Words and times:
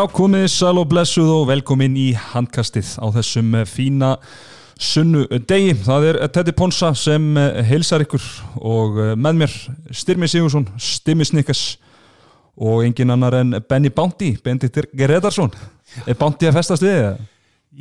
Já, 0.00 0.06
komið 0.16 0.46
sæl 0.48 0.78
og 0.80 0.86
blessuð 0.88 1.28
og 1.28 1.42
velkomin 1.50 1.92
í 2.00 2.06
handkastið 2.16 2.94
á 3.04 3.06
þessum 3.18 3.50
fína 3.68 4.14
sunnu 4.80 5.26
degi. 5.44 5.74
Það 5.76 6.06
er 6.08 6.18
Teddy 6.32 6.54
Ponsa 6.56 6.88
sem 6.96 7.26
heilsar 7.68 8.06
ykkur 8.06 8.24
og 8.64 8.96
með 9.20 9.42
mér 9.42 9.56
Styrmi 9.92 10.30
Sigursson, 10.32 10.64
Stimmi 10.80 11.26
Snikkes 11.28 11.64
og 12.56 12.86
engin 12.86 13.12
annar 13.12 13.36
en 13.42 13.58
Benny 13.68 13.92
Bounty, 13.92 14.30
Benedikt 14.40 14.88
Geretarsson. 14.96 15.52
Er 16.06 16.16
Bounty 16.16 16.48
að 16.48 16.56
festast 16.62 16.86
við 16.86 16.96
það? 17.02 17.20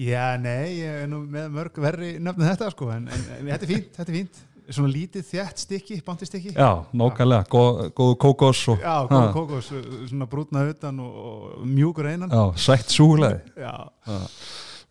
Já, 0.09 0.26
nei, 0.44 0.81
ég 0.81 1.06
er 1.06 1.08
nú 1.14 1.22
með 1.23 1.48
mörg 1.56 1.80
verri 1.88 2.17
nöfnum 2.20 2.52
þetta 2.52 2.73
sko, 2.76 2.92
en, 2.98 3.08
en, 3.08 3.28
en 3.38 3.54
þetta 3.54 3.64
er 3.64 3.72
fínt, 3.72 3.94
þetta 3.95 4.12
er 4.12 4.20
fínt. 4.20 4.44
Svona 4.70 4.91
lítið 4.94 5.23
þjætt 5.26 5.62
stykki, 5.64 5.96
bántistikki. 6.05 6.52
Já, 6.54 6.86
nákvæmlega, 6.94 7.48
góð, 7.50 7.80
góð 7.98 8.12
kókos 8.22 8.59
og... 8.70 8.84
Já, 8.84 9.08
góð 9.09 9.30
kókos, 9.34 9.70
svona 10.12 10.28
brútna 10.30 10.66
utan 10.70 11.00
og, 11.02 11.16
og 11.20 11.64
mjúkur 11.66 12.09
einan. 12.12 12.30
Já, 12.30 12.44
sætt. 12.68 12.94
Já, 12.94 13.73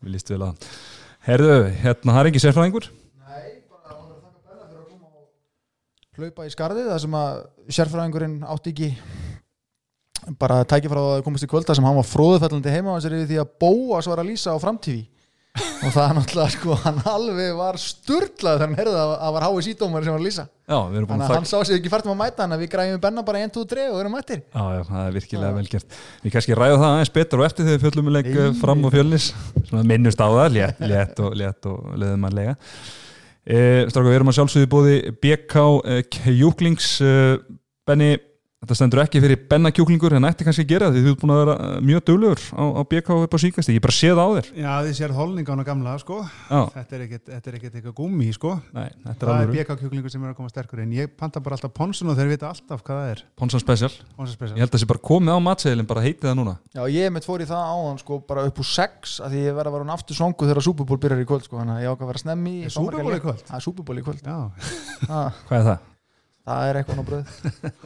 við 0.03 0.17
lístu 0.17 0.35
vel 0.35 0.49
að. 0.49 0.67
Herðu, 1.29 1.59
hérna, 1.83 2.15
það 2.15 2.21
er 2.21 2.31
ekki 2.31 2.43
sérfræðingur? 2.43 2.89
Nei, 3.29 3.47
bara 3.69 3.95
hann 4.01 4.11
er 4.15 4.21
taka 4.25 4.41
benna 4.49 4.67
fyrir 4.67 4.83
að 4.83 4.89
koma 4.89 5.09
og 5.13 6.23
hlaupa 6.23 6.47
í 6.49 6.53
skarðið 6.55 6.91
það 6.91 7.01
sem 7.05 7.17
að 7.19 7.39
sérfræðingurinn 7.79 8.37
átti 8.49 8.73
ekki 8.75 8.91
bara 10.41 10.63
tækja 10.69 10.91
frá 10.93 11.03
að 11.05 11.23
komast 11.27 11.47
í 11.47 11.51
kvölda 11.51 11.77
sem 11.77 11.87
hann 11.87 11.99
var 11.99 12.09
fróðufellandi 12.09 12.73
heima 12.73 12.95
hans 12.95 13.07
er 13.07 13.15
yfir 13.19 13.31
því 13.31 13.41
að 13.43 13.55
bóa 13.63 14.01
svo 14.03 14.15
var 14.15 14.25
að 14.25 14.31
lýsa 14.33 14.57
á 14.57 14.59
framtífi 14.63 15.07
og 15.79 15.93
það 15.95 16.15
náttúrulega 16.17 16.53
sko 16.57 16.77
hann 16.83 16.99
alveg 17.07 17.51
var 17.59 17.77
sturglað 17.81 18.57
þegar 18.57 18.65
hann 18.65 18.79
herði 18.79 18.95
að 18.99 19.13
það 19.13 19.35
var 19.37 19.45
hái 19.47 19.65
sídómar 19.67 20.07
sem 20.07 20.15
var 20.15 20.25
búin 21.07 21.23
þannig 21.23 21.29
að 21.29 21.37
hann 21.37 21.49
sá 21.49 21.57
sig 21.63 21.79
ekki 21.79 21.93
fært 21.93 22.09
um 22.09 22.13
að 22.13 22.21
mæta 22.23 22.45
hann 22.45 22.57
að 22.57 22.65
við 22.65 22.71
græfum 22.73 23.03
benna 23.05 23.25
bara 23.25 23.43
1, 23.47 23.53
2, 23.55 23.65
3 23.71 23.85
og 23.93 24.01
erum 24.03 24.17
mættir 24.17 24.43
Já, 24.43 24.65
já, 24.75 24.83
það 24.89 25.03
er 25.05 25.15
virkilega 25.15 25.53
vel 25.55 25.69
gert. 25.71 25.99
Við 26.25 26.35
kannski 26.35 26.57
ræðum 26.59 26.83
það 26.83 26.95
aðeins 26.97 27.13
betur 27.15 27.43
og 27.43 27.47
eftir 27.47 27.69
þegar 27.69 27.79
við 27.79 27.87
fjöllum 27.87 28.11
um 28.11 28.17
leik 28.17 28.31
Nei. 28.35 28.49
fram 28.59 28.83
á 28.83 28.89
fjölnis. 28.95 29.29
Minnust 29.79 30.23
á 30.25 30.29
það, 30.29 30.49
létt, 30.57 30.83
létt 30.93 31.23
og, 31.23 31.37
létt 31.39 31.69
og 31.71 31.93
leðum 32.03 32.27
að 32.29 32.37
lega. 32.41 32.57
E, 33.47 33.59
Stráka, 33.89 34.09
við 34.11 34.19
erum 34.19 34.33
að 34.33 34.39
sjálfsögðu 34.41 34.71
bóði 34.75 34.97
BK 35.23 35.65
e, 35.95 36.01
Kjúklings. 36.19 36.91
Benni, 37.89 38.11
þetta 38.59 38.75
stendur 38.75 39.01
ekki 39.05 39.21
fyrir 39.23 39.39
Benna 39.49 39.71
Kjúklingur 39.71 40.17
en 40.19 40.27
ætti 40.27 40.43
kannski 40.47 40.65
að 40.67 40.73
gera 40.73 40.89
því 40.91 41.03
þú 41.05 41.11
ert 41.13 41.21
búin 41.23 41.33
að 41.35 41.39
vera 41.43 41.55
eh, 41.63 41.75
mjög 41.89 42.01
duglegur 42.09 42.41
á, 42.59 42.63
á 42.75 42.83
BK 42.91 43.09
upp 43.25 43.35
á 43.35 43.39
síkast. 43.39 43.71
Ég 43.71 43.83
bara 43.85 43.95
sé 43.95 44.11
það 44.11 44.19
á 44.19 44.29
þér. 44.35 44.47
Já, 44.59 44.73
þið 44.89 44.95
sér 44.99 45.13
holningána 45.15 45.65
gamla, 45.69 45.93
sko. 46.03 46.17
Já, 46.27 46.61
Þetta 46.75 46.93
er 46.99 47.05
ekkert, 47.07 47.25
þetta 47.31 47.47
er 47.53 47.55
ekkert 47.59 47.75
eitthvað 47.79 47.95
gúmi, 48.01 48.29
sko. 48.35 48.51
nei, 48.75 48.89
þetta 49.05 49.15
er 49.15 49.23
Það 49.23 49.31
er 49.31 49.35
alveg 49.39 49.55
BK-kjúklingur 49.63 50.11
sem 50.15 50.23
er 50.27 50.33
að 50.33 50.39
koma 50.41 50.51
sterkur 50.53 50.83
inn. 50.83 50.97
Ég 50.99 51.07
panta 51.15 51.39
bara 51.45 51.55
alltaf 51.59 51.73
ponsun 51.77 52.11
og 52.11 52.19
þeir 52.19 52.33
vita 52.35 52.51
alltaf 52.51 52.83
hvað 52.83 52.99
það 52.99 53.13
er. 53.13 53.21
Ponsan 53.39 53.63
Special. 53.63 53.93
Ég 53.95 54.19
Ponsaspesial. 54.19 54.59
held 54.59 54.69
að 54.69 54.75
það 54.75 54.83
sé 54.83 54.91
bara 54.91 55.05
komið 55.07 55.33
á 55.39 55.41
matseðilin, 55.47 55.89
bara 55.89 56.03
heitið 56.03 56.27
það 56.27 56.37
núna. 56.41 56.55
Já, 56.75 56.83
ég 56.99 57.15
mitt 57.15 57.29
fór 57.29 57.41
í 57.45 57.49
það 57.49 57.63
áðan 57.63 58.03
sko 58.03 58.19
bara 58.27 58.47
upp 58.51 58.59
úr 58.59 58.69
6 58.75 59.23
að 59.23 59.31
því 59.37 59.39
ég 59.47 59.55
verð 59.55 59.71
að 59.71 59.75
vera 59.79 59.87
hann 59.87 59.95
aftur 59.95 60.19
svongu 60.19 60.49
þegar 60.51 60.67
Super 60.67 60.89
Bowl 60.89 60.99
byrjar 60.99 61.23
í 61.23 61.29
kvöld 61.29 61.47
sko 61.47 61.57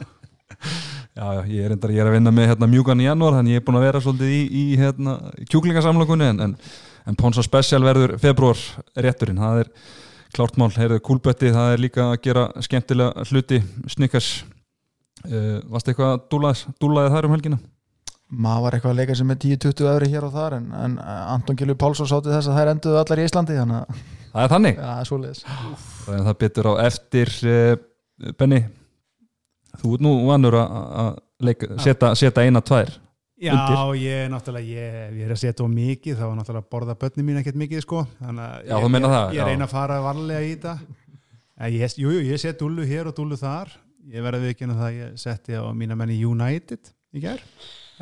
Já. 0.63 0.69
Er 0.69 0.79
er 0.79 1.03
eitthvað 1.03 1.03
Já, 1.13 1.27
já, 1.37 1.41
ég 1.45 1.65
er, 1.67 1.73
endar, 1.75 1.91
ég 1.93 2.01
er 2.01 2.07
að 2.09 2.15
vinna 2.15 2.31
með 2.33 2.47
hérna, 2.49 2.67
mjúkan 2.71 3.01
í 3.03 3.05
janúar 3.05 3.35
þannig 3.37 3.53
ég 3.53 3.61
er 3.61 3.65
búin 3.67 3.75
að 3.77 3.83
vera 3.85 3.99
svolítið 4.01 4.31
í, 4.33 4.39
í 4.49 4.63
hérna, 4.79 5.11
kjúklingasamlokunni 5.45 6.29
en, 6.31 6.39
en, 6.47 6.55
en 7.05 7.19
Ponsa 7.19 7.43
Special 7.45 7.83
verður 7.85 8.15
februar 8.17 8.63
rétturinn. 8.97 9.37
Það 9.37 9.61
er 9.61 9.69
klárt 10.33 10.57
mál, 10.57 10.71
heyrðu 10.73 10.97
kúlbötti 11.05 11.53
það 11.53 11.75
er 11.75 11.85
líka 11.85 12.07
að 12.07 12.17
gera 12.25 12.47
skemmtilega 12.65 13.27
hluti. 13.29 13.61
Snikkars 13.93 14.31
uh, 15.29 15.61
Varst 15.69 15.93
eitthvað 15.93 16.15
að 16.15 16.25
dúlaðis, 16.33 16.65
dúlaði 16.81 17.13
þar 17.13 17.29
um 17.29 17.37
helgina? 17.37 17.61
maður 18.33 18.63
var 18.63 18.75
eitthvað 18.75 18.93
að 18.95 18.99
leika 19.03 19.15
sem 19.19 19.27
með 19.29 19.43
10-20 19.43 19.89
öðru 19.91 20.07
hér 20.09 20.25
og 20.25 20.31
þar 20.33 20.55
en, 20.57 20.69
en 20.73 20.93
Anton 21.05 21.57
Gilvi 21.59 21.75
Pálsson 21.77 22.09
sátti 22.09 22.31
þess 22.33 22.49
að 22.49 22.55
þær 22.57 22.71
enduðu 22.71 22.97
allar 23.03 23.21
í 23.21 23.25
Íslandi 23.27 23.57
þannig 23.59 23.83
að 23.83 24.05
Það 24.33 24.45
er 24.47 24.49
þannig, 24.49 24.79
ja, 24.79 24.93
það 25.05 25.27
er 26.09 26.15
að 26.17 26.23
það 26.25 26.37
betur 26.41 26.65
á 26.65 26.73
eftir 26.81 27.31
uh, 27.45 27.75
Benny 28.39 28.63
þú 29.81 29.93
ert 29.97 30.01
nú 30.05 30.11
vannur 30.27 30.57
að- 30.59 30.69
setja 31.83 32.13
setja 32.15 32.43
eina 32.45 32.61
tvær 32.61 32.91
Já, 33.43 33.51
Undir. 33.51 33.75
ég 33.99 34.19
er 34.23 34.29
náttúrulega, 34.31 34.67
ég, 34.71 35.15
ég 35.19 35.23
er 35.25 35.31
að 35.33 35.39
setja 35.41 35.65
á 35.65 35.67
mikið, 35.67 36.15
þá 36.15 36.23
var 36.29 36.35
náttúrulega 36.37 36.69
borða 36.71 36.93
börni 36.95 37.23
mín 37.27 37.39
ekkert 37.41 37.57
mikið, 37.59 37.81
sko. 37.83 38.03
Þannig 38.21 38.67
Já, 38.69 38.75
ég, 38.77 38.83
það, 39.11 39.33
Ég 39.35 39.43
reyna 39.49 39.65
að 39.67 39.73
fara 39.73 39.97
varlega 40.05 40.43
í 40.47 40.51
þetta. 40.53 40.75
En 41.57 41.73
Ég, 41.73 41.91
set 42.39 42.59
dúllu 42.61 42.85
hér 42.87 43.09
og 43.11 43.15
dúllu 43.17 43.35
þar. 43.41 43.73
Ég 44.13 44.23
verði 44.23 44.39
að 44.71 44.79
það 44.79 44.87
að 44.87 44.95
ég 45.01 45.17
setti 45.25 45.57
á 45.59 45.63
mína 45.75 45.97
menni 45.99 46.15
United 46.23 46.93
í 47.13 47.19
gerð. 47.25 47.43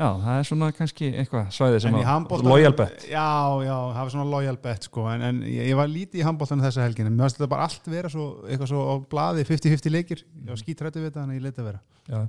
Já, 0.01 0.07
það 0.17 0.39
er 0.39 0.47
svona 0.47 0.67
kannski 0.73 1.07
eitthvað 1.21 1.49
svæði 1.53 1.79
sem 1.83 1.95
En 1.99 1.99
að 2.01 2.77
bet. 2.79 3.03
Já, 3.11 3.25
já, 3.61 3.73
það 3.75 3.99
var 3.99 4.11
svona 4.15 4.25
loyal 4.31 4.55
bet 4.63 4.87
sko. 4.87 5.03
En, 5.11 5.25
en 5.27 5.41
ég, 5.45 5.69
var 5.77 5.91
lítið 5.91 6.23
í 6.23 6.25
handbóltanum 6.25 6.65
þessa 6.65 6.87
helgina. 6.87 7.11
Mér 7.13 7.27
finnst 7.27 7.37
þetta 7.37 7.49
bara 7.51 7.67
allt 7.69 7.89
vera 7.93 8.09
svo, 8.09 8.25
eitthvað 8.47 8.71
svo 8.71 8.81
á 8.81 8.93
blaði 9.13 9.45
50-50 9.45 9.93
leikir, 9.93 10.23
ég 10.41 10.49
var 10.49 10.61
skítrættu 10.63 11.03
við 11.03 11.11
þetta 11.11 11.25
en 11.27 11.35
ég 11.35 11.45
leita 11.45 11.61
að 11.61 11.69
vera. 11.69 11.83
Já, 12.09 12.23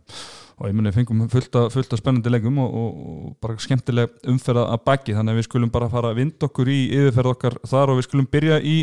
og 0.58 0.68
ég 0.68 0.76
muni 0.76 0.92
fengum 0.92 1.24
fullt 1.32 1.56
af, 1.62 1.72
fullt 1.72 1.96
af 1.96 2.02
spennandi 2.02 2.34
leikum 2.34 2.60
og, 2.60 2.76
og, 2.82 3.02
og 3.08 3.34
bara 3.40 3.56
skemmtileg 3.64 4.20
umferða 4.34 4.68
að 4.74 4.84
baki. 4.90 5.16
Þannig 5.16 5.32
að 5.32 5.40
við 5.40 5.48
skulum 5.48 5.72
bara 5.72 5.88
fara 5.94 6.12
að 6.12 6.20
vinda 6.20 6.50
okkur 6.50 6.68
í 6.68 6.80
yfirferð 6.98 7.32
okkar 7.32 7.60
þar 7.72 7.94
og 7.94 8.02
við 8.02 8.10
skulum 8.10 8.28
byrja 8.36 8.60
í 8.60 8.76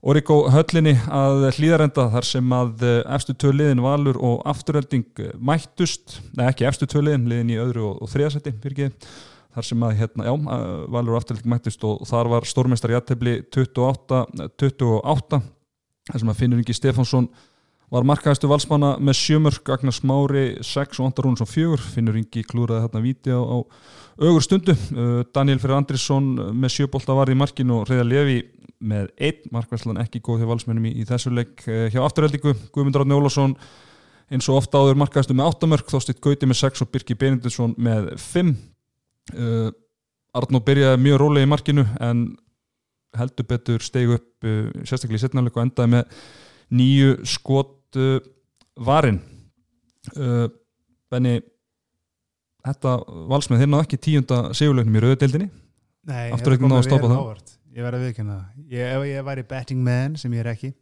Origo 0.00 0.46
höllinni 0.48 0.94
að 1.12 1.42
hlýðarenda 1.58 2.06
þar 2.14 2.24
sem 2.24 2.52
að 2.56 2.84
eh, 2.88 3.00
efstu 3.12 3.34
tvö 3.36 3.50
liðin 3.52 3.82
Valur 3.84 4.16
og 4.24 4.46
afturölding 4.48 5.04
eh, 5.20 5.34
mættust, 5.36 6.22
nei 6.38 6.46
ekki 6.46 6.64
efstu 6.68 6.88
tvö 6.88 7.02
liðin 7.04 7.50
í 7.52 7.58
öðru 7.60 7.84
og, 7.90 7.98
og 8.00 8.08
þriðasetti 8.08 8.54
ekki 8.70 8.88
þar 9.50 9.66
sem 9.66 9.84
að 9.84 9.98
hérna, 9.98 10.24
já, 10.30 10.32
eh, 10.32 10.70
Valur 10.96 11.18
og 11.18 11.20
afturölding 11.20 11.52
mættust 11.52 11.84
og 11.84 12.00
þar 12.08 12.30
var 12.32 12.48
stórmestari 12.48 12.96
jættefli 12.96 13.34
28-28 13.52 15.42
þar 16.08 16.22
sem 16.22 16.32
að 16.32 16.40
Finnur 16.40 16.62
Ingi 16.62 16.76
Stefánsson 16.78 17.28
var 17.92 18.06
markaðistu 18.08 18.48
valsmanna 18.48 18.94
með 19.02 19.18
sjömörk 19.18 19.68
Agnar 19.74 19.92
Smári 19.92 20.46
6 20.64 21.02
og 21.02 21.10
Andar 21.10 21.28
Rúnsson 21.28 21.50
4 21.50 21.76
finnur 21.98 22.16
Ingi 22.16 22.46
klúraði 22.48 22.86
þarna 22.86 23.04
víti 23.04 23.36
á, 23.36 23.40
á 23.42 23.58
ögur 24.22 24.46
stundu 24.46 24.76
Daniel 25.34 25.60
Fyrir 25.60 25.76
Andrisson 25.76 26.30
með 26.54 26.76
sjöbolta 26.76 27.18
var 27.18 27.32
í 27.32 27.36
markinu 27.36 27.80
og 27.80 27.90
Reyða 27.90 28.06
Levi 28.06 28.38
með 28.80 29.10
einn 29.20 29.52
markværslan 29.52 30.00
ekki 30.00 30.22
góð 30.24 30.42
hjá 30.42 30.50
valsmennum 30.50 30.88
í, 30.88 30.94
í 31.02 31.06
þessu 31.08 31.32
leik 31.34 31.64
uh, 31.68 31.86
hjá 31.92 32.00
afturheldingu 32.04 32.54
Guðmundur 32.74 33.04
Átni 33.04 33.16
Ólafsson 33.18 33.56
eins 34.30 34.48
og 34.48 34.60
ofta 34.60 34.80
áður 34.80 35.00
markaðistu 35.02 35.36
með 35.36 35.50
8 35.52 35.70
mörk 35.70 35.90
Þóstitt 35.90 36.20
Gauti 36.22 36.48
með 36.48 36.60
6 36.62 36.84
og 36.84 36.92
Birki 36.94 37.16
Benediktsson 37.18 37.74
með 37.78 38.12
5 38.22 38.52
uh, 39.34 39.70
Arnó 40.38 40.62
byrjaði 40.62 41.02
mjög 41.02 41.20
rólega 41.24 41.48
í 41.48 41.50
markinu 41.50 41.84
en 42.00 42.24
heldur 43.18 43.48
betur 43.50 43.82
stegu 43.82 44.16
upp 44.20 44.46
uh, 44.46 44.70
sérstaklega 44.84 45.18
í 45.18 45.24
setnafleik 45.24 45.58
og 45.58 45.64
endaði 45.66 45.94
með 45.96 46.18
nýju 46.78 47.14
skot 47.26 47.98
uh, 47.98 48.20
varin. 48.78 49.18
Uh, 50.14 50.46
Benni 51.10 51.40
þetta 52.62 52.92
valsmið 53.30 53.64
þeir 53.64 53.72
náðu 53.72 53.86
ekki 53.86 53.98
tíunda 54.04 54.42
sigurleiknum 54.56 54.98
í 54.98 55.02
rauðdeildinni 55.04 55.48
Nei, 56.10 56.30
Afturreiknum 56.34 56.70
náði 56.70 56.84
að 56.84 56.86
stoppa 56.88 57.10
það. 57.10 57.24
það 57.24 57.56
Ég 57.70 57.86
verði 57.86 58.00
að 58.00 58.06
viðkynna 58.08 58.36
það. 58.36 58.62
Ef 58.82 59.04
ég 59.06 59.26
væri 59.28 59.46
betting 59.50 59.82
man 59.86 60.16
sem 60.18 60.32
ég 60.34 60.42
er 60.42 60.50
ekki 60.54 60.72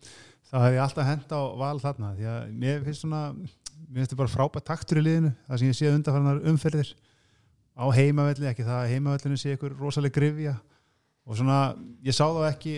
þá 0.49 0.57
hef 0.63 0.77
ég 0.77 0.83
alltaf 0.85 1.09
hent 1.09 1.35
á 1.37 1.41
val 1.61 1.77
þarna. 1.83 2.15
Því 2.17 2.31
að 2.33 2.55
mér 2.63 2.81
finnst 2.87 3.05
svona 3.05 3.23
mér 3.35 4.01
finnst 4.01 4.13
þetta 4.13 4.21
bara 4.23 4.33
frábært 4.33 4.69
taktur 4.69 5.01
í 5.01 5.05
liðinu 5.05 5.35
það 5.49 5.61
sem 5.61 5.71
ég 5.71 5.79
sé 5.79 5.93
undanfarnar 5.93 6.41
umferðir. 6.53 6.95
Á 7.79 7.85
heimavelli, 7.95 8.49
ekki 8.51 8.67
það 8.67 8.81
að 8.81 8.93
heimavellinu 8.95 9.39
sé 9.39 9.55
ykkur 9.55 9.77
rosaleg 9.79 10.15
grifja 10.15 10.57
og 11.29 11.37
svona, 11.37 11.59
ég 12.03 12.17
sá 12.17 12.25
þá 12.25 12.41
ekki 12.49 12.73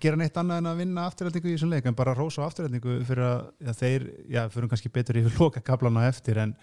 gera 0.00 0.16
neitt 0.16 0.36
annað 0.38 0.62
en 0.62 0.70
að 0.70 0.80
vinna 0.84 1.04
afturhaldingu 1.08 1.50
í 1.50 1.56
þessum 1.56 1.72
leik 1.74 1.88
en 1.90 1.96
bara 1.98 2.14
rósa 2.14 2.44
afturhaldingu 2.46 3.00
fyrir 3.08 3.26
að 3.26 3.40
já, 3.58 3.72
þeir, 3.80 4.04
já, 4.30 4.40
fyrir 4.54 4.70
kannski 4.70 4.92
betur 4.94 5.18
yfir 5.18 5.34
loka 5.42 5.62
kaplana 5.66 6.06
eftir 6.08 6.38
en 6.44 6.54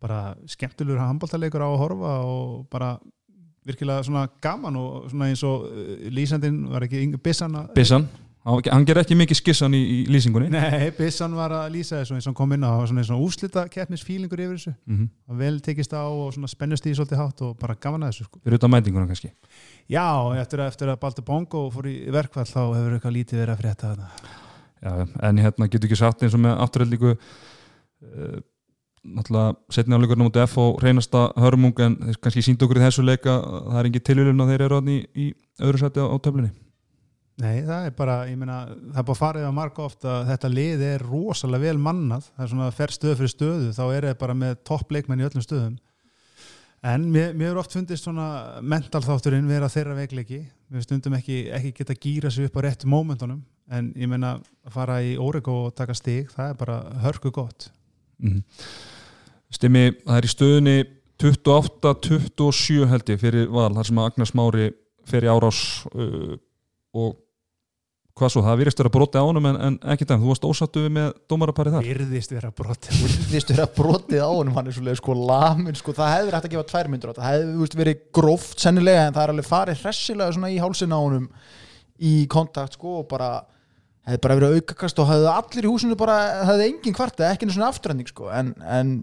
bara 0.00 0.36
skemmtilegur 0.54 1.02
handbóltaleikur 1.02 1.66
á 1.66 1.68
að 1.68 1.80
horfa 1.82 2.14
og 2.30 2.64
bara 2.70 2.94
virkilega 3.66 4.04
svona 4.06 4.26
gaman 4.44 4.76
og 4.80 5.08
svona 5.12 5.30
eins 5.30 5.42
og 5.46 5.66
uh, 5.68 5.96
lýsandinn 6.12 6.64
var 6.72 6.86
ekki 6.86 7.02
Inge 7.04 7.20
Bissan 7.22 7.56
Bissan, 7.74 8.06
hann 8.44 8.84
ger 8.84 9.00
ekki 9.00 9.16
mikið 9.16 9.38
skissan 9.38 9.74
í, 9.76 9.80
í 9.80 9.98
lýsingunni. 10.12 10.50
Nei, 10.52 10.90
Bissan 10.98 11.32
var 11.36 11.54
að 11.56 11.70
lýsa 11.78 12.02
þessu 12.02 12.18
eins 12.18 12.28
og 12.28 12.36
kom 12.36 12.52
inn 12.52 12.66
á. 12.66 12.76
Svona 12.84 13.00
eins 13.00 13.12
og 13.14 13.24
úslita 13.24 13.64
keppnisfílingur 13.72 14.42
yfir 14.44 14.58
þessu. 14.58 14.74
Mm 14.90 15.08
og 15.32 15.38
vel 15.40 15.56
tekist 15.64 15.94
á 15.96 16.04
og 16.04 16.34
svona 16.36 16.50
spennust 16.52 16.84
í 16.84 16.92
svolítið 16.92 17.20
hátt 17.22 17.40
og 17.46 17.56
bara 17.60 17.76
gaman 17.80 18.04
að 18.04 18.12
þessu 18.12 18.28
sko. 18.28 18.40
fyrir 18.44 18.60
utan 18.60 18.72
mætinguna 18.74 19.08
kannski. 19.08 19.32
Já, 19.88 20.04
eftir 20.40 20.60
að, 20.60 20.72
eftir 20.74 20.92
að 20.92 21.00
Baldur 21.00 21.24
Bongo 21.24 21.66
fór 21.72 21.88
í 21.88 21.94
verkvall 22.12 22.44
þá 22.48 22.60
hefur 22.76 22.96
eitthvað 22.98 23.16
lítið 23.16 23.40
verið 23.40 23.54
að 23.54 23.62
frétta 23.62 23.92
þarna. 23.94 24.42
Já, 24.84 24.92
en 25.24 25.40
hérna 25.40 25.68
getur 25.72 25.88
ekki 25.88 25.96
sagt 25.96 26.22
eins 26.22 26.36
og 26.36 26.42
með 26.44 26.58
afturheldingu 26.60 27.14
uh, 27.14 28.42
náttúrulega 29.04 29.54
setni 29.74 29.96
áleikurinn 29.96 30.24
á 30.24 30.28
mútið 30.28 30.44
F 30.48 30.58
og 30.62 30.82
reynasta 30.82 31.28
hörmung 31.40 31.80
en 31.84 31.96
kannski 32.22 32.42
sínd 32.44 32.62
okkur 32.64 32.80
í 32.80 32.84
þessu 32.86 33.04
leika 33.04 33.36
að 33.38 33.70
það 33.70 33.80
er 33.80 33.88
engin 33.90 34.06
tilvílun 34.08 34.44
að 34.44 34.52
þeir 34.52 34.66
eru 34.66 34.82
í, 34.88 34.98
í 35.14 35.26
öðru 35.60 35.82
sæti 35.82 36.04
á, 36.04 36.06
á 36.08 36.16
töflunni. 36.24 36.52
Nei, 37.42 37.64
það 37.66 37.88
er 37.88 37.94
bara, 37.98 38.18
ég 38.30 38.36
meina, 38.38 38.60
það 38.70 39.00
er 39.00 39.06
bara 39.08 39.18
farið 39.18 39.48
að 39.48 39.56
marka 39.56 39.82
ofta 39.82 40.10
að 40.20 40.28
þetta 40.28 40.50
lið 40.52 40.84
er 40.86 41.02
rosalega 41.02 41.66
vel 41.66 41.80
mannað, 41.82 42.28
það 42.30 42.44
er 42.44 42.52
svona 42.52 42.68
fer 42.76 42.94
stöð 42.94 43.16
fyrir 43.18 43.32
stöðu, 43.32 43.72
þá 43.74 43.82
er 43.88 44.06
það 44.06 44.20
bara 44.20 44.36
með 44.38 44.54
topp 44.70 44.94
leikmenn 44.94 45.24
í 45.24 45.26
öllum 45.26 45.44
stöðum. 45.44 45.74
En 46.84 47.06
mér, 47.08 47.32
mér 47.32 47.54
er 47.54 47.58
oft 47.62 47.72
fundist 47.72 48.04
svona 48.04 48.60
mental 48.60 49.00
þátturinn 49.02 49.48
vera 49.48 49.70
þeirra 49.72 49.96
veikleiki. 49.96 50.42
Við 50.74 50.84
stundum 50.84 51.16
ekki, 51.16 51.38
ekki 51.56 51.72
geta 51.78 51.96
gýra 51.96 52.30
sig 52.30 52.50
upp 52.50 52.58
á 52.60 52.64
réttu 52.66 52.90
mómentunum. 52.92 53.40
En 53.72 53.88
ég 53.96 54.10
meina 54.10 54.34
að 54.36 54.74
fara 54.74 54.98
í 55.00 55.14
Órego 55.16 55.62
og 55.64 55.74
taka 55.78 55.96
stig 55.96 56.28
það 56.34 56.50
er 56.52 56.58
bara 56.60 56.76
hörku 57.06 57.32
gott. 57.32 57.70
Mm. 58.20 58.42
Stimmi, 59.54 59.88
það 60.04 60.20
er 60.20 60.26
í 60.26 60.32
stöðunni 60.32 60.78
28-27 61.22 62.88
held 62.90 63.12
ég 63.12 63.20
fyrir 63.20 63.52
val, 63.52 63.70
þar 63.76 63.90
sem 63.90 64.00
að 64.00 64.08
Agnars 64.10 64.34
Mári 64.34 64.72
fer 65.08 65.26
í 65.26 65.30
árás 65.30 65.60
uh, 65.94 66.34
og 66.94 67.14
hvað 68.14 68.30
svo, 68.30 68.42
það 68.46 68.60
virðist 68.60 68.80
vera 68.80 68.92
broti 68.94 69.18
á 69.18 69.26
honum 69.26 69.46
en, 69.50 69.56
en 69.68 69.76
ekki 69.94 70.06
það, 70.06 70.22
þú 70.22 70.30
varst 70.30 70.46
ósattu 70.46 70.82
við 70.84 70.92
með 70.94 71.08
dómaraparið 71.30 71.76
þar? 71.76 71.88
Virðist 71.88 72.34
vera 72.34 72.50
brott 72.54 72.90
Virðist 72.94 73.50
vera 73.50 73.66
brotið 73.78 74.22
á 74.22 74.30
honum 74.30 74.58
hann 74.58 74.70
er 74.70 74.76
svolítið 74.76 75.00
sko 75.00 75.16
lamin 75.18 75.78
sko, 75.78 75.94
það 75.96 76.12
hefði 76.12 76.36
hægt 76.36 76.48
að 76.48 76.54
gefa 76.54 76.68
tvær 76.70 76.90
myndur 76.92 77.10
á 77.10 77.12
þetta. 77.12 77.24
Það 77.24 77.34
hefði 77.34 77.56
veist, 77.62 77.78
verið 77.80 78.04
gróft 78.18 78.62
sennilega 78.62 79.08
en 79.08 79.16
það 79.16 79.24
er 79.24 79.34
alveg 79.34 79.48
farið 79.48 79.82
hressilega 79.82 80.36
svona 80.36 80.52
í 80.54 80.60
hálsin 80.62 80.94
á 80.94 80.98
honum 80.98 81.26
í 81.98 82.14
kontakt 82.30 82.78
sko 82.78 83.00
og 83.00 83.08
bara 83.10 83.32
hefði 84.06 84.22
bara 84.22 84.38
verið 84.38 84.60
aukakast 84.60 85.02
og 85.02 85.10
hefði 85.10 85.32
allir 85.32 85.66
í 85.66 85.72
húsinu 85.74 85.98
bara 85.98 86.20
hefði 86.50 86.70
engin 86.70 86.94
kvarta, 86.94 87.32
ekki 87.32 87.48
einu 87.48 87.56
svona 87.56 87.72
afturhending 87.72 88.10
sko 88.10 88.30
en, 88.34 88.54
en 88.62 88.94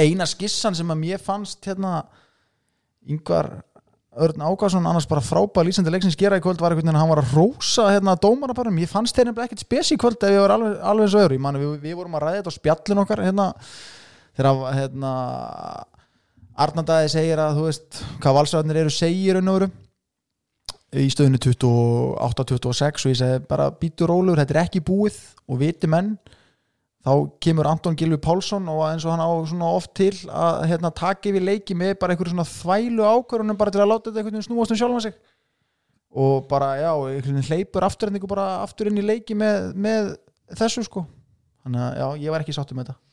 eina 0.00 0.26
skissan 0.28 0.76
sem 0.76 0.92
að 0.92 1.02
mér 1.02 1.22
fannst 1.22 1.64
hérna 1.66 2.04
yngvar 3.08 3.60
Örn 4.20 4.42
Ágarsson 4.42 4.86
annars 4.90 5.06
bara 5.06 5.22
frábæð 5.22 5.68
lýsandi 5.68 5.90
leiksins 5.94 6.16
gera 6.18 6.40
í 6.40 6.42
kvöld 6.42 6.58
var 6.58 6.74
einhvern 6.74 6.88
veginn 6.88 6.96
að 6.98 7.04
hann 7.04 7.12
var 7.12 7.20
að 7.22 7.34
rósa 7.36 7.84
hérna 7.92 8.16
dómaraparum, 8.18 8.80
ég 8.82 8.90
fannst 8.90 9.14
þeir 9.14 9.28
nefnilega 9.28 9.46
ekkert 9.46 9.62
spes 9.62 9.92
í 9.94 9.98
kvöld 10.02 10.18
ef 10.26 10.34
ég 10.34 10.42
var 10.42 10.54
alveg, 10.56 10.72
alveg 10.82 11.14
og 11.14 11.22
öðru, 11.22 11.36
ég 11.38 11.44
man 11.44 11.58
við, 11.60 11.76
við 11.84 11.94
vorum 12.00 12.16
að 12.18 12.24
ræða 12.24 12.40
þetta 12.40 12.50
á 12.50 12.58
spjallin 12.58 13.02
okkar 13.04 13.22
hérna, 13.22 13.46
þegar 14.34 14.64
hérna 14.80 15.12
Arnandæði 16.60 17.12
segir 17.14 17.40
að 17.44 17.60
þú 17.60 17.68
veist 17.68 18.02
hvað 18.18 18.36
valsræðinir 18.40 18.82
eru 18.82 18.94
segir 18.96 19.38
en 19.38 19.52
öðru 19.54 19.70
í 20.90 21.06
stöðinu 21.14 21.38
28-26 21.46 23.06
og 23.06 23.14
ég 23.14 23.20
segi 23.22 23.44
bara 23.46 23.70
býtu 23.70 24.10
rólegur, 24.10 24.42
þetta 24.42 24.56
er 24.56 24.62
ekki 24.64 24.82
búið 24.90 25.22
og 25.46 25.62
viti 25.62 25.86
menn 25.86 26.16
þá 27.06 27.12
kemur 27.42 27.68
Anton 27.70 27.96
Gilvi 27.96 28.18
Pálsson 28.20 28.68
og 28.68 28.82
eins 28.86 29.06
og 29.06 29.14
hann 29.14 29.24
á 29.24 29.68
oft 29.70 29.92
til 29.96 30.12
að 30.28 30.64
hérna, 30.70 30.92
taka 30.92 31.30
yfir 31.30 31.46
leiki 31.46 31.76
með 31.76 31.94
bara 32.00 32.14
einhverju 32.14 32.34
svona 32.34 32.48
þvælu 32.48 33.06
ákvörunum 33.08 33.60
bara 33.60 33.74
til 33.74 33.82
að 33.82 33.92
láta 33.92 34.10
þetta 34.10 34.20
einhvern 34.20 34.36
veginn 34.36 34.48
snúast 34.48 34.74
um 34.74 34.80
sjálfan 34.80 35.06
sig. 35.06 35.20
Og 36.10 36.48
bara 36.50 36.72
já, 36.80 36.90
einhvern 36.92 37.38
veginn 37.38 37.48
hleypur 37.48 37.86
afturhendingu 37.86 38.28
bara 38.30 38.48
aftur 38.64 38.90
inn 38.90 39.00
í 39.00 39.06
leiki 39.06 39.36
með, 39.38 39.70
með 39.76 40.10
þessu 40.60 40.84
sko. 40.84 41.06
Þannig 41.64 41.86
að 41.86 42.02
já, 42.02 42.06
ég 42.26 42.34
var 42.34 42.44
ekki 42.44 42.56
sáttu 42.56 42.76
með 42.76 42.90
þetta 42.90 43.09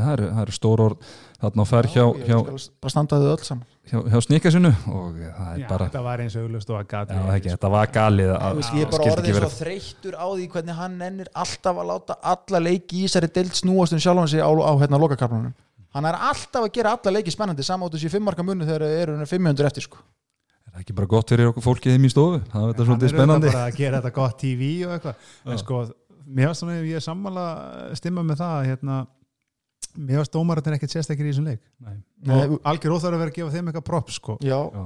það 0.00 0.12
eru, 0.16 0.26
það 0.32 0.42
eru 0.46 0.54
stór 0.56 0.82
orð. 0.86 1.06
Þarna 1.42 1.62
á 1.62 1.66
ferð 1.66 1.90
hjá, 1.96 2.02
Já, 2.02 2.24
hjá, 2.28 2.36
ég 2.38 2.60
skal 2.62 2.74
bara 2.84 2.92
standaðu 2.94 3.30
öll 3.32 3.42
saman. 3.42 3.64
hjá, 3.90 3.98
hjá 4.12 4.18
sníkasinu 4.22 4.70
og 4.92 5.16
það 5.18 5.48
er 5.52 5.58
Já, 5.58 5.66
bara 5.72 5.86
þetta 5.88 6.02
var 6.06 6.20
eins 6.22 6.36
og 6.38 6.44
auglust 6.46 6.70
og 6.70 6.76
að 6.78 6.86
gati 6.92 7.16
já, 7.18 7.22
ekki, 7.34 7.50
þetta 7.50 7.70
var 7.74 7.90
galið 7.96 8.30
að, 8.36 8.60
ég 8.62 8.84
er 8.86 8.90
bara 8.92 9.08
orðið 9.16 9.38
svo 9.40 9.50
þreyttur 9.56 10.14
á 10.22 10.26
því 10.30 10.46
hvernig 10.54 10.78
hann 10.78 10.94
nennir 11.02 11.30
alltaf 11.34 11.80
að 11.82 11.88
láta 11.90 12.16
alla 12.32 12.60
leiki 12.62 13.00
í 13.00 13.08
þessari 13.08 13.30
deild 13.34 13.58
snúast 13.58 13.96
um 13.98 14.02
sjálfan 14.06 14.30
sig 14.30 14.38
á, 14.38 14.46
á 14.46 14.72
hérna 14.78 15.00
lokakarplanum 15.02 15.52
hann 15.92 16.06
er 16.08 16.18
alltaf 16.30 16.62
að 16.62 16.70
gera 16.78 16.92
alla 16.94 17.14
leiki 17.18 17.34
spennandi 17.34 17.66
samátt 17.66 17.96
þessi 17.98 18.12
fimmarka 18.14 18.46
munni 18.46 18.64
þegar 18.68 18.86
þeir 18.86 19.10
eru 19.16 19.26
500 19.28 19.66
eftir 19.72 19.84
sko. 19.88 19.98
er 20.62 20.76
það 20.76 20.84
ekki 20.86 20.94
bara 21.00 21.10
gott 21.10 21.34
fyrir 21.34 21.50
okkur 21.50 21.66
fólkið 21.66 21.96
þeim 21.98 22.06
í 22.06 22.12
stofu? 22.14 22.38
Það 22.54 22.68
er 22.70 22.86
svolítið 22.86 23.08
er 23.10 23.12
spennandi. 23.16 23.50
auðvitað 23.50 23.58
bara 23.58 23.66
að 23.66 23.80
gera 23.82 23.98
þetta 23.98 24.14
gott 24.16 24.38
TV 24.40 24.70
og 24.86 24.94
eitthvað. 24.94 25.26
En 25.52 25.58
sko, 25.60 25.80
mér 26.38 26.48
varst 26.48 26.62
svona 26.62 26.78
ég 26.78 26.96
er 26.96 27.04
sammála 27.04 27.44
stimma 27.98 28.24
með 28.24 28.40
það 28.40 28.54
að, 28.56 28.68
hérna, 28.70 28.96
mér 29.96 30.22
varst 30.22 30.32
dómararnir 30.32 30.76
ekkert 30.78 30.92
sérstakir 30.94 31.26
í 31.26 31.32
þessum 31.32 31.48
leik. 31.50 31.60
Nei. 31.84 31.96
Nei, 32.24 32.36
og 32.46 32.60
algjör 32.64 32.94
óþar 32.96 33.16
að 33.16 33.22
vera 33.22 33.32
að 33.32 33.36
gefa 33.36 33.52
þeim 33.56 33.68
eitthvað 33.68 33.84
props 33.84 34.14
sko. 34.20 34.36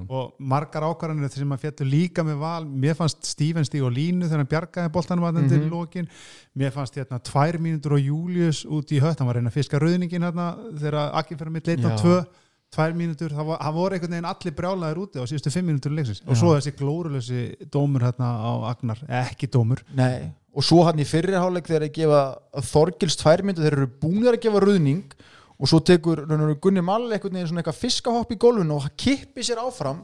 og 0.09 0.33
margar 0.39 0.83
ákvarðanir 0.89 1.31
sem 1.31 1.53
að 1.55 1.61
fjallu 1.67 1.87
líka 1.91 2.25
með 2.27 2.39
val. 2.41 2.65
Mér 2.67 2.97
fannst 2.99 3.25
Steven 3.25 3.65
stíg 3.69 3.85
og 3.87 3.93
línu 3.93 4.25
þegar 4.27 4.43
hann 4.43 4.51
bjargaði 4.55 4.93
boltanum 4.93 5.25
að 5.29 5.43
Mhm. 5.43 5.49
til 5.49 5.69
lokin. 5.71 6.09
Mér 6.57 6.73
fannst 6.73 6.95
hérna 6.97 7.21
tvær 7.23 7.59
mínútur 7.61 7.93
og 7.93 8.01
Július 8.03 8.65
út 8.67 8.91
í 8.91 9.01
hött, 9.01 9.19
hann 9.19 9.27
var 9.29 9.35
reyna 9.37 9.51
að 9.51 9.59
fiska 9.61 9.79
rauðningin 9.79 10.23
hérna 10.27 10.57
þegar 10.79 11.13
Akki 11.15 11.37
fyrir 11.37 11.53
mitt 11.53 11.67
leita 11.67 11.95
á 11.95 11.99
tvö. 12.01 12.27
Tvær 12.75 12.93
mínútur, 12.99 13.31
það, 13.31 13.47
var, 13.47 13.59
það 13.63 13.75
voru 13.75 13.95
einhvern 13.95 14.11
veginn 14.11 14.25
allir 14.27 14.53
brjálaðir 14.53 14.99
úti 14.99 15.21
á 15.23 15.25
síðustu 15.25 15.53
fimm 15.53 15.67
mínútur 15.71 15.95
leiksins. 15.95 16.21
Og 16.27 16.35
svo 16.37 16.57
þessi 16.59 16.73
glórulösi 16.75 17.71
dómur 17.71 18.01
hérna 18.03 18.27
á 18.43 18.53
Agnar, 18.75 18.99
ekki 19.09 19.47
dómur. 19.47 19.79
Nei 19.95 20.33
og 20.57 20.65
svo 20.65 20.83
hann 20.87 21.01
í 21.03 21.05
fyrirháleik 21.05 21.67
þegar 21.69 21.85
þeir 21.85 21.95
gefa 21.99 22.21
Þorgils 22.65 23.19
tværmyndu, 23.21 23.65
þeir 23.65 23.77
eru 23.77 23.89
búinir 24.01 24.33
að 24.33 24.45
gefa 24.47 24.63
ruðning. 24.65 25.17
Og 25.57 25.71
svo 25.71 25.81
tekur 25.85 26.23
Gunni 26.61 26.83
Mall 26.85 27.07
einhvern 27.09 27.37
veginn 27.37 27.49
svona 27.49 27.63
eitthvað 27.63 27.81
fiskahopp 27.81 28.33
í 28.33 28.39
gólfinu 28.41 28.77
og 28.77 28.87
hann 28.87 28.97
kippi 29.01 29.45
sér 29.45 29.61
áfram. 29.63 30.03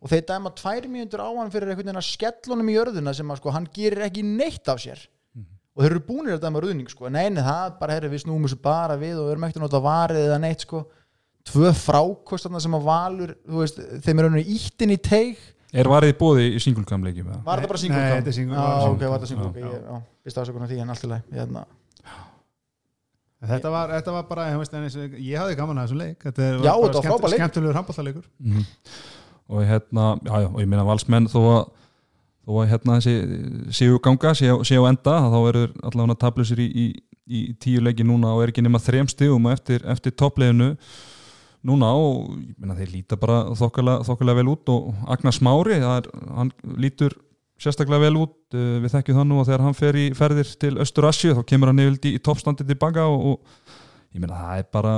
Og 0.00 0.12
þeir 0.12 0.24
dæma 0.28 0.52
tvær 0.56 0.86
mínútur 0.88 1.24
á 1.24 1.28
hann 1.28 1.52
fyrir 1.52 1.72
einhvern 1.72 1.88
veginn 1.88 2.00
að 2.00 2.08
skellunum 2.08 2.68
í 2.68 2.76
jörðuna 2.76 3.14
sem 3.16 3.32
að 3.32 3.40
sko 3.40 3.52
hann 3.52 3.68
gerir 3.72 4.04
ekki 4.04 4.24
neitt 4.24 4.68
af 4.68 4.80
sér. 4.80 5.00
Og 5.74 5.82
þeir 5.82 5.90
eru 5.90 6.04
búinir 6.06 6.36
að 6.36 6.44
dæma 6.44 6.62
ruðning 6.64 6.92
sko. 6.92 7.08
Nei, 7.12 7.26
nei, 7.32 7.42
það 7.44 7.72
bara, 7.80 7.96
herri, 7.96 8.12
við 8.12 8.24
snúum 8.24 8.44
þessu 8.46 8.60
bara 8.64 8.96
við 9.00 9.16
og 9.18 9.26
við 9.26 9.34
erum 9.34 9.46
ekkert 9.48 9.60
að 9.60 9.66
nota 9.66 9.82
varið 9.84 10.26
eða 10.28 10.40
neitt 10.44 10.64
sko. 10.64 10.84
Tvö 11.48 11.72
frákostarna 11.76 12.60
sem 12.62 12.76
að 12.76 12.86
valur 12.86 13.34
veist, 13.56 13.80
þeim 14.04 14.20
er 14.20 14.28
raunverulega 14.28 14.54
íttin 14.54 14.94
í 14.94 15.00
teig 15.00 15.40
er 15.74 15.88
varðið 15.90 16.12
bóði 16.20 16.44
í 16.54 16.60
singulkamleikjum 16.62 17.26
eða? 17.32 17.40
Var 17.44 17.62
þetta 17.62 17.70
bara 17.72 17.78
Nei, 17.78 17.84
single 17.84 18.02
þetta 18.14 18.30
er 18.32 18.36
single- 18.38 18.56
Já, 18.56 18.64
var 18.64 18.88
ok, 18.94 19.00
var 19.10 19.18
cam. 19.18 19.54
Já. 19.54 19.72
Ég- 19.74 19.84
Já, 19.84 20.02
fyrst 20.24 20.38
afsökunar 20.42 20.68
því 20.70 20.80
en 20.84 20.90
allt 20.94 21.04
í 21.04 21.08
lagi 21.12 21.38
Hérna. 21.38 21.64
þetta 23.44 23.70
var, 23.74 23.90
þetta 23.98 24.12
var 24.14 24.22
bara, 24.28 24.44
ég, 24.96 25.16
ég 25.20 25.38
hafði 25.40 25.56
gaman 25.58 25.80
að 25.82 25.88
þessum 25.88 26.00
leik 26.00 26.22
þetta 26.24 26.44
Já, 26.64 26.72
þetta 26.72 27.00
var 27.00 27.04
frábær 27.04 27.28
leikur. 27.28 27.38
skemmtulegur 27.38 27.78
handbóltaleikur 27.78 28.24
Mhm. 28.40 28.62
og 29.50 29.64
hérna, 29.68 30.04
já, 30.24 30.34
já, 30.40 30.48
og 30.48 30.60
ég 30.62 30.68
meina 30.68 30.84
valsmenn 30.88 31.26
þó 31.28 31.40
að, 31.52 31.64
þó 32.46 32.52
að 32.62 32.68
hérna 32.72 32.96
þessi 33.00 33.14
séu 33.80 33.98
ganga, 34.00 34.32
séu, 34.34 34.60
séu 34.64 34.86
enda 34.88 35.18
þá 35.28 35.38
eru 35.48 35.66
allavega 35.82 36.16
tablusir 36.24 36.56
í, 36.58 36.68
í, 36.72 36.86
í 37.28 37.54
tíu 37.58 37.80
leiki 37.84 38.04
núna 38.04 38.32
og 38.34 38.42
er 38.44 38.52
ekki 38.52 38.62
nema 38.64 38.78
þrem 38.80 39.08
stigum 39.08 39.46
eftir, 39.52 39.80
eftir 39.84 40.12
toppleginu 40.12 40.76
núna 41.64 41.90
og 41.96 42.34
ég 42.36 42.56
meina 42.60 42.76
þeir 42.78 42.92
líta 42.92 43.18
bara 43.20 43.40
þokkalega, 43.56 44.04
þokkalega 44.08 44.40
vel 44.40 44.50
út 44.52 44.72
og 44.72 45.06
Agnar 45.14 45.36
Smári, 45.36 45.78
það 45.82 46.00
er, 46.00 46.10
hann 46.38 46.52
lítur 46.80 47.16
sérstaklega 47.60 48.04
vel 48.04 48.18
út, 48.20 48.36
uh, 48.56 48.76
við 48.82 48.92
þekkjum 48.96 49.20
það 49.20 49.28
nú 49.30 49.40
og 49.40 49.48
þegar 49.48 49.64
hann 49.68 49.78
fer 49.78 49.98
í 50.00 50.06
ferðir 50.18 50.52
til 50.60 50.74
Östur 50.84 51.08
Asju 51.08 51.36
þá 51.38 51.42
kemur 51.48 51.72
hann 51.72 51.84
yfirlt 51.84 52.08
í, 52.10 52.14
toppstandi 52.24 52.66
tilbaka 52.68 53.06
og, 53.10 53.34
og 53.34 54.14
ég 54.14 54.22
meina 54.24 54.40
það 54.42 54.62
er 54.62 54.68
bara 54.74 54.94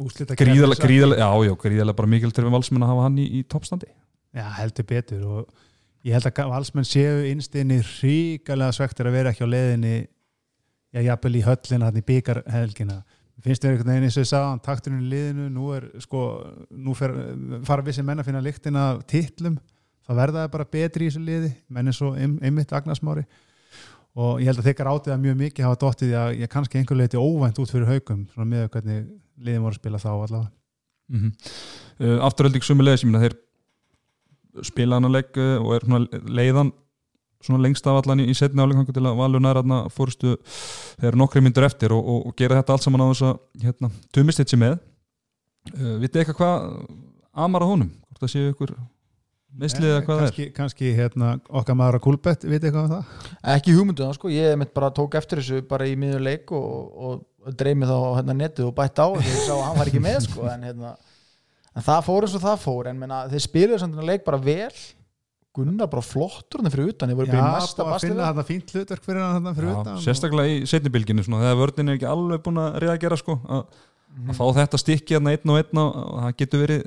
gríðalega, 0.00 0.80
gríðalega, 0.84 1.26
já, 1.26 1.48
já, 1.48 1.56
gríðalega 1.64 1.98
bara 1.98 2.12
mikil 2.14 2.30
til 2.32 2.46
við 2.46 2.54
valsmenn 2.54 2.86
að 2.86 2.92
hafa 2.94 3.08
hann 3.08 3.18
í, 3.20 3.26
í 3.40 3.42
toppstandi. 3.50 3.90
Já, 4.36 4.46
heldur 4.60 4.86
betur 4.88 5.26
og 5.26 5.66
ég 6.06 6.16
held 6.16 6.30
að 6.30 6.52
valsmenn 6.54 6.88
séu 6.88 7.24
innstinni 7.28 7.80
ríkalega 7.98 8.76
svektir 8.76 9.10
að 9.10 9.16
vera 9.18 9.32
ekki 9.34 9.44
á 9.44 9.52
leiðinni 9.52 9.96
já, 10.94 11.00
jafnvel 11.02 11.36
í 11.36 11.42
höllina 11.44 11.90
hann 11.90 12.00
í 12.00 12.04
byggarhelgina 12.06 13.00
finnst 13.44 13.64
þér 13.64 13.74
einhvern 13.74 13.92
veginn 13.92 14.06
eins 14.08 14.16
og 14.16 14.24
ég 14.24 14.30
sagði 14.30 14.62
takturinn 14.66 15.04
í 15.04 15.10
liðinu, 15.10 15.50
nú 15.52 15.70
er 15.76 15.86
sko 16.02 16.24
nú 16.70 16.94
fer, 16.98 17.14
fara 17.66 17.84
vissi 17.86 18.04
menn 18.06 18.20
að 18.20 18.30
finna 18.30 18.42
lyktina 18.44 18.86
af 18.94 19.04
titlum, 19.10 19.58
þá 20.06 20.12
verða 20.18 20.44
það 20.44 20.52
bara 20.56 20.68
betri 20.76 21.06
í 21.06 21.10
þessu 21.10 21.22
liði, 21.24 21.52
menn 21.68 21.90
eins 21.90 22.02
og 22.04 22.18
ein, 22.20 22.36
einmitt 22.44 22.74
Agnarsmári 22.76 23.26
og 24.18 24.40
ég 24.42 24.50
held 24.50 24.60
að 24.60 24.70
þekkar 24.70 24.90
átið 24.90 25.14
að 25.14 25.22
mjög 25.24 25.36
mikið 25.44 25.66
hafa 25.66 25.80
dottið 25.84 26.14
að 26.18 26.30
ég 26.40 26.50
kannski 26.50 26.80
einhver 26.80 26.98
leiti 26.98 27.20
óvænt 27.20 27.60
út 27.62 27.70
fyrir 27.70 27.90
haugum 27.90 28.24
svona 28.32 28.48
með 28.50 28.66
hvernig 28.74 29.04
liðin 29.40 29.64
voru 29.64 29.76
að 29.76 29.80
spila 29.80 30.02
þá 30.02 30.10
allavega 30.10 30.50
mm 31.10 31.20
-hmm. 31.20 31.32
uh, 32.00 32.18
afturölding 32.26 32.66
sumulegis, 32.66 33.04
ég 33.04 33.10
meina 33.10 33.22
þeir 33.24 33.36
spila 34.66 34.98
hann 34.98 35.06
að 35.06 35.16
legg 35.16 35.38
uh, 35.38 35.56
og 35.62 35.74
er 35.76 36.22
leiðan 36.26 36.72
svona 37.44 37.62
lengst 37.64 37.86
af 37.88 38.00
allan 38.00 38.22
í, 38.22 38.28
í 38.30 38.36
setni 38.36 38.62
áleikangu 38.62 38.94
til 38.94 39.04
að 39.06 39.18
valur 39.20 39.42
nær 39.42 39.60
aðna 39.62 39.82
fórstu 39.92 40.36
þeir 41.00 41.10
eru 41.12 41.20
nokkri 41.22 41.42
myndur 41.44 41.66
eftir 41.68 41.94
og, 41.96 42.00
og, 42.04 42.30
og 42.30 42.36
gera 42.38 42.60
þetta 42.60 42.76
allt 42.76 42.86
saman 42.86 43.04
á 43.04 43.10
þess 43.10 43.26
að 43.30 43.66
hérna, 43.66 43.92
tumist 44.14 44.42
eitt 44.42 44.52
sem 44.52 44.60
með. 44.60 44.78
Uh, 45.74 45.96
vitið 46.02 46.22
eitthvað 46.24 46.40
hvað 46.40 46.64
amar 47.46 47.64
á 47.64 47.70
honum, 47.70 47.92
hvort 48.08 48.24
það 48.24 48.34
séu 48.34 48.52
ykkur 48.52 48.74
mislið 49.60 49.88
eða 49.88 50.02
hvað 50.04 50.10
það 50.10 50.20
er? 50.20 50.28
kannski, 50.28 50.46
kannski 50.56 50.92
hérna, 50.94 51.32
okkar 51.48 51.78
maður 51.78 51.98
að 51.98 52.04
kúlbett, 52.06 52.46
veit 52.46 52.60
eitthvað 52.60 52.84
um 52.84 52.92
það? 52.94 53.26
Ekki 53.54 53.74
hugmynduða 53.76 54.16
sko, 54.16 54.30
ég 54.32 54.54
mitt 54.60 54.72
bara 54.76 54.92
tók 54.94 55.16
eftir 55.18 55.40
þessu 55.42 55.64
bara 55.70 55.88
í 55.90 55.96
miður 55.98 56.22
leik 56.26 56.52
og, 56.54 56.70
og, 57.08 57.24
dreif 57.58 57.78
mig 57.80 57.90
þá 57.90 57.96
á 57.96 58.10
hérna, 58.20 58.36
netið 58.36 58.68
og 58.68 58.76
bætt 58.76 59.00
á 59.02 59.06
þegar 59.16 59.30
ég 59.32 59.42
sá 59.46 59.54
að 59.56 59.64
hann 59.66 59.80
var 59.80 59.90
ekki 59.90 60.04
með 60.04 60.18
sko 60.28 60.46
en, 60.52 60.66
hérna, 60.68 60.94
en 61.74 61.86
það 61.88 62.06
fór 62.06 62.26
eins 62.26 62.38
og 62.38 62.44
það 62.44 62.64
fór 62.66 62.90
en 62.92 63.00
menna, 63.00 63.20
þeir 63.32 63.46
samt 63.46 63.94
þennan 63.94 64.10
leik 64.12 64.26
bara 64.26 64.42
vel 64.44 64.70
Gunnar 65.56 65.88
bara 65.90 66.02
flottur 66.06 66.62
hann 66.62 66.70
fyrir 66.70 66.92
utan, 66.92 67.10
Já, 67.10 67.26
bara 67.26 67.96
að 67.96 68.04
finna 68.04 68.28
þetta 68.28 68.44
fínt 68.46 68.74
hlutverk 68.74 69.06
fyrir 69.06 69.24
hann 69.24 69.38
þarna 69.40 69.54
fyrir 69.56 69.70
Já, 69.72 69.78
utan 69.80 70.02
sérstaklega 70.04 70.52
í 70.52 70.68
setnibilginu 70.70 71.24
svona, 71.26 71.40
þegar 71.42 71.58
vördin 71.58 71.90
er 71.90 71.98
ekki 71.98 72.06
alveg 72.10 72.44
búin 72.44 72.60
að 72.62 72.78
reyða 72.84 72.94
að 72.94 73.02
gera 73.02 73.18
sko, 73.18 73.36
að, 73.56 73.80
að 74.28 74.38
fá 74.38 74.44
þetta 74.60 74.80
stykki 74.84 75.16
hérna 75.16 75.34
einn 75.34 75.52
og 75.54 75.58
einn 75.58 75.82
og 75.82 75.98
og 76.04 76.22
það 76.22 76.38
getur 76.44 76.62
verið 76.62 76.86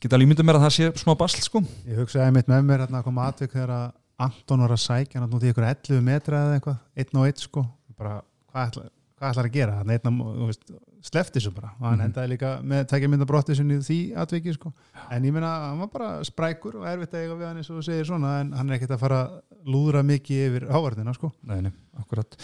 geta 0.00 0.16
alveg 0.16 0.32
myndið 0.32 0.48
mér 0.48 0.58
að 0.60 0.66
það 0.66 0.74
sé 0.76 0.90
smá 1.02 1.12
basl 1.20 1.44
sko. 1.44 1.62
Ég 1.88 2.00
hugsaði 2.00 2.34
mitt 2.36 2.50
með 2.50 2.66
mér 2.70 2.84
hérna 2.86 3.02
að 3.02 3.08
koma 3.10 3.28
atvik 3.30 3.52
þegar 3.52 3.74
að 3.76 3.86
Anton 4.26 4.62
var 4.64 4.72
að 4.72 4.80
sækja 4.80 5.20
hann 5.20 5.36
út 5.36 5.44
í 5.44 5.50
ykkur 5.52 5.66
11 5.68 6.04
metra 6.04 6.42
eða 6.46 6.56
eitthvað, 6.56 6.78
einn 6.96 7.20
og 7.20 7.26
einn 7.28 7.40
sko. 7.40 7.64
Bara, 7.96 8.14
hvað 8.52 8.70
ætla, 8.70 8.84
hvað 9.16 9.30
ætlar 9.32 9.48
að 9.48 9.52
gera? 9.56 9.76
Þú 9.86 10.46
veist, 10.46 10.72
slefti 11.06 11.38
þessu 11.40 11.52
bara 11.54 11.70
hann 11.80 11.98
Mhm. 11.98 12.06
endaði 12.06 12.28
líka 12.34 12.50
með 12.62 12.86
tækja 12.90 13.08
mynda 13.08 13.26
brotti 13.26 13.56
sinni 13.56 13.78
því 13.80 13.98
atviki 14.16 14.52
sko. 14.54 14.72
en 15.10 15.22
ég 15.24 15.32
meina, 15.32 15.70
hann 15.70 15.78
var 15.78 15.88
bara 15.88 16.24
sprækur 16.24 16.74
og 16.76 16.84
erfitt 16.84 17.14
að 17.14 17.22
eiga 17.24 17.36
við 17.38 17.46
hann 17.46 17.56
eins 17.56 17.70
og 17.70 17.82
segir 17.84 18.04
svona 18.04 18.40
en 18.40 18.52
hann 18.52 18.70
er 18.70 18.78
ekkert 18.78 18.90
að 18.96 18.98
fara 19.00 19.20
að 19.26 19.40
lúðra 19.66 20.02
mikið 20.04 20.42
yfir 20.50 20.68
hávarðina 20.68 21.14
sko. 21.14 21.32
Nei, 21.44 21.60
nei, 21.62 21.72
akkurat. 21.98 22.36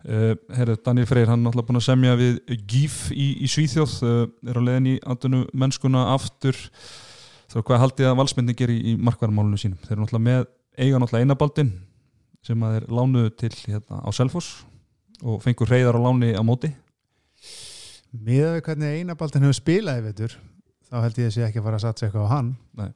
Uh, 0.00 0.34
Herru, 0.56 0.76
Daniel 0.82 1.04
Freyr, 1.06 1.26
hann 1.28 1.44
er 1.44 1.50
alltaf 1.52 1.66
búin 1.68 1.76
að 1.76 1.84
semja 1.84 2.16
við 2.16 2.38
GIF 2.66 3.10
í, 3.12 3.42
í 3.44 3.46
Svíþjóð 3.46 4.02
uh, 4.02 4.26
er 4.48 4.56
á 4.56 4.62
leiðin 4.64 4.86
í 4.96 5.00
andunu 5.04 5.42
mennskuna 5.52 6.14
aftur. 6.14 6.56
Þá 7.52 7.60
hvað 7.66 7.82
haldið 7.84 8.08
að 8.08 8.16
valsmyndin 8.16 8.56
gerir 8.56 8.78
í, 8.80 8.94
í 8.94 8.96
markvarmálunum 8.96 9.60
sínum? 9.60 9.76
Þeir 9.84 9.92
eru 9.98 10.06
náttúrulega 10.06 10.24
með 10.24 10.46
eiga 10.80 10.98
náttúrulega 11.02 11.26
einabaldin 11.28 11.72
sem 12.42 12.62
að 12.64 12.78
þeir 12.78 12.86
lánuðu 12.96 13.30
til 13.36 13.50
hérna, 13.66 14.00
á 14.00 14.08
Selfoss 14.16 14.64
og 15.22 15.42
fengur 15.44 15.70
reyðar 15.70 15.98
á 15.98 16.04
láni 16.06 16.32
á 16.34 16.42
móti? 16.46 16.70
Með 18.10 18.46
við 18.56 18.62
hvernig 18.66 19.00
einabaltin 19.00 19.44
hefur 19.46 19.58
spilað 19.58 20.00
í 20.00 20.06
vetur 20.08 20.36
þá 20.90 20.96
held 21.04 21.20
ég 21.20 21.30
að 21.30 21.34
sé 21.36 21.44
ekki 21.46 21.60
að 21.60 21.66
fara 21.68 21.78
að 21.78 21.84
satsa 21.86 22.06
eitthvað 22.06 22.26
á 22.26 22.34
hann. 22.34 22.52
Nei. 22.80 22.90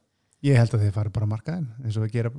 ég 0.45 0.59
held 0.59 0.75
að 0.75 0.85
þeir 0.85 0.95
fari 0.97 1.13
bara 1.15 1.25
að 1.25 1.31
markaðin 1.31 1.67
eins 1.81 1.97
og 1.97 2.05
við 2.05 2.17
gera 2.17 2.31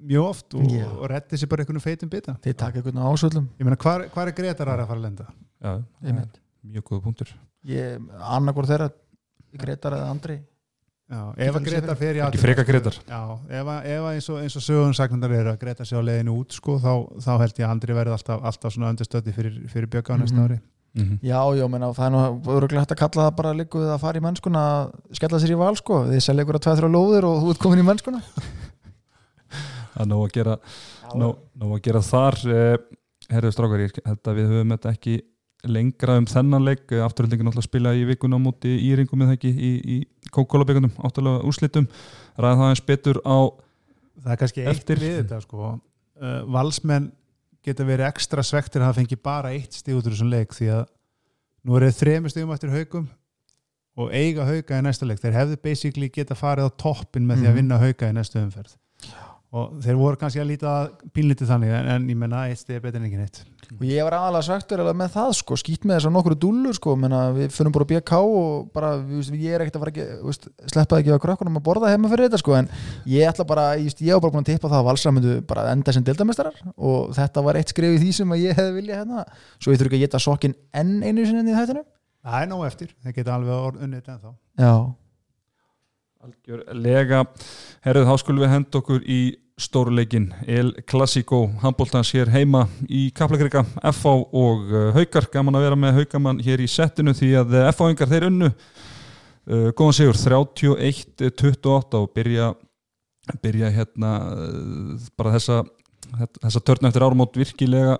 mjög 0.00 0.24
oft 0.24 0.56
og, 0.56 0.70
Já. 0.72 0.86
og 0.88 1.10
reddi 1.12 1.38
sér 1.38 1.50
bara 1.50 1.64
einhvern 1.64 1.84
feitum 1.84 2.10
bita. 2.10 2.36
Þið 2.42 2.56
taka 2.62 2.80
einhvern 2.80 3.02
ásöldum 3.04 3.50
ég 3.60 3.68
meina, 3.68 3.78
hvar, 3.80 4.06
hvar 4.14 4.30
er 4.30 4.36
Gretar 4.36 4.72
að 4.72 4.86
fara 4.88 4.98
að 4.98 5.04
lenda? 5.04 5.26
Já, 5.60 5.74
mjög 6.64 6.86
góða 6.88 7.04
punktur. 7.04 7.34
Ég, 7.68 8.00
annarkor 8.32 8.68
þeirra 8.70 8.88
Gretar 9.60 9.98
eða 9.98 10.08
Andri 10.14 10.38
ef 11.10 11.56
að 11.58 11.64
Gretar 11.66 11.96
fer 11.98 12.14
í 12.14 12.20
ekki 12.20 12.26
atvinnu- 12.28 12.42
freka 12.44 12.64
Gretar 12.68 12.96
Já, 13.08 13.20
ef, 13.50 13.66
að, 13.66 13.86
eins 14.14 14.28
og, 14.30 14.36
eins 14.44 14.56
og 14.56 14.62
sögum 14.62 14.92
sagnandar 14.94 15.32
eru 15.34 15.50
að 15.54 15.58
Greta 15.64 15.84
sig 15.84 15.98
á 15.98 16.02
leiðinu 16.06 16.36
út 16.38 16.52
sko, 16.54 16.76
þá, 16.78 16.92
þá 17.24 17.30
held 17.42 17.54
ég 17.58 17.66
að 17.66 17.70
Andri 17.74 17.96
verði 17.98 18.12
alltaf, 18.14 18.44
alltaf 18.46 18.72
svona 18.76 18.92
undirstöndi 18.94 19.32
fyrir, 19.34 19.56
fyrir 19.72 19.88
bjöka 19.90 20.14
á 20.14 20.16
næsta 20.22 20.36
Mhm. 20.38 20.44
ári. 20.46 20.60
Mm 20.94 21.04
-hmm. 21.06 21.18
Já, 21.22 21.40
já, 21.58 21.68
menna, 21.70 21.86
það 21.94 22.06
er 22.06 22.10
nú 22.10 22.42
öruglega 22.46 22.80
hægt 22.82 22.92
að 22.92 22.98
kalla 23.02 23.30
það 23.30 23.36
bara 23.36 23.52
líkuð 23.54 23.90
að 23.94 24.00
fara 24.00 24.18
í 24.18 24.22
mennskuna 24.22 24.58
að 24.58 24.92
skella 25.14 25.38
sér 25.38 25.50
í 25.54 25.58
val 25.58 25.76
sko, 25.76 25.94
þið 26.06 26.20
selja 26.20 26.42
ykkur 26.44 26.54
að 26.58 26.62
tveið 26.64 26.78
þrjá 26.80 26.90
lóðir 26.94 27.24
og 27.24 27.42
þú 27.42 27.50
ert 27.50 27.58
komin 27.58 27.78
í 27.78 27.86
mennskuna. 27.86 28.22
Það 29.94 30.00
er 30.02 30.06
nóg 30.06 30.24
að 30.26 30.32
gera 30.32 30.56
Nó, 31.14 31.34
nó 31.58 31.74
að 31.74 31.82
gera 31.82 32.00
þar. 32.00 32.36
Eh, 32.46 32.76
herðu 33.30 33.50
strákar, 33.52 33.80
ég 33.82 33.98
held 34.06 34.22
að 34.30 34.36
við 34.38 34.46
höfum 34.50 34.70
þetta 34.76 34.90
ekki 34.94 35.14
lengra 35.68 36.16
um 36.20 36.26
þennan 36.30 36.64
leik 36.64 36.92
afturhaldingin 37.04 37.50
alltaf 37.50 37.66
spila 37.66 37.92
í 37.96 38.04
vikuna 38.08 38.38
á 38.38 38.40
móti 38.40 38.70
íringum 38.88 39.22
eða 39.26 39.34
ekki 39.36 39.50
í, 39.52 39.70
í 39.84 39.96
kókólabíkundum 40.32 40.92
áttalega 41.04 41.42
úrslitum, 41.44 41.88
ræða 42.40 42.56
það 42.62 42.70
eins 42.72 42.84
betur 42.88 43.20
á 43.26 43.36
Það 44.20 44.32
er 44.34 44.40
kannski 44.42 44.60
eitt 44.66 44.72
Eftir. 44.76 44.98
við 45.00 45.14
þetta 45.22 45.40
sko. 45.44 45.68
uh, 46.20 46.40
Valsmenn 46.52 47.10
geta 47.64 47.84
verið 47.88 48.08
ekstra 48.08 48.42
svektir 48.44 48.80
að 48.82 48.90
það 48.90 48.98
fengi 49.00 49.16
bara 49.24 49.52
eitt 49.56 49.72
stíð 49.76 49.98
út 50.00 50.06
úr 50.08 50.12
þessum 50.16 50.30
leik 50.32 50.52
því 50.56 50.68
að 50.76 50.84
nú 51.64 51.76
eru 51.76 51.88
þeir 51.90 51.98
þremur 52.00 52.32
stíðum 52.32 52.52
eftir 52.56 52.70
haugum 52.74 53.08
og 54.00 54.12
eiga 54.16 54.44
hauga 54.48 54.78
í 54.80 54.84
næsta 54.84 55.04
leik 55.08 55.20
þeir 55.20 55.36
hefðu 55.36 55.56
basically 55.64 56.08
geta 56.08 56.36
farið 56.38 56.68
á 56.68 56.76
toppin 56.80 57.26
með 57.28 57.40
því 57.42 57.46
að 57.48 57.52
Mhm. 57.52 57.58
vinna 57.60 57.78
hauga 57.82 58.08
í 58.08 58.16
næstu 58.16 58.40
umferð 58.40 58.76
og 59.50 59.80
þeir 59.82 59.96
voru 59.98 60.18
kannski 60.18 60.38
að 60.38 60.52
líta 60.52 60.72
pínlítið 61.14 61.48
þannig 61.50 61.72
en, 61.74 61.88
en 61.96 62.04
ég 62.12 62.18
menna 62.18 62.44
eitt 62.46 62.60
stíð 62.60 62.76
er 62.76 62.82
betur 62.84 63.00
en 63.00 63.06
ekki 63.08 63.18
neitt 63.18 63.40
og 63.74 63.82
ég 63.86 64.06
var 64.06 64.14
aðalega 64.18 64.58
alveg 64.76 64.98
með 65.00 65.10
það 65.14 65.32
sko, 65.40 65.58
skýt 65.58 65.86
með 65.86 65.96
þess 65.96 66.08
að 66.08 66.14
nokkru 66.14 66.36
dúllur 66.44 66.76
sko, 66.78 66.94
við 67.36 67.54
finnum 67.54 67.74
bara 67.74 67.88
BK 67.90 68.20
og 68.26 68.68
bara, 68.74 68.92
við, 69.02 69.32
ég 69.42 69.56
er 69.56 69.64
ekkert 69.64 69.78
að 69.78 69.84
fara 69.84 69.92
ekki, 69.94 70.06
veist, 70.26 70.48
sleppa 70.70 71.00
ekki 71.00 71.14
á 71.14 71.22
krökkunum 71.22 71.58
að 71.58 71.66
borða 71.66 71.90
heima 71.90 72.10
fyrir 72.12 72.28
þetta 72.28 72.42
sko, 72.42 72.56
en 72.60 72.70
ég 73.10 73.30
ætla 73.30 73.46
bara, 73.50 73.66
ég, 73.78 73.94
var 74.14 74.24
bara 74.24 74.34
búin 74.36 74.46
að 74.46 74.52
tippa 74.52 74.70
það 74.70 74.80
að 74.80 74.88
Valsar 74.90 75.14
myndu 75.16 75.36
bara 75.50 75.66
enda 75.74 75.94
sem 75.94 76.06
deildamestarar 76.06 76.62
og 76.76 77.12
þetta 77.18 77.46
var 77.46 77.60
eitt 77.60 77.74
skrif 77.74 77.94
í 77.94 78.00
því 78.02 78.16
sem 78.20 78.34
að 78.34 78.44
ég 78.46 78.58
hefði 78.58 78.76
viljað 78.78 79.02
hérna, 79.02 79.26
svo 79.58 79.74
ég 79.74 79.82
þurfi 79.82 79.92
ekki 79.92 80.00
að 80.00 80.06
geta 80.06 80.24
sokkin 80.26 80.58
enn 80.82 80.98
einu 81.02 81.26
sinni 81.26 81.54
í 81.54 81.58
þættinu 81.58 81.86
algjörlega. 86.20 87.24
Herruð, 87.84 88.08
þá 88.08 88.22
skulum 88.22 88.44
við 88.44 88.52
henda 88.54 88.80
okkur 88.80 89.04
í 89.08 89.20
stóruleikin 89.60 90.30
El 90.48 90.72
Clasico 90.88 91.42
handbóltans 91.60 92.12
hér 92.16 92.30
heima 92.32 92.64
í 92.88 93.08
Kaplakrika 93.16 93.64
FH 93.92 94.14
og 94.40 94.70
uh, 94.72 94.86
Haukar. 94.96 95.28
Gaman 95.32 95.58
að 95.58 95.66
vera 95.66 95.80
með 95.80 96.00
Haukamann 96.00 96.40
hér 96.44 96.62
í 96.64 96.68
settinu 96.70 97.14
því 97.16 97.30
að 97.42 97.56
uh, 97.56 97.68
FH-ingar 97.72 98.12
þeir 98.12 98.28
unnu. 98.30 98.50
Uh, 99.50 99.68
góðan 99.76 99.96
sigur 99.96 100.20
31-28 100.20 102.00
og 102.00 102.10
byrja 102.16 102.52
byrja 103.44 103.68
hérna 103.70 104.10
bara 105.14 105.36
þessa 105.36 105.60
þessa 106.40 106.62
törn 106.66 106.88
eftir 106.88 107.04
árumót 107.06 107.36
virkilega 107.38 107.98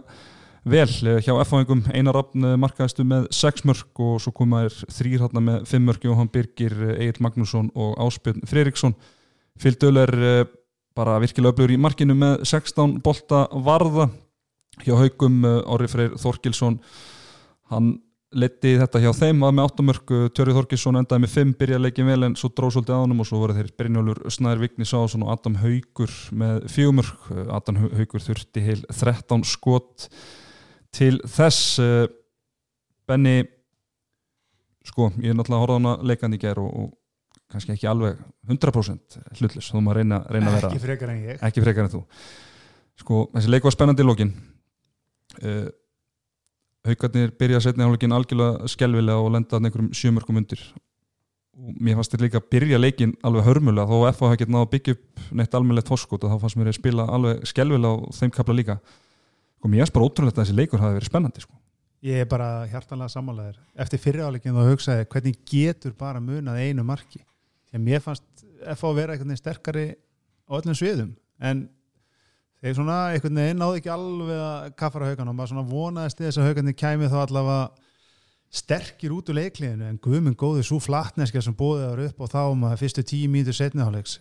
vel 0.64 0.88
eh, 1.06 1.20
hjá 1.24 1.32
F-fáingum. 1.44 1.84
Einar 1.94 2.16
Rafn 2.18 2.44
eh, 2.44 2.56
markaðistu 2.60 3.04
með 3.08 3.28
6 3.34 3.64
mörg 3.68 4.02
og 4.04 4.18
svo 4.22 4.32
komaðir 4.36 4.74
þrýr 4.92 5.24
hérna 5.24 5.42
með 5.44 5.62
5 5.70 5.86
mörg 5.88 6.04
Jóhann 6.04 6.32
Birgir, 6.32 6.74
Egil 6.96 7.22
Magnússon 7.24 7.70
og 7.74 7.96
Áspjörn 8.00 8.44
Freiriksson 8.48 8.96
Fylgdöl 9.60 9.96
er 10.00 10.14
eh, 10.18 10.44
bara 10.96 11.18
virkilega 11.22 11.54
öflugur 11.54 11.74
í 11.74 11.80
markinu 11.80 12.16
með 12.18 12.44
16 12.48 13.00
bolta 13.04 13.46
varða. 13.64 14.10
Hjá 14.80 14.94
haugum 14.96 15.42
Orri 15.44 15.88
Freyr 15.90 16.14
Þorkilsson 16.16 16.78
hann 17.70 17.98
leti 18.32 18.76
þetta 18.78 19.00
hjá 19.02 19.10
þeim 19.12 19.42
að 19.44 19.56
með 19.58 19.66
8 19.66 19.84
mörg 19.84 20.12
Tjörri 20.36 20.54
Þorkilsson 20.54 20.98
endaði 21.00 21.24
með 21.24 21.32
5 21.34 21.54
byrjaði 21.60 21.84
leikin 21.84 22.08
vel 22.08 22.28
en 22.28 22.36
svo 22.38 22.48
dróð 22.54 22.76
svolítið 22.76 22.96
á 22.96 23.02
honum 23.02 23.22
og 23.24 23.28
svo 23.28 23.40
voru 23.42 23.56
þeir 23.56 23.72
Brynjólfur 23.76 24.32
Snæður 24.32 24.62
Vigni 24.62 24.86
Sásson 24.88 25.24
og 25.26 25.32
Adam 25.34 25.58
Haugur 25.60 26.14
með 26.42 26.62
4 26.70 26.94
mörg 26.96 27.30
Adam 27.58 27.80
Haugur 27.82 28.24
þurfti 28.24 28.64
heil 28.64 28.80
13 28.86 29.44
skot 29.50 30.08
til 30.96 31.20
þess 31.28 31.78
uh, 31.82 32.06
Benny 33.08 33.42
sko, 34.86 35.10
ég 35.20 35.32
er 35.32 35.36
náttúrulega 35.38 35.58
að 35.58 35.64
horfa 35.64 35.76
á 35.76 35.78
hana 35.78 35.94
leikandi 36.10 36.38
í 36.38 36.42
ger 36.42 36.60
og, 36.62 36.70
og 36.70 37.50
kannski 37.50 37.74
ekki 37.74 37.88
alveg 37.90 38.20
100% 38.48 39.18
hlutlus, 39.40 39.70
þú 39.72 39.82
maður 39.84 40.02
reyna, 40.02 40.20
reyna 40.30 40.52
að 40.52 40.56
vera 40.58 40.70
Ekki 40.70 40.84
frekar 40.84 41.12
en 41.12 41.24
ég. 41.24 41.42
Ekki 41.46 41.64
frekar 41.64 41.86
en 41.86 41.92
þú. 41.94 42.04
Sko, 43.00 43.24
þessi 43.34 43.50
leik 43.50 43.66
var 43.66 43.74
spennandi 43.74 44.04
í 44.04 44.08
lokin. 44.08 44.30
Uh, 45.40 45.66
haugarnir 46.86 47.34
byrja 47.38 47.62
setni 47.64 47.84
hálfleikin 47.84 48.14
algjörlega 48.16 48.70
skelvilega 48.70 49.24
og 49.24 49.34
lenda 49.34 49.58
að 49.58 49.68
einhverjum 49.68 49.90
sjömörkum 49.96 50.40
undir. 50.40 50.62
Og 51.60 51.76
mér 51.82 51.98
fannst 51.98 52.14
þeir 52.14 52.26
líka 52.26 52.40
að 52.40 52.48
byrja 52.54 52.80
leikin 52.80 53.14
alveg 53.26 53.46
hörmulega 53.48 53.88
þó 53.90 53.96
að 53.98 54.10
FH 54.14 54.26
hafa 54.28 54.40
getið 54.40 54.54
náða 54.54 54.66
að 54.66 54.72
byggja 54.74 54.96
upp 54.96 55.24
neitt 55.40 55.56
almennilegt 55.58 55.90
fórskot 55.90 56.24
og 56.24 56.32
þá 56.32 56.44
fannst 56.44 56.60
mér 56.60 56.70
að 56.70 56.78
spila 56.78 57.06
alveg 57.16 57.42
skelvilega 57.50 57.98
og 57.98 58.16
þeim 58.16 58.32
kapla 58.36 58.56
líka 58.56 58.78
sko 59.60 59.68
mér 59.68 59.84
fannst 59.84 59.96
bara 59.96 60.08
ótrúlegt 60.08 60.38
að 60.38 60.46
þessi 60.46 60.56
leikur 60.56 60.80
hafi 60.80 60.96
verið 60.96 61.10
spennandi 61.10 61.42
sko. 61.44 61.56
Ég 62.00 62.22
er 62.22 62.28
bara 62.28 62.64
hjartanlega 62.70 63.12
sammálaðir 63.12 63.58
Eftir 63.84 64.00
fyriráleikin 64.00 64.56
þá 64.56 64.70
hugsaði 64.70 65.08
hvernig 65.12 65.42
getur 65.50 65.92
bara 65.98 66.22
munað 66.24 66.62
einu 66.64 66.84
marki? 66.88 67.20
Að 67.74 67.84
mér 67.84 68.00
fannst 68.04 68.46
F 68.72 68.86
að 68.88 68.96
vera 68.96 69.16
veginn 69.18 69.36
sterkari 69.36 69.84
á 70.48 70.52
öllum 70.56 70.76
sviðum. 70.76 71.12
En 71.36 71.66
þeir 72.64 72.78
svona 72.78 72.96
veginn 73.44 73.60
náðu 73.60 73.82
ekki 73.82 73.92
alveg 73.92 74.40
að 74.46 74.72
kaffara 74.80 75.10
haugan 75.10 75.30
og 75.30 75.36
maður 75.36 75.52
svona 75.52 75.68
vonaðist 75.68 76.24
þess 76.24 76.40
að 76.40 76.48
haugarnir 76.48 76.78
kæmi 76.80 77.12
þá 77.12 77.18
allavega 77.20 77.60
sterkir 78.50 79.14
út 79.14 79.28
úr 79.30 79.38
leikliðinu. 79.42 79.92
En 79.92 80.00
guðminn 80.00 80.40
góði 80.40 80.64
svo 80.66 80.80
flatneska 80.82 81.44
sem 81.44 81.56
bóðið 81.56 81.86
þar 81.86 82.04
upp 82.08 82.24
og 82.24 82.32
þá 82.32 82.42
maður 82.64 82.82
fyrstu 82.82 83.06
tíu 83.12 83.28
mínútur 83.30 83.60
setniháleiks 83.60 84.18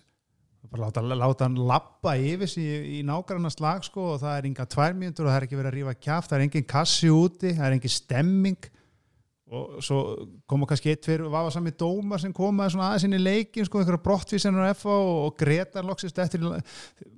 bara 0.69 0.87
láta, 0.87 1.01
láta 1.01 1.47
hann 1.47 1.57
lappa 1.69 2.15
yfir 2.19 2.51
í, 2.61 2.65
í 2.99 3.05
nágranna 3.05 3.49
slag 3.53 3.85
sko 3.87 4.13
og 4.13 4.19
það 4.21 4.35
er 4.37 4.49
enga 4.49 4.65
tvær 4.69 4.97
mínútur 4.97 5.25
og 5.25 5.31
það 5.31 5.39
er 5.39 5.47
ekki 5.47 5.57
verið 5.57 5.71
að 5.71 5.77
rífa 5.77 5.95
kjaft 6.05 6.29
það 6.29 6.37
er 6.37 6.43
engin 6.45 6.67
kassi 6.69 7.09
úti, 7.13 7.53
það 7.57 7.65
er 7.65 7.77
engin 7.77 7.95
stemming. 7.95 8.69
Og 9.49 9.79
svo 9.81 9.99
koma 10.45 10.67
kannski 10.69 10.91
eitt 10.93 11.07
fyrir 11.09 11.25
vafa 11.33 11.49
sami 11.55 11.71
dómar 11.73 12.21
sem 12.21 12.33
svona 12.37 12.91
aðeins 12.91 13.07
inn 13.07 13.17
í 13.17 13.21
leikin 13.21 13.65
sko, 13.65 13.79
einhverja 13.81 14.03
brottvísanur 14.05 14.67
á 14.69 14.77
FA 14.77 14.93
og, 14.93 15.15
og 15.25 15.39
Gretar 15.39 15.87
loksist 15.87 16.21
eftir 16.21 16.45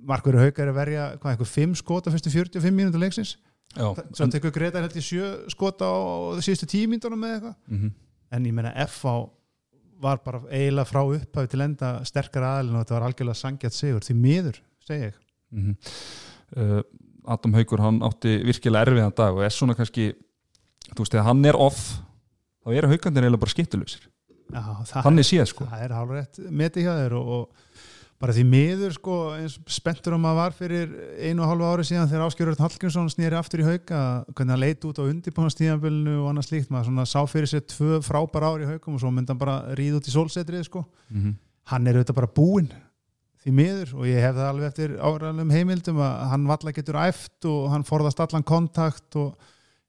Markur 0.00 0.38
Haukar 0.40 0.64
er 0.64 0.72
að 0.72 0.78
verja 0.78 1.08
hvað, 1.18 1.34
einhver 1.34 1.50
5 1.52 1.76
skot 1.82 2.08
á 2.08 2.14
fyrstu 2.14 2.32
45 2.32 2.72
mínútur 2.72 3.04
leiksins? 3.04 3.34
Já, 3.76 3.84
svo 4.16 4.30
tekur 4.32 4.54
Gretar 4.56 4.86
held 4.86 4.96
í 4.96 5.04
7 5.04 5.52
skot 5.52 5.84
á 5.84 5.92
síðustu 6.40 6.70
10 6.72 6.88
mínútur 6.88 7.12
með 7.20 7.36
eitthvað. 7.36 7.54
Mm 7.68 7.82
-hmm. 7.82 7.92
en 8.32 8.48
ég 8.48 8.56
meina 8.56 8.72
FA 8.88 9.14
var 10.02 10.22
bara 10.24 10.42
eiginlega 10.50 10.88
frá 10.88 11.02
upphafi 11.04 11.52
til 11.52 11.64
enda 11.64 11.92
sterkar 12.08 12.48
aðlun 12.48 12.78
og 12.78 12.84
þetta 12.84 12.98
var 12.98 13.06
algjörlega 13.08 13.38
sangjart 13.38 13.76
sigur 13.76 14.06
því 14.06 14.18
miður, 14.18 14.58
segi 14.86 15.08
ég. 15.10 15.18
Mm 15.52 15.76
uh, 16.56 16.82
Adam 17.32 17.54
Haugur 17.54 17.78
hann 17.82 18.00
átti 18.02 18.40
virkilega 18.42 18.88
erfiðan 18.88 19.14
dag 19.14 19.36
og 19.36 19.44
er 19.46 19.54
svona 19.54 19.76
kannski 19.78 20.08
þú 20.90 21.04
veist, 21.04 21.12
þegar 21.12 21.28
hann 21.28 21.44
er 21.46 21.58
off 21.58 21.82
þá 22.64 22.74
eru 22.74 22.90
haugandir 22.90 23.26
eiginlega 23.26 23.44
bara 23.44 23.54
Já, 24.52 24.64
það, 24.84 25.04
þannig 25.06 25.26
séð 25.28 25.46
sko. 25.48 25.66
það 25.70 25.84
er 25.84 25.94
hálfur 25.96 26.18
rétt 26.18 26.40
metið 26.50 26.84
hjá 26.84 26.92
þér 26.98 27.14
og, 27.16 27.30
og 27.36 27.71
bara 28.22 28.34
því 28.36 28.42
miður 28.46 28.92
sko 28.94 29.14
eins 29.34 29.56
spenntur 29.74 30.14
um 30.14 30.26
að 30.30 30.36
var 30.38 30.54
fyrir 30.54 30.92
einu 31.18 31.42
og 31.42 31.48
hálfu 31.50 31.66
ári 31.66 31.86
síðan 31.88 32.10
þegar 32.10 32.28
Áskjörður 32.28 32.60
Hallgrímsson 32.62 33.10
snýri 33.10 33.34
aftur 33.34 33.64
í 33.64 33.66
hauka 33.66 34.02
hvernig 34.28 34.54
hann 34.54 34.62
leit 34.62 34.86
út 34.86 35.00
á 35.02 35.08
undirbúinastíðanbölinu 35.08 36.14
og 36.20 36.28
annað 36.30 36.46
slíkt, 36.46 36.70
maður 36.70 36.92
svona 36.92 37.06
sá 37.10 37.18
fyrir 37.26 37.50
sér 37.50 37.64
tvö 37.66 37.98
frábær 38.06 38.46
ári 38.46 38.68
í 38.68 38.70
haukum 38.70 38.94
og 38.94 39.02
svo 39.02 39.10
myndi 39.10 39.34
hann 39.34 39.42
bara 39.42 39.74
ríð 39.74 39.98
út 39.98 40.06
í 40.06 40.14
sólsetrið 40.14 40.68
sko 40.68 40.84
mm 40.84 41.18
-hmm. 41.18 41.34
hann 41.72 41.86
er 41.86 41.98
auðvitað 41.98 42.20
bara 42.20 42.34
búinn 42.38 42.70
því 43.42 43.52
miður 43.58 43.94
og 43.98 44.06
ég 44.06 44.22
hef 44.22 44.36
það 44.38 44.50
alveg 44.52 44.68
eftir 44.70 44.90
áræðanlegum 45.02 45.56
heimildum 45.56 45.98
að 45.98 46.28
hann 46.30 46.46
valla 46.46 46.72
getur 46.72 47.00
æft 47.02 47.44
og 47.50 47.70
hann 47.74 47.82
forðast 47.82 48.20
allan 48.22 48.46
kontakt 48.46 49.16
og 49.18 49.34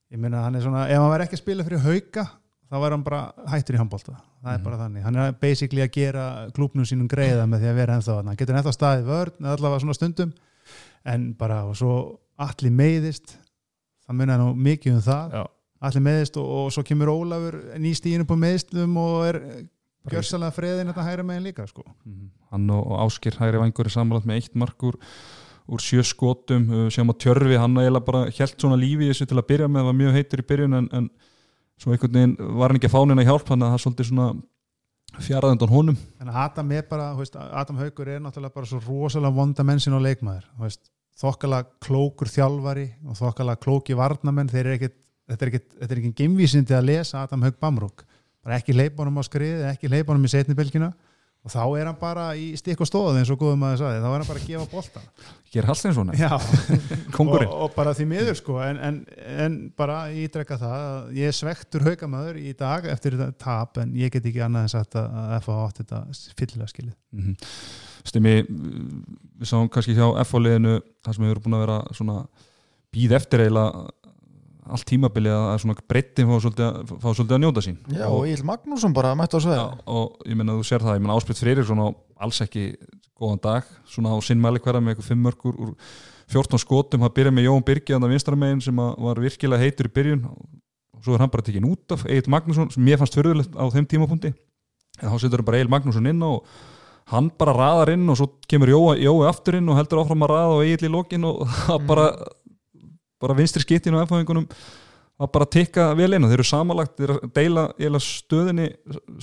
ég 0.09 0.17
meina 0.17 0.41
hann 0.41 0.55
er 0.55 0.65
svona, 0.65 0.87
ef 0.89 0.97
hann 0.97 1.13
væri 1.13 1.23
ekki 1.27 1.37
að 1.37 1.43
spila 1.45 1.63
fyrir 1.67 1.85
hauka 1.85 2.25
þá 2.73 2.77
væri 2.81 2.95
hann 2.97 3.03
bara 3.05 3.21
hættur 3.53 3.75
í 3.77 3.81
handbólta 3.81 4.15
það 4.17 4.53
er 4.53 4.57
Mhm. 4.57 4.63
bara 4.65 4.77
þannig, 4.81 5.03
hann 5.05 5.15
er 5.21 5.31
basically 5.39 5.81
að 5.85 5.91
gera 5.93 6.25
klúpnum 6.55 6.87
sínum 6.89 7.07
greiða 7.07 7.45
með 7.45 7.61
því 7.61 7.69
að 7.69 7.75
vera 7.83 7.97
ennþá 7.99 8.15
hann 8.23 8.35
getur 8.39 8.55
ennþá 8.57 8.73
staðið 8.73 9.05
vörn, 9.11 9.45
allavega 9.53 9.81
svona 9.83 9.93
stundum 9.99 10.33
en 11.05 11.33
bara 11.37 11.63
og 11.69 11.75
svo 11.77 11.93
allir 12.39 12.71
meiðist 12.73 13.35
það 14.07 14.17
munar 14.17 14.39
nú 14.41 14.53
mikið 14.57 14.95
um 14.97 15.01
það 15.05 15.31
Já. 15.37 15.43
allir 15.83 16.01
meiðist 16.07 16.37
og, 16.41 16.47
og 16.49 16.71
svo 16.73 16.83
kemur 16.83 17.11
Ólafur 17.13 17.59
nýstíðin 17.77 18.25
upp 18.25 18.33
á 18.33 18.37
meiðslum 18.41 18.97
og 18.97 19.25
er 19.29 19.39
gjörsalega 20.09 20.51
freðin 20.51 20.89
þetta 20.91 21.05
hægra 21.07 21.23
megin 21.23 21.45
líka 21.47 21.67
sko. 21.67 21.83
Mhm. 22.05 22.29
hann 22.51 22.69
og, 22.69 22.89
Áskir 23.05 23.37
hægri 23.39 23.59
vangur 23.61 23.85
er 23.85 23.93
samanlægt 23.93 24.25
með 24.27 24.35
eitt 24.41 24.55
mark 24.55 24.77
úr, 24.83 24.97
úr 25.69 25.79
sjö 25.79 26.03
skotum 26.03 26.65
uh, 26.69 26.89
sem 26.89 27.07
á 27.07 27.13
tjörfi, 27.15 27.55
hann 27.57 27.75
eiginlega 27.77 28.05
bara 28.05 28.25
helt 28.29 28.57
svona 28.59 28.75
lífi 28.79 29.07
í 29.07 29.11
þessu 29.13 29.27
til 29.29 29.37
að 29.39 29.47
byrja 29.47 29.69
með, 29.71 29.85
var 29.87 29.93
mjög 29.93 30.13
heitur 30.17 30.39
í 30.43 30.47
byrjun 30.49 30.73
en, 30.81 30.89
en 30.91 31.09
svo 31.83 31.93
einhvern 31.93 32.15
veginn 32.15 32.57
var 32.57 32.71
hann 32.71 32.79
ekki 32.79 32.89
að 32.89 32.95
fána 32.95 33.13
henni 33.13 33.27
hjálp 33.27 33.51
hann 33.51 33.65
að 33.65 33.73
það 33.73 33.77
er 33.77 33.83
svolítið 33.83 34.09
svona 34.09 34.27
fjaraði 35.21 35.57
undan 35.57 35.73
honum. 35.73 35.99
En 36.23 36.33
Adam 36.43 36.73
er 36.73 36.87
bara, 36.89 37.11
veist, 37.17 37.37
Adam 37.37 37.79
Haugur 37.81 38.09
er 38.09 38.23
náttúrulega 38.23 38.55
bara 38.55 38.69
svo 38.69 38.81
rosalega 38.81 39.35
vonda 39.35 39.65
mennsinn 39.67 39.97
og 39.97 40.01
leikmaður. 40.05 40.47
Þokkala 41.19 41.59
klókur 41.83 42.31
þjálfari 42.33 42.87
og 43.05 43.19
þokkala 43.19 43.59
klóki 43.61 43.93
varnamenn 43.97 44.49
þeir 44.49 44.63
eru 44.65 44.77
ekkit, 44.79 44.95
þetta 45.29 45.45
er 45.45 45.51
er 45.85 45.99
ekki 45.99 46.13
gemvísindi 46.23 46.73
að 46.73 46.87
lesa 46.89 47.21
Adam 47.21 47.45
Haug 47.45 47.59
Bamrúk 47.61 48.05
bara 48.43 48.59
ekki 48.59 48.75
leipa 48.75 49.03
honum 49.03 49.21
á 49.21 49.23
skrið, 49.23 49.63
ekki 49.71 49.91
leipa 49.91 50.11
honum 50.11 50.27
í 50.27 50.31
setnibelgina 50.31 50.91
og 51.43 51.51
þá 51.51 51.63
er 51.79 51.89
hann 51.89 51.99
bara 51.99 52.29
í 52.39 52.53
stikk 52.59 52.83
og 52.83 52.87
stóð 52.87 53.19
eins 53.19 53.31
og 53.33 53.39
góðum 53.41 53.65
að 53.67 53.73
það 53.73 53.81
sagði, 53.81 54.03
þá 54.03 54.09
er 54.09 54.21
hann 54.21 54.29
bara 54.29 54.43
að 54.43 54.51
gefa 54.51 54.67
bolta 54.71 55.01
Ger 55.53 55.67
Hallsteinsson, 55.69 56.09
og, 57.21 57.43
og 57.51 57.73
bara 57.75 57.91
því 57.93 58.05
miður 58.09 58.37
sko. 58.39 58.55
En, 58.65 58.79
en, 58.81 58.95
en 59.43 59.57
bara 59.77 59.99
ég 60.09 60.31
drekka 60.33 60.57
það 60.57 60.77
að 60.79 61.11
ég 61.19 61.29
er 61.29 61.35
svektur 61.37 61.85
haugamöður 61.85 62.39
í 62.41 62.55
dag 62.57 62.87
eftir 62.89 63.19
þetta 63.19 63.37
tap 63.43 63.77
en 63.83 63.91
ég 63.99 64.09
get 64.15 64.25
ekki 64.25 64.41
annað 64.41 64.65
en 64.65 64.71
sagt 64.73 64.97
að 64.97 65.35
FA 65.45 65.57
átt 65.67 65.83
þetta 65.83 65.99
fyllilega 66.39 66.71
skilið. 66.71 66.95
Mm 67.13 67.27
-hmm. 67.27 67.51
Stimmi, 68.09 68.33
við 69.43 69.51
sáum 69.51 69.69
kannski 69.69 69.93
hjá 69.93 70.07
F-liðinu 70.23 70.79
það 71.05 71.19
sem 71.19 71.27
hefur 71.27 71.43
búin 71.45 71.59
að 71.59 71.65
vera 71.67 71.77
svona 71.99 72.17
býð 72.93 73.15
eftir 73.19 73.45
eiginlega 73.45 73.85
allt 74.69 74.85
tímabilið 74.87 75.35
að 75.35 75.57
svona 75.63 75.75
breyttin 75.91 76.29
fá 76.29 76.35
svolítið, 76.39 76.93
fá 77.03 77.09
svolítið 77.09 77.35
að 77.35 77.41
njóta 77.43 77.63
sín. 77.65 77.77
Já, 77.91 78.05
og 78.07 78.27
Íl 78.31 78.43
Magnússon 78.47 78.95
bara 78.95 79.13
mætti 79.19 79.35
á 79.35 79.43
sveið 79.43 79.59
Já, 79.59 79.65
og 79.91 80.23
ég 80.29 80.39
menna 80.39 80.55
þú 80.57 80.67
sér 80.67 80.85
það, 80.85 80.97
ég 80.97 81.03
menna 81.03 81.17
Ásprit 81.19 81.41
Freyriksson 81.41 81.83
á 81.83 81.87
alls 82.23 82.41
ekki 82.45 82.65
góðan 83.19 83.43
dag. 83.43 83.69
Svona 83.89 84.15
á 84.15 84.17
sinn 84.23 84.41
mæli 84.41 84.61
hverja 84.63 84.81
með 84.81 84.95
eitthvað 84.95 85.09
fimm 85.11 85.23
mörgur 85.27 85.59
úr 85.59 85.73
14 86.33 86.61
skotum, 86.63 87.03
það 87.03 87.15
byrjaði 87.17 87.37
með 87.37 87.47
Jón 87.49 87.65
Birgi 87.67 87.95
að 87.97 88.09
vinstramegin 88.13 88.61
sem 88.63 88.79
var 88.79 89.21
virkilega 89.21 89.63
heitur 89.63 89.89
í 89.89 89.93
byrjun. 89.93 90.23
Og 90.95 91.03
svo 91.03 91.17
er 91.17 91.23
hann 91.23 91.33
bara 91.33 91.45
tekin 91.45 91.67
út 91.67 91.95
af 91.95 92.05
Egil 92.07 92.31
Magnússon 92.31 92.71
sem 92.71 92.85
mér 92.85 93.01
fannst 93.01 93.17
fyrirlegt 93.17 93.57
á 93.59 93.67
þeim 93.73 93.89
tímapunkti. 93.91 94.31
En 95.01 95.11
þá 95.11 95.17
setur 95.19 95.43
bara 95.43 95.59
Egil 95.59 95.71
Magnússon 95.73 96.07
inn 96.07 96.23
og 96.23 96.47
hann 97.11 97.27
bara 97.37 97.55
raðar 97.57 97.93
inn 97.97 98.07
og 98.09 98.17
svo 98.17 98.29
kemur 98.47 98.71
Jói 98.71 99.27
aftur 99.27 99.59
inn 99.59 99.67
og 99.69 99.77
heldur 99.77 100.03
áfram 100.03 100.23
að 100.23 100.31
raða 100.31 100.55
og 100.55 100.63
Egil 100.63 100.87
í 100.87 100.93
lokin 100.93 101.27
og 101.27 101.43
það 101.67 101.87
bara 101.89 102.07
bara 103.23 103.37
vinstri 103.39 103.63
skittin 103.63 103.95
og 103.97 104.03
efæðingunum 104.05 104.47
að 105.23 105.29
bara 105.35 105.45
tikka 105.53 105.89
vel 105.95 106.11
inn 106.17 106.23
og 106.25 106.31
þeir 106.31 106.39
eru 106.41 106.47
samanlagt 106.49 106.95
þeir 106.97 107.11
eru 107.13 107.19
að 107.21 107.33
deila 107.37 107.99
stöðinni 108.03 108.69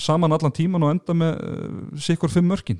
saman 0.01 0.31
allan 0.37 0.53
tíman 0.55 0.85
og 0.87 0.93
enda 0.95 1.13
með 1.17 1.41
uh, 1.43 1.99
sikkur 2.01 2.31
fimm 2.33 2.47
mörkin, 2.53 2.79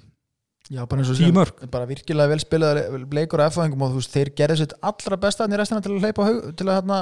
Já, 0.72 0.86
bara 0.88 1.02
og 1.04 1.18
sem- 1.18 1.68
bara 1.74 1.88
virkilega 1.90 2.30
vel 2.32 2.40
spilaðar 2.40 3.04
leikur 3.12 3.42
af 3.44 3.52
F-fæðingum 3.56 3.82
og 3.84 3.92
þú 3.92 4.00
veist, 4.00 4.14
þeir 4.14 4.30
gerðu 4.38 4.58
sitt 4.62 4.76
allra 4.88 5.18
besta 5.20 5.44
hann 5.44 5.56
í 5.56 5.60
restina 5.60 5.82
til 5.84 5.98
að 5.98 6.06
hleypa 6.06 6.28
til 6.56 6.68
að 6.70 6.78
hérna 6.78 7.00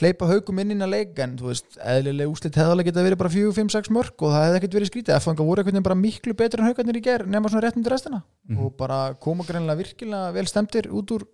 hleypa 0.00 0.26
haugum 0.30 0.58
inn 0.62 0.70
inn 0.74 0.84
að 0.86 0.92
leik 0.94 1.18
en 1.22 1.32
þú 1.38 1.48
veist, 1.50 1.76
eðlileg 1.82 2.30
úslit 2.30 2.56
hefðalega 2.58 2.88
geta 2.90 3.02
verið 3.04 3.18
bara 3.20 3.32
4, 3.34 3.52
5, 3.56 3.70
6 3.74 3.90
mörk 3.94 4.22
og 4.24 4.32
það 4.34 4.44
hefði 4.46 4.58
ekkert 4.60 4.76
verið 4.78 4.90
skrítið. 4.90 5.16
F-fæðingar 5.18 5.48
voru 5.50 5.64
veginn 5.66 5.86
bara 5.86 5.98
miklu 5.98 6.34
betur 6.38 6.62
en 6.62 6.68
haugarnir 6.70 6.98
í 7.00 7.02
ger 7.04 7.24
nema 7.26 7.50
svona 7.50 7.64
rétt 7.66 7.78
undir 7.80 7.94
restina 7.94 8.22
Mhm. 8.48 8.58
og 8.64 8.76
bara 8.78 9.00
koma 9.20 9.44
greinlega 9.44 9.78
virkilega 9.82 10.32
vel 10.34 10.46
stemtir 10.46 10.88
út 10.90 11.10
úr 11.14 11.26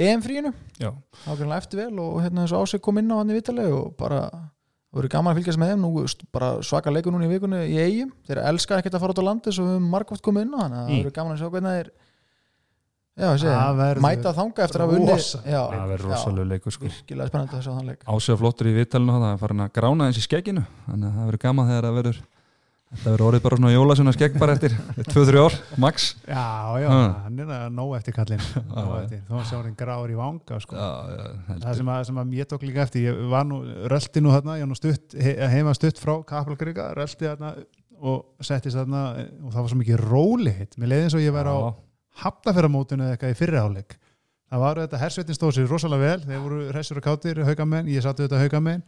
EM-fríinu 0.00 0.52
Já. 0.80 0.90
þá 1.24 1.30
greinlega 1.36 1.60
eftir 1.62 1.82
vel 1.84 1.98
og 2.02 2.20
hérna 2.24 2.46
og 2.48 2.64
ásig 2.64 2.80
kom 2.84 2.98
inn 3.02 3.10
á 3.12 3.20
hann 3.20 3.30
í 3.32 3.36
vitalegu 3.36 3.76
og 3.84 3.96
bara 4.00 4.22
voru 4.90 5.08
gaman 5.12 5.34
að 5.34 5.40
fylgjast 5.42 5.60
með 5.62 5.72
þeim 5.74 5.82
nú 5.84 6.04
bara 6.34 6.48
svaka 6.66 6.90
leikur 6.90 7.12
núna 7.14 7.28
í 7.28 7.32
vikunni 7.34 7.60
í 7.70 7.76
eigum 7.78 8.10
þeir 8.26 8.40
elska 8.50 8.78
ekkert 8.80 8.96
að 8.98 9.04
fara 9.04 9.14
út 9.14 9.20
á 9.22 9.28
landi 9.28 9.52
svo 9.54 9.66
við 9.68 9.74
höfum 9.76 9.90
margótt 9.92 10.22
komið 10.26 10.46
inn 10.48 10.54
á 10.56 10.60
hann 10.64 10.72
það 10.78 10.88
Mm. 10.90 11.02
voru 11.04 11.12
gaman 11.18 11.36
að 11.36 11.42
sjá 11.44 11.50
hvernig 11.54 11.76
þeir 11.76 11.90
já, 13.20 13.28
verður 13.76 14.02
mæta 14.06 14.32
þanga 14.34 14.64
eftir 14.64 14.80
að 14.80 14.86
hafa 14.86 14.96
unnið 14.98 15.12
rosa. 15.14 15.38
já, 15.44 15.60
það 15.70 15.90
verður 15.92 16.10
rosalega 16.10 16.48
leikur 16.54 16.72
sko. 16.74 16.84
virkilega 16.88 17.28
spennandi 17.30 17.56
að 17.58 17.64
sjá 17.66 17.72
þann 17.76 17.88
leik 17.90 18.04
ásega 18.14 18.38
flottur 18.40 18.70
í 18.70 18.74
viðtalinu 18.78 19.16
það 19.20 19.32
er 19.34 19.40
farin 19.44 19.64
að 19.66 19.72
grána 19.76 20.06
eins 20.08 20.20
í 20.20 20.24
skegginu 20.24 20.64
þannig 20.86 21.06
að 21.10 21.16
það 21.20 21.26
verður 21.30 21.42
gaman 21.44 21.68
þegar 21.70 21.86
það 21.90 21.98
verður 22.00 22.20
þetta 22.90 23.12
verður 23.12 23.24
orðið 23.28 23.42
bara 23.44 23.56
svona 23.60 23.72
jólasuna 23.72 24.12
skegg 24.16 24.38
bara 24.40 24.54
eftir 24.56 24.72
2-3 25.12 25.42
ár, 25.44 25.56
max 25.78 26.06
Já, 26.26 26.44
já, 26.82 26.88
Ha. 26.90 27.02
hann 27.26 27.38
er 27.44 27.52
að 27.54 27.66
nóg 27.76 27.92
eftir 28.00 28.16
kallinn 28.16 28.42
nóg 28.66 28.88
já. 28.90 29.02
eftir, 29.04 29.20
þó 29.28 29.34
að 29.38 29.44
sjá 29.50 29.56
hann 29.62 29.76
gráður 29.78 30.14
í 30.14 30.18
vanga 30.18 30.58
sko. 30.64 30.74
já, 30.74 30.88
já, 31.14 31.58
það 31.64 31.76
sem 31.80 31.92
að, 31.94 32.00
sem 32.10 32.18
að 32.24 32.34
ég 32.40 32.48
tók 32.50 32.64
líka 32.66 32.82
eftir 32.86 33.06
ég 33.06 33.20
var 33.30 33.46
nú, 33.46 33.60
rölti 33.94 34.22
nú 34.24 34.32
þarna, 34.34 34.56
ég 34.58 34.66
var 34.66 34.72
nú 34.72 34.78
stutt 34.80 35.14
he, 35.14 35.36
heima 35.54 35.74
stutt 35.78 36.02
frá 36.02 36.16
Kapalgriga, 36.26 36.90
rölti 36.98 37.28
þarna 37.30 37.54
og 38.00 38.24
settist 38.42 38.78
þarna 38.80 39.04
og 39.44 39.52
það 39.54 39.60
var 39.62 39.70
svo 39.74 39.80
mikið 39.84 40.04
róli 40.08 40.54
hitt, 40.58 40.74
mér 40.80 40.90
leiði 40.94 41.06
eins 41.06 41.16
og 41.18 41.24
ég 41.24 41.34
væri 41.36 41.52
á 41.52 41.58
Já. 41.60 41.72
hafnafyrramótinu 42.24 43.04
eða 43.06 43.16
eitthvað 43.16 43.34
í 43.34 43.38
fyrriháleik 43.38 43.96
það 44.50 44.62
var 44.64 44.80
þetta, 44.82 44.98
hersveitin 45.04 45.36
stóð 45.38 45.52
sér 45.56 45.68
rosalega 45.70 46.08
vel 46.08 46.24
þeir 46.26 46.40
voru 46.42 46.60
hressur 46.72 46.98
og 46.98 47.04
kátir, 47.06 47.38
haugamenn 47.46 47.86
ég 47.92 48.02
satt 48.02 48.18
auðvitað 48.18 48.42
haugamenn 48.48 48.82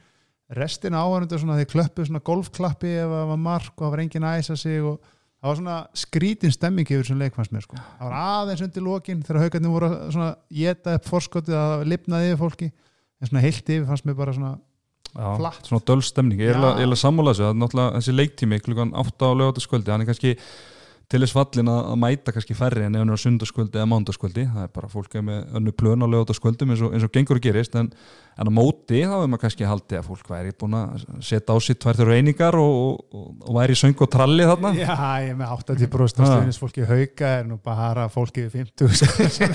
restina 0.57 1.03
áhörundur 1.03 1.41
svona 1.41 1.57
þeir 1.61 1.71
klöppu 1.73 2.07
svona 2.07 2.23
golfklappi 2.25 2.93
ef 3.03 3.11
það 3.13 3.29
var 3.33 3.41
mark 3.41 3.73
og 3.77 3.85
það 3.87 3.93
var 3.95 4.03
engin 4.05 4.27
að 4.29 4.41
æsa 4.43 4.57
sig 4.61 4.83
og 4.85 4.99
það 5.43 5.49
var 5.49 5.61
svona 5.61 5.77
skrítin 6.03 6.55
stemming 6.55 6.91
yfir 6.91 7.05
þessum 7.05 7.23
leik 7.23 7.39
fannst 7.39 7.55
mér 7.55 7.65
sko. 7.65 7.79
það 7.79 8.09
var 8.09 8.19
aðeins 8.23 8.65
undir 8.67 8.85
lokin 8.87 9.23
þegar 9.27 9.47
haugarnir 9.47 9.73
voru 9.73 9.89
svona 10.13 10.35
geta 10.53 10.99
upp 10.99 11.09
forskotið 11.09 11.57
að 11.63 11.87
lifnaði 11.93 12.29
yfir 12.33 12.43
fólki 12.43 12.69
en 12.73 13.31
svona 13.31 13.45
heilt 13.47 13.73
yfir 13.73 13.89
fannst 13.89 14.07
mér 14.09 14.19
bara 14.19 14.37
svona 14.37 14.59
Já, 15.13 15.27
Flatt. 15.37 15.67
svona 15.69 15.85
döl 15.85 16.01
stemning, 16.01 16.41
ég 16.41 16.55
er 16.55 16.57
Já. 16.57 16.71
eiginlega 16.73 16.97
sammála 17.03 17.35
þessu 17.35 17.43
það 17.45 17.51
er 17.51 17.59
náttúrulega 17.61 17.97
þessi 17.99 18.13
leiktími 18.17 18.59
klukkan 18.65 18.93
8 18.97 19.29
á 19.29 19.31
lögataskvöldi, 19.37 19.93
hann 19.93 20.05
er 20.05 20.09
kannski 20.09 20.31
til 21.13 21.21
þess 21.21 21.35
fallin 21.37 21.69
að, 21.69 21.81
að 21.93 21.99
mæta 22.07 22.33
kannski 22.33 22.55
færri 22.57 22.87
en 22.87 22.97
ef 22.97 23.03
hann 23.05 23.13
er 23.13 23.21
á 23.21 23.25
sundarskvöldi 23.27 23.77
eða 23.79 23.89
mándaskvöldi 23.93 24.47
það 24.49 24.65
er 24.67 24.71
bara 24.79 24.89
fólk 24.93 25.17
er 25.21 25.25
með 25.29 25.43
önnu 25.61 25.75
plön 25.77 26.05
á 26.05 26.07
lögataskvöldum 26.09 26.73
eins, 26.73 26.83
og- 26.87 26.95
eins 26.97 27.05
og 27.05 27.13
gengur 27.13 27.37
og 27.37 27.45
gerist 27.45 27.77
en, 27.77 27.91
en 28.41 28.49
á 28.49 28.53
móti 28.57 29.03
þá 29.05 29.13
er 29.19 29.29
maður 29.29 29.43
kannski 29.45 29.69
haldið 29.69 29.99
að 30.01 30.07
fólk 30.09 30.31
væri 30.33 30.55
búin 30.63 30.77
að 30.79 31.05
setja 31.29 31.53
á 31.53 31.57
sitt 31.61 31.81
tværtur 31.85 32.09
reyningar 32.09 32.57
og, 32.57 33.05
og, 33.13 33.29
og 33.45 33.59
væri 33.59 33.77
söng 33.77 34.01
og 34.01 34.11
tralli 34.15 34.47
þarna. 34.49 34.73
Já, 34.79 34.97
ég 35.29 35.37
með 35.37 35.53
80% 35.59 36.23
af 36.25 36.25
Ha. 36.25 36.31
stuðnisfólki 36.33 36.89
hauka 36.89 37.33
er 37.43 37.47
nú 37.51 37.59
bara 37.63 38.09
fólki 38.13 38.47
við 38.49 38.65
50 38.73 39.29
sem, 39.37 39.55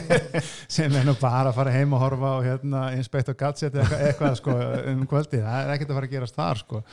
sem 0.78 0.98
er 1.02 1.08
nú 1.10 1.18
bara 1.22 1.50
að 1.52 1.58
fara 1.58 1.74
heim 1.74 1.98
og 1.98 2.04
horfa 2.06 2.36
á 2.38 2.40
hérna, 2.46 2.86
Inspector 3.00 3.34
Gadget 3.40 3.74
eða 3.74 3.88
eitthvað, 3.88 4.08
eitthvað 4.12 4.40
sko, 4.44 4.58
um 4.94 5.04
kvöldi, 5.10 5.42
það 5.42 5.60
er 5.66 5.74
ekkert 5.76 5.92
að 5.94 6.00
fara 6.00 6.10
að 6.12 6.16
gerast 6.18 6.38
þar 6.38 6.62
sko. 6.62 6.84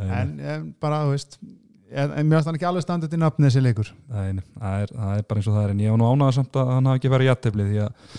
En, 0.00 0.34
en 0.40 0.68
bara, 0.82 1.04
þú 1.06 1.14
veist 1.14 1.38
en, 1.90 2.12
en 2.14 2.26
mér 2.26 2.38
finnst 2.38 2.50
hann 2.50 2.58
ekki 2.58 2.68
alveg 2.70 2.84
standið 2.84 3.12
til 3.12 3.20
nafni 3.20 3.46
þessi 3.48 3.62
leikur. 3.64 3.92
Nei, 4.10 4.42
það 4.56 4.84
er, 4.84 4.92
það 4.96 5.14
er 5.16 5.24
bara 5.30 5.42
eins 5.42 5.48
og 5.50 5.56
það 5.56 5.64
er. 5.66 5.72
En 5.74 5.82
ég 5.84 5.94
var 5.94 6.00
nú 6.00 6.10
ánægða 6.10 6.36
samt 6.38 6.58
að 6.60 6.72
hann 6.74 6.90
hafi 6.90 7.00
ekki 7.00 7.12
verið 7.14 7.30
jættefli 7.30 7.66
því 7.68 7.80
að, 7.84 8.16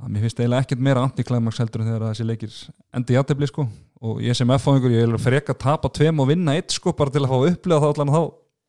að 0.00 0.14
mér 0.14 0.26
finnst 0.26 0.42
eiginlega 0.42 0.66
ekkert 0.66 0.84
meira 0.88 1.04
antiklæmaks 1.08 1.62
heldur 1.62 1.84
en 1.84 1.90
þegar 1.90 2.06
þessi 2.08 2.28
leikir 2.28 2.56
endi 2.98 3.18
jættefli 3.18 3.50
sko. 3.52 3.66
Og 4.02 4.24
ég 4.24 4.38
sem 4.38 4.54
F-fáingur 4.56 4.96
ég 4.96 5.06
vil 5.06 5.22
freka 5.22 5.54
að 5.54 5.62
tapa 5.62 5.92
tveim 5.94 6.24
og 6.24 6.30
vinna 6.32 6.56
eitt 6.58 6.74
sko 6.74 6.94
bara 6.98 7.14
til 7.14 7.22
að 7.22 7.30
fá 7.30 7.36
að 7.38 7.48
upplega 7.52 7.84
þá 7.84 7.88
allan 7.92 8.16
þá 8.16 8.22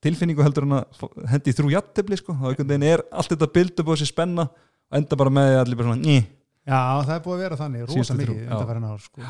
tilfinningu 0.03 0.45
heldur 0.45 0.67
en 0.67 0.77
að 0.81 1.09
hendi 1.31 1.55
þrjú 1.57 1.73
jættefli 1.73 2.19
sko. 2.19 2.37
Þá 2.37 2.47
einhvern 2.51 2.71
veginn 2.75 2.87
er 2.91 3.03
allt 3.09 3.33
þetta 3.33 3.51
bild 3.55 3.81
upp 3.81 3.89
á 3.89 3.93
þessi 3.95 4.11
spenna 4.11 4.47
og 4.51 4.99
enda 4.99 5.17
bara 5.19 5.33
með 5.33 5.59
því 5.73 6.21
Já, 6.63 6.79
það 7.03 7.13
er 7.17 7.23
búið 7.25 7.33
að 7.35 7.41
vera 7.43 7.55
þannig, 7.59 7.81
rosa 7.89 8.15
mikið 8.15 8.37
undanfærin 8.45 8.85
ár 8.87 9.01
sko. 9.03 9.23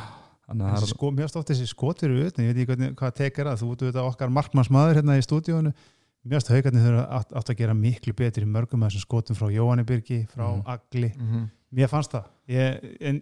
Að 0.61 0.77
það 0.77 0.91
sko, 0.93 1.11
mér 1.11 1.25
finnst 1.25 1.39
oft 1.39 1.49
þessi 1.51 1.67
skotir 1.69 2.13
utan, 2.13 2.45
ég 2.45 2.51
veit 2.53 2.61
ekki 2.61 2.69
hvernig, 2.71 2.95
hvað 2.99 3.13
tekar 3.19 3.49
að 3.51 3.59
þú 3.63 3.69
út 3.73 3.83
þetta 3.87 4.05
okkar 4.07 4.33
markmannsmaður 4.37 4.99
hérna 4.99 5.17
í 5.17 5.25
stúdíónu 5.25 5.71
mér 5.73 6.37
finnst 6.37 6.51
haugarnir 6.53 6.85
þurfa 6.85 7.05
átt, 7.19 7.33
átt 7.39 7.49
að 7.53 7.57
gera 7.63 7.73
miklu 7.73 8.13
betur 8.13 8.43
í 8.45 8.49
mörgum 8.49 8.83
af 8.83 8.91
þessum 8.93 9.05
skotum 9.07 9.39
frá 9.39 9.47
Jóhanni 9.51 9.83
Birgi, 9.87 10.27
frá 10.31 10.45
Mhm. 10.53 10.61
Agli. 10.65 11.13
Mm 11.17 11.31
-hmm. 11.31 11.49
mér 11.73 11.87
fannst 11.89 12.11
það. 12.11 12.29
Ég, 12.47 12.97
en, 13.01 13.21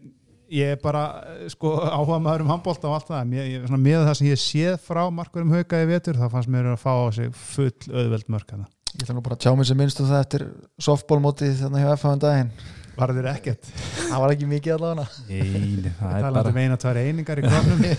ég 0.52 0.66
er 0.76 0.80
bara 0.84 1.24
sko, 1.48 1.80
áhuga 1.98 2.20
maður 2.20 2.42
um 2.42 2.52
handbólta 2.52 2.88
og 2.88 2.94
allt 2.94 3.08
það. 3.08 3.26
Mér, 3.28 3.46
ég, 3.48 3.66
svona, 3.68 3.82
með 3.82 4.06
það 4.06 4.14
sem 4.14 4.28
ég 4.28 4.38
séð 4.38 4.78
frá 4.78 5.10
markurum 5.10 5.52
hauga 5.52 5.84
í 5.84 5.88
vetur 5.88 6.16
þá 6.16 6.30
fannst 6.30 6.50
mér 6.50 6.66
að 6.74 6.78
fá 6.84 6.92
á 6.92 7.08
sig 7.12 7.34
full 7.34 7.72
auðveld 7.90 8.28
mörg 8.28 8.68
ég 8.92 9.06
ætla 9.06 9.16
nú 9.16 9.24
bara 9.24 9.38
að 9.38 9.44
tjá 9.46 9.56
mig 9.56 9.68
sem 9.70 9.78
minnst 9.80 10.02
og 10.04 10.10
það 10.10 10.24
eftir 10.26 10.44
softballmótið 10.84 11.60
þannig 11.62 11.84
hjá 11.86 11.92
F-fæðan 11.96 12.24
daginn 12.26 12.50
var 12.98 13.14
þeir 13.16 13.28
ekkert? 13.32 13.70
Það 14.12 14.22
var 14.24 14.34
ekki 14.36 14.48
mikið 14.52 14.74
allavega. 14.76 15.06
Nei, 15.30 15.92
það 16.00 16.16
er 16.18 16.26
bara 16.36 16.52
um 16.52 16.58
eina, 16.64 16.78
tvær 16.82 17.00
einingar 17.02 17.42
í 17.42 17.46
klopnum 17.48 17.86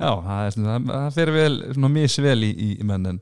Já, 0.00 0.14
það, 0.24 0.38
er, 0.46 0.52
svona- 0.54 0.74
það, 0.80 0.84
það 0.90 1.16
fer 1.18 1.30
vel, 1.34 1.54
svona 1.76 1.88
misvel 1.92 2.44
í, 2.46 2.48
í, 2.64 2.68
menn 2.88 3.08
en, 3.10 3.16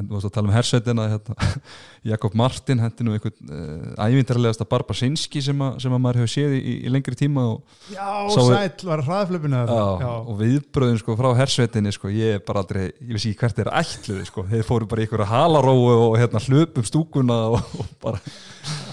en 0.00 0.06
þú 0.08 0.14
varst 0.16 0.28
að 0.30 0.32
tala 0.32 0.48
um 0.48 0.54
hersveitina 0.54 1.04
hérna, 1.10 1.48
Jakob 2.12 2.36
Martin 2.40 2.80
hendi 2.80 3.04
nú 3.04 3.12
einhvern 3.12 3.50
uh, 3.52 4.06
ævindarlegasta 4.06 4.64
Barbasinski 4.70 5.42
sem, 5.44 5.60
að- 5.66 5.76
sem 5.84 5.92
að 5.92 6.00
maður 6.06 6.22
hefur 6.22 6.32
séð 6.32 6.54
í, 6.56 6.62
í 6.88 6.92
lengri 6.94 7.18
tíma 7.20 7.44
og, 7.50 7.76
já, 7.92 8.06
sæll 8.32 8.88
var 8.88 9.04
hraðflöpunu 9.04 9.60
já, 9.60 10.08
og 10.22 10.32
viðbröðin 10.40 11.02
sko, 11.02 11.18
frá 11.20 11.28
hersveitinni 11.42 11.92
sko, 11.98 12.08
ég 12.16 12.38
er 12.38 12.46
bara 12.48 12.64
aldrei, 12.64 12.86
ég 12.96 13.12
veist 13.12 13.28
ekki 13.28 13.42
hvert 13.44 13.60
þeir 13.60 13.72
ætluði 13.82 14.24
sko. 14.30 14.46
þeir 14.54 14.64
fóru 14.70 14.88
bara 14.88 15.04
í 15.04 15.08
einhverja 15.10 15.28
halaróu 15.34 15.84
og 15.98 16.16
hérna, 16.22 16.40
hlupum 16.48 16.88
stúkuna 16.88 17.42
og, 17.52 17.76
og 17.76 17.92
bara 18.08 18.24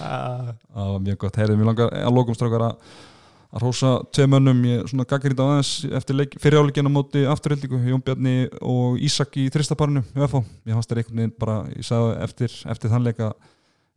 það 0.00 0.90
var 0.94 1.06
mjög 1.06 1.22
gott, 1.24 1.40
heyrðið 1.40 1.60
mér 1.60 1.70
langar 1.72 1.96
að 2.00 2.18
lokum 2.18 2.36
strákar 2.38 2.68
að 2.70 2.98
að 3.50 3.64
rósa 3.64 3.88
tveimönnum, 4.14 4.58
ég 4.68 4.82
svona 4.90 5.06
gaggrít 5.10 5.40
á 5.42 5.46
aðeins 5.46 5.70
eftir 5.98 6.20
fyriráleikina 6.38 6.90
móti 6.92 7.24
afturhildingu 7.26 7.80
Jón 7.90 8.02
Bjarni 8.06 8.34
og 8.62 9.00
Ísak 9.02 9.34
í 9.42 9.48
þristaparinu 9.50 10.04
UFO, 10.14 10.44
ég 10.68 10.76
fannst 10.76 10.92
þér 10.92 11.00
einhvern 11.02 11.22
veginn 11.22 11.34
bara 11.40 11.56
ég 11.74 11.86
sagði 11.86 12.12
eftir, 12.26 12.54
eftir 12.70 12.92
þann 12.92 13.08
leika 13.08 13.32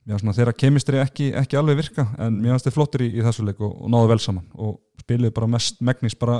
fannst 0.08 0.26
svona 0.26 0.36
þeirra 0.40 0.56
kemistri 0.58 1.02
ekki, 1.04 1.30
ekki 1.38 1.60
alveg 1.60 1.84
virka 1.84 2.08
en 2.18 2.40
mér 2.42 2.56
fannst 2.56 2.70
þér 2.70 2.78
flottir 2.80 3.06
í, 3.06 3.12
í 3.14 3.26
þessu 3.28 3.46
leik 3.46 3.62
og, 3.62 3.76
og 3.78 3.94
náðu 3.94 4.10
vel 4.16 4.22
saman 4.26 4.48
og 4.58 4.80
spiluðu 5.04 5.36
bara 5.38 5.52
mest 5.54 5.84
megnis 5.86 6.18
bara 6.18 6.40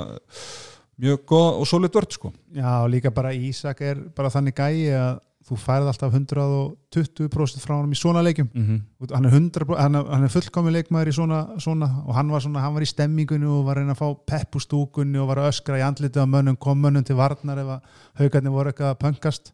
mjög 1.00 1.22
góð 1.30 1.48
og 1.60 1.68
solid 1.70 1.94
vörd 1.94 2.18
sko. 2.18 2.32
Já, 2.54 2.70
og 2.82 2.90
líka 2.90 3.14
bara 3.14 3.34
Ísak 3.34 3.82
er 3.86 4.02
bara 4.14 4.30
þannig 4.30 4.58
gæi 4.58 4.90
að 4.94 5.22
þú 5.44 5.58
færð 5.60 5.90
alltaf 5.90 6.14
120% 6.14 7.60
frá 7.60 7.74
hann 7.76 7.92
í 7.92 7.98
svona 7.98 8.22
leikjum. 8.24 8.48
Mm 8.54 8.64
-hmm. 8.64 9.14
hann 9.14 9.24
er, 9.26 9.30
100, 9.30 9.76
hann 9.76 9.94
er, 9.94 10.04
hann 10.04 10.24
er 10.24 10.32
fullkomi 10.32 10.70
leikmaður 10.72 11.08
í 11.08 11.12
svona, 11.12 11.40
svona 11.58 11.88
og 12.06 12.14
hann 12.14 12.30
var, 12.30 12.40
svona, 12.40 12.60
hann 12.60 12.74
var 12.74 12.82
í 12.82 12.86
stemmingunni 12.86 13.46
og 13.46 13.66
var 13.66 13.76
að 13.76 13.80
reyna 13.80 13.92
að 13.92 14.00
fá 14.00 14.16
pepp 14.26 14.56
úr 14.56 14.60
stúkunni 14.60 15.18
og 15.18 15.28
var 15.28 15.38
að 15.38 15.50
öskra 15.52 15.78
í 15.78 15.84
andlitið 15.84 16.24
á 16.24 16.26
mönnum, 16.26 16.56
kom 16.56 16.80
mönnum 16.80 17.04
til 17.04 17.16
varnar 17.16 17.58
ef 17.58 17.66
að 17.66 17.80
haugarnir 18.14 18.50
voru 18.50 18.68
eitthvað 18.70 18.90
að 18.90 19.02
pöngast 19.04 19.52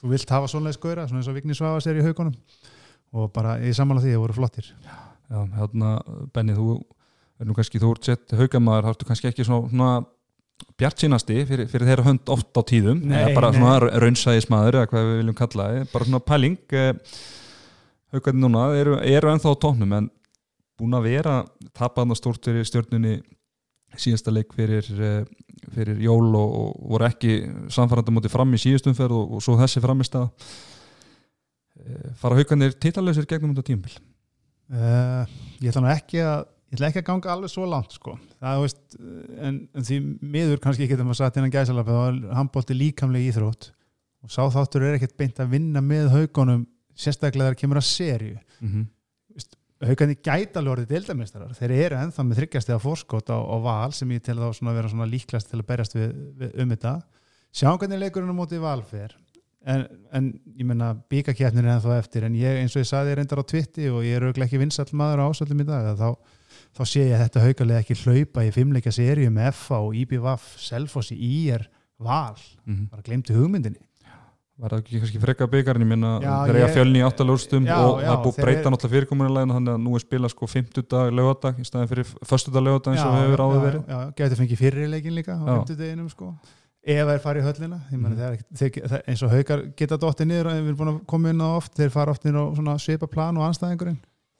þú 0.00 0.12
vilt 0.12 0.30
hafa 0.30 0.48
svona 0.48 0.72
skauðra, 0.72 1.08
svona 1.08 1.22
eins 1.22 1.28
og 1.28 1.34
Vigni 1.34 1.54
Svava 1.54 1.80
sér 1.80 1.98
í 1.98 2.04
haugunum 2.06 2.34
og 3.12 3.32
bara 3.32 3.58
ég 3.62 3.74
samanlega 3.74 4.06
því, 4.06 4.14
það 4.14 4.22
voru 4.24 4.36
flottir. 4.36 4.74
Já, 5.28 5.38
hérna 5.56 5.98
Benni, 6.34 6.54
þú 6.56 6.82
er 7.38 7.48
nú 7.48 7.56
kannski 7.56 7.80
þú 7.80 7.94
ert 7.94 8.04
sett 8.04 8.32
haugamaður, 8.36 8.84
þá 8.84 8.90
ertu 8.94 9.08
kannski 9.08 9.30
ekki 9.30 9.46
svona, 9.46 9.70
svona 9.70 9.90
bjart 10.78 11.02
sínasti 11.02 11.40
fyrir, 11.48 11.68
fyrir 11.70 11.90
þeirra 11.90 12.06
hönd 12.06 12.30
oft 12.32 12.58
á 12.58 12.62
tíðum, 12.66 13.00
Nei, 13.08 13.16
eða 13.22 13.34
bara 13.36 13.50
nei. 13.52 13.58
svona 13.58 14.00
raunsæðismadur 14.04 14.78
eða 14.78 14.90
hvað 14.92 15.08
við 15.08 15.18
viljum 15.22 15.38
kalla 15.38 15.66
það, 15.72 15.88
bara 15.92 16.08
svona 16.08 16.22
pæling 16.28 16.76
eh, 16.78 17.18
haugarnir 18.14 18.44
núna 18.44 18.64
eru, 18.78 18.94
eru 19.16 19.32
ennþá 19.32 19.54
á 19.54 19.62
tóknum 19.64 19.96
en 19.98 20.08
búin 20.78 20.96
að 20.98 21.10
vera 21.10 21.36
tapaðna 21.76 22.16
stórt 22.18 22.46
fyrir 22.46 22.66
stjórnunni 22.68 23.18
síðasta 23.98 24.34
leik 24.34 24.54
fyrir, 24.54 24.88
eh, 24.98 25.22
fyrir 25.74 26.02
jól 26.04 26.30
og, 26.38 26.58
og 26.62 26.90
voru 26.94 27.08
ekki 27.08 27.38
samfærandi 27.74 28.14
móti 28.14 28.32
fram 28.32 28.54
í 28.54 28.62
síðustumferð 28.62 29.18
og, 29.18 29.38
og 29.38 29.44
svo 29.44 29.56
þessi 29.58 29.82
framist 29.84 30.18
að 30.18 30.28
fara 32.18 32.38
haugarnir 32.38 32.74
titlalösir 32.80 33.26
gegnum 33.28 33.54
þetta 33.54 33.68
tíumbil 33.70 33.94
uh, 34.74 35.24
ég 35.62 35.70
ætla 35.70 35.84
nú 35.84 35.90
ekki 35.92 36.22
að 36.24 36.46
ég 36.68 36.76
ætla 36.76 36.90
ekki 36.90 37.00
að 37.02 37.08
ganga 37.08 37.32
alveg 37.32 37.52
svo 37.52 37.64
langt 37.68 37.94
sko. 37.96 38.18
það, 38.42 38.62
veist, 38.64 38.82
en, 39.48 39.60
en 39.72 39.88
því 39.88 39.98
miður 40.20 40.62
kannski 40.64 40.88
getum 40.90 41.12
að 41.12 41.20
satt 41.22 41.38
innan 41.40 41.54
gæsalapa 41.54 41.96
þá 41.96 42.02
er 42.10 42.18
handbólti 42.38 42.76
líkamlega 42.76 43.32
íþrótt 43.32 43.70
og 44.24 44.34
sá 44.34 44.42
þáttur 44.52 44.84
er 44.84 44.98
ekkert 44.98 45.16
beint 45.20 45.40
að 45.40 45.54
vinna 45.54 45.82
með 45.84 46.10
haugunum 46.12 46.66
sérstaklega 46.98 47.52
þegar 47.52 47.60
kemur 47.62 47.80
að 47.80 47.88
serju 47.88 48.36
mm 48.36 48.68
-hmm. 48.72 48.86
haugarnir 49.88 50.18
gæta 50.20 50.60
alveg 50.60 50.72
orðið 50.74 50.92
deildamistarar 50.94 51.54
þeir 51.54 51.76
eru 51.76 52.00
ennþá 52.02 52.26
með 52.26 52.40
þryggjast 52.42 52.72
eða 52.72 52.84
fórskot 52.84 53.30
á, 53.32 53.38
á 53.38 53.56
val 53.62 53.92
sem 53.92 54.10
ég 54.12 54.22
tel 54.22 54.36
þá 54.36 54.50
svona 54.52 54.74
vera 54.74 54.90
svona 54.92 55.08
líklast 55.08 55.50
til 55.50 55.60
að 55.60 55.68
berjast 55.70 55.94
við, 55.94 56.12
við 56.36 56.60
um 56.62 56.74
þetta. 56.74 56.94
Sjá 57.52 57.70
hvernig 57.78 58.02
leikurinn 58.02 58.34
á 58.34 58.36
móti 58.36 58.58
val 58.60 58.82
fer. 58.82 59.14
En, 59.68 59.86
en 60.14 60.28
ég 60.56 60.66
menna 60.66 60.94
bíkakjæfnir 61.10 61.64
er 61.64 61.76
ennþá 61.76 61.98
eftir. 61.98 62.24
En 62.24 62.34
ég 62.38 62.60
eins 62.60 62.76
og 62.76 62.82
ég 62.84 62.88
saði 62.88 63.14
reyndar 63.14 63.42
á 63.42 63.50
Twitti 63.50 63.88
og 63.90 64.04
ég 64.06 64.16
er 64.16 64.26
auðvitað 64.26 64.46
ekki 64.46 64.60
vinsall 64.62 64.92
maður 64.92 65.24
á 65.24 65.28
ásöldum 65.28 65.64
í 65.64 65.66
dag 65.68 65.88
að 65.92 66.02
þá, 66.02 66.36
þá 66.76 66.82
sé 66.86 67.00
ég 67.08 67.14
að 67.16 67.24
þetta 67.26 67.44
haugarlega 67.46 67.80
ekki 67.84 67.94
hlaupa 68.04 68.44
í 68.46 68.52
fimmleika 68.54 68.90
seríu 68.94 69.30
með 69.30 69.52
FA 69.54 69.78
og 69.80 69.94
IBVF 69.94 70.56
Selfossi 70.58 71.16
IR 71.18 71.68
val. 71.98 72.36
Bara 72.90 73.02
glemti 73.02 73.32
hugmyndinni. 73.34 73.80
Var 74.58 74.72
það 74.74 74.80
ekki 74.82 74.98
kannski 74.98 75.20
frekka 75.22 75.46
byggarinn, 75.46 75.84
ég 75.84 75.90
minna 75.92 76.08
Já, 76.18 76.32
eiga 76.50 76.64
ég- 76.66 76.72
fjölni 76.74 76.98
í 76.98 77.04
áttalúrstum 77.06 77.62
Já, 77.68 77.76
og 77.78 78.00
já, 78.02 78.08
það 78.08 78.14
er 78.16 78.22
búið 78.24 78.38
að 78.38 78.42
breyta 78.42 78.70
náttúrulega 78.74 78.94
fyrirkomunalegin 78.94 79.52
þannig 79.54 79.70
að 79.76 79.82
nú 79.84 79.92
er 79.94 80.02
spilað 80.02 80.32
sko 80.32 80.46
50 80.50 80.82
dag 80.90 81.12
lögadag 81.14 81.60
í 81.62 81.66
staðin 81.68 81.90
fyrir 81.92 82.08
föstudag 82.26 82.64
lögadag 82.66 82.96
eins 82.96 83.04
og 83.06 83.14
hefur 83.20 83.42
áður 83.44 83.62
verið. 83.68 83.84
já, 83.86 83.98
já, 84.02 84.10
getur 84.18 84.40
fengið 84.42 84.58
fyrir 84.58 84.88
leikin 84.90 85.14
líka 85.14 85.36
á 85.38 85.46
Já. 85.46 85.54
50 85.62 85.76
deginum 85.78 86.08
sko. 86.10 86.32
Ef 86.88 87.06
þeir 87.06 87.20
fara 87.22 87.38
í 87.38 87.42
höllina 87.46 87.78
meni, 87.92 88.16
Mhm. 88.16 88.42
þeir, 88.58 89.02
eins 89.06 89.22
og 89.22 89.30
haukar 89.30 89.62
geta 89.76 89.96
dottið 89.96 90.26
niður 90.26 90.50
við 90.50 90.66
erum 90.66 90.76
búin 90.76 90.90
að 90.98 91.06
koma 91.06 91.28
inn 91.30 91.38
á 91.38 91.48
oft 91.56 91.74
þeir 91.78 91.90
fara 91.94 92.10
oft 92.10 92.24
niður 92.24 92.42
á 92.42 92.54
svona 92.58 92.74
svipa 92.82 93.06
plan 93.06 93.36
og 93.36 93.46
anstæðingurinn 93.46 93.98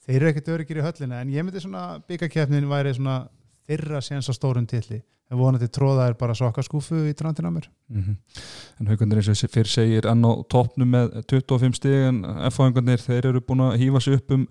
þeir 0.09 0.19
eru 0.23 0.31
ekkert 0.33 0.51
öryggir 0.55 0.81
í 0.81 0.87
höllina 0.87 1.21
en 1.23 1.31
ég 1.33 1.45
myndi 1.45 1.63
svona 1.63 2.01
byggakefnin 2.09 2.69
væri 2.71 2.95
svona 2.97 3.21
þeirra 3.69 4.01
séns 4.05 4.31
á 4.31 4.33
stórum 4.33 4.67
tilli 4.69 5.03
en 5.29 5.37
vonandi 5.37 5.69
tróða 5.69 6.07
er 6.09 6.17
bara 6.17 6.37
sokkaskúfu 6.37 7.03
í 7.11 7.15
trandina 7.17 7.53
á 7.53 7.57
mér. 7.57 7.69
Mm 7.93 8.17
en 8.81 8.87
haugandir 8.87 9.19
eins 9.19 9.45
og 9.45 9.51
fyrir 9.51 9.69
segir 9.69 10.07
enn 10.07 10.25
á 10.25 10.33
toppnum 10.49 10.89
með 10.95 11.23
25 11.27 11.75
stig 11.77 12.07
en 12.09 12.23
F-haugandir 12.49 13.03
þeir 13.03 13.27
eru 13.33 13.41
búin 13.43 13.65
að 13.67 13.81
hýfa 13.83 14.01
sig 14.01 14.15
upp 14.15 14.31
um 14.31 14.47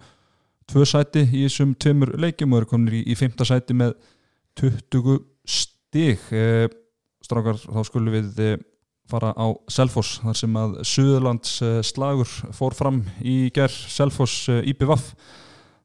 tvö 0.67 0.85
sæti 0.85 1.23
í 1.23 1.45
þessum 1.45 1.73
tveimur 1.79 2.11
leikjum 2.19 2.53
og 2.53 2.57
eru 2.61 2.69
komin 2.73 2.93
í, 2.93 3.03
í 3.07 3.15
fymta 3.15 3.47
sæti 3.47 3.73
með 3.73 3.95
20 4.59 5.21
stig. 5.47 6.19
Eh, 6.35 6.67
strákar 7.23 7.55
þá 7.55 7.79
skulum 7.87 8.13
við 8.13 8.43
eh, 8.43 8.57
fara 9.07 9.31
á 9.35 9.47
Selfoss 9.71 10.19
þar 10.23 10.37
sem 10.37 10.59
að 10.59 10.77
Suðurlands 10.87 11.57
eh, 11.63 11.79
slagur 11.85 12.31
fór 12.55 12.75
fram 12.75 13.01
í 13.23 13.47
ger 13.55 13.71
Selfoss 13.71 14.47
eh, 14.51 14.63
IPVAF 14.73 15.13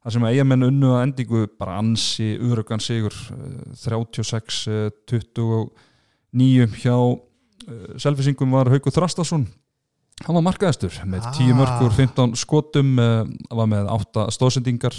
þar 0.03 0.11
sem 0.15 0.25
að 0.27 0.33
eigamenn 0.35 0.67
unnu 0.67 0.89
að 0.97 1.03
endingu 1.07 1.41
bara 1.59 1.77
ansi 1.79 2.27
uðröggan 2.43 2.83
sigur 2.83 3.15
eh, 3.31 3.37
36-29 3.79 5.71
hjá 6.83 6.95
uh, 6.95 7.17
Selfisingum 8.01 8.51
var 8.53 8.69
Haukur 8.73 8.93
Þrastason 8.95 9.43
hann 10.23 10.35
var 10.37 10.45
markaðistur 10.45 10.93
með 11.09 11.21
Ah. 11.25 11.33
10 11.35 11.53
mörgur 11.57 11.91
15 11.95 12.35
skotum 12.37 12.89
var 12.99 13.67
með 13.69 13.87
8 13.91 14.27
stóðsendingar 14.35 14.95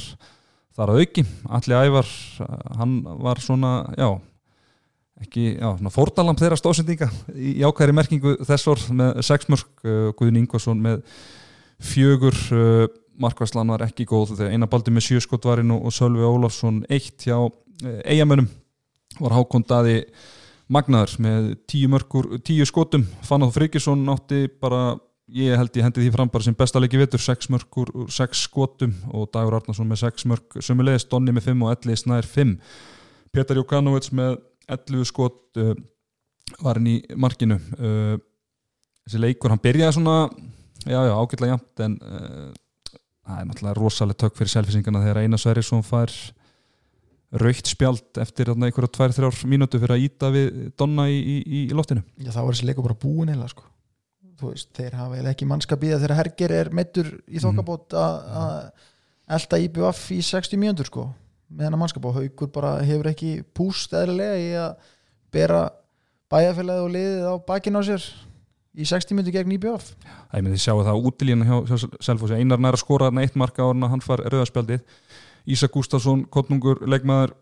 þar 0.75 0.91
að 0.91 0.99
auki 1.05 1.23
Alli 1.55 1.75
Ævar, 1.87 2.09
hann 2.75 2.97
var 3.23 3.39
svona 3.41 3.71
já, 3.95 4.09
ekki 5.23 5.45
já, 5.55 5.69
svona 5.79 5.93
fórtalamp 5.95 6.39
þeirra 6.43 6.59
stóðsendinga 6.59 7.09
í 7.37 7.63
ákværi 7.63 7.95
merkingu 7.95 8.35
þess 8.43 8.67
orð 8.73 8.91
með 8.99 9.11
6 9.31 9.49
mörg 9.55 9.71
Guðin 10.19 10.41
Ingvason 10.43 10.83
með 10.83 10.99
fjögur 11.79 12.35
markværslan 13.21 13.73
var 13.75 13.85
ekki 13.87 14.07
góð 14.09 14.35
þegar 14.35 14.55
eina 14.55 14.69
baldi 14.71 14.95
með 14.95 15.09
sjö 15.09 15.23
skotvarinn 15.25 15.75
og, 15.75 15.91
Sölvi 15.95 16.25
Ólafsson 16.27 16.83
eitt 16.93 17.27
hjá 17.27 17.37
eigamönnum 18.05 18.49
var 19.21 19.35
Hákon 19.37 19.67
Daði 19.69 20.01
magnaður 20.73 21.17
með 21.23 21.51
tíu 21.69 21.91
mörgur, 21.93 22.31
tíu 22.45 22.65
skotum. 22.67 23.05
Fannáð 23.27 23.55
Frikisson 23.59 24.05
átti 24.11 24.47
bara 24.61 24.95
ég 25.35 25.57
held 25.57 25.77
ég 25.77 25.87
hendi 25.87 26.03
því 26.03 26.13
fram 26.15 26.31
bara 26.33 26.45
sem 26.47 26.57
besta 26.57 26.81
leiki 26.81 27.01
vitur 27.01 27.23
sex 27.23 27.49
mörgur, 27.53 27.91
úr 27.95 28.11
sex 28.13 28.45
skotum 28.49 28.95
og 29.13 29.31
Dagur 29.33 29.59
Arnarsson 29.59 29.89
með 29.89 30.03
sex 30.05 30.27
mörg 30.29 30.59
sömulegis, 30.65 31.07
Donni 31.09 31.35
með 31.35 31.49
fimm 31.49 31.65
og 31.65 31.75
Elli 31.75 31.97
Snær 31.97 32.29
fimm. 32.29 32.59
Petar 33.35 33.59
Jókanovits 33.59 34.13
með 34.15 34.39
11 34.71 35.09
skot 35.11 35.61
uh, 35.61 35.73
var 36.63 36.79
hann 36.79 36.91
í 36.91 36.99
markinu. 37.21 37.59
Uh, 37.79 38.17
þessi 39.05 39.21
leikur, 39.21 39.53
hann 39.53 39.63
byrjaði 39.65 39.99
svona 39.99 40.19
já, 40.85 41.01
já, 41.01 41.13
ágætlega 41.13 41.57
jæmt 41.57 41.85
en 41.85 41.97
uh, 42.01 42.53
það 43.25 43.41
er 43.41 43.47
náttúrulega 43.49 43.79
rosalega 43.79 44.21
tök 44.25 44.39
fyrir 44.39 44.53
selfisingana 44.53 45.03
þegar 45.05 45.23
Einar 45.23 45.41
Sverrisson 45.43 45.85
fær 45.87 46.13
raukt 47.41 47.71
spjald 47.71 48.21
eftir 48.23 48.51
einhverja 48.53 48.91
tvær, 48.95 49.15
þrjár 49.15 49.39
mínútu 49.51 49.81
fyrir 49.83 49.97
að 49.97 50.05
íta 50.07 50.31
við 50.35 50.51
Donna 50.79 51.09
í, 51.11 51.17
í, 51.19 51.63
í 51.65 51.75
loftinu. 51.75 52.05
Já, 52.21 52.31
þá 52.31 52.43
er 52.45 52.51
þessi 52.53 52.69
leikur 52.69 52.87
bara 52.87 52.99
búin 53.01 53.33
eða 53.33 53.49
sko. 53.51 53.67
Veist, 54.45 54.71
þeir 54.77 54.97
hafa 54.99 55.15
eiginlega 55.17 55.33
ekki 55.35 55.49
mannskapið 55.49 55.95
þegar 55.97 56.19
Herger 56.19 56.55
er 56.55 56.71
meittur 56.75 57.11
í 57.27 57.41
þokkabót 57.43 57.95
að 57.97 58.59
elda 59.35 59.61
IBF 59.65 60.03
í 60.15 60.19
60 60.27 60.61
mjöndur 60.61 60.91
sko, 60.91 61.07
með 61.49 61.69
hennar 61.69 61.81
mannskap. 61.81 62.07
Og 62.11 62.19
haugur 62.19 62.51
bara 62.55 62.77
hefur 62.85 63.09
ekki 63.11 63.33
púst 63.57 63.95
eðlilega 63.97 64.39
í 64.43 64.51
að 64.61 64.91
bera 65.35 65.65
bæjarfélagið 66.35 66.85
og 66.85 66.95
liðið 66.95 67.27
á 67.31 67.35
bakinn 67.49 67.79
á 67.79 67.83
sér 67.87 68.07
í 68.75 68.87
60 68.89 69.17
mjöndur 69.17 69.35
gegn 69.37 69.55
IBF 69.57 69.93
Það 70.03 70.39
er 70.39 70.45
með 70.45 70.55
því 70.55 70.61
sjáu 70.65 70.83
það 70.83 70.99
á 70.99 71.05
útilíðan 71.09 71.47
hjá, 71.49 71.87
Selfossi. 72.03 72.39
Einar 72.39 72.63
nær 72.63 72.77
að 72.77 72.83
skora 72.83 73.09
þarna 73.09 73.25
eitt 73.25 73.39
marka 73.39 73.67
ára 73.67 73.91
hann 73.93 74.05
far 74.05 74.23
rauðarspjaldið 74.27 74.83
Ísak 75.55 75.75
Gustafsson, 75.75 76.25
Kottnungur, 76.33 76.81
leikmaður 76.89 77.35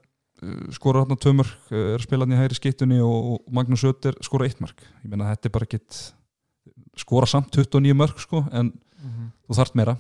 uh, 0.43 0.57
skora 0.75 1.05
þarna 1.05 1.19
tvö 1.23 1.35
mörg 1.39 1.73
er 1.73 1.97
að 1.97 2.05
spila 2.07 2.27
hann 2.27 2.35
í 2.35 2.41
hægri 2.41 2.59
skittunni 2.59 2.99
og, 3.05 3.45
Magnús 3.55 3.85
Ötter 3.87 4.19
skora 4.27 4.49
eitt 4.49 4.61
mark. 4.65 4.83
Ég 5.05 5.13
meina 5.13 5.31
þetta 5.31 5.49
er 5.49 5.55
bara 5.55 5.69
ekkit 5.69 6.01
skora 6.99 7.29
samt 7.31 7.55
29 7.55 7.95
mörg 7.97 8.19
sko 8.21 8.43
en 8.51 8.73
þú 9.47 9.59
þarft 9.61 9.79
meira. 9.79 9.97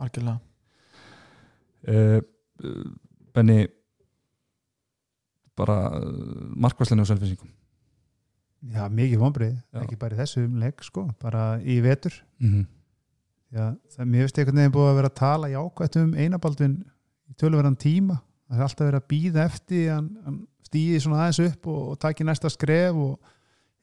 Algjörlega. 0.00 0.40
Uh, 1.88 2.20
Benni 3.36 3.68
bara 5.58 5.78
uh, 5.98 6.10
markvæslinu 6.56 7.04
á 7.04 7.10
selfinsingum 7.10 7.52
Já, 8.66 8.88
mikið 8.90 9.20
vonbrið, 9.22 9.54
Já. 9.70 9.78
ekki 9.84 9.96
bara 10.00 10.16
í 10.16 10.18
þessum 10.18 10.58
leik 10.58 10.82
sko, 10.82 11.04
bara 11.22 11.42
í 11.62 11.78
vetur. 11.82 12.14
Mm 12.42 12.50
-hmm. 12.50 12.66
Já, 13.54 13.76
það 13.94 14.08
mér 14.10 14.24
finnst 14.26 14.38
einhvern 14.38 14.58
veginn 14.60 14.72
búið 14.74 14.90
að 14.90 14.98
vera 14.98 15.08
að 15.08 15.20
tala 15.20 15.48
jákvætt 15.48 15.96
um 15.96 16.14
einabaldvin 16.14 16.74
í 17.30 17.34
töluverðan 17.38 17.78
tíma. 17.78 18.18
Það 18.48 18.58
er 18.58 18.62
alltaf 18.66 18.86
verið 18.86 19.00
að 19.00 19.08
býða 19.12 19.44
eftir 19.44 19.92
hann, 19.92 20.08
hann 20.24 20.38
stýði 20.66 21.00
svona 21.00 21.22
aðeins 21.22 21.40
upp 21.46 21.66
og, 21.66 21.80
og 21.92 21.98
taki 22.02 22.24
næsta 22.24 22.50
skref 22.52 22.94
og 22.96 23.18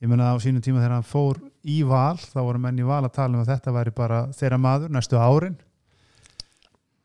ég 0.01 0.09
meina 0.09 0.33
á 0.33 0.35
sínum 0.37 0.61
tíma 0.61 0.83
þegar 0.83 0.97
hann 0.99 1.07
fór 1.07 1.39
í 1.63 1.81
val 1.87 2.17
þá 2.17 2.39
voru 2.43 2.61
menn 2.61 2.79
í 2.79 2.85
val 2.85 3.03
að 3.05 3.15
tala 3.15 3.37
um 3.37 3.41
að 3.45 3.53
þetta 3.53 3.73
væri 3.73 3.95
bara 3.95 4.21
þeirra 4.33 4.61
maður 4.61 4.93
næstu 4.93 5.17
árin. 5.17 5.57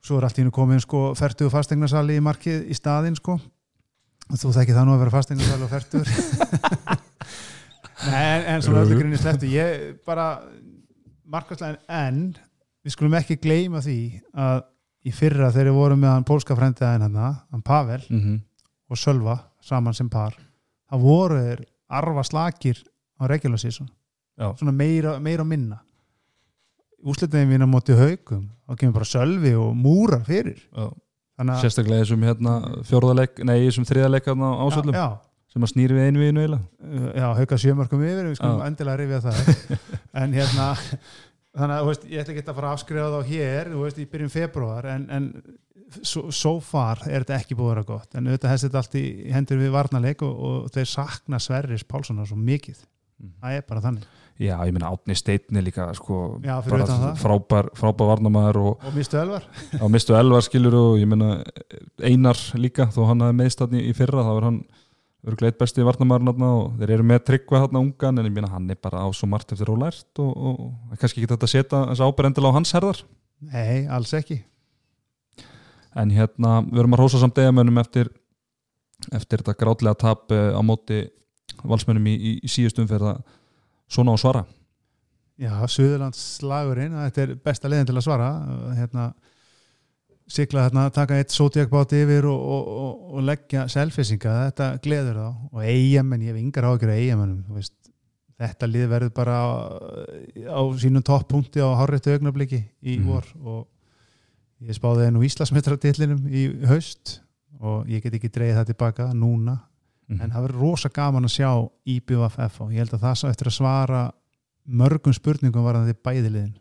Svo 0.04 0.18
er 0.18 0.26
allt 0.26 0.40
í 0.40 0.42
hennu 0.42 0.52
komin 0.52 0.80
sko 0.80 1.14
fertugu 1.14 1.52
fastegnarsali 1.52 2.16
í 2.16 2.24
markið 2.24 2.68
í 2.68 2.76
staðinn 2.76 3.16
sko. 3.16 3.38
Þú 4.30 4.52
þekki 4.56 4.76
það 4.76 4.86
nú 4.86 4.96
að 4.96 5.04
vera 5.04 5.16
fastegnarsali 5.16 5.64
og 5.64 5.72
fertugur 5.72 6.98
en, 8.08 8.44
en 8.54 8.62
svona 8.64 8.84
öllu 8.86 8.98
grinni 8.98 9.18
slettu 9.20 9.48
ég 9.50 9.98
bara 10.06 10.40
markaslega 11.30 11.78
en 11.88 12.22
við 12.84 12.94
skulum 12.94 13.14
ekki 13.18 13.36
gleyma 13.42 13.82
því 13.84 13.96
að 14.34 14.62
í 15.06 15.12
fyrra 15.16 15.50
þegar 15.52 15.70
við 15.70 15.78
vorum 15.80 16.00
með 16.02 16.14
hann 16.14 16.26
pólska 16.28 16.56
frendiðaðin 16.58 17.06
hann, 17.06 17.36
hann 17.52 17.62
Pavel 17.64 18.00
Mhm. 18.10 18.40
og 18.90 18.96
Sölva 18.98 19.38
saman 19.62 19.94
sem 19.94 20.08
par 20.08 20.34
það 20.90 21.00
voru 21.04 21.38
þeir 21.44 21.64
arfa 21.90 22.24
slakir 22.26 22.80
á 23.20 23.26
regular 23.28 23.58
season. 23.58 23.88
Já. 24.40 24.54
svona 24.56 24.72
meira, 24.72 25.18
meira 25.20 25.44
minna. 25.44 25.80
Úslitiðin 27.04 27.48
mín 27.48 27.64
á 27.64 27.68
móti 27.68 27.92
haugum 27.96 28.46
þá 28.68 28.76
kemur 28.80 28.94
bara 28.96 29.04
Sölvi 29.08 29.52
og 29.56 29.74
múrar 29.76 30.22
fyrir. 30.24 30.62
Sérstaklega 31.60 32.04
þessum 32.04 32.24
hérna, 32.24 32.54
fjórðaleik, 32.84 33.38
nei, 33.44 33.58
þessum 33.66 33.86
þriðaleik 33.88 34.26
á 34.28 34.32
ásöldum 34.36 34.92
já, 34.96 35.06
sem 35.50 35.64
að 35.66 35.72
snýri 35.72 35.96
við 35.96 36.06
einu 36.06 36.22
við 36.22 36.30
einu 36.30 36.44
eiginlega. 36.44 36.62
Já, 36.80 37.08
já, 37.20 37.26
hauka 37.40 37.58
sjömarkum 37.58 38.04
yfir 38.06 38.28
við 38.28 38.36
skulum 38.38 38.62
endilega 38.66 39.00
rifja 39.00 39.22
það. 39.26 39.50
En 40.20 40.34
hérna 40.34 40.68
þannig 41.56 41.74
að 41.76 41.88
veist, 41.88 42.06
ég 42.10 42.22
ætla 42.22 42.34
ekki 42.34 42.44
að 42.46 42.56
fara 42.60 42.70
að 42.70 42.76
afskrifa 42.78 43.10
þá 43.10 43.32
hér 43.32 43.72
þú 43.72 43.82
veist, 43.84 43.98
í 43.98 44.06
byrjun 44.10 44.32
februar 44.34 44.88
en, 44.92 45.04
en 45.10 45.28
so, 46.02 46.28
so 46.34 46.54
far 46.62 47.02
er 47.08 47.24
þetta 47.24 47.38
ekki 47.40 47.58
búið 47.58 47.70
að 47.70 47.74
vera 47.74 47.88
gott. 47.90 48.14
En 48.14 48.30
auðvitað 48.30 48.54
hefst 48.54 48.68
þetta 48.68 48.82
allt 48.82 48.96
í 49.00 49.04
hendur 49.34 49.60
við 49.62 49.74
varnarleik 49.74 50.24
og, 50.26 50.40
og 50.48 50.72
þeir 50.74 50.90
sakna 50.90 51.42
Sverris 51.42 51.86
Pálssonar 51.86 52.30
svo 52.30 52.38
mikið. 52.38 52.82
Mhm. 53.20 53.36
það 53.42 53.58
er 53.58 53.64
bara 53.68 53.84
þannig. 53.84 54.08
Já, 54.40 54.54
ég 54.64 54.72
meina 54.72 54.88
Átni 54.88 55.12
Steitni 55.18 55.60
líka 55.60 55.90
sko, 55.92 56.40
Já, 56.40 56.54
það. 56.64 57.18
frábær, 57.20 57.66
frábær 57.76 58.08
varnamæður 58.14 58.58
og 58.62 58.86
og 58.88 58.94
mistu 58.96 59.18
elvar. 59.20 59.44
Á 59.76 59.84
mistu 59.92 60.14
elvar 60.16 60.46
skilur 60.46 60.76
og 60.78 60.94
ég 60.96 61.10
meina 61.10 61.42
Einar 62.00 62.40
líka, 62.56 62.86
þó 62.88 63.04
hann 63.10 64.62
hann 65.20 65.32
örgleitt 65.32 65.58
besti 65.60 65.84
varnamæður 65.84 66.44
og 66.48 66.76
þeir 66.80 66.94
eru 66.96 67.06
með 67.06 67.24
tryggva 67.28 67.64
þarna 67.64 67.82
ungan 67.84 68.18
en 68.18 68.28
ég 68.28 68.34
meina 68.34 68.50
hann 68.52 68.70
er 68.70 68.78
bara 68.80 69.02
á 69.04 69.08
svo 69.12 69.28
margt 69.28 69.52
eftir 69.52 69.70
og 69.72 69.80
lært 69.82 70.22
og, 70.22 70.30
og, 70.30 70.60
og 70.90 71.00
kannski 71.00 71.20
ekki 71.20 71.32
þetta 71.34 71.48
að 71.48 71.52
setja 71.54 71.82
þess 71.90 72.04
áberendilega 72.04 72.54
á 72.54 72.56
hans 72.56 72.72
herðar. 72.76 73.02
Nei, 73.40 73.86
alls 73.88 74.14
ekki. 74.16 74.40
En 75.96 76.12
hérna, 76.14 76.60
við 76.64 76.82
erum 76.82 76.96
að 76.96 77.02
rósa 77.02 77.20
samt 77.20 77.36
degamönnum 77.36 77.80
eftir 77.82 78.10
eftir 79.16 79.40
þetta 79.40 79.56
grátlega 79.58 79.96
tap 79.98 80.32
eh, 80.34 80.52
á 80.52 80.60
móti 80.64 81.02
valsmönnum 81.64 82.08
í, 82.10 82.14
í, 82.14 82.32
í 82.44 82.50
síðustum 82.50 82.88
fyrir 82.88 83.14
að 83.14 83.22
svona 83.90 84.14
á 84.14 84.16
svara. 84.20 84.44
Já, 85.40 85.54
Suðurlands 85.72 86.20
slagurinn 86.36 86.96
þetta 87.06 87.22
er 87.24 87.34
besta 87.40 87.70
leiðin 87.70 87.88
til 87.88 87.96
að 87.96 88.04
svara. 88.04 88.28
Hérna 88.76 89.06
sigla 90.30 90.62
hérna, 90.68 90.86
taka 90.94 91.16
eitt 91.18 91.32
sótjakbát 91.34 91.92
yfir 91.98 92.26
og, 92.30 92.40
og, 92.54 92.68
og, 92.84 93.04
og 93.18 93.24
leggja 93.26 93.64
selfisinga, 93.72 94.34
þetta 94.50 94.68
gleður 94.84 95.18
þá 95.20 95.28
og 95.50 95.64
eigamenn, 95.64 96.22
ég 96.22 96.32
hef 96.34 96.40
yngar 96.44 96.68
ágjör 96.70 96.92
að 96.94 97.00
eigamennum 97.02 97.60
þetta 98.40 98.68
lið 98.70 98.86
verður 98.88 99.10
bara 99.18 99.34
á, 99.36 99.48
á 100.48 100.60
sínum 100.80 101.02
toppunkti 101.04 101.60
á 101.60 101.68
háréttu 101.76 102.14
augnabliki 102.14 102.62
í 102.80 102.94
Mhm. 102.98 103.06
vor 103.10 103.26
og 103.44 103.66
ég 104.64 104.76
spáði 104.78 105.08
enn 105.08 105.16
úr 105.20 105.26
Íslasmetradillinum 105.28 106.22
í 106.28 106.46
haust 106.66 107.20
og 107.60 107.86
ég 107.88 108.00
get 108.02 108.14
ekki 108.16 108.30
dreigð 108.32 108.56
það 108.62 108.70
tilbaka 108.72 109.10
núna 109.12 109.58
Mhm. 110.08 110.20
en 110.22 110.30
það 110.30 110.42
verður 110.48 110.60
rosa 110.60 110.88
gaman 110.88 111.24
að 111.24 111.36
sjá 111.36 111.70
IBFF 111.86 112.60
og 112.60 112.70
ég 112.72 112.78
held 112.82 112.90
að 112.96 113.00
það 113.04 113.14
svo 113.20 113.28
eftir 113.30 113.46
að 113.46 113.58
svara 113.58 114.12
mörgum 114.68 115.12
spurningum 115.14 115.62
var 115.64 115.74
það 115.74 115.94
bæðiliðin 116.02 116.54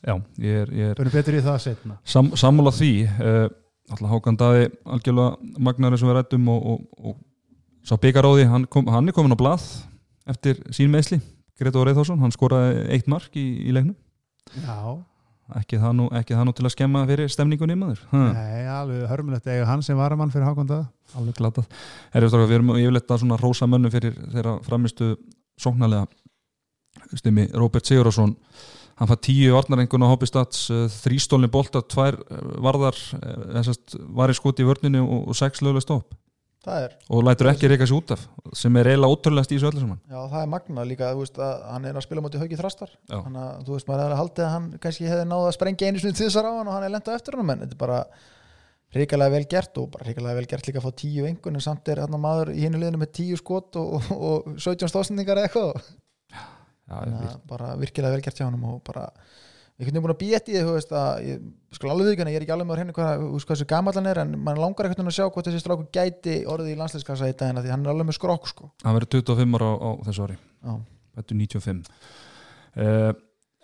Já, 0.00 0.14
ég 0.40 0.62
er, 0.62 0.70
ég 0.72 0.92
er 0.92 1.00
Verður 1.00 1.16
betur 1.18 1.36
í 1.36 1.42
það 1.44 1.58
setna 1.66 1.98
sam, 2.08 2.30
sammála 2.40 2.72
því 2.72 2.92
uh, 3.10 3.42
alltaf 3.90 4.14
Hákan 4.14 4.38
Daði 4.40 4.70
algjörlega 4.96 5.58
magnari 5.60 5.98
sem 6.00 6.08
við 6.08 6.16
rættum 6.16 6.48
og, 6.52 6.70
og, 6.72 7.10
og 7.10 7.18
sá 7.84 7.96
byggaróði, 8.00 8.46
hann, 8.48 8.64
hann 8.88 9.10
er 9.10 9.16
komin 9.16 9.36
á 9.36 9.40
blað 9.40 9.66
eftir 10.30 10.62
sín 10.72 10.92
meðsli 10.92 11.20
Gretar 11.60 11.84
Reyðarsson, 11.84 12.20
hann 12.22 12.32
skoraði 12.32 12.86
eitt 12.94 13.08
mark 13.10 13.34
í, 13.36 13.44
í 13.68 13.74
leiknum, 13.76 13.96
Já, 14.64 14.96
ekki 15.60 15.78
það, 15.80 15.92
nú, 15.98 16.06
ekki 16.16 16.36
það 16.36 16.46
nú 16.48 16.54
til 16.56 16.64
að 16.66 16.72
skemma 16.74 17.02
fyrir 17.10 17.30
stemningunni 17.32 17.76
maður? 17.78 18.00
Ha, 18.14 18.22
nei, 18.34 18.62
alveg 18.72 19.04
hörmulegt 19.10 19.50
eiga 19.50 19.68
hann 19.68 19.84
sem 19.84 19.98
varamann 19.98 20.32
fyrir 20.32 20.48
Hákonda 20.48 20.80
alveg 21.18 21.36
glatað. 21.38 21.68
Herri, 22.14 22.30
við 22.32 22.56
erum 22.56 22.72
yfirleitt 22.76 23.12
að 23.12 23.22
svona 23.24 23.38
rósa 23.40 23.68
mönnu 23.70 23.92
fyrir 23.92 24.16
þeirra 24.32 24.56
framistu 24.66 25.12
sóknarlega. 25.60 26.08
Stimi 27.18 27.46
Róbert 27.54 27.86
Sigurðarsson 27.86 28.34
hann 29.00 29.08
fær 29.10 29.20
tíu 29.24 29.52
varnarengun 29.56 30.04
á 30.04 30.12
Hobby 30.12 30.28
Stats 30.28 30.66
þrýstólni 31.00 31.48
bolta, 31.52 31.82
tvær 31.82 32.20
eh, 32.20 32.48
varðar 32.60 32.98
eh, 33.18 33.44
þessast 33.58 33.96
var 34.16 34.32
í 34.32 34.36
skoti 34.36 34.64
í 34.64 34.68
vörninu 34.68 35.04
og, 35.06 35.30
og 35.32 35.38
sex 35.38 35.64
löguleg 35.64 35.86
stopp. 35.86 36.16
Og 37.08 37.22
lætur 37.24 37.48
ekki 37.48 37.70
reyka 37.72 37.86
sér 37.88 37.96
út 37.96 38.10
af 38.12 38.26
sem 38.52 38.74
er 38.76 38.90
eiginlega 38.90 39.14
ótrúlegast 39.14 39.52
í 39.54 39.56
þessu 39.56 39.70
öllu 39.70 39.80
saman. 39.80 40.00
Já, 40.04 40.18
það 40.28 40.42
er 40.42 40.50
magna 40.52 40.82
líka 40.84 41.12
þú 41.14 41.22
veist 41.22 41.40
að 41.40 41.62
hann 41.70 41.86
er 41.88 41.96
að 41.96 42.04
spila 42.04 42.24
móti 42.26 42.40
haugi 42.42 42.58
þrastar. 42.58 42.92
Þannig 43.08 43.46
að 43.46 43.62
þú 43.64 43.76
veist 43.78 43.88
maður 43.88 44.02
er 44.04 44.12
að 44.12 44.20
haldið 44.20 44.44
að 44.44 44.52
hann 44.54 44.66
kannski 44.82 45.08
hefði 45.08 45.30
náð 45.30 45.46
að 45.46 45.56
sprengja 45.56 45.88
einu 45.88 46.02
til 46.04 46.12
þessar 46.20 46.50
á 46.50 46.52
hann 46.58 46.68
og 46.68 46.76
hann 46.76 46.84
er 46.84 46.92
lent 46.92 47.08
á 47.08 47.16
eftir 47.16 47.38
hann 47.40 47.54
en 47.54 47.64
þetta 47.64 47.78
er 47.78 47.80
bara 47.80 48.02
hrikalega 48.92 49.34
vel 49.38 49.48
gert 49.54 49.80
og 49.80 49.88
bara 49.94 50.04
hrikalega 50.04 50.36
vel 50.36 50.50
gert 50.50 50.68
líka 50.68 50.82
að 50.82 50.90
fá 50.90 51.00
tíu 51.00 51.26
engun 51.30 51.56
en 51.56 51.64
samt 51.64 51.88
er 51.88 52.02
hann 52.04 52.20
maður 52.20 52.52
í 52.52 52.60
hinu 52.66 52.80
liðinu 52.82 53.00
með 53.00 53.12
tíu 53.22 53.40
skot 53.40 53.80
og, 53.80 53.96
og, 53.96 54.12
og 54.20 54.54
17 54.58 54.90
stóðsendingar 54.90 55.40
eða 55.40 55.48
eitthvað 55.48 55.90
Já, 56.90 56.96
ég, 57.06 57.14
að 57.30 57.38
bara 57.50 57.70
virkilega 57.78 58.16
vel 58.16 58.24
gert 58.24 58.40
hjá 58.40 58.46
hann 58.48 58.58
og 58.66 58.82
bara 58.86 59.06
einhvern 59.80 59.94
veginn 59.94 60.04
búin 60.04 60.12
að 60.12 60.20
býja 60.20 60.40
í 60.40 60.60
því 60.60 60.98
að 60.98 61.22
ég 61.24 61.44
skal 61.76 61.92
alveg 61.92 62.10
því 62.10 62.26
ég 62.26 62.36
er 62.36 62.44
ekki 62.44 62.54
alveg 62.54 62.68
með 62.68 62.74
að 62.74 62.82
henni 62.82 62.96
hvað, 62.96 63.22
hvað 63.30 63.54
þessu 63.54 63.68
gamall 63.70 63.96
hann 63.96 64.10
er 64.10 64.20
en 64.24 64.34
mann 64.36 64.60
langar 64.60 64.90
veginn 64.90 65.08
að 65.08 65.16
sjá 65.16 65.24
hvort 65.28 65.48
þessi 65.48 65.62
stráku 65.62 65.86
gæti 65.94 66.36
orðið 66.50 66.74
í 66.74 66.76
landsleiskassa 66.80 67.30
í 67.30 67.36
dagina 67.38 67.64
því 67.64 67.72
hann 67.72 67.86
er 67.86 67.92
alveg 67.94 68.10
með 68.10 68.18
skrokk 68.18 68.50
sko. 68.50 68.68
hann 68.84 68.98
verður 68.98 69.22
25 69.22 69.56
ára 69.56 69.70
á, 69.70 69.76
á 69.80 69.90
þessu 70.10 70.26
ári. 70.26 70.36
Þetta 71.16 71.34
er 71.34 71.40
95 71.40 71.80
uh, 72.76 73.10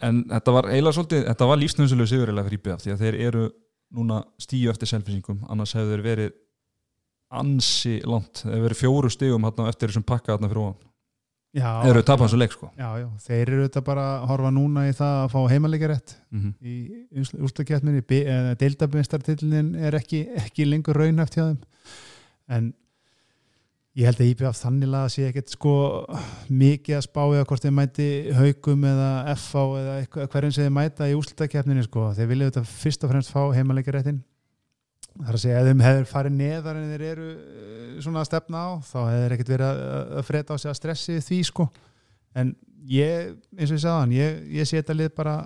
En 0.06 0.24
þetta 0.28 0.52
var 0.52 0.66
eiginlega 0.68 0.96
svolítið 0.96 1.22
Þetta 1.24 1.46
var 1.48 1.60
lífsnöðsölegu 1.60 2.10
sigurilega 2.10 2.48
fyrir 2.48 2.60
IBF 2.60 2.82
því 2.82 2.90
að 2.92 3.04
þeir 3.04 3.20
eru 3.28 3.44
núna 3.96 4.18
stíu 4.42 4.72
eftir 4.72 4.90
selfisingum 4.90 5.44
annars 5.52 5.76
hefur 5.76 5.94
þeir 5.94 6.04
verið 6.04 6.34
ansi 7.36 7.96
langt, 8.06 8.42
þeir 8.44 8.64
verið 8.66 8.80
fjóru 8.80 9.10
stígum 9.10 9.46
hérna, 9.46 9.70
eftir 9.70 9.90
þessum 9.90 10.06
pakka 10.06 10.34
hérna 10.34 10.50
fyrir 10.50 10.62
ofan 10.64 10.82
Já, 10.82 11.45
þeir 11.64 11.90
eru 11.92 12.02
tapað 12.06 12.26
þessu 12.26 12.40
leik 12.40 12.54
sko. 12.54 12.70
Já, 12.76 12.88
já, 13.00 13.06
þeir 13.26 13.42
eru 13.42 13.66
þetta 13.66 13.82
bara 13.86 14.06
að 14.14 14.24
horfa 14.30 14.50
núna 14.54 14.86
í 14.88 14.94
það 14.96 15.20
að 15.20 15.28
fá 15.32 15.38
heimaleikarétt 15.52 16.16
mm 16.30 16.40
-hmm. 16.42 16.54
í 16.60 17.44
úrstakjartminni 17.46 18.02
deildabinnstartillin 18.60 19.70
er 19.88 19.96
ekki, 19.96 20.26
ekki 20.42 20.68
lengur 20.68 20.98
raunhæft 21.00 21.38
hjá 21.38 21.44
þeim. 21.46 21.60
En 22.48 22.74
ég 23.96 24.04
held 24.04 24.20
að 24.20 24.30
IBF 24.30 24.60
þannig 24.60 24.94
að 24.94 25.08
sé 25.14 25.26
ekkert 25.30 25.50
sko 25.56 25.74
mikið 26.52 26.98
að 26.98 27.06
spá 27.08 27.22
eða 27.24 27.46
hvort 27.48 27.64
þeir 27.64 27.76
mæti 27.78 28.08
haugum 28.36 28.84
eða 28.84 29.10
FH 29.34 29.66
eða 29.80 30.28
hverjum 30.28 30.52
sem 30.52 30.66
þeir 30.66 30.76
mæta 30.76 31.08
í 31.08 31.16
úrstakjartminni 31.16 31.86
sko. 31.86 32.10
Þeir 32.12 32.32
vilja 32.32 32.50
þetta 32.50 32.64
fyrst 32.64 33.04
og 33.04 33.14
fremst 33.14 33.32
fá 33.32 33.42
heimaleikaréttin 33.56 34.20
það 35.20 35.28
er 35.30 35.38
að 35.38 35.42
segja 35.42 35.60
að 35.60 35.68
þeim 35.70 35.84
hefur 35.86 36.08
farið 36.10 36.34
neðar 36.36 36.80
en 36.80 36.88
þeir 36.92 37.04
eru 37.10 37.28
eh, 37.34 38.00
svona 38.04 38.22
að 38.22 38.30
stefna 38.30 38.62
á 38.62 38.70
þá 38.84 38.96
hefur 39.02 39.22
þeir 39.22 39.36
ekkert 39.36 39.52
verið 39.54 39.84
að, 39.84 40.24
freda 40.28 40.56
á 40.56 40.60
sig 40.62 40.72
að 40.72 40.78
stressi 40.80 41.20
því 41.24 41.38
sko. 41.50 41.68
En 42.36 42.52
ég, 42.90 43.30
eins 43.56 43.70
og 43.70 43.78
ég 43.78 43.84
sagði 43.84 44.02
hann 44.02 44.16
ég, 44.16 44.42
ég 44.58 44.68
sé 44.68 44.80
þetta 44.80 44.98
lið 44.98 45.14
bara 45.16 45.38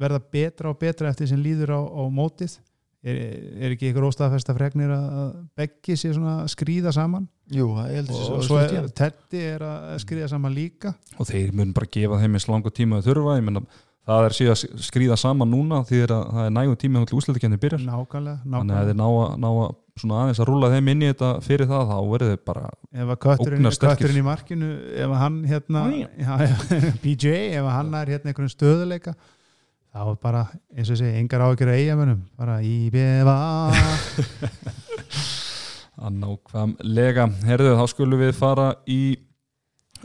verða 0.00 0.20
betra 0.32 0.72
og 0.72 0.80
betra 0.80 1.12
eftir 1.12 1.30
sem 1.30 1.40
líður 1.40 1.76
á, 1.76 1.80
á 1.80 2.02
mótið. 2.10 2.58
Er, 3.00 3.16
er 3.64 3.72
ekki 3.72 3.88
ykkur 3.88 4.10
óstaðfesta 4.10 4.52
fregnir 4.52 4.90
að, 4.92 5.36
beggi 5.56 5.94
sér 5.96 6.18
svona 6.18 6.42
að 6.42 6.50
skrýða 6.52 6.90
saman? 6.92 7.24
Jú, 7.48 7.70
og, 7.72 7.86
þessi 7.88 8.26
og 8.36 8.42
svo 8.44 8.58
er 8.60 8.90
Teddy 8.92 9.40
er 9.54 9.64
að 9.64 9.94
skrýða 10.02 10.28
saman 10.34 10.52
líka. 10.52 10.92
Og 11.16 11.30
þeir 11.30 11.54
mun 11.56 11.72
bara 11.76 11.88
gefa 11.96 12.18
þeim 12.20 12.36
eins 12.36 12.48
langa 12.50 12.72
tíma 12.76 13.00
að 13.00 13.08
þurfa, 13.08 13.38
ég 13.38 13.46
menna 13.46 13.64
það 14.08 14.26
er 14.26 14.36
síðan 14.36 14.56
að 14.56 14.84
skrýða 14.86 15.18
saman 15.20 15.50
núna 15.52 15.82
því 15.88 16.02
að 16.06 16.12
það 16.16 16.46
er 16.46 16.54
nægum 16.56 16.78
tíma 16.80 17.04
til 17.08 17.18
úsleitikennir 17.20 17.62
byrjar. 17.62 17.84
Nákvæmlega, 17.84 18.38
þannig 18.46 18.78
að 18.78 18.90
þeir 18.90 19.00
ná 19.00 19.06
að, 19.08 19.34
ná 19.44 19.48
að 19.50 19.74
svona 20.00 20.20
aðeins 20.22 20.40
að 20.40 20.48
rúla 20.48 20.70
þeim 20.72 20.88
inn 20.94 21.02
í 21.02 21.10
þetta 21.10 21.32
fyrir 21.44 21.68
það 21.68 21.90
þá 21.90 21.96
verður 22.12 22.30
þeir 22.30 22.40
bara 22.48 22.70
ef 22.70 23.10
að 23.12 23.18
kötturinn, 23.26 24.20
í 24.20 24.24
markinu 24.24 24.70
ef 24.94 25.10
að 25.10 25.20
hann 25.20 25.36
hérna 25.50 25.82
PJ, 27.04 27.34
ef 27.58 27.66
að 27.66 27.74
hann 27.74 27.92
er 28.00 28.14
hérna 28.14 28.32
einhvern 28.32 28.52
stöðuleika 28.52 29.14
var 29.90 30.18
bara, 30.22 30.44
eins 30.76 30.90
og 30.92 30.98
segi, 31.00 31.18
engar 31.18 31.42
áhyggjur 31.44 31.72
að 31.72 31.80
eigamönnum, 31.82 32.20
bara 32.38 32.60
í 32.62 32.90
befa 32.94 33.34
að 36.04 36.20
nákvæmlega. 36.20 37.26
Herðu 37.48 37.72
þá 37.80 37.84
skulum 37.90 38.22
við 38.22 38.36
fara 38.38 38.68
í 38.88 39.00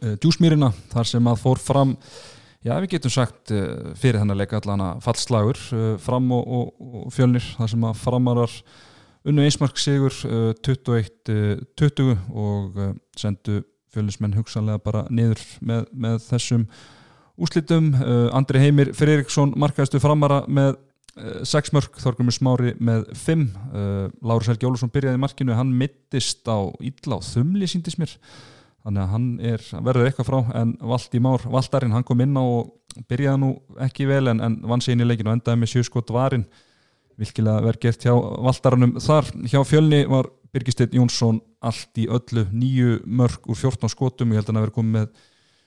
uh, 0.01 0.15
djúsmýrina 0.17 0.71
þar 0.91 1.11
sem 1.11 1.29
að 1.29 1.43
fór 1.43 1.61
fram 1.61 1.93
já 2.65 2.73
við 2.81 2.95
getum 2.95 3.13
sagt 3.13 3.53
uh, 3.53 3.93
fyrir 3.99 4.21
þennan 4.21 4.39
leika 4.39 4.59
allan 4.59 4.83
að 4.87 5.05
fallslagur 5.05 5.61
uh, 5.75 5.85
fram 6.01 6.31
og, 6.35 6.43
og, 6.57 6.91
og 7.05 7.13
fjölnir 7.13 7.45
þar 7.59 7.71
sem 7.71 7.87
að 7.87 8.01
framarar 8.01 8.57
unnu 9.25 9.45
einsmark 9.45 9.79
sigur 9.81 10.15
uh, 10.29 10.51
21-20 10.65 12.11
og 12.33 12.81
uh, 12.81 12.91
sendu 13.17 13.61
fjölinsmenn 13.93 14.35
hugsanlega 14.35 14.81
bara 14.83 15.05
niður 15.13 15.41
með, 15.61 15.85
með 15.93 16.19
þessum 16.25 16.65
úslitum 17.39 17.93
Andri 18.35 18.59
Heimir 18.63 18.93
Friðriksson 18.95 19.53
markaðistu 19.59 19.99
framara 20.03 20.41
með 20.47 20.73
uh, 21.19 21.43
6 21.47 21.73
mörg, 21.75 21.95
Þorgrumur 22.01 22.35
Smári 22.35 22.73
með 22.79 23.07
5 23.15 23.45
uh, 23.45 24.09
Lárus 24.25 24.49
Helgi 24.51 24.67
Ólafsson 24.67 24.91
byrjaði 24.93 25.21
markinu 25.21 25.55
hann 25.57 25.73
mittist 25.79 26.43
á 26.47 26.59
illa 26.79 27.19
og 27.19 27.25
þumli 27.27 27.69
síndist 27.69 28.01
mér 28.01 28.15
þannig 28.85 29.01
að 29.01 29.11
hann 29.15 29.27
er, 29.41 29.65
verður 29.87 30.07
eitthvað 30.07 30.29
frá 30.29 30.55
en 30.61 30.75
Valdi 30.91 31.21
Már, 31.25 31.45
Valdarinn, 31.55 31.95
hann 31.95 32.05
kom 32.05 32.21
inn 32.21 32.37
og 32.37 32.75
byrjaði 33.09 33.41
nú 33.41 33.51
ekki 33.81 34.07
vel 34.09 34.29
en, 34.31 34.43
en 34.45 34.59
vann 34.69 34.83
inn 34.93 35.01
í 35.01 35.07
leikinu 35.07 35.31
og 35.31 35.39
endaði 35.39 35.61
með 35.63 35.71
sjöskot 35.73 36.13
varin. 36.13 36.45
Vilkilega 37.19 37.63
verð 37.63 37.81
gert 37.85 38.05
hjá 38.05 38.13
Valdaranum 38.13 38.97
þar. 39.01 39.31
Hjá 39.49 39.61
fjölni 39.65 40.03
var 40.11 40.29
Birgisteinn 40.53 40.95
Jónsson 40.95 41.41
allt 41.65 41.99
í 41.99 42.05
öllu. 42.11 42.45
Nýju 42.53 42.99
mörg 43.07 43.49
úr 43.49 43.57
14 43.59 43.91
skotum, 43.91 44.35
ég 44.35 44.39
held 44.39 44.49
að 44.49 44.53
hann 44.53 44.61
að 44.61 44.67
vera 44.67 44.77
komið 44.77 44.97
með 44.99 45.25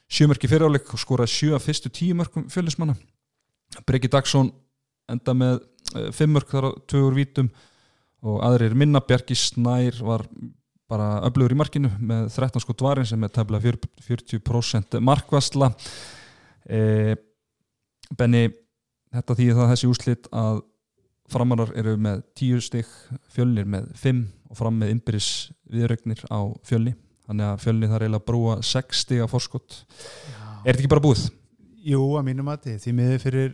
sjömörki 0.08 0.48
fyriráleik 0.48 0.92
og 0.94 1.02
skoraði 1.02 1.34
sjö 1.34 1.56
af 1.56 1.64
fyrstu 1.66 1.90
tíu 1.92 2.16
mörgum 2.16 2.46
fjölismanna 2.52 2.94
Breki 3.84 4.08
Dagsson 4.08 4.48
enda 5.12 5.34
með 5.36 5.58
uh, 5.60 6.08
fimm 6.16 6.32
mörg 6.36 6.48
þar 6.52 6.68
á 6.68 6.80
tögur 6.88 7.16
vítum 7.16 7.50
og 8.24 8.40
aðrir 8.44 8.74
minna. 8.76 9.02
Bjarki 9.04 9.36
Snær 9.38 10.00
var 10.04 10.24
bara 10.88 11.08
öflugur 11.28 11.52
í 11.52 11.58
markinu 11.58 11.90
með 12.00 12.30
13 12.32 12.64
skot 12.64 12.84
varin 12.84 13.08
sem 13.08 13.24
er 13.24 13.32
tefla 13.34 13.60
40% 13.60 14.98
markvastla 15.04 15.70
e, 16.64 17.14
Benny 18.16 18.48
þetta 19.12 19.36
þýðir 19.36 19.58
það 19.58 19.72
þessi 19.74 19.90
úslit 19.90 20.28
að 20.32 20.62
framarar 21.28 21.72
eru 21.76 21.94
með 22.00 22.22
10 22.40 22.64
stygg 22.64 22.92
fjölnir 23.32 23.68
með 23.68 23.90
5 24.00 24.24
og 24.48 24.58
fram 24.58 24.78
með 24.80 24.94
innbyrðis 24.94 25.30
viðrögnir 25.68 26.24
á 26.32 26.40
fjölni. 26.64 26.94
Þannig 27.28 27.50
að 27.50 27.64
fjölni 27.64 27.88
þarf 27.90 28.06
eiginlega 28.06 28.22
að 28.22 28.28
brúa 28.30 28.54
6 28.64 29.02
stygg 29.04 29.24
af 29.24 29.32
forskott 29.34 29.82
er 30.64 30.70
þetta 30.70 30.78
ekki 30.78 30.92
bara 30.92 31.04
búið? 31.04 31.26
Jú, 31.88 32.00
að 32.18 32.28
mínum 32.30 32.48
að 32.52 32.70
því 32.80 32.94
miður 32.96 33.20
fyrir 33.22 33.50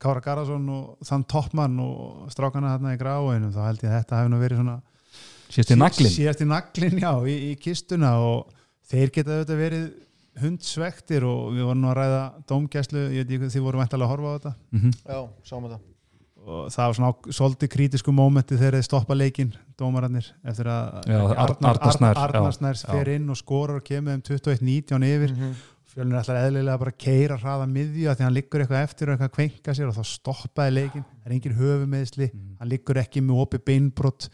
Kára 0.00 0.22
Garðarsson 0.24 0.68
og 0.72 1.02
þann 1.04 1.26
toppmann 1.28 1.74
og 1.82 2.30
strákana 2.32 2.76
þarna 2.76 2.94
í 2.94 3.00
gráinum 3.00 3.52
þá 3.52 3.60
held 3.66 3.82
ég 3.84 3.90
að 3.90 3.98
þetta 3.98 4.20
hefði 4.20 4.40
verið 4.40 4.62
svona 4.62 4.76
síðast 5.50 5.70
í 5.74 5.78
naglin 5.80 6.10
síðast 6.14 6.40
í 6.44 6.48
naglin, 6.50 6.98
já, 7.02 7.12
í, 7.26 7.36
í 7.50 7.56
kistuna 7.60 8.14
og 8.22 8.52
þeir 8.90 9.10
geta 9.10 9.30
auðvitað 9.40 9.62
verið 9.64 9.84
hundsvektir 10.40 11.24
og 11.26 11.52
við 11.56 11.64
vorum 11.68 11.80
nú 11.82 11.88
að 11.90 11.96
ræða 12.00 12.20
dómgæslu, 12.48 13.06
ég 13.14 13.26
veit 13.26 13.32
ekki 13.36 13.50
því 13.56 13.62
vorum 13.64 13.82
væntalega 13.82 14.06
að 14.06 14.12
horfa 14.14 14.30
á 14.30 14.34
þetta 14.38 14.52
mm 14.70 14.80
-hmm. 14.80 14.92
Já, 15.10 15.20
sáum 15.44 15.64
þetta 15.68 15.80
og 16.40 16.70
það 16.72 16.86
var 16.86 16.94
svona 16.96 17.12
svolítið 17.36 17.68
krítisku 17.74 18.12
mómenti 18.16 18.56
þegar 18.56 18.72
þeir 18.78 18.84
stoppa 18.86 19.14
leikinn, 19.14 19.52
dómararnir 19.76 20.24
eftir 20.44 20.66
að 20.66 21.04
Já, 21.06 21.18
Ar- 21.20 21.36
Arnar 21.36 21.92
Snær, 21.92 22.14
já, 22.16 22.22
Arnar 22.22 22.52
Snær 22.52 22.74
já. 22.74 22.86
fer 22.92 23.08
inn 23.08 23.28
og 23.30 23.36
skorar 23.36 23.76
og 23.76 23.84
kemur 23.84 24.14
um 24.14 24.22
21-19 24.22 25.04
yfir 25.04 25.30
Mhm. 25.36 25.54
fjölnir 25.90 26.20
ætlar 26.22 26.46
eðlilega 26.46 26.78
bara 26.78 26.90
að 26.90 26.98
keira 26.98 27.36
hraða 27.36 27.66
miðju 27.66 28.08
að 28.08 28.16
því 28.16 28.22
hann 28.24 28.32
liggur 28.34 28.60
eitthvað 28.60 28.82
eftir 28.84 29.08
og 29.10 29.18
eitthvað 29.18 29.28
að 29.28 29.34
kvenka 29.36 29.74
sér 29.74 29.88
og 29.88 29.94
þá 29.94 30.04
stoppaði 30.06 30.70
leikin, 30.74 31.04
það 31.04 31.26
er 31.26 31.32
engin 31.32 31.58
höfumeðsli 31.58 32.30
Mhm. 32.32 32.56
hann 32.58 32.68
liggur 32.68 32.94
ekki 32.96 33.20
með 33.20 33.36
opið 33.46 33.64
beinbrott 33.66 34.28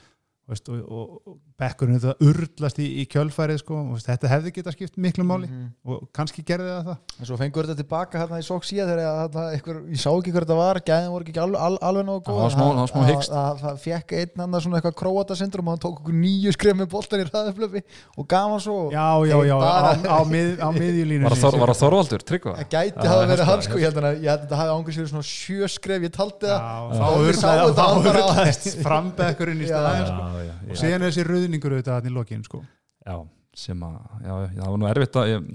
veist, 0.47 0.69
og, 0.69 0.93
og, 0.93 1.29
og 1.29 1.41
bekkurinn 1.57 1.97
þetta 1.97 2.15
urlast 2.21 2.79
í, 2.85 2.87
í 3.01 3.05
kjölfærið 3.09 3.59
sko, 3.63 3.77
þetta 4.05 4.29
hefði 4.29 4.51
geta 4.59 4.73
skipt 4.75 4.99
miklu 5.01 5.25
máli 5.25 5.47
Mhm. 5.49 5.71
og 5.89 6.03
kannski 6.13 6.43
gerði 6.45 6.69
það 6.69 6.85
það. 6.91 6.97
En 7.21 7.27
svo 7.31 7.37
fengur 7.41 7.65
þetta 7.65 7.77
tilbaka 7.81 8.19
hérna 8.21 8.41
í 8.43 8.45
sók 8.45 8.67
síðan 8.69 8.91
þegar 8.91 9.01
að 9.09 9.21
þarna 9.33 9.45
einhver, 9.57 9.79
ég 9.89 10.01
sá 10.03 10.11
ekki 10.13 10.33
hver 10.35 10.45
þetta 10.45 10.57
var 10.59 10.81
gæðin 10.85 11.11
voru 11.15 11.25
ekki 11.25 11.41
alveg, 11.41 11.61
al, 11.65 11.79
alveg 11.81 12.05
nógu 12.05 12.23
góð. 12.27 12.37
það 12.37 12.53
það 12.93 13.23
það, 13.33 13.61
það 13.65 13.79
fekk 13.87 14.13
einn 14.21 14.43
annar 14.47 14.61
svona 14.67 14.77
eitthvað 14.83 14.97
króata 15.01 15.37
syndrom 15.41 15.69
og 15.69 15.73
hann 15.73 15.85
tók 15.87 16.13
nýju 16.13 16.53
skref 16.53 16.77
með 16.77 16.91
boltan 16.93 17.21
í 17.21 17.25
ræðuflöfi 17.31 17.83
og 18.19 18.29
gaf 18.29 18.51
hann 18.53 18.61
svo 18.61 18.77
já, 18.93 19.07
já, 19.25 19.39
já, 19.49 19.57
á, 19.57 19.61
Bara- 19.65 19.97
á, 20.13 20.19
mið, 20.29 20.49
á 20.61 20.69
miðjulínu 20.77 21.23
var, 21.25 21.33
það 21.41 21.57
það 21.57 21.81
Þorvaldur, 21.87 22.21
Tryggva? 22.27 22.53
það 22.61 22.69
gæti 22.77 23.07
hafa 23.09 23.25
verið 23.33 23.47
það, 23.49 23.63
sko, 23.65 23.77
ég. 23.81 23.85
Held 23.87 23.97
að 23.97 24.21
ég 24.21 24.29
held 24.29 24.41
að 24.41 24.45
þetta 24.45 24.57
hafi 24.61 24.71
ángur 24.77 24.93
sér 24.97 25.09
svona 25.09 25.25
sjö 25.25 25.69
skref, 25.73 26.01
ég 26.05 26.13
taldi 26.13 26.47
það. 26.47 26.61
Þá 26.97 27.89
urlaðist 27.97 28.83
frambekkurinn 28.85 29.61
í 29.63 29.67
Já. 29.67 30.75
Ruðningur 31.47 31.77
auðvitað 31.77 32.01
hann 32.01 32.11
í 32.11 32.15
lokin 32.15 32.47
sko. 32.47 32.63
já, 33.07 33.17
sem 33.57 33.85
að, 33.87 33.99
já, 34.21 34.33
já, 34.35 34.49
það 34.61 34.73
var 34.73 34.81
nú 34.83 34.91
erfitt 34.93 35.21
að 35.23 35.35
ég, 35.35 35.51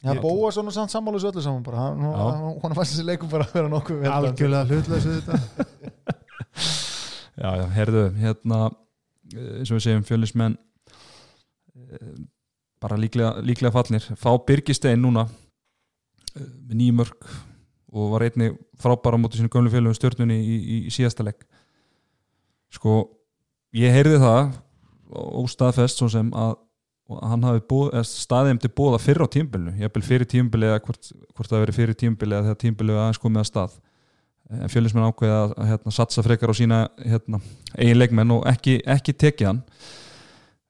Já. 0.00 0.14
Bóa 0.16 0.48
svona 0.48 0.72
samt 0.72 0.88
sammálu 0.88 1.18
svo 1.20 1.28
öllu 1.28 1.42
saman 1.44 1.60
bara, 1.60 1.90
hann, 1.90 1.98
hann, 2.62 2.72
fannst 2.72 2.94
þessi 2.94 3.02
leikum 3.04 3.28
bara 3.28 3.44
að 3.44 3.58
vera 3.58 3.68
nokkuð 3.68 4.06
algjörlega 4.08 4.64
hlutlösu 4.70 5.18
þetta 5.18 5.36
já, 7.42 7.50
já, 7.60 7.66
herðu, 7.74 8.06
hérna 8.16 8.60
eh, 9.34 9.58
eins 9.58 9.68
og 9.68 9.76
við 9.76 9.84
segjum 9.84 10.06
fjölismenn 10.08 10.56
bara 12.80 12.96
líklega, 12.96 13.34
líklega 13.44 13.74
fallnir. 13.74 14.06
Fá 14.16 14.30
Birgistein 14.46 15.02
núna 15.02 15.26
eh, 15.28 16.40
með 16.40 16.78
nýjum 16.80 17.00
mörg 17.02 17.28
og 17.90 18.12
var 18.14 18.24
einni 18.24 18.52
frábæra 18.80 19.18
á 19.18 19.20
móti 19.20 19.40
sínu 19.40 19.50
gömlu 19.52 19.72
fjölum 19.72 19.96
stjórnunni 19.96 20.38
í, 20.40 20.56
í, 20.56 20.76
í 20.88 20.94
síðasta 20.94 21.26
legg 21.26 21.42
sko 22.70 23.02
ég 23.76 23.92
heyrði 23.92 24.20
það 24.22 24.52
óstaðfest 25.10 26.00
svo 26.00 26.08
sem 26.12 26.30
að 26.36 26.56
hann 27.18 27.42
hafi 27.42 28.04
staðið 28.06 28.52
um 28.54 28.58
til 28.62 28.70
búða 28.78 28.98
fyrir 29.02 29.26
á 29.26 29.28
tímbilinu, 29.34 29.72
ég 29.80 29.88
hef 29.88 30.06
fyrir 30.06 30.28
tímbili 30.30 30.68
eða 30.68 30.82
hvort, 30.84 31.08
hvort 31.34 31.50
það 31.50 31.64
veri 31.64 31.74
fyrir 31.74 31.96
tímbili 31.98 32.36
eða 32.36 32.50
þegar 32.50 32.60
tímbili 32.60 32.94
aðeins 32.94 33.18
komið 33.22 33.42
að 33.42 33.48
stað. 33.48 33.78
En 34.50 34.70
fjölismenn 34.70 35.06
ákveði 35.06 35.34
að, 35.34 35.54
hérna, 35.70 35.94
satsa 35.94 36.22
frekar 36.26 36.50
á 36.50 36.54
sína 36.58 36.78
hérna, 37.02 37.40
eigin 37.78 37.98
leikmenn 37.98 38.34
og 38.34 38.46
ekki, 38.50 38.80
ekki 38.86 39.14
tekið 39.14 39.50
hann. 39.50 39.60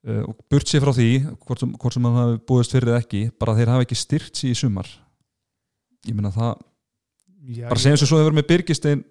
Uh, 0.01 0.23
og 0.25 0.37
burt 0.49 0.65
sér 0.69 0.81
frá 0.81 0.93
því 0.97 1.07
hvort 1.45 1.61
sem, 1.61 1.73
hvort 1.77 1.93
sem 1.93 2.05
hann 2.09 2.17
hafi 2.17 2.39
búist 2.49 2.73
fyrir 2.73 2.89
eða 2.89 3.03
ekki 3.03 3.19
bara 3.37 3.53
þeir 3.53 3.69
hafi 3.69 3.85
ekki 3.85 3.97
styrt 4.01 4.33
sér 4.33 4.49
í 4.49 4.57
sumar. 4.57 4.89
Ég 6.09 6.17
meina 6.17 6.33
það 6.33 6.55
Já, 7.41 7.67
bara 7.69 7.81
segjum 7.81 7.99
sem 8.01 8.09
svo 8.09 8.17
verið 8.17 8.37
með 8.39 8.47
Birgistein 8.49 9.03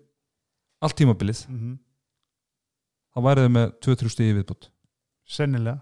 allt 0.83 0.97
tímabilið, 0.99 1.45
Mhm. 1.47 1.79
þá 3.15 3.19
værið 3.23 3.47
sennilega 5.31 5.81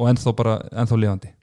og 0.00 0.10
ennþá 0.10 0.34
bara, 0.38 0.56
ennþá 0.82 0.98
lifandi 0.98 1.34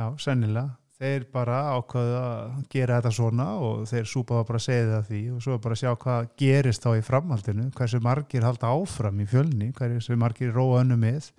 Já, 0.00 0.06
sennilega. 0.22 0.76
Þeir 1.00 1.22
bara 1.32 1.58
ákvaðu 1.78 2.16
að 2.18 2.56
gera 2.72 2.98
þetta 2.98 3.10
svona 3.16 3.46
og 3.64 3.86
þeir 3.88 4.08
súpaða 4.10 4.46
bara 4.50 4.58
að 4.60 4.64
segja 4.66 4.88
það 4.90 5.06
því 5.08 5.20
og 5.32 5.38
svo 5.46 5.54
bara 5.64 5.76
að 5.76 5.80
sjá 5.80 5.92
hvað 6.02 6.26
gerist 6.42 6.84
þá 6.84 6.90
í 6.92 7.04
framhaldinu, 7.06 7.68
hversu 7.78 8.00
margir 8.04 8.44
halda 8.44 8.72
áfram 8.74 9.22
í 9.24 9.28
fjölni, 9.30 9.70
hversu 9.78 10.18
margir 10.20 10.52
róa 10.52 10.82
önnu 10.82 10.98
með. 11.00 11.30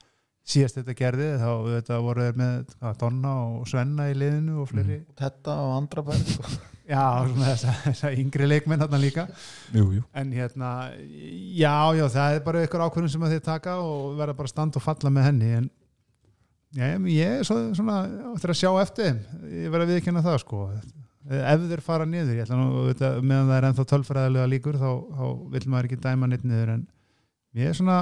Síðast 0.41 0.80
þetta 0.80 0.98
gerði 0.98 1.30
þá 1.38 1.52
þetta 1.67 2.00
voru 2.02 2.26
þeir 2.26 2.41
með 2.41 2.56
hvað, 2.74 2.98
Donna 3.04 3.36
og 3.44 3.70
Svenna 3.70 4.10
í 4.10 4.17
liðinu 4.17 4.63
og 4.63 4.72
fleiri. 4.72 4.98
Þetta 5.22 5.58
og 5.62 5.76
andra 5.78 6.06
bæri. 6.10 6.38
Já, 6.91 7.04
þessa, 7.39 7.73
þessa 7.86 8.10
yngri 8.19 8.47
leikmenn 8.49 8.82
þarna 8.84 8.99
líka. 8.99 9.27
jú, 9.71 9.86
jú. 9.95 10.01
En 10.17 10.32
hérna, 10.36 10.71
já, 11.56 11.75
já, 11.95 12.06
það 12.17 12.36
er 12.38 12.41
bara 12.47 12.63
ykkur 12.67 12.84
ákvörðum 12.88 13.13
sem 13.13 13.27
að 13.27 13.36
þeir 13.38 13.45
taka 13.45 13.77
og 13.84 14.17
verða 14.19 14.36
bara 14.36 14.49
að 14.49 14.54
standa 14.56 14.82
og 14.82 14.86
falla 14.86 15.13
með 15.13 15.27
henni 15.30 15.51
en 15.60 15.69
já, 16.75 16.88
ég 17.15 17.38
er 17.39 17.47
svo, 17.47 17.60
svona 17.77 18.01
eftir 18.34 18.54
að 18.54 18.60
sjá 18.63 18.71
eftir 18.82 19.08
þeim, 19.12 19.21
ég 19.62 19.71
verða 19.73 19.88
að 19.88 19.93
viðkynna 19.95 20.25
það 20.25 20.38
sko, 20.43 20.62
ef 21.32 21.65
þeir 21.71 21.84
fara 21.86 22.08
niður 22.10 22.36
ég 22.41 22.45
ætla 22.47 22.60
nú, 22.60 22.86
meðan 23.21 23.51
það 23.51 23.58
er 23.58 23.69
ennþá 23.69 23.88
tölfræðilega 23.93 24.51
líkur 24.51 24.80
þá, 24.82 24.89
þá 25.15 25.25
vil 25.56 25.63
maður 25.71 25.89
ekki 25.89 26.01
dæma 26.04 26.30
neitt 26.32 26.47
niður 26.47 26.73
en 26.75 26.86
ég 27.62 27.71
er 27.71 27.77
svona 27.77 27.97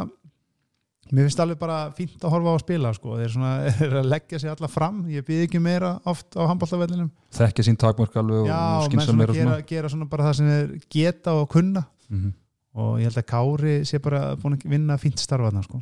mér 1.12 1.28
finnst 1.28 1.42
alveg 1.44 1.60
bara 1.62 1.78
fínt 1.98 2.22
að 2.24 2.34
horfa 2.34 2.52
á 2.52 2.56
að 2.56 2.64
spila 2.64 2.92
sko, 2.96 3.16
þeir 3.20 3.32
svona 3.34 3.54
er 3.86 3.96
að 4.02 4.10
leggja 4.12 4.42
sig 4.42 4.52
alla 4.52 4.70
fram. 4.72 5.00
Ég 5.12 5.26
býð 5.28 5.46
ekki 5.48 5.62
meira 5.64 5.96
oft 6.10 6.38
á 6.38 6.42
handbóltavellinum 6.50 7.10
þekkja 7.36 7.66
sín 7.68 7.80
takmörk 7.80 8.18
alveg 8.20 8.50
já, 8.50 8.60
og 8.80 8.94
svona 8.94 9.18
meira 9.22 9.38
gera, 9.38 9.58
gera 9.70 9.92
svona 9.94 10.10
bara 10.12 10.30
það 10.30 10.38
sem 10.40 10.52
þeir 10.54 10.86
geta 10.98 11.36
og 11.40 11.50
kunna. 11.54 11.86
Mm 12.10 12.22
-hmm. 12.22 12.34
og 12.82 13.00
ég 13.00 13.10
held 13.10 13.18
að 13.22 13.30
Kári 13.30 13.76
sé 13.86 14.00
bara 14.02 14.36
búin 14.36 14.58
að 14.58 14.70
vinna 14.70 14.98
fínt 14.98 15.20
starfaðna 15.20 15.64
sko. 15.64 15.82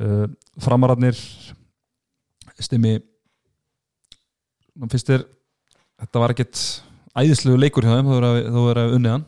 uh, 0.00 0.26
framararnir 0.58 1.18
stimmi 2.58 2.98
finnst 4.90 5.10
þér 5.10 5.24
þetta 6.02 6.22
var 6.22 6.34
ekkert 6.34 6.62
æðislegu 7.14 7.60
leikur 7.60 7.86
hjá 7.86 7.94
þeim 7.94 8.10
þú 8.10 8.64
verður 8.66 8.82
að 8.82 8.96
unnið 8.98 9.14
hann 9.14 9.26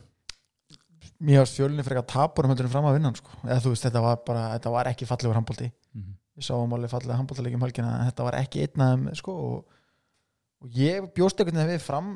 Mér 1.25 1.41
varst 1.41 1.57
fjölinni 1.57 1.85
frekar 1.87 2.05
tapur 2.11 2.45
um 2.45 2.53
heldur 2.53 2.69
en 2.69 2.73
fram 2.75 2.87
að 2.91 2.99
vinna 2.99 3.13
sko. 3.17 3.33
Eða 3.47 3.63
þú 3.65 3.73
veist, 3.73 3.87
þetta 3.87 4.03
var 4.05 4.19
bara 4.27 4.47
þetta 4.57 4.73
var 4.75 4.91
ekki 4.91 5.09
fallegur 5.09 5.39
handbólti 5.39 5.71
við 6.37 6.45
sáum 6.45 6.75
alveg 6.77 6.93
fallega 6.93 7.17
handbóltalegjum 7.17 7.63
helgina 7.65 7.93
en 7.97 8.11
þetta 8.11 8.27
var 8.27 8.37
ekki 8.43 8.65
einn 8.67 8.83
af 8.85 8.91
þeim 8.93 9.07
sko, 9.21 9.37
og, 9.47 9.79
og 10.63 10.77
ég 10.77 11.07
bjóst 11.17 11.41
einhvern 11.41 11.63
veginn 11.63 11.73
við 11.73 11.85
fram 11.85 12.11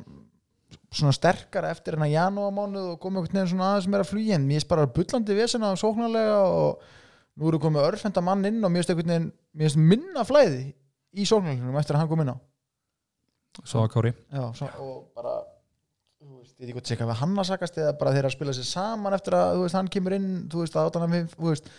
svona 0.95 1.15
sterkara 1.17 1.71
eftir 1.75 1.97
hennar 1.97 2.11
janúamánuð 2.13 2.93
og 2.93 2.99
komið 3.03 3.23
einhvern 3.23 3.41
veginn 3.41 3.53
svona 3.55 3.71
aðeins 3.73 3.89
meira 3.91 4.07
flugi 4.07 4.35
en 4.37 4.45
mér 4.45 4.61
finnst 4.61 4.71
bara 4.71 4.91
bullandi 4.99 5.39
vesena 5.39 5.73
sóknarlega 5.81 6.37
og 6.45 6.85
nú 7.41 7.49
eru 7.49 7.63
komið 7.63 7.89
örfenda 7.89 8.23
mann 8.25 8.45
inn 8.47 8.61
og 8.61 8.71
mér 8.75 8.85
finnst 8.85 8.93
einhvern 8.95 9.15
veginn 9.15 9.31
mér 9.33 9.73
finnst 9.73 9.83
minna 9.95 10.27
flæði 10.29 10.63
í 11.17 11.27
sóknarlegnum 11.27 11.81
eftir 11.81 11.97
að 11.97 12.05
hann 12.05 12.13
kom 12.13 12.25
inn 12.27 12.35
á. 12.35 12.39
Svo 13.65 13.83
að 13.83 13.93
Kári. 13.97 14.13
Já, 14.31 14.45
svo, 14.55 14.69
og 14.85 14.99
bara 15.17 15.33
ég 16.61 16.67
veit 16.67 16.69
ekki 16.69 16.77
hvað 16.77 16.89
tjekka 16.91 17.09
við 17.09 17.21
hann 17.23 17.39
að 17.41 17.49
sakast 17.49 17.79
eða 17.81 17.95
bara 17.97 18.13
þeir 18.13 18.27
að 18.29 18.35
spila 18.35 18.53
sér 18.57 18.67
saman 18.69 19.17
eftir 19.17 19.37
að 19.39 19.55
þú 19.55 19.63
veist, 19.65 19.77
hann 19.79 19.89
kemur 19.95 20.17
inn 20.17 20.29
þú 20.53 20.61
veist, 20.61 20.77
að 20.77 20.99
hann, 21.01 21.17
þú 21.33 21.47
veist 21.47 21.71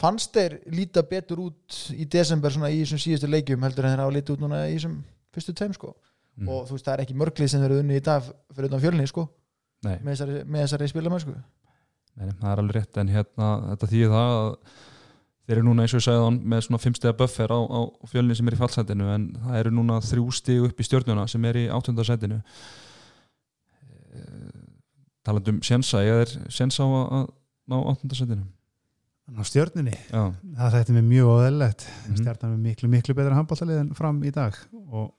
fannst 0.00 0.36
þeir 0.36 0.58
líta 0.74 1.04
betur 1.08 1.40
út 1.46 1.78
í 1.94 2.04
desember 2.04 2.52
svona 2.52 2.70
í 2.72 2.82
þessum 2.82 3.00
síðustu 3.00 3.30
leikjum 3.30 3.64
heldur 3.64 3.88
en 3.88 3.94
þeir 3.94 4.02
hafa 4.04 4.14
lítið 4.18 4.34
út 4.36 4.44
núna 4.44 4.60
í 4.68 4.76
þessum 4.76 4.98
fyrstu 5.34 5.54
tveim 5.56 5.72
sko. 5.76 5.94
Mm. 6.40 6.50
og 6.52 6.68
þú 6.68 6.76
veist, 6.76 6.86
það 6.86 6.94
er 6.94 7.02
ekki 7.04 7.16
mörglið 7.20 7.50
sem 7.52 7.62
þeir 7.62 7.72
eru 7.72 7.80
unni 7.82 7.96
í 7.98 8.04
dag 8.04 8.28
fyrir 8.54 8.70
utan 8.70 8.84
fjölni 8.84 9.08
sko 9.08 9.26
Nei, 9.80 9.96
með 10.04 10.12
þessari, 10.12 10.44
þessari 10.52 10.88
spilamösku 10.92 11.32
nei, 11.34 11.42
nei, 12.20 12.30
það 12.30 12.52
er 12.52 12.62
alveg 12.62 12.76
rétt 12.76 13.00
en 13.00 13.10
hérna, 13.12 13.48
þetta 13.72 13.88
þýðir 13.90 14.14
það 14.14 14.36
að 14.36 14.52
þeir 15.50 15.56
eru 15.56 15.66
núna 15.66 15.84
eins 15.84 15.94
og 15.96 16.00
ég 16.00 16.06
sagði 16.06 16.22
hann 16.28 16.38
með 16.52 16.62
svona 16.66 16.80
fimmstega 16.84 17.16
buffer 17.18 17.52
á, 17.52 17.60
á 17.60 17.80
fjölni 18.12 18.36
sem 18.38 18.48
er 18.48 18.56
í 18.56 18.60
fallsætinu 18.60 19.10
en 19.10 19.26
það 19.40 19.58
eru 19.60 19.74
núna 19.74 19.98
þrjú 20.06 20.26
stig 20.38 20.68
upp 20.68 20.80
í 20.80 20.86
stjórnuna 20.86 21.26
sem 21.32 21.48
er 21.50 21.58
í 21.58 21.66
áttundasætinu 21.74 22.38
talandum 25.26 25.60
sjensa, 25.64 26.00
ég 26.06 26.24
er 26.24 26.32
sjensa 26.52 26.84
á 26.84 26.88
að 26.88 27.28
ná 27.70 27.76
áttundasætinu 27.92 28.46
á 29.30 29.42
stjörnunni, 29.46 29.94
Já, 30.10 30.22
það 30.58 30.72
þetta 30.74 30.94
er 30.98 31.04
mjög 31.06 31.28
óðellegt 31.36 31.84
Mhm. 32.08 32.16
stjarnan 32.18 32.52
er 32.56 32.62
miklu, 32.64 32.88
miklu 32.90 33.14
betra 33.14 33.36
handbóltalið 33.38 33.78
en 33.80 33.94
fram 33.94 34.22
í 34.26 34.32
dag. 34.34 34.56
Og 34.90 35.12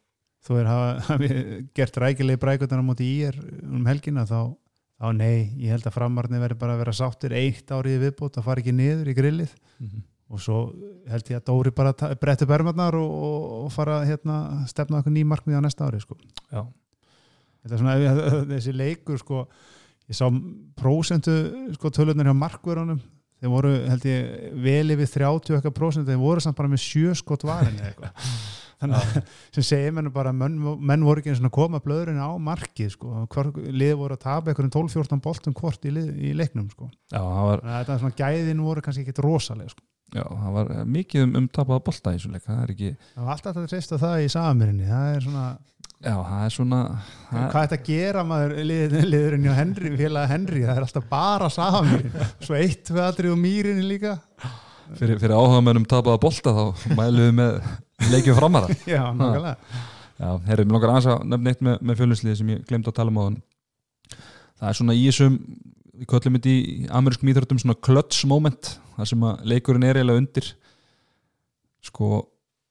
þú 0.43 0.57
er 0.59 0.65
hafa, 0.67 1.17
gert 1.77 1.95
rækilegi 2.01 2.39
brækutan 2.41 2.81
á 2.81 2.83
móti 2.83 3.07
í 3.07 3.21
er 3.29 3.37
um 3.63 3.85
helgina 3.85 4.25
þá, 4.27 4.51
þá 4.99 5.07
nei, 5.15 5.53
ég 5.61 5.69
held 5.71 5.85
að 5.87 5.95
framarni 5.95 6.41
verður 6.43 6.59
bara 6.59 6.73
að 6.75 6.81
vera 6.83 6.91
sáttir 6.97 7.31
eitt 7.37 7.71
árið 7.71 7.95
í 7.95 8.01
viðbót 8.09 8.35
að 8.41 8.43
fara 8.49 8.59
ekki 8.61 8.73
niður 8.75 9.07
í 9.13 9.15
grillið. 9.15 9.53
Mhm. 9.79 10.03
og 10.31 10.39
svo 10.39 10.57
held 11.11 11.27
ég 11.27 11.41
að 11.41 11.43
Dóri 11.49 11.71
bara 11.75 11.91
bretti 12.15 12.45
bermarnar 12.47 12.95
og, 12.95 13.11
og, 13.65 13.71
fara 13.71 13.97
hérna, 14.07 14.63
stefna 14.65 15.01
okkur 15.01 15.11
ný 15.11 15.25
markmið 15.27 15.59
á 15.59 15.63
næsta 15.65 15.83
ári 15.89 15.99
sko. 15.99 16.15
já, 16.51 16.63
Þetta 17.61 17.77
er 17.77 17.83
svona, 17.83 18.19
þessi 18.55 18.75
leikur 18.75 19.21
sko, 19.21 19.45
ég 20.09 20.17
sá 20.17 20.27
prósentu 20.79 21.35
sko, 21.77 21.93
tölunir 21.93 22.29
hjá 22.29 22.37
markverunum 22.37 23.01
þeir 23.41 23.51
voru 23.51 23.71
held 23.89 24.03
ég 24.05 24.57
vel 24.61 24.93
yfir 24.93 25.13
30 25.17 25.55
eitthvað 25.57 25.77
prósent, 25.77 26.09
þeir 26.09 26.19
voru 26.21 26.43
samt 26.43 26.57
bara 26.59 26.69
með 26.69 26.83
sjö 26.83 27.13
skot 27.17 27.45
varin 27.47 27.77
eða 27.79 27.89
eitthvað 27.89 28.27
þannig 28.81 28.97
að 28.97 29.29
sem 29.57 29.65
segir 29.65 29.95
menn 29.97 30.09
bara 30.13 30.33
menn, 30.35 30.57
menn 30.61 31.05
voru 31.05 31.21
ekki 31.21 31.33
eins 31.33 31.41
og 31.41 31.53
koma 31.55 31.81
blöðurinn 31.83 32.21
á 32.21 32.29
markið 32.41 32.93
sko, 32.95 33.25
Hvor, 33.33 33.51
lið 33.57 33.95
voru 33.97 34.17
að 34.17 34.23
tapa 34.25 34.51
einhverjum 34.51 34.73
12-14 34.77 35.23
boltum 35.25 35.57
hvort 35.57 35.89
í, 35.89 35.93
í 35.93 36.35
leiknum 36.37 36.69
sko. 36.73 36.91
já, 37.09 37.17
það 37.17 37.47
var, 37.49 37.65
að 37.65 37.79
þetta 37.79 37.95
er 37.95 38.03
svona 38.03 38.19
gæðin 38.21 38.63
voru 38.67 38.85
kannski 38.85 39.05
ekkit 39.05 39.23
rosalega 39.25 39.73
sko. 39.73 39.85
já, 40.13 40.23
það 40.27 40.55
var 40.59 40.71
mikið 40.97 41.25
um, 41.25 41.35
um 41.41 41.49
tapaða 41.49 41.85
bolta 41.89 42.13
í 42.13 42.19
þessu 42.19 42.33
leik 42.35 42.45
það 42.45 42.63
er 42.63 42.75
ekki, 42.75 42.93
það 43.15 43.25
var 43.25 43.35
alltaf 43.37 43.61
að 43.61 43.69
treysta 43.73 44.01
það 44.01 44.21
í 44.21 44.31
samirinni 44.37 44.89
það 44.91 45.15
er 45.15 45.27
svona, 45.27 45.47
já, 46.01 46.15
það 46.15 46.41
er 46.45 46.55
svona 46.55 46.81
það, 46.89 47.45
hvað 47.53 47.61
er 47.61 47.69
þetta 47.69 47.77
að 47.77 47.87
gera 47.87 48.25
maður 48.27 48.55
lið, 48.71 48.97
liðurinn 49.11 49.47
hjá 49.47 49.53
Henry, 49.59 49.93
félaga 49.99 50.31
Henry? 50.33 50.65
Það 50.65 50.73
er 50.75 50.87
alltaf 50.87 51.07
bara 51.11 51.49
samirin 51.53 52.19
svo 52.41 52.57
eitt 52.59 52.91
við 52.91 53.03
aðrið 53.05 53.35
og 53.35 53.41
mýrinni 53.41 53.87
líka. 53.87 54.17
Fyrir, 54.97 55.21
fyrir 55.21 55.37
áhuga 55.37 55.63
mennum 55.63 55.87
tapaða 55.87 56.19
bolta 56.21 56.51
þá 56.57 56.89
mælum 56.97 57.23
við 57.23 57.37
með 57.37 58.11
leikjum 58.11 58.37
framara 58.39 58.75
já, 58.95 59.03
nákvæmlega. 59.15 59.55
Já, 60.21 60.29
herrið, 60.49 60.67
mér 60.67 60.75
langar 60.75 60.93
aðeins 60.95 61.11
að 61.13 61.23
nefna 61.31 61.53
eitt 61.53 61.65
með, 61.65 61.77
með 61.81 62.01
fjölinslið 62.01 62.39
sem 62.41 62.51
ég 62.51 62.65
glemt 62.69 62.89
að 62.91 62.97
tala 62.99 63.13
um 63.13 63.21
á 63.21 63.23
þann 63.23 63.39
það 64.61 64.69
er 64.69 64.77
svona 64.77 64.95
í 64.97 65.05
þessum 65.07 65.37
við 66.01 66.09
köllum 66.09 66.37
þetta 66.37 66.51
í 66.51 66.85
amerískum 66.97 67.31
íþróttum 67.31 67.61
svona 67.61 67.77
clutch 67.87 68.25
moment, 68.29 68.75
það 68.95 69.09
sem 69.11 69.25
að 69.27 69.43
leikurinn 69.51 69.85
er 69.85 69.99
eiginlega 69.99 70.21
undir. 70.21 70.47
Sko, 71.85 72.09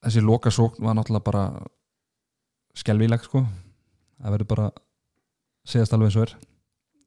þessi 0.04 0.22
lokasókn 0.24 0.86
var 0.86 0.96
náttúrulega 0.98 1.26
bara 1.26 1.44
skelvíleg 2.78 3.24
sko. 3.24 3.42
Það 4.20 4.36
verður 4.36 4.50
bara 4.52 4.70
segjast 5.68 5.94
alveg 5.96 6.10
eins 6.10 6.18
og 6.18 6.26
er. 6.26 6.32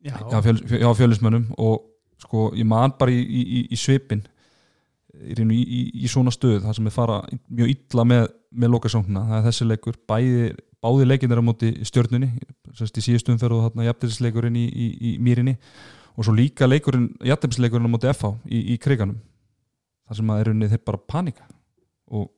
Já, 0.04 0.16
hjá, 0.20 0.38
fjöl, 0.44 0.60
hjá 0.68 0.90
fjölismönnum 1.00 1.48
og 1.64 1.84
sko, 2.20 2.50
ég 2.58 2.68
man 2.68 2.94
bara 3.00 3.14
í, 3.14 3.22
í, 3.24 3.42
í, 3.42 3.64
í 3.72 3.80
svipin 3.80 4.24
í, 5.14 5.32
í, 5.40 5.62
í, 5.62 5.82
í 6.04 6.12
svona 6.12 6.34
stöð 6.34 6.64
það 6.66 6.78
sem 6.78 6.90
er 6.90 6.96
fara 6.96 7.22
mjög 7.48 7.72
illa 7.72 8.06
með, 8.10 8.28
með 8.52 8.74
lokasóknina, 8.76 9.24
það 9.30 9.40
er 9.40 9.46
þessi 9.48 9.68
leikur. 9.70 10.00
Bæði, 10.10 10.54
báði 10.84 11.08
leikinir 11.08 11.40
á 11.40 11.48
móti 11.48 11.74
stjörnunni 11.88 12.34
sérst 12.76 13.00
í 13.00 13.06
síðustum 13.06 13.40
fer 13.40 13.56
og 13.56 13.68
þarna 13.68 13.88
jafnætisleikurinn 13.88 14.58
í, 14.60 14.66
í, 14.68 14.90
í 15.12 15.14
mýrinni. 15.24 15.56
Og 16.14 16.28
svo 16.28 16.36
líka 16.36 16.68
leikurinn, 16.68 17.14
jafnætisleikurinn 17.26 17.88
á 17.88 17.94
móti 17.94 18.12
FH 18.12 18.36
í, 18.50 18.66
í 18.76 18.82
kriganum 18.82 19.22
það 20.04 20.20
sem 20.20 20.34
að 20.34 20.42
er 20.42 20.52
unni 20.52 20.70
þeir 20.72 20.84
bara 20.86 21.04
panika 21.14 21.46
og 22.14 22.30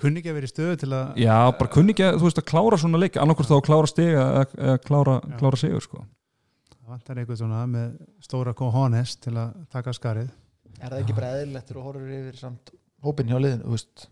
kunni 0.00 0.20
ekki 0.20 0.32
að 0.32 0.38
vera 0.38 0.48
í 0.48 0.52
stöðu 0.52 0.80
til 0.82 0.90
að 0.92 1.22
já, 1.22 1.36
bara 1.58 1.72
kunni 1.72 1.94
ekki 1.94 2.04
að, 2.08 2.18
þú 2.18 2.28
veist, 2.28 2.40
að 2.42 2.48
klára 2.50 2.80
svona 2.80 3.00
leik 3.00 3.18
annarkvort 3.20 3.50
þá 3.50 3.56
að 3.56 3.64
klára 3.68 3.90
stiga 3.90 4.26
eða, 4.26 4.44
eða 4.66 4.82
klára, 4.84 5.16
klára 5.40 5.60
sigur 5.60 5.84
sko. 5.84 6.04
Það 6.72 6.94
vantar 6.94 7.20
eitthvað 7.22 7.40
svona 7.40 7.62
með 7.72 7.94
stóra 8.24 8.54
kohónes 8.58 9.16
til 9.22 9.34
að 9.40 9.54
taka 9.72 9.94
skarið. 9.96 10.32
Er 10.78 10.90
það 10.90 10.98
ekki 11.00 11.16
bara 11.16 11.32
eðlilegt 11.38 11.70
þegar 11.70 11.78
þú 11.80 11.86
horfur 11.86 12.14
yfir 12.18 12.40
samt 12.40 12.74
hópin 13.02 13.30
hjá 13.30 13.38
liðinu 13.38 13.66
þú 13.66 13.76
veist, 13.76 14.06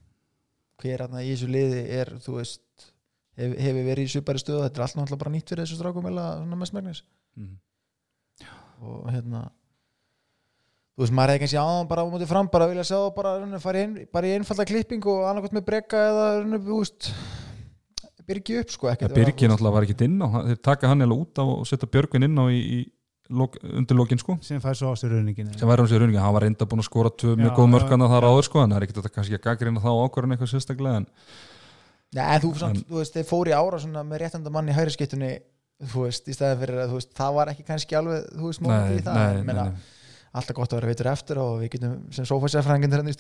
hver 0.81 1.05
aðna 1.05 1.25
í 1.25 1.31
þessu 1.35 1.51
liði 1.51 1.83
er 2.01 2.13
þú 2.25 2.37
veist 2.39 2.87
hef, 3.39 3.55
hefur 3.55 3.87
verið 3.87 4.07
í 4.07 4.13
svipari 4.15 4.43
stöðu 4.43 4.65
þetta 4.65 4.81
er 4.81 4.87
allt 4.87 4.99
náttúrulega 4.99 5.23
bara 5.25 5.35
nýtt 5.35 5.53
fyrir 5.53 5.67
þessu 5.67 5.79
strákum 5.79 6.09
eða 6.11 6.27
svona 6.41 6.61
mestmægnis 6.61 7.03
mm. 7.39 7.57
og 8.87 9.11
hérna 9.13 9.45
þú 11.01 11.07
veist, 11.07 11.15
maður 11.17 11.33
hefði 11.33 11.41
kannski 11.47 11.61
áðan 11.65 11.87
bara 11.89 12.03
á 12.05 12.11
móti 12.13 12.27
fram 12.29 12.49
bara 12.53 12.67
vilja 12.69 12.85
sjá 12.85 12.97
það 13.01 13.11
bara, 13.17 13.31
runni, 13.41 13.61
fara 13.63 13.81
í 13.81 13.85
ein, 13.87 13.95
bara 14.13 14.29
í 14.29 14.35
einfalda 14.37 14.67
klipping 14.69 15.07
og 15.09 15.23
annarkvæmt 15.31 15.57
með 15.57 15.65
brekka 15.71 16.03
eða 16.11 16.27
runni, 16.43 16.61
þú 16.67 16.81
veist 16.83 17.09
byrgi 18.31 18.59
upp 18.61 18.71
sko 18.75 18.87
Ja, 18.91 18.95
ekkert 18.95 19.17
Birgir 19.17 19.51
náttúrulega 19.51 19.75
var 19.75 19.87
ekkit 19.89 20.03
inn 20.07 20.19
á 20.21 20.27
hann- 20.31 20.49
þeir 20.51 20.61
taka 20.63 20.91
hann 20.93 21.01
eða 21.03 21.17
út 21.17 21.41
á 21.41 21.45
og 21.49 21.65
setja 21.67 21.89
Björgvin 21.91 22.27
inn 22.29 22.37
á 22.39 22.45
í, 22.53 22.59
í 22.61 22.79
lok, 23.31 23.57
undir 23.63 23.97
lokin 23.97 24.19
sko. 24.21 24.37
Sem 24.43 24.61
fær 24.61 24.75
svo 24.77 24.93
á 24.93 24.95
sér 24.99 25.15
rauningin 25.17 25.51
sem 25.59 25.69
væri 25.69 25.83
hann 25.83 25.91
sér 25.91 26.03
rauningi, 26.05 26.21
hann 26.21 26.35
var 26.37 26.43
reynda 26.45 26.67
búin 26.69 26.83
að 26.85 26.89
skora 26.91 27.11
tvö 27.11 27.37
mjög 27.41 27.55
góð 27.57 27.67
já, 27.67 27.73
mörkana 27.75 28.09
þar 28.13 28.27
áður 28.31 28.47
sko 28.47 28.63
en 28.63 28.71
það 28.71 28.83
er 28.83 29.03
að 29.03 29.15
kannski 29.15 29.39
að 29.39 29.45
gaggrina 29.49 29.81
þá 29.83 29.91
ákvarðan 30.05 30.37
eitthvað 30.37 30.53
sérstaklega 30.55 30.97
en 31.01 31.07
Já, 32.11 32.25
en 32.35 32.41
þú, 32.43 32.49
samt, 32.59 32.77
En- 32.77 32.85
þú 32.91 32.97
veist, 32.99 33.15
þeir 33.15 33.27
fóru 33.29 33.51
í 33.51 33.55
ára 33.55 33.79
svona 33.79 34.03
með 34.03 34.19
réttanda 34.25 34.51
mann 34.51 34.67
í 34.69 34.75
hæri 34.75 34.91
skiptunni 34.91 35.31
þú 35.93 36.07
veist, 36.09 36.27
í 36.27 36.35
stæði 36.35 36.59
fyrir 36.59 36.81
að 36.83 36.91
þú 36.91 36.97
veist, 36.99 37.13
það 37.15 37.35
var 37.39 37.47
ekki 37.53 37.67
kannski 37.69 37.95
alveg, 37.99 38.25
þú 38.35 38.47
veist, 38.51 38.61
móment 38.67 38.99
í 38.99 39.05
það 39.07 39.45
nei, 39.47 39.71
Alltaf 40.31 40.55
gott 40.55 40.71
að 40.71 40.79
vera 40.79 40.91
veitur 40.93 41.09
eftir 41.11 41.39
og 41.43 41.57
við 41.59 41.73
getum, 41.73 41.95
sem 42.15 42.27
sofasérfræðingin 42.29 42.93
hérna 42.95 43.11
í 43.11 43.17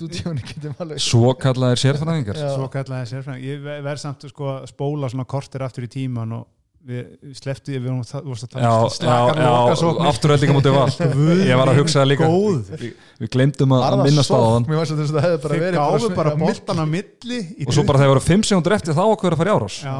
alveg 0.84 1.00
svo 1.02 1.32
kallaðir 1.42 1.80
sérfræðingar? 1.82 2.36
Svo 2.38 2.68
kallaði 2.70 3.08
sérfræðing 3.10 3.46
ég 3.48 3.64
ver- 3.64 3.80
verð 3.88 4.02
samt 4.04 4.26
sko 4.30 4.46
að 4.52 4.68
spóla 4.70 5.10
svona 5.10 5.26
kortir 5.26 5.64
aftur 5.66 5.88
í 5.88 5.90
tíman 5.90 6.36
og 6.38 6.44
við 6.86 7.34
sleftu 7.36 7.74
við 7.74 7.82
vorum 7.88 8.04
það- 8.08 8.28
að 8.46 8.52
tala 8.54 8.68
um 8.70 8.84
já, 8.86 8.92
slakar 8.94 9.40
já, 9.42 9.48
lokasóknir. 9.50 10.06
afturöldinga 10.12 10.54
mútið 10.56 10.76
val 10.78 11.42
ég 11.50 11.58
var 11.60 11.72
að 11.72 11.80
hugsa 11.82 11.98
það 12.00 12.08
líka 12.12 12.28
Góð. 12.30 12.70
við, 12.70 12.94
glemdum 13.34 13.74
að, 13.74 13.82
að 13.84 13.96
það 13.96 14.04
minnast 14.06 14.30
á 14.32 14.38
þann. 14.40 14.68
Mér 14.70 14.78
var 14.80 14.88
svo 14.88 14.96
þess 15.00 15.10
að 15.10 15.18
það 15.18 15.26
hefði 15.26 16.14
bara 16.22 16.36
boltan 16.40 16.80
á 16.80 16.86
milli 16.94 17.40
og 17.66 17.74
svo 17.76 17.84
bara 17.90 18.00
þegar 18.00 18.12
voru 18.14 18.24
5 18.30 18.46
sekundur 18.48 18.76
eftir 18.78 18.96
þá 18.96 19.02
okkur 19.10 19.34
að 19.36 19.42
fara 19.42 19.50
í 19.52 19.58
árás. 19.58 19.76
Já, 19.84 19.96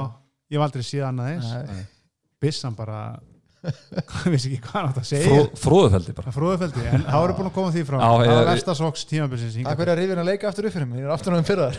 ég 0.55 0.63
var 0.63 0.71
aldrei 0.71 0.87
síðan 0.89 1.21
að 1.21 1.35
eins. 1.35 1.51
Nei. 1.75 1.85
bissan 2.41 2.79
bara 2.79 3.03
ég 3.61 4.33
vissi 4.33 4.51
ekki 4.55 4.61
hvað 4.65 4.77
hann 4.77 4.89
átt 4.89 5.01
að 5.01 5.07
segja. 5.11 5.29
Fró, 5.29 5.61
fróðufeldi 5.65 6.15
bara. 6.17 6.31
Að 6.31 6.37
fróðufeldi, 6.39 6.85
en 6.89 7.05
það 7.05 7.25
voru 7.25 7.37
búin 7.37 7.51
að 7.51 7.55
koma 7.59 7.75
því 7.75 7.85
frá 7.91 7.99
það 8.01 8.31
var 8.31 8.51
vestasóks 8.51 9.07
tímabilsins 9.11 9.59
Takk 9.61 9.83
fyrir 9.83 9.93
að 9.93 10.01
rifja 10.01 10.19
að 10.23 10.31
leika 10.31 10.51
aftur 10.51 10.69
upp 10.71 10.77
fyrir 10.77 10.89
mig, 10.89 11.03
ég 11.03 11.09
er 11.09 11.15
aftur 11.15 11.39
fyrir 11.51 11.65
þar 11.67 11.79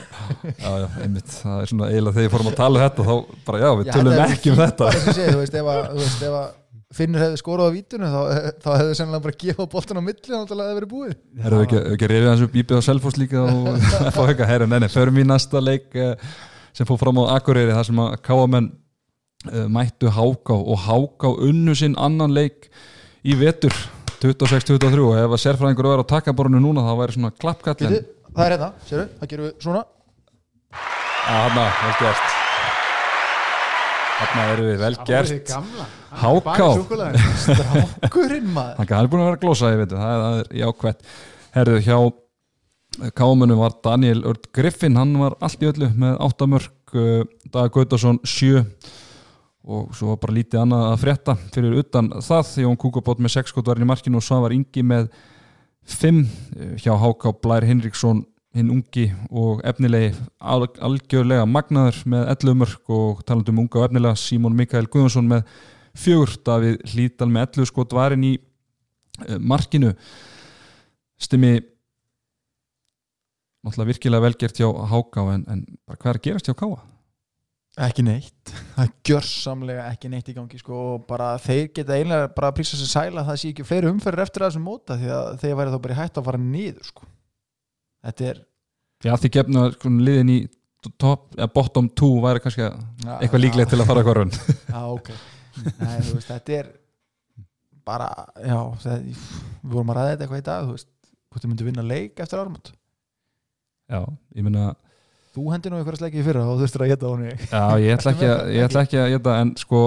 já, 0.62 0.72
já, 0.84 0.88
einmitt, 1.02 1.36
það 1.42 1.58
er 1.58 1.72
svona 1.74 1.92
eiginlega 1.92 2.18
þegar 2.18 2.28
ég 2.28 2.34
fórum 2.36 2.52
að 2.52 2.58
tala 2.62 2.80
um 2.82 2.86
þetta 2.86 3.08
þá 3.10 3.14
bara 3.50 3.62
já, 3.62 3.70
við 3.82 3.92
Já, 3.92 3.94
tölum 3.98 4.24
ekki 4.28 4.54
um 4.54 4.60
þetta. 4.62 4.90
þú 5.02 5.38
veist, 5.42 5.58
ef 5.62 5.72
að, 5.74 5.86
þú 5.92 6.04
veist, 6.04 6.26
ef 6.30 6.40
að 6.42 6.50
Finnur 6.92 7.24
hefði 7.24 7.40
skorað 7.40 7.70
á 7.72 7.76
vítunum 7.78 8.12
þá, 8.12 8.22
þá 8.60 8.70
hefði 8.74 8.96
sennilega 9.00 9.24
bara 9.24 9.38
gefað 9.40 9.68
boltan 9.72 10.00
á 10.00 10.04
milli 10.04 10.28
þá 10.28 10.42
hefði 10.52 10.74
verið 10.76 10.90
búið. 10.92 11.14
Erum 11.40 11.62
við 11.62 11.64
ekki, 11.64 11.80
ekki 11.94 12.10
reyfið 12.12 12.28
hans 12.28 12.44
upp 12.44 12.58
íbjöð 12.60 12.82
á 12.84 12.88
Selfoss 12.88 13.20
líka 13.22 13.44
og 13.46 13.70
fá 14.18 14.20
eitthvað 14.26 14.50
herra, 14.50 14.68
nei, 14.68 14.82
nei, 14.84 14.90
förum 14.92 15.22
í 15.22 15.24
næsta 15.24 15.62
leik 15.64 15.96
eh, 15.96 16.34
sem 16.76 16.90
fór 16.90 17.00
fram 17.00 17.22
á 17.24 17.32
Akureyri 17.38 17.72
þar 17.78 17.88
sem 17.88 18.02
að 18.04 18.18
káamenn 18.28 18.68
mættu 19.74 20.12
Háká 20.14 20.54
og 20.58 20.84
Háká 20.86 21.32
unnu 21.48 21.74
sinn 21.78 21.96
annan 21.98 22.34
leik 22.36 22.68
í 23.26 23.34
vetur 23.40 23.74
26-23 24.22 25.02
og 25.02 25.16
ef 25.18 25.34
að 25.34 25.42
sérfræðingur 25.46 25.88
verður 25.90 26.06
á 26.06 26.12
takkaborinu 26.14 26.60
núna 26.62 26.84
þá 26.86 26.92
væri 27.00 27.16
svona 27.18 27.32
klappkall 27.42 27.88
en 27.90 27.96
Það 28.32 28.46
er 28.46 28.54
hérna, 28.56 28.68
sérðu, 28.88 29.06
það 29.20 29.28
gerum 29.32 29.46
við 29.50 29.56
svona. 29.66 29.80
Hanna, 31.26 31.64
vel 31.82 31.96
gert. 32.00 32.38
Hanna 34.22 34.46
erum 34.54 34.70
við 34.70 34.78
vel 34.80 34.96
gert. 35.10 35.52
Háká. 36.22 36.70
Strákurinn 37.44 38.48
maður. 38.56 38.80
Hann 38.80 38.94
er 39.02 39.10
búin 39.12 39.24
að 39.24 39.28
vera 39.28 39.36
að 39.36 39.44
glósa, 39.44 39.72
ég 39.74 39.82
veit 39.82 39.96
það, 39.98 40.08
er- 40.14 40.24
það 40.24 40.40
er 40.40 40.52
jákvætt. 40.62 41.04
Herðu, 41.58 41.82
hjá 41.90 43.12
kámunum 43.20 43.60
var 43.66 43.76
Daniel 43.84 44.24
Örd 44.32 44.48
Griffin 44.56 44.96
hann 45.00 45.12
var 45.20 45.36
allt 45.44 45.62
í 45.64 45.68
öllu 45.72 45.88
með 45.96 46.18
8 46.28 46.48
mörg 46.52 46.96
uh, 47.00 47.22
Dag 47.52 47.72
Gautason 47.76 48.20
7 48.28 48.64
og 49.62 49.92
svo 49.94 50.14
var 50.14 50.22
bara 50.24 50.36
lítið 50.36 50.64
annað 50.64 50.88
að 50.88 51.02
frétta 51.04 51.36
fyrir 51.54 51.78
utan 51.82 52.10
það. 52.18 52.48
Því 52.50 52.66
hún 52.66 52.80
kúkabót 52.82 53.22
með 53.22 53.36
6 53.38 53.54
skotvarinn 53.54 53.86
í 53.86 53.90
markinu 53.92 54.18
og 54.18 54.26
Svavar 54.26 54.56
Ingi 54.56 54.84
með 54.86 55.12
5 55.92 56.22
hjá 56.82 56.94
Háká 56.98 57.34
Blær 57.42 57.66
Hinriksson 57.68 58.24
hinn 58.58 58.72
ungi 58.74 59.06
og 59.30 59.62
efnilegi 59.68 60.12
al 60.44 60.66
algjörlega 60.84 61.46
magnaður 61.48 62.02
með 62.12 62.26
11 62.34 62.58
mörg 62.60 62.92
og 62.92 63.22
talandum 63.28 63.62
unga 63.64 63.80
og 63.80 63.88
efnilega 63.88 64.20
Símón 64.20 64.58
Mikael 64.58 64.90
Guðjónsson 64.92 65.30
með 65.30 65.46
fjögur. 65.96 66.36
Davíð 66.46 66.82
Hlítal 66.92 67.30
með 67.32 67.62
11 67.62 67.72
skotvarinn 67.72 68.28
í 68.28 68.34
uh, 68.38 69.38
markinu. 69.40 69.94
Stimmi 71.22 71.60
náttúrulega 73.62 73.92
virkilega 73.94 74.26
velgert 74.26 74.60
hjá 74.60 74.68
Háká 74.92 75.28
en, 75.36 75.46
en 75.48 75.68
hvað 75.94 76.10
er 76.16 76.20
að 76.20 76.26
gerast 76.28 76.50
hjá 76.50 76.58
Káa? 76.58 76.91
Ekki 77.88 78.04
neitt. 78.06 78.52
Það 78.76 78.84
er 78.84 78.92
gjörsamlega 79.10 79.86
ekki 79.92 80.10
neitt 80.12 80.30
í 80.32 80.36
gangi 80.38 80.60
sko, 80.62 80.80
og 80.96 81.04
bara 81.10 81.32
þeir 81.42 81.68
geta 81.76 81.98
einlega 81.98 82.30
bara 82.36 82.52
að 82.52 82.58
prísa 82.60 82.78
sér 82.80 82.90
sæla 82.92 83.22
að 83.24 83.30
það 83.32 83.40
sé 83.42 83.52
ekki 83.54 83.66
fleiri 83.68 83.90
umferðir 83.92 84.24
eftir 84.26 84.46
þessum 84.46 84.66
móta 84.68 84.98
því 85.02 85.12
að 85.18 85.30
þeir 85.44 85.56
væri 85.60 85.74
þá 85.74 85.78
bara 85.86 85.96
í 85.96 86.00
hætt 86.02 86.20
að 86.22 86.28
fara 86.30 86.42
niður 86.46 86.90
sko. 86.92 87.08
þetta 88.08 88.28
er 88.32 88.42
Já 89.02 89.16
því 89.18 89.32
gefna 89.34 89.64
sko, 89.74 89.90
liðin 90.06 90.30
í 90.30 90.40
top, 91.02 91.32
eða 91.38 91.50
bottom 91.56 91.88
2 92.02 92.10
væri 92.22 92.42
kannski 92.44 92.68
eitthvað 93.18 93.42
líklegt 93.46 93.74
til 93.74 93.80
að 93.82 93.90
fara 93.90 94.04
að 94.04 94.08
korfun 94.10 94.34
já, 94.34 94.82
ok. 94.92 95.10
Nei, 95.80 95.98
þú 96.06 96.14
veist, 96.18 96.30
þetta 96.30 96.56
er 96.60 96.70
bara, 97.86 98.08
já 98.42 98.60
það, 98.84 99.08
við 99.10 99.74
vorum 99.74 99.92
að 99.94 99.98
ræða 100.00 100.12
þetta 100.14 100.26
eitthvað 100.28 100.42
í 100.44 100.46
dag 100.48 100.68
þú 100.70 100.76
veist, 100.78 100.90
hvort 101.32 101.44
þið 101.46 101.52
myndu 101.52 101.68
vinna 101.68 101.86
leik 101.86 102.22
eftir 102.22 102.42
ármót 102.44 102.72
Já, 103.92 104.00
ég 104.38 104.46
meina 104.46 104.70
þú 105.36 105.48
hendir 105.54 105.72
nú 105.72 105.80
eitthvað 105.80 106.00
sleikið 106.02 106.22
í 106.22 106.26
fyrra 106.26 106.44
og 106.46 106.58
þú 106.58 106.66
þurftir 106.66 106.84
að 106.86 106.92
geta 106.92 107.12
hún 107.12 107.24
Já, 107.30 107.64
ég 107.82 107.96
ætla 107.96 108.14
ekki 108.14 108.28
að, 108.28 108.42
ég 108.56 108.68
ætla 108.68 108.84
ekki 108.86 109.00
að 109.00 109.10
geta 109.16 109.36
en 109.44 109.54
sko, 109.60 109.82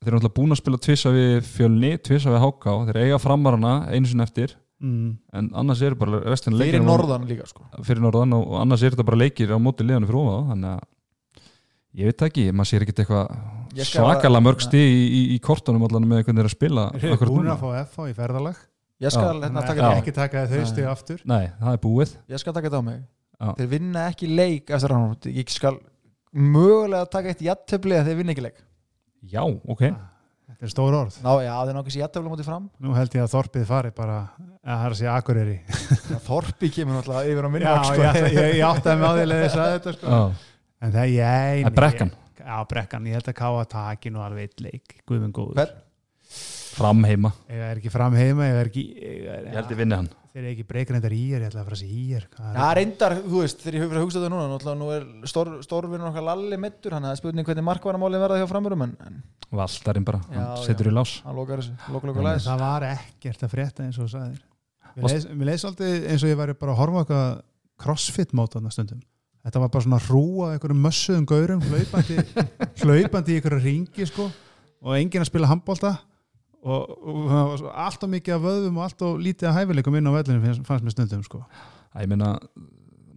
þeir 0.00 0.10
eru 0.10 0.18
náttúrulega 0.18 0.36
búin 0.38 0.54
að 0.54 0.60
spila 0.62 0.80
tvisa 0.86 1.12
við 1.14 1.36
fjölni, 1.50 1.92
tvisa 2.08 2.32
við 2.32 2.44
háká 2.46 2.76
þeir 2.88 3.00
eiga 3.04 3.20
framarana 3.20 3.74
einu 3.90 4.10
sinni 4.10 4.26
eftir. 4.26 4.56
Mm. 4.80 5.18
en 5.36 5.48
annars 5.60 5.82
eru 5.84 5.96
bara 6.00 6.22
restin 6.24 6.54
leikir 6.56 6.78
fyrir 6.78 6.86
norðan 6.86 7.26
líka 7.28 7.44
sko. 7.44 7.66
Fyrir 7.84 8.00
norðan 8.00 8.32
og, 8.32 8.54
annars 8.62 8.80
eru 8.80 8.96
þetta 8.96 9.04
bara 9.10 9.20
leikir 9.20 9.52
á 9.52 9.60
móti 9.60 9.84
liðanu 9.84 10.08
fyrir 10.08 10.20
ofan 10.22 10.32
þá, 10.32 10.48
þannig 10.54 10.70
að 10.70 12.00
ég 12.00 12.08
veit 12.08 12.24
ekki, 12.24 12.46
maður 12.54 12.70
sér 12.70 12.86
ekkert 12.86 13.02
eitthvað 13.04 13.84
svakalega 13.90 14.44
mörgsti 14.46 14.80
í, 14.80 15.04
í, 15.04 15.20
í 15.34 15.38
kortunum 15.44 15.84
allan 15.84 16.08
með 16.08 16.24
hvernig 16.24 16.40
þeir 16.40 16.46
eru 16.46 16.52
að 16.54 16.56
spila 16.56 16.86
Þeir 16.96 17.12
eru 17.18 17.28
búin 17.34 17.52
að 17.52 17.60
fá 17.60 17.68
FH 17.82 18.08
í 18.08 18.16
ferðalag. 18.16 18.66
Ég 19.00 19.12
skal, 19.12 19.28
Já. 19.36 19.44
hérna, 19.44 20.08
taka 20.16 20.46
þau 20.48 20.64
stig 20.72 20.88
aftur. 20.88 21.20
Nei, 21.28 21.52
það 21.60 21.76
er 21.76 21.84
búið. 21.84 22.16
Ég 22.32 22.40
skal 22.40 22.56
taka 22.56 22.70
þetta 22.70 22.80
á 22.80 22.88
mig 22.88 23.04
Já. 23.40 23.50
þeir 23.56 23.68
vinna 23.72 24.06
ekki 24.10 24.28
leik 24.28 24.70
eftir 24.76 24.92
ármót 24.92 25.26
ég 25.32 25.48
skal 25.52 25.78
mögulega 26.36 27.08
taka 27.10 27.32
eitt 27.32 27.40
jættefli 27.44 27.96
að 27.96 28.10
þeir 28.10 28.18
vinna 28.20 28.34
ekki 28.34 28.44
leik. 28.44 28.58
Já, 29.32 29.42
ok. 29.44 29.84
Þetta 30.50 30.66
er 30.66 30.72
stór 30.74 30.96
orð. 30.98 31.16
Ná, 31.24 31.30
já, 31.40 31.52
þeir 31.64 31.76
náttúrulega 31.78 32.02
jættefli 32.04 32.30
mótið 32.32 32.48
fram. 32.50 32.68
Nú 32.82 32.94
held 32.96 33.16
ég 33.16 33.24
að 33.24 33.32
Þorpið 33.32 33.66
fari 33.70 33.92
bara 33.96 34.16
að 34.20 34.70
það 34.70 34.84
er 34.84 34.94
að 34.94 34.98
segja 35.00 35.16
Akureyri 35.16 35.58
Þorpi 36.26 36.70
kemur 36.74 36.98
náttúrulega 36.98 37.32
yfir 37.32 37.48
á 37.48 37.50
minni 37.54 37.68
Já, 37.68 37.74
sko. 37.86 38.00
ég, 38.04 38.18
ég, 38.34 38.48
ég 38.58 38.64
átti 38.66 38.90
að 38.92 39.00
með 39.00 39.10
áðilega 39.14 39.46
þess 39.46 39.60
að 39.64 39.70
þetta 39.76 39.94
sko. 39.96 40.18
En 40.80 40.94
það 40.96 41.14
ég 41.14 41.62
Það 41.64 41.70
er 41.70 41.78
brekkan. 41.80 42.12
Já, 42.40 42.56
brekkan, 42.72 43.06
ég 43.08 43.18
held 43.20 43.30
að 43.30 43.38
káa 43.40 43.64
takin 43.70 44.18
og 44.18 44.26
alveg 44.26 44.48
eitt 44.50 44.64
leik. 44.64 44.98
Guðmund 45.08 45.36
góður. 45.36 45.56
Hvern? 45.60 45.78
Fram 46.70 47.02
heima. 47.08 47.30
Ég 47.50 47.60
er 47.66 47.78
ekki 47.80 47.90
fram 47.92 48.14
heima 48.18 48.46
Ég 48.48 48.58
er 48.60 48.68
ekki 48.70 48.84
ég 48.96 49.26
er, 49.28 49.44
Ég 49.50 49.56
held 49.58 49.70
ég 49.74 49.78
vinni 49.80 49.96
hann. 49.98 50.08
Þeir 50.30 50.40
eru 50.44 50.50
ekki 50.54 50.64
breykreindar 50.70 51.14
í 51.16 51.20
er 51.34 51.42
Ég 51.42 51.48
ætla 51.50 51.62
að 51.64 51.68
fara 51.70 51.76
að 51.76 51.82
segja 51.82 51.98
í 51.98 52.14
er 52.20 52.26
Já, 52.38 52.66
reyndar, 52.78 53.14
þú 53.24 53.40
veist, 53.42 53.62
þegar 53.64 53.76
ég 53.76 53.82
hefur 53.82 53.90
verið 53.92 54.00
að 54.00 54.06
hugsa 54.06 54.20
þetta 54.20 54.30
núna 54.34 54.50
náttúrulega 54.52 54.78
nú 54.78 54.90
er 54.94 55.06
stór, 55.32 55.50
stórvinur 55.66 56.10
okkar 56.12 56.26
Lalli 56.28 56.58
mittur 56.62 56.94
hann 56.94 57.08
er 57.10 57.18
spurning 57.18 57.48
hvernig 57.48 57.66
markvarnamálið 57.66 58.22
verða 58.24 58.38
hjá 58.38 58.46
framurum 58.52 58.84
en, 58.86 58.92
en 59.08 59.18
Valdarinn 59.50 60.06
bara, 60.06 60.20
hann 60.30 60.38
Já, 60.44 60.62
setur 60.68 60.86
já. 60.86 60.92
í 60.92 60.94
lás. 61.00 61.16
Hann 61.26 61.34
lokar 61.40 61.58
þessu, 61.64 61.74
lokar 61.90 62.12
lokar 62.12 62.26
læðis 62.28 62.46
Það 62.46 62.62
var 62.62 62.86
ekkert 62.92 63.42
að 63.48 63.54
frétta 63.56 63.86
eins 63.88 63.98
og 63.98 64.10
sagðir. 64.12 64.38
Mér 64.94 65.02
Varst- 65.08 65.16
leið- 65.26 65.34
Mér 65.40 65.50
leið 65.50 65.62
svolítið 65.64 66.06
eins 66.14 66.22
og 66.26 66.30
ég 66.30 66.38
væri 66.44 66.54
bara 66.62 66.76
að 66.76 66.80
horfa 66.84 66.94
á 66.94 67.02
eitthvað 67.02 67.40
crossfit 67.82 68.32
mót 68.38 68.54
þarna 68.54 68.70
stundum. 68.74 69.00
Þetta 69.40 69.60
var 69.64 69.70
bara 69.74 69.82
svona 69.88 69.98
hrúa 70.04 70.52
einhverjum 70.54 70.82
mössuðum 70.86 71.26
gaurum 71.26 71.62
hlaupandi, 71.66 72.16
hlaupandi 72.84 73.34
í 73.34 73.40
einhverju 73.40 73.60
ringi 73.64 74.06
sko 74.06 74.26
og 74.30 74.94
enginn 74.98 75.24
að 75.24 75.30
spila 75.32 75.48
handbólta 75.50 75.94
og, 76.64 76.92
og 77.00 77.20
það 77.30 77.46
var 77.50 77.62
svo 77.62 77.72
allt 77.86 78.04
og 78.06 78.12
mikið 78.14 78.36
af 78.36 78.44
vöðum 78.44 78.80
og 78.80 78.86
allt 78.86 79.04
og 79.06 79.22
lítið 79.24 79.50
að 79.50 79.56
hæfileikum 79.60 79.96
inn 79.98 80.10
á 80.10 80.12
vellinu 80.16 80.42
fannst, 80.44 80.66
fannst 80.68 80.86
mér 80.86 80.96
stundum 80.96 81.24
sko. 81.26 81.42
Æ, 81.94 82.04
Ég 82.04 82.10
meina, 82.10 82.34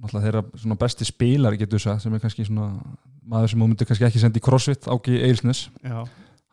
náttúrulega 0.04 0.26
þeirra 0.28 0.80
besti 0.86 1.08
spilar 1.08 1.58
getur 1.60 1.80
þess 1.82 1.92
að 1.94 2.00
sem 2.06 2.16
er 2.16 2.24
kannski 2.24 2.48
svona 2.48 2.72
maður 3.28 3.54
sem 3.54 3.62
þú 3.62 3.70
myndir 3.70 3.90
kannski 3.90 4.08
ekki 4.08 4.24
sendi 4.24 4.42
í 4.42 4.44
crossfit 4.44 4.90
Áki 4.92 5.20
Eilsnes, 5.24 5.68
Já, 5.84 6.02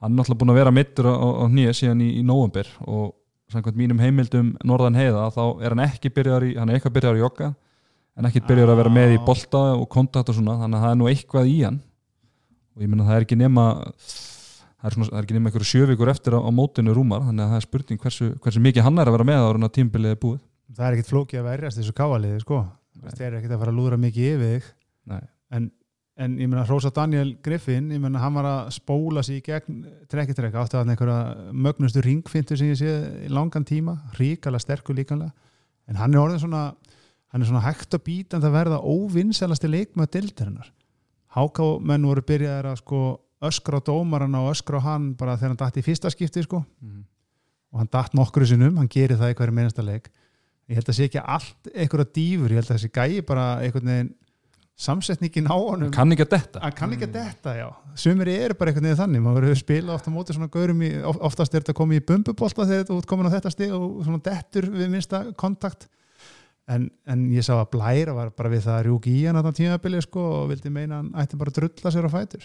hann 0.02 0.12
er 0.12 0.18
náttúrulega 0.18 0.42
búin 0.42 0.52
að 0.54 0.60
vera 0.60 0.74
mittur 0.74 1.08
á, 1.10 1.14
á 1.18 1.44
nýja 1.50 1.74
síðan 1.74 2.04
í, 2.04 2.12
í 2.20 2.26
november 2.26 2.68
og 2.86 3.16
samkvæmt 3.50 3.78
mínum 3.80 3.98
heimildum 3.98 4.52
norðan 4.62 4.98
heiða 4.98 5.26
þá 5.34 5.42
er 5.64 5.74
hann 5.74 5.82
ekki 5.88 6.12
byrjar 6.14 6.46
í 6.46 6.52
hann 6.58 6.70
er 6.70 6.78
eitthvað 6.78 6.94
byrjar 7.00 7.18
í 7.18 7.24
jogga 7.24 7.48
en 8.20 8.28
ekki 8.28 8.42
byrjar 8.46 8.72
að 8.72 8.80
vera 8.82 8.92
með 8.92 9.14
í 9.16 9.22
bolta 9.24 9.62
og 9.78 9.86
kontakt 9.90 10.30
og 10.30 10.36
svona 10.36 10.58
þannig 10.60 10.78
að 10.78 10.84
það 10.84 10.92
er 10.92 10.98
nú 11.00 11.08
eitthvað 11.10 11.50
í 11.50 11.56
hann. 11.64 11.78
Og 12.76 12.84
ég 12.84 12.90
meina 12.90 13.06
það 13.06 13.16
er 13.16 13.26
ekki 13.26 13.38
nema 13.40 13.64
það 14.80 14.88
er, 14.88 14.96
svona, 14.96 15.08
það 15.10 15.18
er 15.18 15.26
ekki 15.26 15.36
nema 15.36 15.50
einhverju 15.50 15.70
sjövíkur 15.70 16.10
eftir 16.12 16.36
á, 16.36 16.40
á 16.40 16.50
mótinu 16.54 16.94
rúmar 16.96 17.24
þannig 17.26 17.44
að 17.44 17.52
það 17.52 17.60
er 17.60 17.66
spurning 17.66 18.04
hversu, 18.04 18.28
hversu 18.44 18.62
mikið 18.64 18.86
hann 18.86 19.00
er 19.00 19.10
að 19.10 19.16
vera 19.16 19.26
með 19.28 19.42
ára 19.44 19.60
en 19.60 19.66
að 19.66 19.74
tímbilið 19.76 20.14
er 20.14 20.22
búið. 20.22 20.40
Það 20.70 20.86
er 20.86 20.96
ekkert 20.96 21.10
flókið 21.10 21.40
að 21.40 21.48
verjast 21.50 21.80
þessu 21.80 21.96
káaliði 21.98 22.40
sko. 22.44 22.62
Það 23.00 23.26
er 23.26 23.36
ekkert 23.38 23.54
að 23.56 23.62
fara 23.62 23.74
að 23.74 23.78
lúðra 23.80 24.00
mikið 24.00 24.28
yfir 24.30 24.50
þig. 24.54 24.70
En, 25.50 25.68
en 26.20 26.36
ég 26.38 26.50
meina 26.50 26.64
Rósa 26.68 26.92
Daniel 26.94 27.34
Griffin, 27.44 27.90
ég 27.94 28.02
meina 28.02 28.22
hann 28.22 28.36
var 28.38 28.48
að 28.48 28.72
spóla 28.76 29.24
sig 29.26 29.40
í 29.40 29.44
gegn 29.48 29.84
trekki 30.10 30.36
trekk 30.38 30.58
átti 30.62 30.78
að 30.78 30.92
einhverja 30.94 31.50
mögnustu 31.52 32.04
ringfintu 32.06 32.58
sem 32.58 32.70
ég 32.70 32.78
sé 32.78 32.94
í 33.26 33.30
langan 33.32 33.66
tíma, 33.66 33.96
ríkala 34.18 34.60
sterkur 34.62 34.98
líkanlega, 34.98 35.34
en 35.90 35.98
hann 35.98 36.14
er 36.14 36.22
orðin 36.22 36.44
svona 36.44 36.68
hann 37.30 37.42
er 37.42 37.50
svona 37.50 37.64
hægt 37.64 37.94
og 37.94 38.04
bítandi 38.06 38.48
að 38.48 38.56
verða 38.56 38.78
óvinnselasti 38.82 39.70
leikmað 39.70 40.12
dildarinnar 40.16 40.70
háká 41.34 41.66
menn 41.86 42.06
voru 42.08 42.24
byrjaðir 42.26 42.70
að 42.72 42.80
sko 42.82 43.00
öskra 43.48 43.80
á 43.80 43.86
dómarana 43.86 44.42
og 44.44 44.52
öskra 44.54 44.80
á 44.80 44.86
hann 44.90 45.12
bara 45.16 45.36
þegar 45.40 45.54
hann 45.54 45.60
datt 45.62 45.78
í 45.80 45.84
fyrsta 45.86 46.10
skipti 46.12 46.42
sko. 46.44 46.62
Og 47.70 47.78
hann 47.78 47.88
datt 47.92 48.14
nokkru 48.18 48.46
sinnum, 48.46 48.76
hann 48.80 48.88
gerir 48.90 49.16
það 49.20 49.32
í 49.32 49.36
hverju 49.38 49.54
minnasta 49.54 49.84
leik. 49.86 50.08
Ég 50.70 50.78
held 50.78 50.88
að 50.90 50.96
sé 50.98 51.06
ekki 51.08 51.20
allt 51.22 51.70
einhverja 51.74 52.10
dýfur, 52.14 52.50
ég 52.52 52.60
held 52.60 52.70
að 52.70 52.76
þessi 52.78 52.90
gæi 52.94 53.22
bara 53.26 53.44
veginn 53.62 54.10
samsetningin 54.80 55.48
á 55.50 55.56
honum. 55.60 55.90
Kann 55.92 56.12
ekki 56.14 56.24
að 56.24 56.30
detta. 56.36 56.60
Hann 56.64 56.72
kann 56.78 56.94
ekki 56.94 57.04
að 57.08 57.16
detta, 57.18 57.54
já. 57.58 57.66
Sumir 58.00 58.30
eru 58.32 58.54
bara 58.56 58.70
einhvern 58.72 58.86
veginn 58.88 59.00
þannig, 59.02 59.22
maður 59.24 59.42
verður 59.44 59.58
spila 59.60 59.94
ofta 59.96 60.12
móti 60.14 60.36
svona 60.36 60.48
gaurum 60.52 60.80
í, 60.86 60.90
of- 61.04 61.18
oftast 61.28 61.54
er 61.54 61.60
þetta 61.64 61.74
komið 61.76 62.00
í 62.00 62.04
bumbubolta 62.08 62.66
þegar 62.70 62.86
þú 62.88 62.96
ert 63.02 63.08
komin 63.10 63.28
á 63.28 63.34
þetta 63.34 63.52
stig 63.52 63.74
og 63.76 63.98
svona 64.06 64.22
dettur 64.24 64.70
við 64.72 64.88
minnsta 64.94 65.20
kontakt. 65.36 65.88
En, 66.70 66.86
en 67.10 67.26
ég 67.34 67.44
sá 67.44 67.56
að 67.58 67.68
Blæra 67.74 68.14
var 68.14 68.30
bara 68.36 68.52
við 68.52 68.64
það 68.68 68.76
að 68.78 68.84
rjúki 68.86 69.12
í 69.18 69.24
hann 69.26 69.36
þetta 69.40 69.52
tímabili 69.58 70.00
sko 70.06 70.24
og 70.38 70.48
vildi 70.52 70.70
meina 70.72 71.00
að 71.00 71.02
hann 71.02 71.24
ætti 71.24 71.38
bara 71.40 71.50
að 71.52 71.58
drulla 71.60 71.92
sér 71.92 72.06
á 72.08 72.10
fætur 72.14 72.44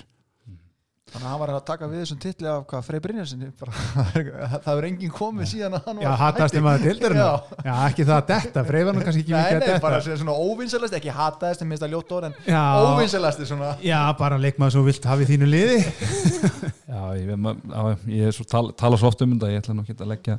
þannig 1.06 1.26
að 1.26 1.30
hann 1.32 1.40
var 1.42 1.52
að 1.54 1.60
taka 1.68 1.88
við 1.90 2.00
þessum 2.02 2.20
titli 2.24 2.48
af 2.50 2.64
hvað 2.70 2.86
Frey 2.88 3.02
Brynjarsinni 3.04 3.50
það 3.60 4.66
hefur 4.66 4.86
enginn 4.88 5.12
komið 5.14 5.46
síðan 5.52 5.76
að 5.78 5.84
hann 5.90 6.00
já, 6.02 6.08
var 6.10 6.18
hattast 6.22 6.56
um 6.58 6.66
að 6.72 6.86
dildarinn 6.88 7.20
Já. 7.22 7.28
já, 7.62 7.74
ekki 7.92 8.06
það 8.10 8.16
að 8.16 8.26
detta, 8.32 8.64
freyfa 8.70 8.94
nú 8.96 9.04
kannski 9.06 9.22
ekki 9.22 9.36
Nei, 9.36 9.38
mikið 9.46 9.60
nei, 9.62 9.68
að 9.76 9.84
bara 9.86 10.00
detta. 10.02 10.18
svona 10.24 10.36
óvinnselast, 10.42 10.96
ekki 10.98 11.14
hataðist 11.20 11.62
en 11.62 11.70
minnst 11.70 11.86
að 11.86 11.94
ljótt 11.94 12.14
orð 12.18 12.28
en 12.32 12.36
já, 12.50 12.64
óvinnselast 12.90 13.44
svona. 13.52 13.70
Já, 13.86 14.00
bara 14.18 14.40
leikmaður 14.42 14.74
svo 14.80 14.84
vilt 14.90 15.06
hafi 15.12 15.28
þínu 15.30 15.48
liði. 15.52 15.78
Já, 16.96 17.02
ég, 17.20 17.28
já, 17.28 17.82
ég 18.16 18.30
er 18.30 18.34
svo 18.38 18.46
tal, 18.50 18.66
tala 18.78 18.98
svo 18.98 19.10
oft 19.12 19.22
um 19.26 19.34
þetta 19.36 19.50
ég 19.52 19.60
ætla 19.62 19.74
nú 19.76 19.84
ekki 19.86 19.96
að 20.00 20.10
leggja 20.14 20.36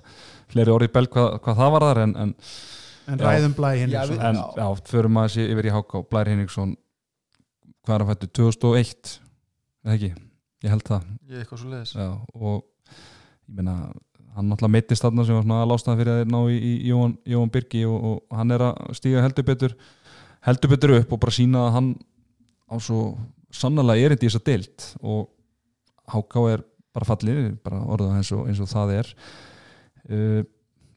fleiri 0.51 0.73
orði 0.73 0.89
í 0.89 0.93
belg 0.95 1.11
hvað, 1.13 1.29
hvað 1.45 1.59
það 1.63 1.71
var 1.75 1.83
þar 1.91 2.01
en, 2.07 2.13
en, 2.23 2.31
en 3.13 3.19
Já. 3.21 3.27
ræðum 3.27 3.55
Blæ 3.59 3.71
hinn 3.83 3.93
Já, 3.93 4.01
við- 4.09 4.23
en 4.31 4.39
Já. 4.41 4.47
já, 4.57 4.67
förum 4.91 5.15
að 10.63 10.65
sé 10.65 10.65
yfir 10.65 10.65
í 10.65 10.65
Háká 10.65 10.65
Blær 10.65 10.65
Henriksson 10.65 10.65
hvað 10.65 10.65
að 10.65 10.65
fættu 10.65 10.65
2001 10.65 10.65
eða 10.65 10.65
ekki, 10.65 10.65
ég 10.65 10.71
held 10.71 10.87
það. 10.87 11.03
Ég 11.29 11.43
eitthvað 11.43 11.61
svo 11.61 11.71
leiðis 11.71 11.95
já, 11.95 12.09
og 12.35 12.65
ég 13.47 13.57
meina 13.57 13.93
hann 14.37 14.51
náttúrulega 14.51 14.73
meittist 14.73 15.05
þarna 15.05 15.25
sem 15.25 15.37
var 15.37 15.45
svona 15.45 15.63
aðlástaði 15.65 16.03
fyrir 16.03 16.13
að 16.13 16.33
ná 16.33 16.39
í, 16.53 16.57
í 16.57 16.91
Jóhann, 16.91 17.15
Jóhann 17.25 17.53
Birgi 17.53 17.85
og, 17.89 18.05
og 18.05 18.37
hann 18.37 18.51
er 18.53 18.61
að 18.61 18.97
stíga 18.99 19.23
heldur 19.25 19.47
betur 19.49 19.77
heldur 20.47 20.71
betur 20.71 20.95
upp 20.99 21.13
og 21.13 21.21
bara 21.21 21.33
sína 21.33 21.67
að 21.67 21.73
hann 21.77 21.89
á 22.69 22.77
svo 22.83 23.01
sannlega 23.55 24.05
erindi 24.05 24.27
í 24.27 24.31
þessa 24.31 24.45
deilt 24.45 24.91
og 25.03 25.33
Háká 26.07 26.43
er 26.53 26.61
bara 26.95 27.09
fallið, 27.09 27.57
bara 27.67 27.81
orðað 27.83 28.19
eins 28.21 28.29
og, 28.31 28.45
eins 28.47 28.61
og 28.63 28.69
það 28.71 28.93
er. 28.95 29.09
Uh, 30.07 30.45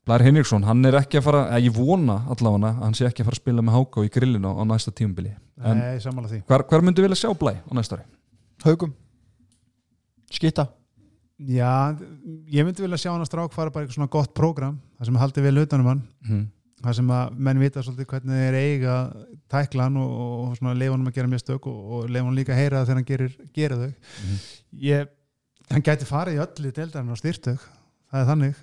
Blær 0.06 0.22
Henriksson, 0.22 0.64
hann 0.66 0.86
er 0.86 1.00
ekki 1.00 1.18
að 1.18 1.26
fara 1.26 1.42
eða 1.50 1.64
ég 1.66 1.74
vona 1.74 2.20
allavega 2.30 2.70
að 2.70 2.84
hann 2.84 2.94
sé 2.98 3.08
ekki 3.08 3.24
að 3.24 3.30
fara 3.32 3.38
að 3.40 3.42
spila 3.42 3.64
með 3.66 3.76
Háká 3.80 4.06
í 4.06 4.12
grillinu 4.14 4.54
á 4.54 4.64
næsta 4.70 4.94
tímubili 4.94 5.34
en 5.66 5.82
nei, 5.82 6.00
sammála 6.02 6.30
því. 6.30 6.44
hvar, 6.50 6.64
hvar 6.70 6.86
myndi 6.86 7.04
vilja 7.04 7.18
sjá 7.20 7.34
Blæ 7.38 7.56
á 7.58 7.72
næsta 7.74 7.98
ári? 7.98 8.06
haugum 8.66 8.94
skitta 10.34 10.68
Já, 11.40 11.96
ég 12.52 12.66
myndi 12.68 12.84
vilja 12.84 12.98
sjá 13.00 13.14
hann 13.14 13.24
að 13.24 13.30
strák 13.30 13.54
fara 13.56 13.72
bara 13.72 13.86
eitthvað 13.86 13.96
svona 13.96 14.12
gott 14.12 14.34
prógram 14.36 14.74
það 15.00 15.08
sem 15.08 15.20
haldi 15.22 15.44
vel 15.46 15.62
utanum 15.62 15.88
hann. 15.88 16.02
Hmm. 16.28 16.42
það 16.84 16.98
sem 16.98 17.14
að 17.16 17.38
menn 17.48 17.62
vita 17.64 17.84
svolítið 17.84 18.10
hvernig 18.12 18.42
þeir 18.42 18.58
eiga 18.60 18.96
tækla 19.52 19.86
hann 19.88 20.00
og, 20.02 20.12
og 20.20 20.58
svona 20.60 20.74
leifa 20.76 20.98
hann 20.98 21.08
að 21.08 21.16
gera 21.16 21.32
mistök 21.32 21.70
og, 21.72 21.78
og 21.96 22.10
leifa 22.12 22.28
hann 22.28 22.36
líka 22.36 22.52
að 22.56 22.60
heyra 22.60 22.82
það 22.82 22.90
þegar 22.90 23.00
hann 23.00 23.08
gerir, 23.08 23.38
gerir 23.56 23.80
þau. 23.80 23.94
Mhm. 24.26 24.38
ég, 24.84 25.14
hann 25.72 25.86
gæti 25.88 26.10
farið 26.12 26.36
í 26.36 26.44
öllu 26.44 26.74
deildarinn 26.76 27.16
á 27.16 27.22
styrtug 27.24 27.64
það 28.12 28.20
er 28.20 28.30
þannig. 28.34 28.62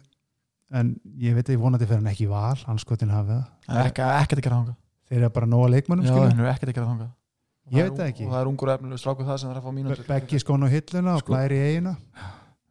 En 0.76 0.94
ég 1.22 1.36
veit 1.36 1.46
að 1.48 1.54
ég 1.56 1.62
vonandi 1.62 1.86
fyrir 1.88 2.02
hann 2.02 2.12
ekki 2.12 2.26
í 2.26 2.32
val 2.32 2.56
hann 2.66 2.80
skotin 2.82 3.12
hafið 3.14 3.40
það 3.66 3.84
Ekki, 3.86 4.02
ekkert 4.20 4.40
að 4.40 4.46
gera 4.50 4.56
þangað. 4.60 4.78
Þeir 5.06 5.20
eru 5.22 5.32
bara 5.36 5.46
nóga 5.48 5.68
leikmönnum 5.72 6.04
Já, 6.04 6.10
skilur. 6.12 6.32
hann 6.34 6.44
er 6.44 6.52
ekkert 6.52 6.72
að 6.72 6.76
gera 6.76 6.88
þangað. 6.90 7.12
Og 7.12 7.25
Ég 7.74 7.82
veit 7.88 7.96
það 7.98 8.08
ekki. 8.12 8.26
Og 8.26 8.32
það 8.32 8.40
er 8.44 8.48
ungur 8.52 8.70
efnilegur 8.76 9.00
strákur 9.02 9.26
það 9.26 9.38
sem 9.42 9.48
það 9.50 9.54
er 9.56 9.60
að 9.60 9.64
fá 9.66 9.72
mínútur. 9.74 10.04
Beggi 10.06 10.38
skón 10.42 10.62
á 10.62 10.68
hilluna 10.70 11.14
og 11.16 11.22
Sko- 11.24 11.32
blæri 11.34 11.56
í 11.58 11.64
eigina 11.70 11.94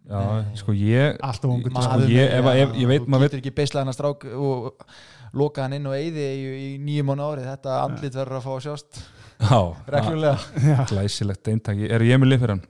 Já, 0.06 0.22
sko 0.62 0.72
ég 0.78 1.18
alltaf 1.26 1.50
ungur 1.50 1.72
Sko, 1.74 2.00
ég- 2.14 2.32
ef 2.38 2.46
ef- 2.46 2.76
ég 2.78 2.88
veit- 2.88 3.08
maður 3.10 3.24
veit- 3.26 3.32
getur 3.34 3.42
ekki 3.42 3.54
beislað 3.58 3.82
hann 3.82 3.90
að 3.92 3.98
strák 3.98 4.26
og 4.38 4.86
loka 5.34 5.64
hann 5.66 5.74
inn 5.74 5.88
og 5.90 5.94
eyði 5.98 6.26
í, 6.30 6.44
í 6.62 6.70
nýju 6.80 7.04
mánu 7.10 7.26
árið 7.26 7.48
Þetta 7.50 7.74
andlit 7.84 8.14
verður 8.14 8.38
að 8.40 8.46
fá 8.46 8.52
að 8.54 8.64
sjást. 8.68 9.02
Já, 9.36 9.60
reglulega. 9.88 10.38
Já. 10.64 10.86
glæsilegt 10.94 11.48
eintaki. 11.52 11.90
Er 11.92 12.00
ég 12.08 12.22
með 12.22 12.30
lið 12.32 12.40
fyrir 12.46 12.54
hann? 12.56 12.66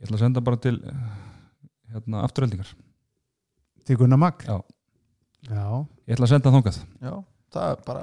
Ég 0.00 0.08
ætla 0.08 0.16
að 0.16 0.24
senda 0.24 0.40
bara 0.40 0.56
til 0.56 0.80
hérna, 1.92 2.24
afturöldingar 2.26 2.72
til 3.86 3.96
Gunnar 4.00 4.18
Magg? 4.18 4.42
Já. 4.48 4.56
Já. 5.46 5.86
Ég 6.08 6.16
ætla 6.16 6.26
að 6.26 6.32
senda 6.34 6.50
hann 6.50 6.62
þangað. 6.62 6.80
Já, 7.04 7.14
það 7.54 7.70
er 7.70 7.84
bara 7.86 8.02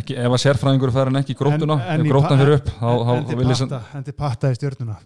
ekki, 0.00 0.16
Ef 0.18 0.32
að 0.36 0.40
sérfræðingur 0.44 0.92
fær 0.94 1.10
hann 1.10 1.20
ekki 1.20 1.34
í 1.34 1.38
grótuna 1.38 1.76
En- 1.78 1.88
en 1.94 2.00
ef 2.00 2.06
í 2.06 2.10
gróttan 2.10 2.34
pa- 2.34 2.40
fyrir 2.42 2.54
upp 2.58 2.70
þá, 2.70 2.86
en, 2.86 3.04
þá 3.06 3.12
en, 3.16 3.26
til 3.26 3.36
patta, 3.36 4.02
til 4.08 4.16
patta 4.22 4.50
í 4.50 4.58
stjórnuna 4.58 4.96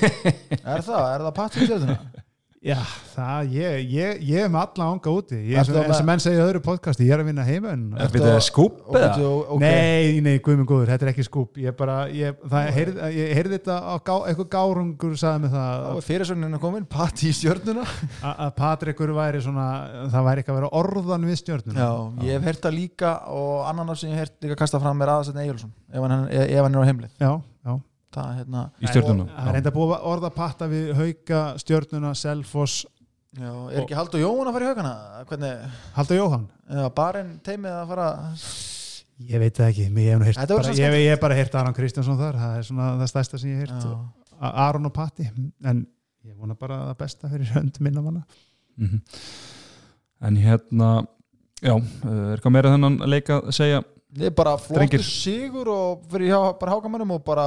Er 0.74 0.84
það, 0.84 1.04
er 1.14 1.24
það 1.26 1.34
pattum 1.40 1.66
stjórnuna? 1.66 1.98
Já, 2.60 2.76
það, 3.14 3.46
ég, 3.56 3.76
ég, 3.88 4.18
ég 4.28 4.42
er 4.44 4.50
með 4.52 4.66
alla 4.66 4.86
ánga 4.92 5.12
úti. 5.16 5.36
Ég, 5.48 5.62
með- 5.64 5.78
eins 5.80 6.00
og 6.02 6.04
menn 6.10 6.20
segja 6.20 6.42
í 6.42 6.44
öðru 6.44 6.60
podcasti, 6.60 7.06
ég 7.08 7.14
er 7.16 7.22
að 7.22 7.28
vinna 7.30 7.44
heima 7.46 7.70
en, 7.72 7.84
Er 7.96 8.10
þetta 8.12 8.34
skúp 8.44 8.82
Og 8.84 8.98
eða? 8.98 9.14
byrju, 9.14 9.30
ok. 9.54 9.62
Nei, 9.62 10.18
nei, 10.20 10.34
guðminn 10.44 10.68
góður, 10.68 10.90
þetta 10.92 11.06
er 11.06 11.10
ekki 11.14 11.24
skúp 11.24 11.56
ég 11.56 11.72
bara, 11.78 11.94
ég, 12.12 12.36
það, 12.44 12.68
heyrði, 12.76 13.08
ég 13.16 13.32
heyrði 13.38 13.54
þetta 13.56 13.78
gá, 14.04 14.12
eitthvað 14.28 14.50
gárungur 14.52 15.16
sagði 15.16 15.40
mig 15.46 15.54
það 15.54 15.86
Þá 15.86 16.04
fyrirsögnin 16.10 16.58
að 16.58 16.62
komin, 16.66 16.84
patti 16.92 17.30
í 17.30 17.36
stjórnuna 17.40 17.86
að 17.88 18.34
að 18.44 18.52
Patrikur 18.60 19.14
væri 19.16 19.40
svona 19.40 19.66
það 20.12 20.28
væri 20.28 20.44
eitthvað 20.44 20.58
að 20.58 20.60
vera 20.60 20.72
orðan 20.82 21.24
við 21.30 21.40
stjórnuna 21.40 21.80
Já, 21.80 21.90
ég 22.28 22.36
hef 22.36 22.50
heyrt 22.50 22.60
það 22.68 22.76
líka 22.76 23.14
og 23.40 23.54
annan 23.72 23.94
af 23.96 24.02
sem 24.02 24.12
ég 24.12 24.20
hef 24.20 24.28
heyrt 24.28 24.44
líka 24.44 24.60
kasta 24.60 24.82
fram 24.84 25.00
er 25.00 25.14
aðastinn 25.16 25.40
Egilson 25.46 25.72
ef 25.88 26.04
hann, 26.04 26.28
er 26.28 26.60
á 26.60 26.88
heimlið 26.92 27.16
já. 27.24 27.32
Það 28.10 28.30
hérna 28.40 28.62
Í 28.82 28.88
stjörnuna. 28.90 29.26
Það 29.36 29.50
er 29.52 29.58
enda 29.60 29.72
búið 29.74 29.92
að 29.94 30.06
orða 30.10 30.30
patta 30.34 30.66
við 30.70 30.88
hauka 30.98 31.42
stjörnuna, 31.62 32.10
Selfoss. 32.18 32.80
Já, 33.38 33.50
er 33.70 33.84
ekki 33.84 33.94
Haldur 33.94 34.18
Jón 34.24 34.48
að 34.50 34.56
fara 34.56 34.66
í 34.66 34.70
haugana? 34.72 34.94
Hvernig, 35.30 35.76
Haldur 35.94 36.18
Jóhann? 36.18 36.46
Eða 36.66 36.88
barinn 36.96 37.36
teimið 37.46 37.76
að 37.76 37.92
fara 37.92 38.06
Ég 39.20 39.42
veit 39.42 39.58
það 39.60 39.68
ekki, 39.68 39.84
ég 40.00 40.24
hef 40.24 40.40
bara, 40.48 40.72
ég, 40.72 40.94
ég 41.04 41.10
hef 41.12 41.20
bara 41.22 41.36
heyrt 41.36 41.54
Aron 41.60 41.76
Kristjánsson 41.76 42.16
þar 42.18 42.38
það 42.40 42.56
er 42.56 42.66
svona 42.66 42.88
það 43.02 43.10
stærsta 43.12 43.38
sem 43.42 43.50
ég 43.52 43.68
Já. 43.70 43.92
A- 44.40 44.52
Aron 44.66 44.88
og 44.88 44.94
Patti 44.96 45.26
en 45.68 45.82
ég 46.24 46.34
vona 46.40 46.56
bara 46.58 46.78
það 46.88 46.98
besta 47.04 47.28
fyrir 47.30 47.52
hönd 47.54 47.78
minna 47.84 48.02
manna. 48.02 48.24
Mhm. 48.80 49.02
En 50.26 50.36
hérna 50.40 50.90
Já, 51.60 51.74
er 51.76 52.38
eitthvað 52.38 52.54
meira 52.56 52.72
þennan 52.72 52.98
leik 53.12 53.28
að 53.28 53.50
segja 53.52 53.82
Ég 54.18 54.26
er 54.26 54.34
bara 54.34 54.56
flottur 54.58 54.80
Drengir. 54.80 55.02
sigur 55.06 55.68
og 55.70 56.00
fyrir 56.10 56.32
hjá, 56.32 56.58
bara 56.58 56.72
hákamönnum 56.74 57.12
og 57.14 57.24
bara 57.24 57.44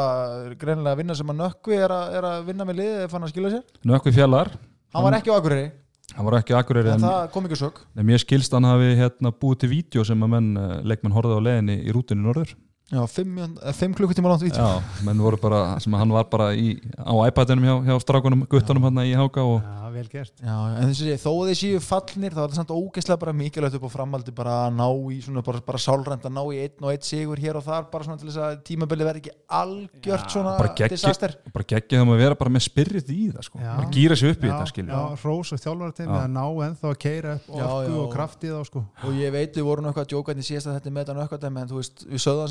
greinilega 0.55 0.93
að 0.95 0.97
vinna 1.01 1.15
sem 1.19 1.27
að 1.27 1.41
nökkvi 1.41 1.75
er, 1.75 1.91
að- 1.91 2.13
er 2.15 2.23
að 2.29 2.45
vinna 2.47 2.63
með 2.69 2.77
liðið 2.79 3.03
ef 3.03 3.11
hann 3.11 3.23
að 3.27 3.33
skila 3.33 3.49
sér. 3.51 3.63
Nökkvi 3.85 4.13
fjallar. 4.15 4.51
Hann 4.93 5.03
var 5.03 5.17
ekki 5.19 5.31
á 5.33 5.35
Akureyri, 5.41 5.71
Hann 6.13 6.25
var 6.27 6.33
ekki 6.39 6.53
akkurýri 6.53 6.87
en 6.93 6.93
en, 6.93 6.99
það 7.07 7.31
kom 7.31 7.45
ekki 7.47 7.57
sög 7.57 7.77
en 7.97 8.05
mér 8.05 8.19
skilst 8.21 8.51
hann 8.53 8.63
hafi 8.67 8.89
hérna, 8.99 9.31
búið 9.31 9.59
til 9.63 9.69
vídeo 9.71 10.03
sem 10.05 10.19
að 10.21 10.29
menn, 10.29 10.57
eh, 10.57 10.81
leikmenn 10.83 11.13
horfði 11.15 11.35
á 11.35 11.41
leiðinni 11.41 11.77
í 11.87 11.91
rútunni 11.95 12.21
norður. 12.23 12.53
Já, 12.91 13.01
fimm, 13.09 13.37
eh, 13.39 13.71
fimm 13.73 13.93
klukkutíma 13.95 14.29
langt 14.29 14.43
vít 14.43 14.53
Já, 14.55 14.83
menn 15.03 15.17
voru 15.17 15.39
bara, 15.41 15.79
sem 15.79 15.91
að 15.91 15.97
hann 15.99 16.09
var 16.11 16.25
bara 16.25 16.51
í, 16.53 16.77
á 16.99 17.13
iPadinum 17.27 17.63
hjá, 17.63 17.85
hjá 17.87 17.99
strákunum, 18.03 18.45
guttunum 18.47 18.83
hann 18.83 18.99
í 19.07 19.15
Háka 19.15 19.41
og 19.41 19.63
Já, 19.63 19.82
vel 19.93 20.07
gert 20.11 20.33
Já, 20.43 20.55
en 20.79 20.89
þessi, 20.89 21.15
þó 21.21 21.29
að 21.33 21.47
þeir 21.49 21.57
séu 21.59 21.79
fallnir 21.83 22.31
þá 22.35 22.41
er 22.43 22.49
það 22.51 22.57
samt 22.59 22.73
ógeðslega 22.73 23.21
bara 23.23 23.33
mikilvægt 23.37 23.77
upp 23.77 23.85
á 23.87 23.89
framaldi 23.93 24.31
bara 24.35 24.53
að 24.65 24.71
ná 24.77 24.87
í 25.13 25.15
svona 25.25 25.41
bara, 25.45 25.59
bara 25.67 25.79
sálrænt 25.81 26.25
að 26.27 26.35
ná 26.35 26.43
í 26.43 26.45
einn 26.63 26.83
og 26.83 26.89
einn 26.93 27.05
sigur 27.07 27.39
hér 27.43 27.55
og 27.59 27.65
þar 27.67 27.83
bara 27.93 28.03
svona 28.07 28.19
til 28.21 28.29
þess 28.29 28.41
að 28.43 28.51
tímabili 28.69 29.07
verði 29.07 29.21
ekki 29.23 29.35
algjört 29.59 30.29
svona 30.35 30.51
bara 30.59 30.89
disaster 30.93 31.31
bara 31.53 31.65
geggi 31.73 31.95
þeim 31.99 32.13
að 32.15 32.23
vera 32.23 32.39
bara 32.39 32.53
með 32.53 32.63
spyrrið 32.67 33.07
í 33.13 33.15
það 33.33 33.43
sko, 33.49 33.57
Já. 33.63 33.73
bara 33.79 33.89
gýra 33.97 34.15
sig 34.19 34.27
upp 34.33 34.41
í 34.41 34.43
Já, 34.47 34.51
þetta 34.53 34.71
skilja 34.73 34.93
já, 34.93 34.95
Rós 35.23 35.49
og 35.53 35.59
þjálfarateimi 35.63 36.13
Já. 36.13 36.17
að 36.21 36.29
ná 36.37 36.45
ennþá 36.67 36.87
að 36.91 37.01
keira 37.05 37.31
upp 37.37 37.45
Já, 37.49 37.53
orku 37.67 37.93
já. 37.93 37.97
og 38.03 38.07
kraftið 38.13 38.53
á 38.57 38.59
sko 38.69 38.79
og 39.03 39.11
ég 39.19 39.29
veit 39.33 39.53
við 39.57 39.67
vorum 39.67 39.85
eitthvað 39.89 40.05
að 40.07 40.11
djóka 40.13 40.27
hvernig 40.33 40.47
síðast 40.47 40.67
að 40.69 40.75
þetta 40.79 40.89
er 40.89 40.95
með 40.95 41.03
þetta 41.03 41.19
nökkvæmt 41.21 41.45
en 41.63 41.69
þú 41.69 41.77
veist, 41.81 41.97
við 42.07 42.19
sögðum 42.23 42.49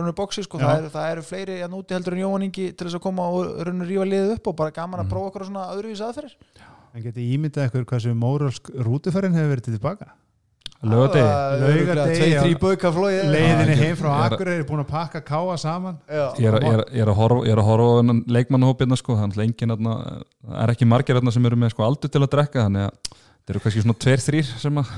raunur 0.00 0.16
bóksi, 0.18 0.44
sko, 0.46 0.60
það 0.62 0.78
eru, 0.78 0.92
það 0.94 1.10
eru 1.12 1.24
fleiri 1.26 1.56
að 1.64 1.72
núti 1.72 1.96
heldur 1.96 2.16
en 2.16 2.22
Jóhann 2.24 2.46
Ingi 2.48 2.66
til 2.76 2.86
þess 2.86 2.98
að 2.98 3.04
koma 3.06 3.28
og 3.32 3.64
raunur 3.66 3.90
rífa 3.90 4.06
liðið 4.10 4.36
upp 4.36 4.50
og 4.52 4.56
bara 4.56 4.76
gaman 4.76 5.00
að 5.00 5.06
Mhm. 5.06 5.12
prófa 5.14 5.30
okkur 5.32 5.46
svona 5.48 5.66
öðruvís 5.74 6.04
aðferðir. 6.06 6.36
En 6.94 7.02
geti 7.02 7.26
ímyndað 7.36 7.68
ykkur 7.70 7.84
hversu 7.84 8.14
móralsk 8.16 8.70
rútuferðin 8.72 9.36
hefur 9.36 9.52
verið 9.54 9.64
til 9.68 9.74
tilbaka 12.44 12.90
flóið 12.92 13.30
leiðinni 13.32 13.76
heim 13.80 13.96
frá 13.96 14.08
er 14.12 14.34
Akureyri 14.34 14.66
búin 14.68 14.82
að 14.82 14.90
pakka 14.90 15.22
káa 15.24 15.56
saman. 15.58 15.96
Já. 16.04 16.26
ég 16.36 16.48
er, 16.50 16.58
ég, 16.60 16.74
er, 16.76 16.82
ég 16.92 17.04
er 17.06 17.10
að 17.12 17.16
horfa 17.16 17.46
ég 17.48 17.54
er 17.54 17.62
að 17.62 17.68
horfa 17.70 17.86
á 17.86 17.96
þennan 18.00 18.20
leikmannahópina 18.36 18.98
sko, 19.00 19.16
þannig 19.16 19.38
að 19.40 19.46
engin 19.46 19.72
þarna, 19.72 19.94
það 20.44 20.60
er 20.62 20.74
ekki 20.74 20.88
margir 20.92 21.20
sem 21.32 21.48
eru 21.48 21.56
með 21.56 21.72
sko 21.72 21.86
aldur 21.86 22.12
til 22.12 22.22
að 22.22 22.32
drekka 22.36 22.66
þannig 22.66 22.84
að 22.90 23.14
það 23.46 23.52
eru 23.54 23.62
kannski 23.62 23.82
svona 23.84 23.96
tveir, 24.02 24.22
þrýr 24.24 24.48
sem 24.58 24.78
að 24.82 24.88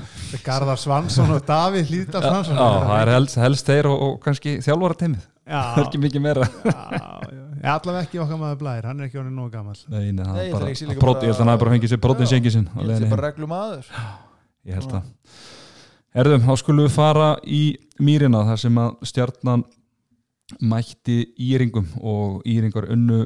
Garðar 0.45 0.79
Svansson 0.81 1.33
og 1.35 1.43
Davíð 1.45 1.91
já, 1.93 2.05
Svansson. 2.09 2.57
það 2.57 2.95
er 3.03 3.11
helst, 3.13 3.37
helst 3.43 3.69
þeir 3.69 3.89
og, 3.91 4.01
og 4.07 4.15
kannski 4.23 4.55
þjálfara 4.65 4.97
teimið, 5.03 5.27
það 5.45 5.53
er 5.53 5.83
já, 5.83 5.83
ekki 5.85 6.01
mikið 6.05 6.23
meira. 6.25 6.47
Já, 6.65 6.73
já. 7.29 7.43
allavega 7.75 8.01
ekki 8.07 8.21
okkar 8.23 8.41
maður 8.41 8.59
blær 8.63 8.89
hann 8.89 8.99
er 9.03 9.09
ekki 9.09 9.21
orðin 9.21 9.37
nógu 9.37 9.53
gammal 9.53 9.77
Nei, 9.93 10.09
nei, 10.15 10.25
það 10.25 10.41
er 10.41 10.51
bara, 10.55 10.65
að 10.65 10.73
ég 10.73 11.29
held 11.29 11.37
að 11.37 11.45
hann 11.45 11.61
bara 11.63 11.73
fengið 11.75 11.93
sér 11.93 12.01
brotin 12.03 12.25
Já. 12.29 12.31
sengi 12.33 12.53
sinn 12.55 12.67
Ég 12.69 12.75
held 12.79 12.89
leiðinni. 12.89 12.99
ég 12.99 13.09
heim. 13.09 13.15
bara 13.15 13.29
reglum 13.29 13.55
aður 13.59 13.89
ég 14.69 14.79
held 14.79 14.93
að 14.99 15.09
Herðum, 16.09 16.41
þá 16.41 16.53
skulum 16.57 16.87
við 16.87 16.93
fara 16.95 17.25
í 17.45 17.63
mýrina 18.01 18.39
þar 18.47 18.57
sem 18.63 18.77
að 18.81 18.95
stjarnan 19.11 19.63
mætti 20.65 21.19
Íringum 21.37 21.91
og 22.01 22.39
Íringar 22.49 22.87
unnu 22.95 23.19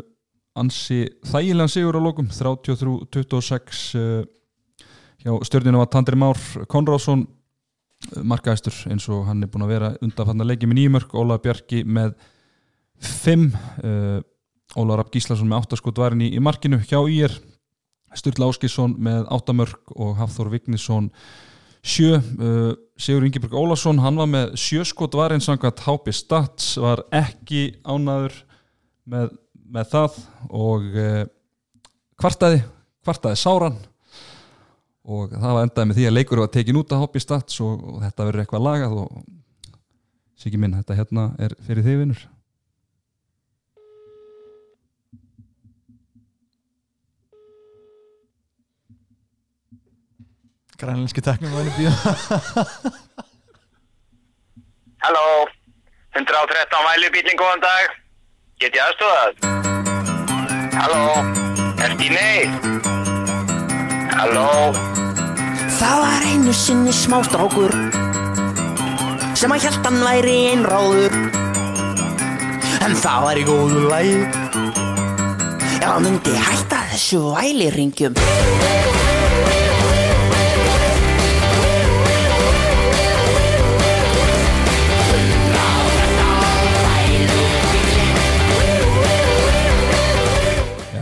ansi 0.59 1.05
þægilegan 1.29 1.71
sigur 1.71 1.95
á 1.95 2.01
lokum 2.03 2.27
33-26 2.27 3.85
uh, 3.95 4.25
hjá 5.23 5.37
stjörninu 5.47 5.79
var 5.79 5.89
Tandri 5.91 6.19
Már 6.19 6.39
Konráðsson 6.71 7.25
uh, 7.25 8.21
markaðistur 8.27 8.75
eins 8.91 9.07
og 9.11 9.25
hann 9.29 9.43
er 9.45 9.51
búin 9.51 9.65
að 9.65 9.73
vera 9.75 9.93
undanfanna 10.03 10.47
leiki 10.47 10.69
með 10.69 10.81
nýjumörk 10.81 11.15
Óla 11.15 11.39
Bjarki 11.41 11.83
með 11.87 12.13
5 13.03 13.47
uh, 13.53 14.19
Óla 14.79 14.99
Rapp 14.99 15.13
Gíslason 15.13 15.49
með 15.49 15.67
8 15.67 15.79
skot 15.79 15.99
varin 16.01 16.23
í, 16.25 16.31
í 16.33 16.41
markinu. 16.41 16.79
Hjá 16.81 16.99
Ír 17.11 17.33
Sturla 18.17 18.49
Áskisson 18.51 18.95
með 19.01 19.25
8 19.33 19.55
mörk 19.57 19.93
og 19.95 20.17
Hafþór 20.19 20.51
Vignisson 20.53 21.09
sjö 21.83 22.17
uh, 22.17 22.73
Sigur 22.99 23.25
Ingeborg 23.25 23.55
Ólafsson, 23.57 23.99
hann 24.03 24.19
var 24.19 24.29
með 24.29 24.53
sjö 24.61 24.85
skot 24.87 25.15
varinn 25.17 25.43
samkvæmt 25.43 25.81
HP 25.83 26.13
Stats 26.15 26.75
var 26.79 27.03
ekki 27.13 27.73
ánaður 27.83 28.35
með, 29.09 29.33
með 29.65 29.89
það 29.95 30.19
og 30.53 30.85
uh, 30.93 31.23
kvartaði 32.21 32.61
kvartaði 33.03 33.41
sáran 33.41 33.81
og 35.03 35.33
það 35.35 35.55
var 35.57 35.65
endaði 35.67 35.89
með 35.89 35.97
því 35.99 36.05
að 36.07 36.15
leikur 36.17 36.43
var 36.43 36.51
tekin 36.53 36.79
út 36.79 36.93
af 36.95 37.01
HP 37.03 37.23
Stats 37.23 37.59
og, 37.63 37.81
og 37.83 38.03
þetta 38.05 38.27
verður 38.29 38.45
eitthvað 38.45 38.67
lagað 38.67 39.01
og 39.03 39.23
Siggi 40.43 40.59
minn, 40.59 40.73
þetta 40.75 40.95
hérna 40.97 41.29
er 41.39 41.53
fyrir 41.63 41.85
þig 41.85 41.99
vinnur 42.01 42.23
Grænlenski 50.83 51.23
teknum 51.23 51.53
og 51.55 51.63
einu 51.63 51.75
bíða 51.77 53.13
Halló, 55.03 55.47
113 56.15 56.85
mælubílinn, 56.87 57.35
góðan 57.35 57.59
dag. 57.59 57.89
Get 58.63 58.77
ég 58.77 58.85
aðstofað? 58.85 59.31
Halló, 60.79 61.03
er 61.83 61.97
Stíni? 61.97 62.72
Halló, 64.13 64.73
Það 65.73 65.95
var 66.03 66.25
einu 66.29 66.53
sinni 66.53 66.93
smástrákur 66.93 67.73
sem 69.33 69.51
að 69.51 69.65
hjælt 69.65 69.87
hann 69.87 69.97
væri 70.05 70.35
einráður. 70.53 71.15
En 72.85 72.93
það 72.99 73.25
var 73.25 73.41
í 73.41 73.45
góðu 73.47 73.81
lægi 73.89 74.21
ef 75.83 75.89
hann 75.89 76.05
myndi 76.05 76.35
hætta 76.39 76.83
þessu 76.93 77.19
væliringjum 77.33 78.15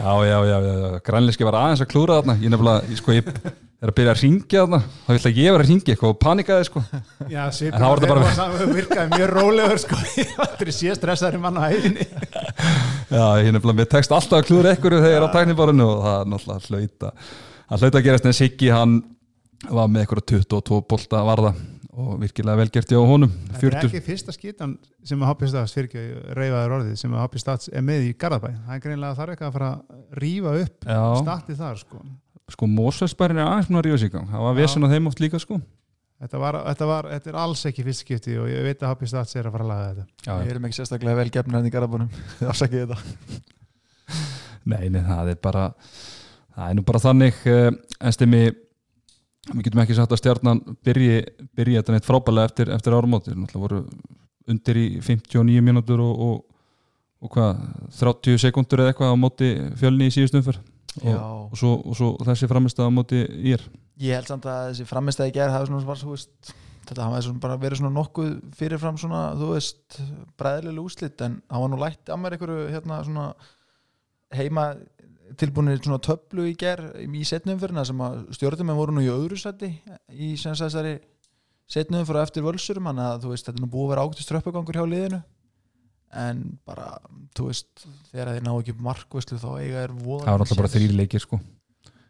Já, 0.01 0.13
Já, 0.25 0.37
já, 0.49 0.57
já, 0.65 0.99
grænleiski 1.05 1.45
var 1.45 1.57
aðeins 1.61 1.83
að 1.83 1.91
klúra 1.91 2.15
þarna. 2.21 2.35
Ég 2.41 2.49
nefnilega, 2.53 2.87
ég, 2.89 2.97
sko, 2.97 3.13
ég 3.13 3.27
er 3.81 3.89
að 3.91 3.95
byrja 3.97 4.13
að 4.15 4.21
ringja 4.21 4.63
þarna 4.63 4.79
þá 5.05 5.09
vil 5.11 5.19
að 5.29 5.37
ég 5.41 5.53
var 5.55 5.63
að 5.63 5.69
ringja 5.71 5.93
eitthvað 5.93 6.11
og 6.13 6.19
panikaði 6.21 6.65
sko. 6.67 6.81
Já, 7.29 7.43
En 7.49 7.77
þá 7.77 7.85
var 7.85 8.01
bara- 8.05 8.25
bara 8.37 8.67
virkaði 8.75 9.07
mjög 9.15 9.31
rólegur 9.35 9.81
sko. 9.81 9.99
Þetta 10.41 10.65
er 10.65 10.71
sé 10.77 10.95
stressaður 10.97 11.39
mann 11.41 11.57
á 11.57 11.63
hæðinni 11.69 12.05
Já, 13.11 13.25
ég 13.41 13.49
nefnilega, 13.55 13.77
mér 13.81 13.89
tekst 13.93 14.13
alltaf 14.15 14.37
að 14.41 14.45
klúra 14.49 14.73
einhverju 14.75 15.01
þegar 15.01 15.15
ég 15.15 15.17
er 15.21 15.25
á 15.27 15.33
tækniborinu 15.35 15.87
og 15.89 16.03
það 16.05 16.17
er 16.21 16.29
náttúrulega 16.33 16.69
hlauta 16.69 17.11
að 17.71 17.81
hlauta 17.85 17.97
að 18.01 18.05
gerast 18.09 18.29
en 18.29 18.37
Siggi 18.37 18.69
hann 18.73 18.95
var 19.69 19.89
með 19.91 20.05
eitthvað 20.05 20.25
22 20.33 20.81
bolta 20.89 21.23
varða 21.27 21.51
og 21.91 22.13
virkilega 22.21 22.59
velgert 22.61 22.91
hjá 22.93 22.99
honum. 23.03 23.31
Þetta 23.51 23.57
er 23.57 23.75
40, 23.75 23.89
ekki 23.89 24.01
fyrsta 24.05 24.35
skítan 24.35 24.77
sem 25.03 25.21
að 25.21 25.31
Hoppi 25.31 25.49
Stats 25.51 25.75
fyrir 25.75 25.89
ekki 25.89 26.03
reyfaður 26.37 26.75
orðið 26.77 26.95
sem 27.01 27.13
að 27.15 27.23
Hoppi 27.25 27.41
Stats 27.43 27.71
er 27.71 27.83
með 27.85 28.07
í 28.07 28.13
Garðabæ. 28.21 28.49
Það 28.67 28.77
er 28.77 28.83
greinlega 28.85 29.17
þarf 29.19 29.33
eitthvað 29.35 29.49
að 29.49 29.57
fara 29.57 29.71
að 29.75 30.23
rífa 30.23 30.55
upp 30.61 30.87
Já. 30.87 31.01
statið 31.21 31.61
þar 31.65 31.81
sko. 31.83 32.01
Sko 32.51 32.69
Mósveitsbærin 32.71 33.41
er 33.41 33.49
aðeins 33.51 33.69
núna 33.71 33.81
að 33.83 33.87
rífa 33.89 34.01
sig 34.05 34.13
gang. 34.15 34.31
Það 34.31 34.47
var 34.47 34.57
vesen 34.61 34.87
á 34.87 34.91
þeim 34.93 35.11
oft 35.11 35.23
líka 35.23 35.41
sko. 35.43 35.59
Þetta, 36.21 36.37
var, 36.37 36.59
þetta, 36.69 36.87
var, 36.91 37.07
þetta 37.15 37.31
er 37.31 37.37
alls 37.41 37.65
ekki 37.65 37.85
fyrst 37.87 38.03
skipti 38.05 38.35
og 38.37 38.49
ég 38.51 38.65
veit 38.67 38.83
að 38.83 38.91
Hoppi 38.93 39.09
Stats 39.09 39.35
er 39.35 39.49
að 39.49 39.55
fara 39.57 39.65
að 39.67 39.71
laga 39.73 39.87
þetta. 39.91 40.07
Já, 40.27 40.33
Við 40.37 40.51
erum 40.53 40.67
ekki 40.69 40.77
sérstaklega 40.79 41.17
vel 41.17 41.31
gefnir 41.33 41.57
hann 41.57 41.67
í 41.67 41.73
þetta. 42.81 42.99
Nei, 44.61 44.89
nei, 44.93 45.01
það 45.01 45.31
er 45.33 45.39
bara 45.41 45.63
það 46.55 46.67
er 46.67 46.77
nú 46.77 46.83
bara 46.85 47.01
þannig 47.01 47.39
uh, 47.49 47.69
en 48.01 48.15
stemmi 48.15 48.41
við 49.53 49.67
getum 49.67 49.83
ekki 49.83 49.97
sagt 49.97 50.15
að 50.15 50.21
stjarnan 50.21 50.61
byrji, 50.85 51.19
byrji 51.57 51.77
þetta 51.79 51.95
neitt 51.95 52.07
frábælega 52.07 52.51
eftir, 52.51 52.71
eftir 52.73 52.95
árumóti 52.97 53.35
náttúrulega 53.35 53.65
voru 53.65 53.83
undir 54.51 54.79
í 54.79 54.87
59 55.03 55.63
mínútur 55.65 56.01
og, 56.03 56.25
og, 56.25 56.41
og 57.21 57.33
hvað 57.35 57.61
30 57.99 58.41
sekundur 58.41 58.83
eða 58.83 58.93
eitthvað 58.93 59.13
á 59.13 59.17
móti 59.19 59.51
fjölni 59.79 60.09
í 60.09 60.15
síðustum 60.15 60.45
fyrr 60.47 60.59
og, 61.05 61.53
og, 61.53 61.93
svo, 61.95 62.09
þessi 62.25 62.49
framist 62.51 62.81
á 62.81 62.87
móti 62.91 63.21
ír. 63.23 63.63
Ég 64.01 64.17
held 64.17 64.31
samt 64.31 64.47
að 64.49 64.71
þessi 64.71 64.89
framistæði 64.89 65.35
gerð 65.37 65.55
hafi 65.55 65.69
svona, 65.69 65.87
bara, 65.87 66.01
þú 66.01 66.15
veist, 66.15 66.53
þetta 66.89 67.07
hafa 67.07 67.33
bara 67.43 67.59
verið 67.61 67.81
svona 67.81 67.93
nokkuð 67.95 68.31
fyrirfram 68.57 68.99
svona, 68.99 69.21
þú 69.39 69.51
veist, 69.53 69.99
bræðilega 70.41 70.83
úslit 70.83 71.25
en 71.27 71.39
hann 71.51 71.65
var 71.65 71.71
nú 71.71 71.81
lætt 71.81 72.11
að 72.11 72.21
mér 72.23 72.37
einhverju 72.37 72.69
hérna 72.73 73.01
svona 73.07 73.27
heima 74.35 74.65
tilbúinir 75.39 75.81
svona 75.81 76.01
töflu 76.03 76.45
í 76.49 76.55
gerð 76.59 76.97
í 77.03 77.23
setnumfyrina 77.27 77.85
sem 77.87 78.03
að 78.03 78.19
stjórnum 78.37 78.73
voru 78.77 78.95
nú 78.95 79.05
í 79.05 79.11
öðru 79.11 79.39
sætti 79.39 79.71
í 80.11 80.33
þessari 80.39 80.97
setnumfyrir 81.71 82.25
eftir 82.25 82.45
völsurum 82.45 82.89
þannig 82.89 83.07
að 83.07 83.23
þú 83.23 83.31
veist, 83.31 83.47
þetta 83.47 83.59
er 83.59 83.63
nú 83.63 83.71
búið 83.71 83.85
að 83.85 83.93
vera 83.93 84.03
ágætist 84.07 84.31
tröppugangur 84.31 84.79
hjá 84.79 84.85
liðinu. 84.91 85.21
En 86.21 86.43
bara, 86.67 86.89
þú 87.37 87.47
veist 87.47 87.87
þegar 88.11 88.33
þeir 88.33 88.45
ná 88.47 88.51
ekki 88.57 88.77
markvæslu 88.83 89.39
þá 89.39 89.49
eiga 89.61 89.83
er 89.85 89.93
voða 89.95 90.25
það 90.25 90.33
var 90.33 90.45
alltaf 90.45 90.59
bara 90.59 90.71
þrýri 90.73 90.97
leikir 90.99 91.23
sko. 91.23 91.39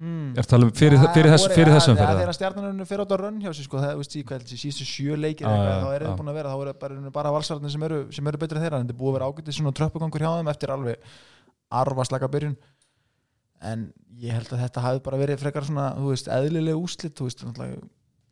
Mm. 0.01 0.31
Ég 0.33 0.39
er 0.41 0.47
að 0.47 0.49
tala 0.49 0.65
um 0.65 0.71
fyrir, 0.73 0.97
Já, 0.97 1.11
fyrir, 1.13 1.29
þess, 1.29 1.51
fyrir 1.53 1.69
ja, 1.69 1.73
þessum 1.75 1.99
ja, 1.99 2.05
þegar 2.17 2.33
stjarnarinn 2.33 2.87
fyrir 2.89 3.03
átt 3.03 3.11
að 3.13 3.19
rönn 3.21 3.35
hjá 3.43 3.51
sig 3.53 3.67
sko, 3.67 3.81
það, 3.83 3.99
veist, 3.99 4.15
hvað, 4.31 4.45
síðustu 4.49 4.87
sjö 4.89 5.17
leikir 5.19 5.45
Já, 5.45 5.51
eitthvað, 5.51 5.83
þá 5.83 5.91
er 5.93 6.05
það 6.07 6.15
búin 6.17 6.31
að 6.31 6.39
vera 6.39 6.53
þá 6.55 6.55
er 6.63 6.69
það 6.71 6.79
bara, 6.81 7.11
bara 7.19 7.33
valsararnir 7.35 7.73
sem 7.75 7.85
eru, 7.85 7.99
sem 8.17 8.31
eru 8.31 8.41
betri 8.41 8.63
þeirra 8.63 8.79
en 8.81 8.87
þetta 8.89 8.97
búið 8.97 9.11
að 9.11 9.17
vera 9.19 9.27
ágætið 9.29 9.57
svona 9.59 9.75
tröppugangur 9.77 10.25
hjá 10.25 10.31
þeim 10.39 10.49
eftir 10.55 10.73
alveg 10.73 11.13
arvaslaka 11.83 12.31
byrjun 12.33 12.57
en 13.61 13.89
ég 14.21 14.35
held 14.35 14.51
að 14.53 14.63
þetta 14.65 14.85
hafi 14.85 15.01
bara 15.05 15.19
verið 15.21 15.41
frekar 15.41 15.65
svona, 15.67 15.91
þú 15.97 16.13
veist, 16.13 16.29
eðlileg 16.31 16.77
úslit 16.77 17.17
þú 17.17 17.27
veist, 17.27 17.43
náttúrulega 17.45 17.81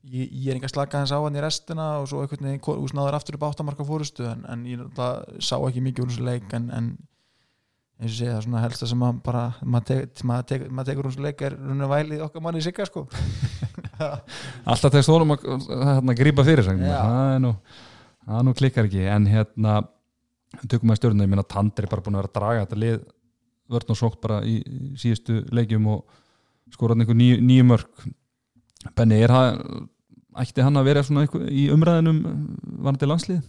ég, 0.10 0.32
ég 0.32 0.50
er 0.52 0.60
enga 0.60 0.72
slaka 0.72 1.02
hans 1.02 1.14
á 1.14 1.20
hann 1.20 1.38
í 1.38 1.44
restina 1.44 1.90
og 2.00 2.10
svo 2.10 2.24
einhvern 2.24 2.50
veginn 2.50 2.98
náður 2.98 3.18
aftur 3.20 3.38
upp 3.38 3.46
áttamarka 3.50 3.86
fórustu 3.88 4.26
en, 4.30 4.44
en 4.50 4.66
ég 4.70 4.82
náttúrulega 4.82 5.44
sá 5.44 5.56
ekki 5.60 5.84
mikið 5.86 6.06
úr 6.06 6.14
þessu 6.14 6.26
leik 6.28 6.56
en, 6.58 6.70
en 6.76 6.90
eins 8.00 8.14
og 8.14 8.16
sé 8.16 8.30
það 8.30 8.38
er 8.38 8.48
svona 8.48 8.64
helsta 8.64 8.90
sem 8.90 9.02
maður 9.02 9.22
bara 9.26 9.44
maður, 9.62 9.88
tek, 9.90 10.24
maður, 10.24 10.50
tek, 10.52 10.66
maður 10.72 10.90
tekur 10.92 11.10
úr 11.10 11.14
þessu 11.14 11.26
leik 11.26 11.46
er 11.46 11.58
runni 11.60 11.92
vælið 11.92 12.26
okkar 12.26 12.46
manni 12.46 12.64
sigga 12.64 12.88
sko. 12.88 13.06
Alltaf 14.72 14.94
tekst 14.94 15.12
honum 15.12 15.36
að, 15.36 15.48
að, 15.76 15.96
að 16.00 16.20
grípa 16.22 16.46
fyrir 16.48 16.70
það 16.70 16.84
er 17.36 17.42
nú, 17.44 17.54
nú 18.48 18.56
klikkar 18.56 18.88
ekki 18.88 19.04
en 19.12 19.28
hérna 19.30 19.82
tökum 20.66 20.94
að 20.94 21.02
stjórna, 21.02 21.28
ég 21.28 21.34
meina 21.34 21.46
Tandri 21.46 21.86
er 21.86 21.92
bara 21.92 22.06
búin 22.06 22.16
að 22.18 22.24
vera 22.24 22.32
að 22.32 22.38
draga 22.40 22.64
þetta 22.64 22.80
lið 22.86 23.02
vörn 23.70 23.94
og 23.94 24.00
sókt 24.00 24.20
bara 24.24 24.42
í 24.48 24.60
síðustu 25.00 25.44
leikjum 25.56 25.88
og 25.94 26.20
skorað 26.74 27.04
einhver 27.04 27.18
nýju, 27.18 27.40
nýju 27.46 27.68
mörg 27.70 28.04
Benni, 28.96 29.18
er 29.20 29.34
það 29.34 29.58
ætti 30.40 30.64
hann 30.64 30.80
að 30.80 30.88
vera 30.88 31.04
svona 31.04 31.26
í 31.52 31.66
umræðinum 31.74 32.20
varandi 32.80 33.10
landslið? 33.10 33.42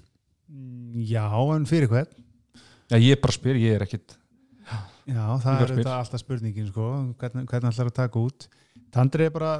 Mm, 0.50 1.02
Já, 1.06 1.26
en 1.54 1.68
fyrir 1.70 1.90
hvern? 1.92 2.10
Já, 2.90 2.96
ég 2.98 3.20
bara 3.22 3.36
spyr, 3.36 3.60
ég 3.62 3.78
er 3.78 3.86
ekkit 3.86 4.16
Já, 5.10 5.24
það 5.42 5.64
er 5.64 5.74
þetta 5.74 5.98
alltaf 5.98 6.22
spurningin 6.22 6.70
sko, 6.70 6.88
hvernig, 7.18 7.46
hvernig 7.50 7.72
ætlar 7.72 7.90
að 7.90 7.98
taka 7.98 8.22
út? 8.22 8.48
Tandri 8.94 9.26
er 9.26 9.34
bara 9.34 9.54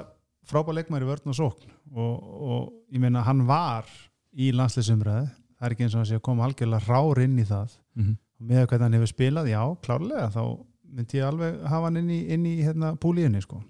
frábær 0.50 0.76
leikmæri 0.76 1.06
vörn 1.08 1.30
og 1.30 1.38
sókn 1.38 1.70
og, 1.94 2.14
og 2.20 2.94
ég 2.94 3.02
meina 3.02 3.22
hann 3.26 3.46
var 3.48 3.88
í 4.30 4.50
landsleisumræði 4.54 5.30
það 5.60 5.68
er 5.68 5.76
ekki 5.76 5.84
eins 5.84 5.94
og 5.94 6.00
hann 6.00 6.08
sé 6.08 6.16
að 6.16 6.24
koma 6.24 6.46
algjörlega 6.46 6.88
rár 6.88 7.20
inn 7.20 7.36
í 7.38 7.44
það. 7.44 7.76
Mm 7.98 8.04
-hmm. 8.04 8.16
Og 8.40 8.48
með 8.48 8.64
hvernig 8.64 8.86
hann 8.86 8.96
hefur 8.98 9.12
spilað, 9.12 9.50
já, 9.52 9.60
klárlega 9.84 10.30
þá 10.32 10.42
myndi 10.90 11.20
ég 11.20 11.28
alveg 11.28 11.60
hafa 11.70 11.90
hann 11.90 12.00
inn 12.00 12.10
í, 12.10 12.20
inn 12.34 12.48
í 12.48 12.56
hérna, 12.64 12.94
púlíunni, 13.00 13.42
sko, 13.44 13.60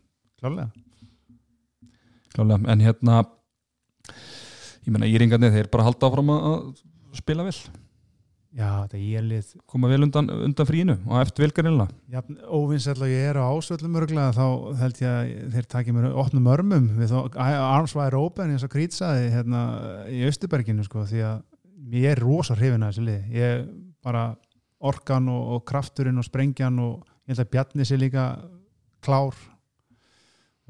klárlega. 0.41 0.71
Klálega, 2.31 2.63
en 2.73 2.87
hérna 2.87 3.21
ég 4.87 4.95
meina 4.95 5.11
íringarnir, 5.11 5.53
þeir 5.55 5.71
bara 5.73 5.89
halda 5.91 6.09
áfram 6.09 6.35
að 6.37 6.59
spila 7.19 7.45
vel. 7.49 7.57
Já, 8.51 8.83
þetta 8.83 8.99
er 8.99 9.27
lið 9.29 9.51
koma 9.71 9.89
vel 9.93 10.03
undan, 10.03 10.27
undan 10.43 10.67
frínu 10.67 10.97
og 11.07 11.21
eftir 11.21 11.45
vilkarinlega 11.45 11.87
Já, 12.11 12.19
óvinsæll 12.51 12.99
og 12.99 13.13
ég 13.13 13.29
er 13.31 13.39
á 13.39 13.47
ásvöllum 13.47 13.99
örglega 14.01 14.33
þá 14.35 14.47
held 14.81 15.03
ég 15.05 15.13
að 15.13 15.53
þeir 15.55 15.69
takja 15.71 15.95
mér 15.95 16.17
opnum 16.19 16.49
örmum 16.51 16.89
við 16.99 17.13
þá 17.13 17.39
arms 17.47 17.95
wide 17.95 18.19
open 18.19 18.51
eins 18.51 18.65
og 18.67 18.73
krýtsaði 18.73 19.29
hérna 19.37 19.61
í 20.11 20.25
Östuberginu 20.27 20.83
sko 20.83 21.07
því 21.07 21.23
að 21.29 21.95
ég 21.95 22.11
er 22.11 22.23
rosa 22.25 22.59
hrifin 22.59 22.83
að 22.83 22.91
þessu 22.91 23.07
lið 23.07 23.39
ég 23.39 23.71
bara 24.03 24.25
orkan 24.81 25.29
og, 25.29 25.57
og 25.57 25.65
krafturinn 25.69 26.21
og 26.21 26.27
sprengjan 26.27 26.79
og 26.83 27.03
ég 27.29 27.35
held 27.35 27.45
að 27.45 27.53
Bjarni 27.55 27.87
sé 27.87 27.99
líka 28.01 28.31
klár 29.05 29.37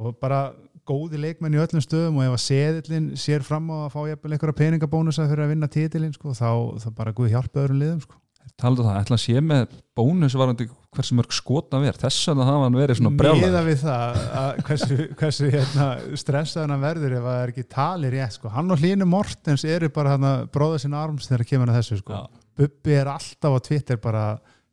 og 0.01 0.17
bara 0.21 0.49
góði 0.89 1.21
leikmenn 1.21 1.55
í 1.55 1.61
öllum 1.61 1.85
stöðum 1.85 2.19
og 2.21 2.27
ef 2.27 2.37
að 2.37 2.43
seðillin 2.47 3.13
sér 3.21 3.45
fram 3.47 3.69
á 3.71 3.87
að 3.87 3.93
fá 3.95 4.01
einhverja 4.09 4.57
peningabónusa 4.57 5.29
fyrir 5.29 5.45
að 5.45 5.55
vinna 5.55 5.71
titilinn 5.71 6.17
sko, 6.17 6.35
þá, 6.35 6.81
þá 6.83 6.91
bara 6.97 7.15
guð 7.15 7.33
hjálpa 7.35 7.65
öðrum 7.65 7.81
liðum 7.83 8.03
sko. 8.07 8.19
talaðu 8.61 8.87
það, 8.89 8.99
ætla 9.05 9.17
að 9.17 9.23
sé 9.23 9.43
með 9.45 9.75
bónus 9.97 10.37
varandi 10.37 10.67
hversu 10.91 11.17
mörg 11.17 11.35
skotna 11.37 11.81
verð 11.85 12.03
þess 12.03 12.33
að 12.33 12.41
það 12.41 12.51
hafa 12.51 12.67
hann 12.67 12.79
verið 12.81 12.99
svona 12.99 13.13
Miða 13.15 13.23
brjála 13.23 13.63
við 13.69 13.83
það 13.85 14.21
að 14.41 14.61
hversu, 14.67 14.99
hversu 15.21 15.51
hérna, 15.55 15.89
stressaðan 16.25 16.75
hann 16.75 16.85
verður 16.85 17.17
ef 17.19 17.27
það 17.29 17.41
er 17.45 17.53
ekki 17.55 17.67
talir 17.77 18.17
rétt 18.17 18.37
sko. 18.37 18.53
hann 18.57 18.75
og 18.75 18.83
Hlínu 18.83 19.09
Mortens 19.09 19.67
eru 19.69 19.93
bara 19.95 20.17
bróða 20.51 20.81
sinna 20.83 21.05
arms 21.05 21.31
þegar 21.31 21.47
kemur 21.53 21.71
að 21.71 21.81
þessu 21.81 22.01
sko. 22.01 22.19
Já. 22.19 22.41
Bubbi 22.61 22.93
er 22.93 23.09
alltaf 23.09 23.57
á 23.57 23.61
Twitter 23.65 23.97
bara 23.97 24.25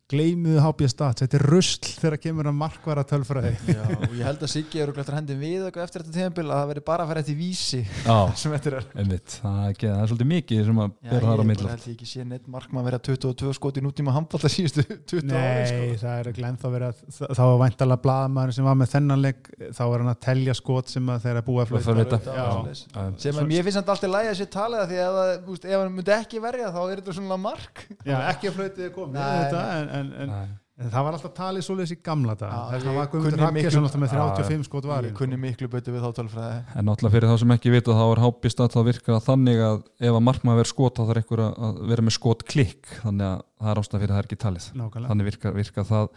gleymuðu 0.08 0.62
hápja 0.64 0.88
stats, 0.92 1.24
þetta 1.24 1.38
er 1.40 1.44
rusl 1.52 1.90
þegar 2.00 2.16
kemur 2.24 2.48
að 2.48 2.56
markvara 2.62 3.04
tölfræði. 3.08 3.52
Já, 3.76 3.82
og 3.98 4.14
ég 4.16 4.24
held 4.24 4.46
að 4.46 4.52
Siggi 4.54 4.80
eru 4.84 4.94
glættur 4.96 5.18
hendin 5.18 5.42
við 5.42 5.66
eitthvað 5.68 5.84
eftir 5.88 6.04
þetta 6.06 6.16
tímabil 6.16 6.46
að 6.48 6.62
það 6.62 6.70
veri 6.72 6.84
bara 6.88 7.04
að 7.04 7.12
fara 7.12 7.24
eftir 7.26 7.38
vísi 7.40 7.82
Já, 7.84 8.18
sem 8.40 8.56
þetta 8.56 8.72
er. 8.72 8.88
Einmitt, 9.04 9.36
það 9.44 9.58
er, 9.60 9.74
ekki, 9.76 9.90
það 9.92 10.04
er 10.06 10.12
svolítið 10.14 10.30
mikið 10.32 10.64
sem 10.70 10.82
að 10.84 10.94
bera 11.04 11.18
ég 11.18 11.26
þar 11.28 11.28
á 11.28 11.36
bara 11.38 11.48
milli. 11.52 11.68
held 11.74 11.88
ég 11.92 11.98
ekki 11.98 12.10
sé 12.14 12.26
neitt 12.28 12.48
markmann 12.56 12.88
vera 12.88 13.02
22 13.10 13.54
skot 13.60 13.80
í 13.82 13.84
nútíma 13.84 14.16
handbólta 14.16 14.52
síðustu 14.52 14.86
20 15.12 15.28
ári 15.28 15.34
Nei, 15.34 15.68
sko. 15.68 16.00
það 16.06 16.22
er 16.22 16.32
verið 16.78 16.88
að 16.88 17.36
þá 17.38 17.44
var 17.44 17.60
væntalega 17.66 18.04
blaðmaður 18.08 18.56
sem 18.58 18.68
var 18.68 18.80
með 18.80 18.92
þennanleik 18.96 19.52
þá 19.76 19.84
er 19.88 20.04
hann 20.06 20.14
að 20.14 20.20
telja 20.28 20.56
skot 20.58 20.92
sem 20.96 21.12
að 21.12 21.28
þeir 21.28 21.42
að 21.42 21.48
búa 21.50 21.66
að 21.66 21.74
Það 21.78 21.86
flöta 21.88 22.18
vita. 22.18 22.38
Já. 22.38 22.48
Já. 22.48 22.78
Já, 22.96 23.04
sem 23.22 23.38
að 23.42 23.50
mér 23.52 23.66
finnst 23.68 23.80
hann 23.82 23.92
alltaf 23.94 24.12
lægi 24.14 24.32
að 24.32 24.38
sé 24.40 24.48
talið 24.54 24.82
að 24.82 24.92
því 24.92 25.00
að 25.04 25.20
ef, 25.28 25.68
hann 25.74 25.94
myndi 25.98 26.14
ekki 26.16 26.42
verja 26.44 26.72
þá 26.74 26.80
er 26.86 27.02
þetta 27.02 27.16
svona 27.18 27.38
mark. 27.42 27.84
Já, 28.08 28.16
ekki 28.32 28.50
að 28.52 28.58
flautið 28.58 28.88
er 28.88 28.94
komið 28.96 29.97
en, 30.00 30.10
en, 30.24 30.32
en, 30.34 30.90
það 30.94 31.06
var 31.08 31.18
alltaf 31.18 31.34
talið 31.38 31.66
svoleiðis 31.68 31.94
í 31.96 31.98
gamla 32.06 32.36
dag 32.40 32.52
Já, 32.54 32.60
þess 32.74 32.86
ég 32.88 32.92
að 32.92 32.98
var 33.00 33.10
Guðmundur 33.14 33.44
Rakkesson 33.44 33.88
alltaf 33.88 34.02
með 34.04 34.14
Já, 34.14 34.22
35 34.42 34.68
skot 34.68 34.88
var 34.90 35.08
ég 35.08 35.16
kunni 35.18 35.40
miklu 35.42 35.70
betur 35.74 35.96
við 35.98 36.06
þá 36.06 36.12
tölfræði. 36.20 36.60
En 36.78 36.88
náttúrulega 36.90 37.16
fyrir 37.18 37.32
þá 37.32 37.42
sem 37.44 37.56
ekki 37.58 37.74
vita 37.74 37.98
þá 37.98 38.04
er 38.08 38.22
hápist 38.26 38.62
að 38.64 38.72
það 38.76 38.88
virkar 38.92 39.18
það 39.18 39.28
þannig 39.32 39.64
að 39.70 39.82
ef 40.10 40.20
að 40.20 40.24
markmaður 40.28 40.62
verður 40.62 40.72
skot 40.74 41.00
þá 41.00 41.04
þarf 41.10 41.22
einhver 41.24 41.44
að- 41.48 41.58
að 41.68 41.82
vera 41.94 42.08
með 42.08 42.18
skot 42.20 42.46
klikk 42.54 42.94
þannig 43.02 43.28
að 43.32 43.42
það 43.58 43.74
er 43.74 43.82
ástæð 43.84 44.00
fyrir 44.06 44.14
að 44.14 44.18
það 44.18 44.24
er 44.24 44.30
ekki 44.30 44.42
talið. 44.46 44.70
Nákvæmlega. 44.78 45.12
Þannig 45.12 45.30
virkar, 45.32 45.58
virkar 45.58 45.90
það 45.92 46.08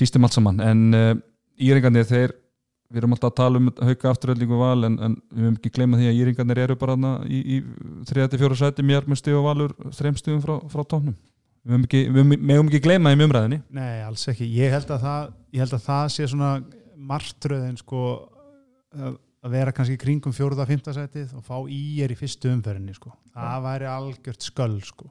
sístum 0.00 0.26
allt 0.26 0.36
saman. 0.36 0.60
En 0.64 0.82
uh, 0.96 1.14
íringarnir 1.56 2.08
þeir 2.08 2.36
við 2.92 3.00
erum 3.02 3.16
alltaf 3.16 3.32
að 3.32 3.38
tala 3.40 3.60
um 3.60 3.70
hauka 3.82 4.10
afturöldingu 4.12 4.58
val 4.60 4.86
en, 4.86 4.98
en 5.02 5.16
við 5.32 5.46
höfum 5.46 5.56
ekki 5.58 5.72
gleyma 5.74 5.98
því 6.00 6.10
að 6.10 6.20
íringarnir 6.20 6.60
eru 6.66 6.76
bara 6.78 6.96
í, 7.26 7.40
í 7.56 7.60
3-4 8.10 8.58
sæti 8.60 8.84
með 8.86 9.16
stíð 9.18 9.40
og 9.40 9.46
valur 9.48 9.74
þreim 9.96 10.18
stíðum 10.20 10.44
frá, 10.44 10.54
frá 10.70 10.82
tóknum 10.84 11.16
við 11.66 11.74
höfum 11.74 12.70
ekki, 12.70 12.82
gleyma 12.84 13.12
þeim 13.12 13.26
umræðinni 13.26 13.60
Nei, 13.74 14.02
alls 14.06 14.26
ekki, 14.30 14.46
ég 14.54 14.74
held 14.74 14.90
að 14.94 15.06
það, 15.06 15.30
ég 15.56 15.64
held 15.64 15.76
að 15.76 15.86
það 15.90 16.08
sé 16.14 16.28
svona 16.30 16.50
martröðin 17.10 17.78
sko 17.80 18.02
að 18.96 19.16
að 19.46 19.54
vera 19.54 19.74
kannski 19.74 19.98
kringum 20.00 20.34
fjóruða, 20.34 20.66
fymta 20.68 20.94
setið 20.96 21.34
og 21.38 21.44
fá 21.46 21.56
í 21.70 21.80
er 22.02 22.12
í 22.12 22.18
fyrstu 22.18 22.50
umferðinni 22.50 22.96
sko. 22.96 23.12
það 23.34 23.64
væri 23.66 23.88
algjört 23.90 24.46
sköll 24.46 24.80
sko. 24.84 25.10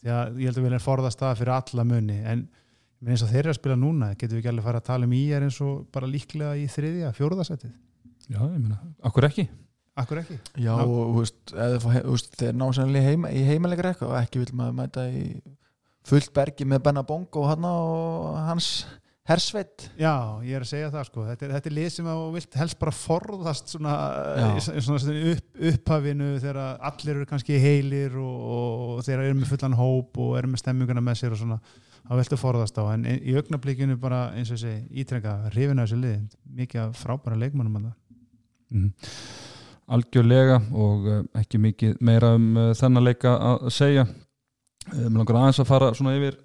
því 0.00 0.12
að 0.14 0.40
ég 0.40 0.50
held 0.50 0.58
að 0.60 0.64
við 0.64 0.70
erum 0.70 0.84
forðast 0.84 1.22
það 1.22 1.38
fyrir 1.40 1.54
alla 1.56 1.86
munni 1.88 2.18
en 2.20 2.44
eins 3.06 3.24
og 3.24 3.32
þeir 3.32 3.40
eru 3.42 3.54
að 3.54 3.58
spila 3.58 3.78
núna, 3.80 4.12
getum 4.14 4.36
við 4.36 4.42
ekki 4.42 4.52
alveg 4.52 4.68
fara 4.68 4.82
að 4.82 4.88
tala 4.90 5.08
um 5.08 5.16
í 5.16 5.22
er 5.34 5.46
eins 5.46 5.58
og 5.64 5.86
bara 5.92 6.10
líklega 6.10 6.52
í 6.60 6.68
þriðja, 6.70 7.14
fjóruðasettið 7.16 7.72
Já, 8.30 8.38
ég 8.44 8.60
meina, 8.60 8.78
akkur 9.02 9.26
ekki? 9.26 9.48
Akkur 9.98 10.20
ekki? 10.20 10.36
Já, 10.62 10.70
Ná- 10.78 10.84
og 10.84 11.14
þú 11.16 11.22
veist, 11.24 11.40
þú 11.50 12.12
veist, 12.12 12.36
þeir 12.38 12.58
ná 12.60 12.66
sannlega 12.76 13.10
heima, 13.10 13.32
í 13.34 13.40
heimalegur 13.48 13.88
eitthvað 13.90 14.12
og 14.12 14.20
ekki 14.20 14.44
vil 14.44 14.54
maður 14.60 14.76
mæta 14.78 15.06
í 15.10 15.24
fullt 16.06 16.32
bergi 16.34 16.66
með 16.68 16.84
Benna 16.86 17.04
Bong 17.06 17.28
og 17.36 17.50
hans 17.50 18.70
hersveit. 19.30 19.86
Já, 20.00 20.40
ég 20.46 20.56
er 20.56 20.64
að 20.64 20.70
segja 20.70 20.88
það 20.92 21.06
sko. 21.08 21.24
Þetta 21.28 21.46
er, 21.46 21.52
þetta 21.56 21.70
er 21.70 21.76
lið 21.76 21.90
sem 21.94 22.08
þú 22.08 22.24
vilt 22.34 22.56
helst 22.60 22.78
bara 22.80 22.94
forðast 22.94 23.74
svona, 23.74 23.92
svona, 24.64 25.02
svona 25.02 25.34
upp, 25.34 25.60
upphafinu 25.70 26.30
þegar 26.42 26.60
allir 26.90 27.12
eru 27.14 27.28
kannski 27.30 27.60
heilir 27.62 28.16
og, 28.20 28.48
og 28.96 29.04
þeir 29.06 29.26
eru 29.26 29.38
með 29.38 29.52
fullan 29.52 29.78
hóp 29.78 30.20
og 30.24 30.34
eru 30.40 30.50
með 30.50 30.64
stemminguna 30.64 31.04
með 31.04 31.20
sér 31.22 31.36
og 31.36 31.42
svona. 31.42 31.60
Þá 32.00 32.14
viltu 32.18 32.38
forðast 32.40 32.78
á, 32.80 32.84
en 32.90 33.04
í 33.06 33.36
augnablikinu 33.38 33.94
bara 34.00 34.30
eins 34.34 34.50
og 34.50 34.56
ég 34.56 34.62
segi, 34.64 35.02
ítrekka, 35.02 35.36
hrifina 35.52 35.84
þessu 35.84 36.00
lið 36.00 36.16
mikið 36.58 36.80
af 36.82 36.96
frábæra 36.98 37.38
leikmannum 37.38 37.76
að 37.76 37.92
mm. 38.72 38.88
algjörlega 39.94 40.56
og 40.72 41.06
uh, 41.06 41.20
ekki 41.38 41.60
mikið 41.62 42.00
meira 42.08 42.32
um 42.38 42.48
uh, 42.56 42.72
þennan 42.78 43.06
leika 43.06 43.36
að 43.52 43.68
segja 43.76 44.08
uh, 44.90 45.06
mér 45.06 45.22
langar 45.22 45.40
aðeins 45.40 45.62
að 45.62 45.70
fara 45.70 45.92
svona 45.96 46.16
yfir 46.18 46.36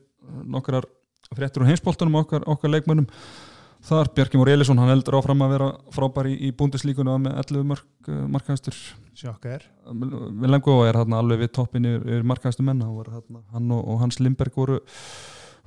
nokkrar 0.45 0.87
fréttur 1.35 1.65
úr 1.65 1.71
heimsboltanum 1.71 2.21
okkar, 2.21 2.45
okkar 2.49 2.73
leikmönnum. 2.73 3.07
Þar 3.85 4.09
Bjarki 4.17 4.39
Mór 4.39 4.49
Elísson, 4.49 4.79
hann 4.81 4.89
heldur 4.89 5.19
áfram 5.19 5.43
að 5.45 5.51
vera 5.53 5.69
frábær 5.93 6.29
í, 6.31 6.35
í 6.47 6.51
búndislíkunu 6.57 7.19
með 7.21 7.39
11 7.43 7.67
mark, 7.69 7.89
uh, 8.09 8.23
markahæstur. 8.33 8.77
Sjokka 9.15 9.53
er 9.55 9.69
Vilengo 10.41 10.81
er 10.83 10.97
hann 10.99 11.13
alveg 11.15 11.45
við 11.45 11.53
toppin 11.55 11.85
yfir, 11.87 12.01
yfir 12.03 12.25
markahæstu 12.27 12.65
menna 12.65 12.89
og 12.91 13.07
hann 13.53 13.69
og, 13.71 13.79
og 13.79 14.01
Hans 14.01 14.19
Limberg 14.19 14.57
voru 14.57 14.81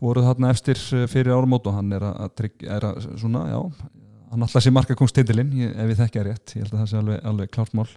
voru 0.03 0.25
þarna 0.25 0.53
efstir 0.55 0.81
fyrir 1.11 1.35
árumót 1.35 1.67
og 1.69 1.79
hann 1.79 1.95
er 1.97 2.05
að, 2.07 2.19
að, 2.25 2.35
trygg, 2.41 2.67
er 2.77 2.87
að 2.87 3.01
svona, 3.19 3.45
já, 3.51 3.89
hann 4.33 4.47
alltaf 4.47 4.65
sé 4.65 4.73
markakongstitilinn 4.75 5.55
ef 5.73 5.89
við 5.91 6.03
þekkja 6.03 6.27
rétt, 6.27 6.55
ég 6.55 6.65
held 6.65 6.75
að 6.75 6.83
það 6.83 6.91
sé 6.91 7.01
alveg, 7.01 7.23
alveg 7.33 7.55
klárt 7.55 7.75
mál 7.79 7.89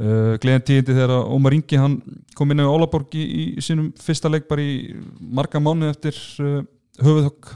uh, 0.00 0.34
gleðin 0.42 0.66
tíðindi 0.66 0.96
þegar 0.96 1.14
að 1.18 1.30
Ómar 1.36 1.56
Ingi 1.58 1.80
hann 1.80 2.00
kom 2.38 2.54
inn 2.54 2.64
á 2.64 2.70
Ólaborg 2.70 3.14
í, 3.18 3.24
í 3.58 3.64
sínum 3.64 3.92
fyrsta 4.00 4.30
leik 4.32 4.48
bara 4.50 4.64
í 4.64 4.96
marga 5.18 5.62
mánu 5.62 5.90
eftir 5.90 6.18
uh, 6.42 6.60
höfuðhögg. 7.02 7.54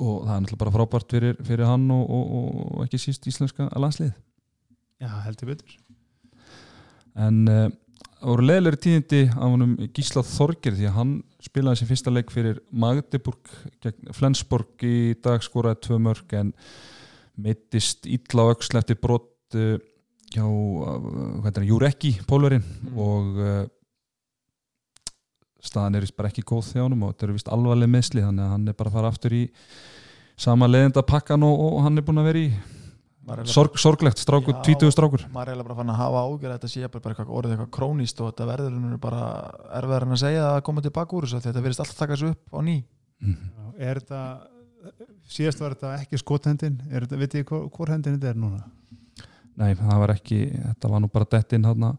Og 0.00 0.24
það 0.24 0.32
er 0.32 0.42
náttúrulega 0.42 0.62
bara 0.62 0.74
frábært 0.78 1.12
fyrir, 1.12 1.38
fyrir 1.44 1.68
hann 1.68 1.90
og, 1.92 2.04
og, 2.08 2.50
og 2.78 2.84
ekki 2.86 3.02
síst 3.02 3.26
íslenska 3.28 3.68
landslið 3.76 4.14
Já, 5.00 5.12
heldur 5.24 5.54
betur. 5.54 5.76
En 7.20 7.44
uh, 7.48 7.66
það 8.20 8.30
voru 8.34 8.46
leðilegri 8.46 8.80
tíðindi 8.84 9.20
af 9.32 9.44
honum 9.46 9.74
Gísla 9.96 10.22
Þorgir 10.28 10.76
því 10.76 10.88
að 10.90 10.96
hann 10.98 11.12
spilaði 11.40 11.80
sem 11.80 11.88
fyrsta 11.88 12.12
leik 12.12 12.32
fyrir 12.32 12.60
Magdeburg 12.68 13.52
gegn 13.80 14.12
Flensborg 14.16 14.84
í 14.84 14.96
dag 15.24 15.44
skoraði 15.44 15.80
tvö 15.86 16.00
mörg 16.04 16.34
en 16.36 16.52
meittist 17.40 18.04
illa 18.04 18.44
á 18.44 18.52
öxl 18.52 18.80
eftir 18.82 19.00
brot 19.00 19.56
uh, 19.56 19.78
hjá 20.30 20.46
uh, 20.46 21.50
er 21.50 21.66
Júrekki 21.66 22.14
pólverinn 22.28 22.64
og 22.94 23.38
uh, 23.40 23.62
staðan 25.60 25.98
er 25.98 26.06
vist 26.06 26.16
bara 26.16 26.30
ekki 26.30 26.44
góð 26.46 26.72
þjá 26.72 26.84
honum 26.84 27.06
og 27.06 27.14
þetta 27.14 27.26
eru 27.28 27.38
vist 27.38 27.50
alvarleg 27.52 27.90
meðsli 27.90 28.24
þannig 28.24 28.44
að 28.44 28.52
hann 28.54 28.68
er 28.70 28.76
bara 28.78 28.92
að 28.92 28.98
fara 28.98 29.10
aftur 29.12 29.36
í 29.36 29.42
sama 30.40 30.68
leðenda 30.70 31.02
pakkan 31.04 31.42
og, 31.44 31.64
og 31.66 31.82
hann 31.84 32.00
er 32.00 32.06
búin 32.06 32.22
að 32.22 32.30
vera 32.30 32.44
í 32.46 32.52
sorg, 33.50 33.76
sorglegt 33.78 34.22
strákur, 34.22 34.56
tvítuðu 34.64 34.94
strákur 34.94 35.26
maður 35.34 35.50
er 35.50 35.52
eiginlega 35.52 35.68
bara 35.68 35.78
fann 35.82 35.92
að 35.92 36.00
hafa 36.00 36.22
ágjör 36.24 36.54
þetta 36.54 36.70
sé 36.72 36.86
bara, 36.86 37.02
bara 37.04 37.14
eitthvað 37.14 37.34
orðið 37.40 37.56
eitthvað 37.56 37.74
krónist 37.76 38.22
og 38.22 38.30
þetta 38.30 38.48
verður 38.48 38.96
bara 39.02 39.26
erfiðar 39.80 40.06
en 40.06 40.16
að 40.16 40.22
segja 40.24 40.46
að 40.54 40.62
koma 40.70 40.86
tilbaka 40.86 41.18
úr 41.18 41.28
þessu 41.28 41.42
þetta 41.44 41.64
verðist 41.66 41.84
alltaf 41.84 42.00
taka 42.00 42.16
þessu 42.16 42.32
upp 42.32 42.56
á 42.56 42.58
ný 42.64 42.76
mm. 42.80 43.36
Já, 43.36 43.66
Er 43.80 44.00
þetta 44.00 44.22
síðast 45.30 45.60
var 45.60 45.76
þetta 45.76 45.94
ekki 46.00 46.20
skothendin 46.20 46.80
er 46.88 47.04
þetta, 47.04 47.20
veit 47.20 47.36
ég 47.36 47.52
hvor 47.52 47.92
hendin 47.92 48.16
þetta 48.16 48.32
er 48.32 48.40
núna? 48.40 48.64
Nei, 49.60 49.74
það 49.76 50.02
var 50.02 50.14
ekki, 50.16 50.42
þetta 50.56 50.92
var 50.92 51.02
nú 51.04 51.10
bara 51.12 51.30
dett 51.36 51.56
inn 51.56 51.66
hérna 51.68 51.94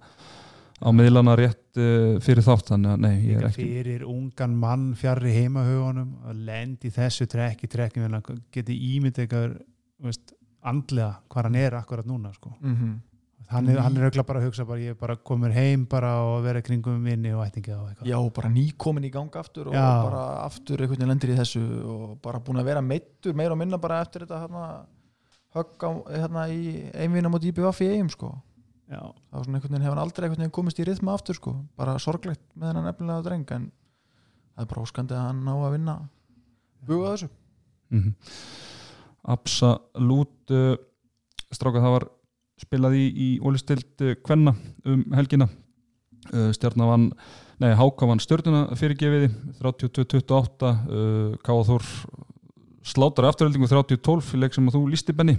á 0.82 0.90
miðlana 0.96 1.36
rétt 1.38 1.78
uh, 1.78 2.18
fyrir 2.24 2.46
þátt, 2.46 2.72
þannig 2.74 2.96
að 2.96 3.04
nei, 3.06 3.16
ég 3.30 3.38
er 3.38 3.48
ekki 3.52 3.68
fyrir 3.68 4.06
ungan 4.10 4.56
mann 4.58 4.88
fjarrri 4.98 5.34
heimahugunum 5.36 6.16
að 6.32 6.44
lendi 6.48 6.90
þessu 6.94 7.28
trekki 7.30 7.70
trekki 7.70 8.02
geti 8.56 8.78
ímynd 8.96 9.22
eitthvað 9.22 9.60
andlega 10.62 11.14
hvað 11.30 11.50
hann 11.50 11.58
er 11.62 11.78
akkurat 11.78 12.06
núna 12.06 12.34
sko. 12.34 12.54
mm 12.60 12.76
-hmm. 12.76 13.00
hann 13.50 13.70
er, 13.70 13.80
hann 13.80 13.98
er 13.98 14.04
auðvitað 14.06 14.28
bara 14.28 14.40
að 14.40 14.46
hugsa 14.46 14.66
bara, 14.66 14.80
ég 14.80 14.90
er 14.90 14.96
bara 14.96 15.16
komur 15.16 15.52
heim 15.52 15.86
bara 15.86 16.24
og 16.24 16.44
vera 16.44 16.62
kringum 16.62 17.02
minni 17.02 17.34
og 17.34 17.46
ættingi 17.46 17.74
og 17.74 17.90
eitthvað 17.90 18.08
Já, 18.08 18.34
bara 18.34 18.50
nýkomin 18.50 19.06
í 19.06 19.12
gang 19.12 19.36
aftur 19.36 19.68
og 19.68 19.74
Já. 19.74 20.04
bara 20.04 20.46
aftur 20.46 20.82
einhvern 20.82 20.98
veginn 20.98 21.10
lendir 21.10 21.30
í 21.30 21.38
þessu 21.38 21.62
og 21.86 22.22
bara 22.22 22.40
búin 22.40 22.60
að 22.60 22.66
vera 22.66 22.82
meittur 22.82 23.34
meira 23.34 23.52
og 23.52 23.58
minna 23.58 23.78
bara 23.78 24.02
eftir 24.02 24.22
þetta 24.22 24.42
hérna, 24.42 24.86
högg 25.56 25.84
á, 25.84 25.92
hérna 26.10 26.46
í 26.52 26.88
einvinna 26.96 27.32
mot 27.32 27.44
IBF 27.44 27.84
í 27.84 27.92
eigum 27.92 28.10
sko. 28.14 28.32
Já. 28.92 29.00
það 29.08 29.38
var 29.38 29.46
svona 29.46 29.58
einhvern 29.58 29.72
veginn 29.72 29.86
hefur 29.86 29.96
hann 29.96 30.04
aldrei 30.04 30.26
einhvern 30.26 30.44
veginn 30.44 30.56
komist 30.56 30.80
í 30.82 30.86
rithma 30.88 31.14
aftur 31.16 31.38
sko. 31.38 31.54
Bara 31.80 32.00
sorglegt 32.00 32.44
með 32.56 32.72
hennan 32.72 32.88
nefnilega 32.90 33.26
dreng 33.28 33.54
en 33.56 33.70
það 34.52 34.66
er 34.66 34.72
bara 34.74 34.84
óskandi 34.84 35.16
að 35.16 35.28
hann 35.30 35.46
ná 35.48 35.54
að 35.56 35.76
vinna 35.78 35.96
buga 36.88 37.16
þessu. 37.16 37.32
Mm 37.92 38.14
Absolút 39.32 40.50
uh, 40.50 40.74
stráka 41.54 41.78
það 41.84 41.92
var 41.94 42.06
spilað 42.58 42.96
í, 42.98 43.04
í 43.14 43.28
ólistild 43.46 44.02
uh, 44.02 44.16
kvenna 44.26 44.56
um 44.90 45.04
helgina. 45.14 45.46
Uh, 46.32 46.50
stjarnar 46.56 46.90
vann, 46.90 47.06
nei 47.62 47.76
Háka 47.78 48.10
vann 48.10 48.22
stjörnuna 48.22 48.64
fyrirgefiði 48.78 49.30
32-28 49.62 50.72
uh, 50.72 51.38
Káa 51.46 51.68
Þór 51.70 51.86
slátar 52.84 53.28
afturöldingu 53.30 53.70
30-12 53.70 54.36
í 54.36 54.42
leik 54.42 54.56
sem 54.56 54.70
að 54.70 54.78
þú 54.78 54.84
lísti 54.92 55.16
Benni. 55.16 55.38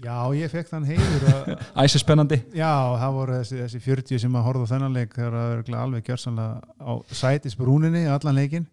Já, 0.00 0.32
ég 0.32 0.48
fekk 0.48 0.70
þann 0.70 0.86
heiður 0.88 1.26
að 1.28 1.48
æsi 1.84 2.00
spennandi. 2.00 2.38
Já, 2.56 2.72
það 3.02 3.16
voru 3.18 3.34
þessi, 3.40 3.58
þessi 3.60 3.80
40 3.84 4.22
sem 4.22 4.38
að 4.38 4.46
horfa 4.46 4.70
þennan 4.70 4.96
leik 4.96 5.12
þegar 5.12 5.36
það 5.36 5.44
er 5.44 5.58
örugglega 5.58 5.82
alveg 5.84 6.08
gjörsanlega 6.08 6.80
á 6.80 6.92
sætisbrúninni 7.20 8.06
allan 8.08 8.38
leikin 8.38 8.66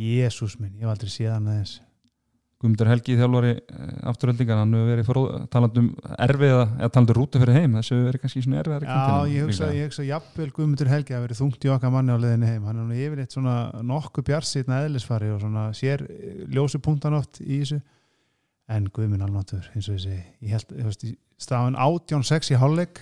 Jésús 0.00 0.56
minn, 0.60 0.76
ég 0.78 0.86
hef 0.86 0.94
aldrei 0.94 1.12
séð 1.12 1.34
hann 1.34 1.50
aðeins 1.50 1.74
Guðmundur 2.60 2.90
Helgi 2.90 3.14
þjálfari 3.16 3.50
afturöldingar 4.10 4.58
hann 4.60 4.74
hefur 4.76 4.88
verið 4.90 5.06
fór, 5.08 5.18
talandum 5.48 5.86
erfiða 6.20 6.64
eða 6.74 6.88
talandum 6.92 7.16
rúti 7.16 7.40
fyrir 7.40 7.56
heim. 7.56 7.76
Þessu 7.78 7.94
hefur 7.94 8.08
verið 8.10 8.22
kannski 8.24 8.42
svona 8.44 8.58
erfiðar 8.60 8.84
Já, 8.84 9.30
ég 9.32 9.46
hugsa, 9.46 9.68
ég 9.72 9.86
hugsa 9.88 10.04
jafnvel 10.04 10.48
Guðmundur 10.58 10.90
Helgi 10.92 11.16
að 11.16 11.24
verið 11.24 11.40
þungt 11.40 11.64
í 11.64 11.70
okkar 11.72 11.94
manni 11.94 12.12
á 12.12 12.20
leiðinni 12.20 12.50
heim. 12.50 12.66
Hann 12.68 12.82
er 12.82 12.90
nú 12.90 12.98
yfirleitt 12.98 13.32
svona 13.32 13.54
nokkuð 13.92 14.26
bjarsýtna 14.28 14.82
eðlisfari 14.84 15.30
og 15.32 15.40
svona 15.40 15.62
sér 15.78 16.04
eh, 16.04 16.42
ljósu 16.52 16.82
punktan 16.84 17.16
oft 17.16 17.40
í 17.40 17.62
þessu. 17.62 17.80
En 18.76 18.90
Guðmund 18.92 19.24
alnáttur, 19.24 19.64
eins 19.72 19.88
og 19.88 19.96
þessi 19.96 20.18
ég 20.20 20.52
held, 20.52 20.76
þú 20.76 20.90
veist, 20.90 21.08
stafan 21.40 21.80
18-6 21.80 22.52
í 22.52 22.60
hálfleik 22.60 23.00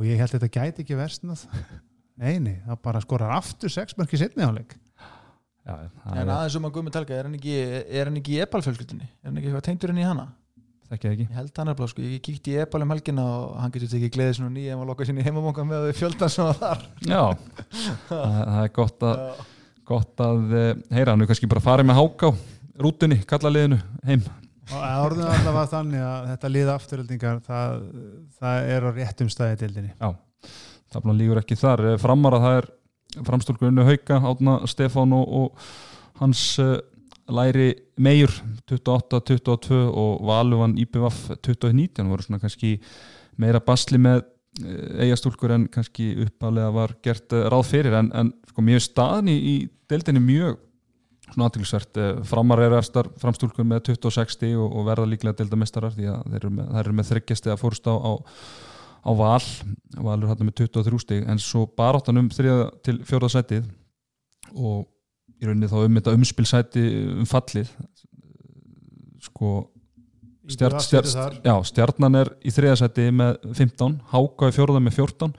og 0.00 0.08
ég 0.08 0.24
held 0.24 0.32
þetta 0.32 0.52
gæti 0.56 0.86
ekki 0.86 0.96
versnað. 0.96 1.44
Nei, 2.24 2.38
nei, 2.40 2.56
það 2.64 2.78
bara 2.88 3.04
skorar 3.04 3.36
aftur 3.36 3.68
6 3.68 3.98
mörki 4.00 4.16
setni 4.16 4.40
hálfleik 4.46 4.78
Já, 5.66 5.74
það 6.04 6.18
en 6.22 6.34
aðeins 6.36 6.56
um 6.60 6.66
að 6.68 6.74
Guðmund 6.76 6.96
Helga, 7.00 7.16
er 7.16 7.26
hann 7.26 7.38
ekki, 7.38 7.54
er 7.90 8.10
hann 8.10 8.18
ekki 8.20 8.36
í 8.36 8.42
Epal-fjölskyldunni? 8.44 9.08
Er 9.22 9.30
hann 9.30 9.40
ekki 9.40 9.50
eitthvað 9.50 9.66
tengdur 9.66 9.92
inn 9.92 10.02
í 10.02 10.06
hana? 10.06 10.28
þekkja 10.90 11.12
ekki. 11.12 11.26
Ég 11.26 11.36
held 11.40 11.60
hann 11.60 11.70
er 11.70 11.76
blá, 11.78 11.88
sko, 11.90 12.04
ég 12.04 12.22
kíkti 12.22 12.54
í 12.54 12.58
Epal 12.62 12.82
um 12.84 12.94
helgina 12.94 13.24
og 13.26 13.58
hann 13.58 13.72
getur 13.74 13.90
tekið 13.90 14.12
gleðið 14.14 14.38
svona 14.38 14.54
nýja 14.54 14.74
ef 14.74 14.80
hann 14.80 14.90
lokað 14.90 15.10
sinni 15.10 15.26
heimamóka 15.26 15.66
með 15.66 15.88
fjöldan 15.98 16.32
sem 16.32 16.46
var 16.46 16.60
þar. 16.60 16.84
Já, 17.02 17.22
það, 18.06 18.24
það 18.36 18.60
er 18.60 18.72
gott 18.78 19.06
að, 19.08 19.42
gott 19.90 20.24
að 20.26 20.56
eh, 20.60 20.70
heyra. 20.94 21.12
Hann 21.12 21.26
er 21.26 21.30
kannski 21.32 21.50
bara 21.50 21.64
farið 21.64 21.90
með 21.90 22.00
háká 22.00 22.32
rútunni, 22.86 23.18
kalla 23.26 23.52
liðinu 23.52 23.80
heim. 24.06 24.24
Og 24.66 24.86
orðinu 25.06 25.28
alltaf 25.30 25.54
var 25.54 25.68
þannig 25.70 26.02
að 26.02 26.30
þetta 26.32 26.52
lið 26.52 26.72
afturöldingar 26.72 27.42
það, 27.46 27.84
það 28.38 28.70
er 28.76 28.86
á 28.86 28.90
réttum 28.96 29.28
staði 29.30 29.60
dildinni 29.60 29.92
það 32.42 32.66
bara 33.24 33.38
lígur 33.38 33.56
ekki 33.56 33.56
þar 33.56 33.66
Eh, 33.66 33.66
framar 33.66 33.66
að 33.66 33.66
það 33.66 33.66
framstólkur 33.66 33.70
unnu 33.70 33.86
hauka 33.86 34.20
átna 34.20 34.66
Stefán 34.66 35.12
og, 35.12 35.28
og 35.28 35.58
hans 36.20 36.58
uh, 36.58 36.78
læri 37.28 37.74
meir 37.96 38.30
28-22 38.70 39.74
og 39.92 40.26
Valuvan 40.26 40.76
IPVF 40.78 41.36
2019 41.42 42.08
voru 42.08 42.22
svona 42.22 42.40
kannski 42.40 42.80
meira 43.36 43.60
basli 43.60 43.98
með 43.98 44.24
eigastúlkur 45.02 45.52
en 45.52 45.66
kannski 45.68 46.14
uppalega 46.24 46.70
var 46.72 46.94
gert 47.04 47.32
uh, 47.32 47.48
ráð 47.50 47.66
fyrir. 47.72 47.92
En, 47.92 48.12
en 48.14 48.32
sko 48.48 48.62
mjög 48.64 48.86
staðin 48.86 49.28
í, 49.28 49.68
deildinni 49.90 50.20
mjög 50.20 50.62
svona 51.26 51.48
aðtilsvert 51.48 51.98
framar 52.24 52.60
er 52.62 52.76
erstar 52.78 53.08
framstúlkur 53.18 53.66
með 53.66 53.88
26 53.90 54.54
og, 54.54 54.70
og 54.70 54.86
verða 54.86 55.08
líklega 55.10 55.36
deildamestarar 55.40 55.92
því 55.96 56.06
að 56.12 56.24
þeir 56.30 56.38
eru 56.38 56.50
með, 56.54 56.90
með 56.94 57.08
þryggjasti 57.10 57.50
að 57.50 57.60
fórst 57.64 57.90
á, 57.90 57.94
á 57.98 58.12
á 59.06 59.10
val, 59.14 59.44
valur 60.02 60.32
hann 60.32 60.48
með 60.48 60.66
23 60.66 61.02
stig 61.04 61.28
en 61.30 61.38
svo 61.42 61.66
baráttan 61.78 62.18
um 62.18 62.30
þriða 62.32 62.66
til 62.86 62.98
fjóra 63.06 63.30
sætið 63.30 63.68
og 64.56 64.84
í 65.38 65.46
rauninni 65.46 65.70
þá 65.70 65.78
um 65.84 65.98
þetta 66.00 66.16
umspilsæti 66.16 66.84
um 67.14 67.28
fallið 67.28 67.70
sko 69.26 69.52
stjart, 70.50 70.80
stjart, 70.82 71.10
þar. 71.12 71.38
já, 71.44 71.54
stjarnan 71.70 72.20
er 72.22 72.32
í 72.46 72.52
þriða 72.54 72.76
sæti 72.82 73.08
með 73.14 73.40
15, 73.56 73.96
Háka 74.12 74.50
í 74.50 74.56
fjóraða 74.56 74.82
með 74.84 75.00
14 75.00 75.34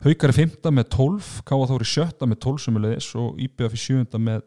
Haukar 0.00 0.32
í 0.32 0.36
fymta 0.38 0.70
með 0.72 0.86
12 0.94 1.26
Káa 1.44 1.66
Þóri 1.68 1.84
í 1.84 1.90
sjötta 1.90 2.28
með 2.28 2.38
12 2.46 2.62
sumulegis 2.64 3.08
og 3.20 3.40
IBF 3.44 3.74
í 3.76 3.80
sjöunda 3.82 4.20
með 4.22 4.46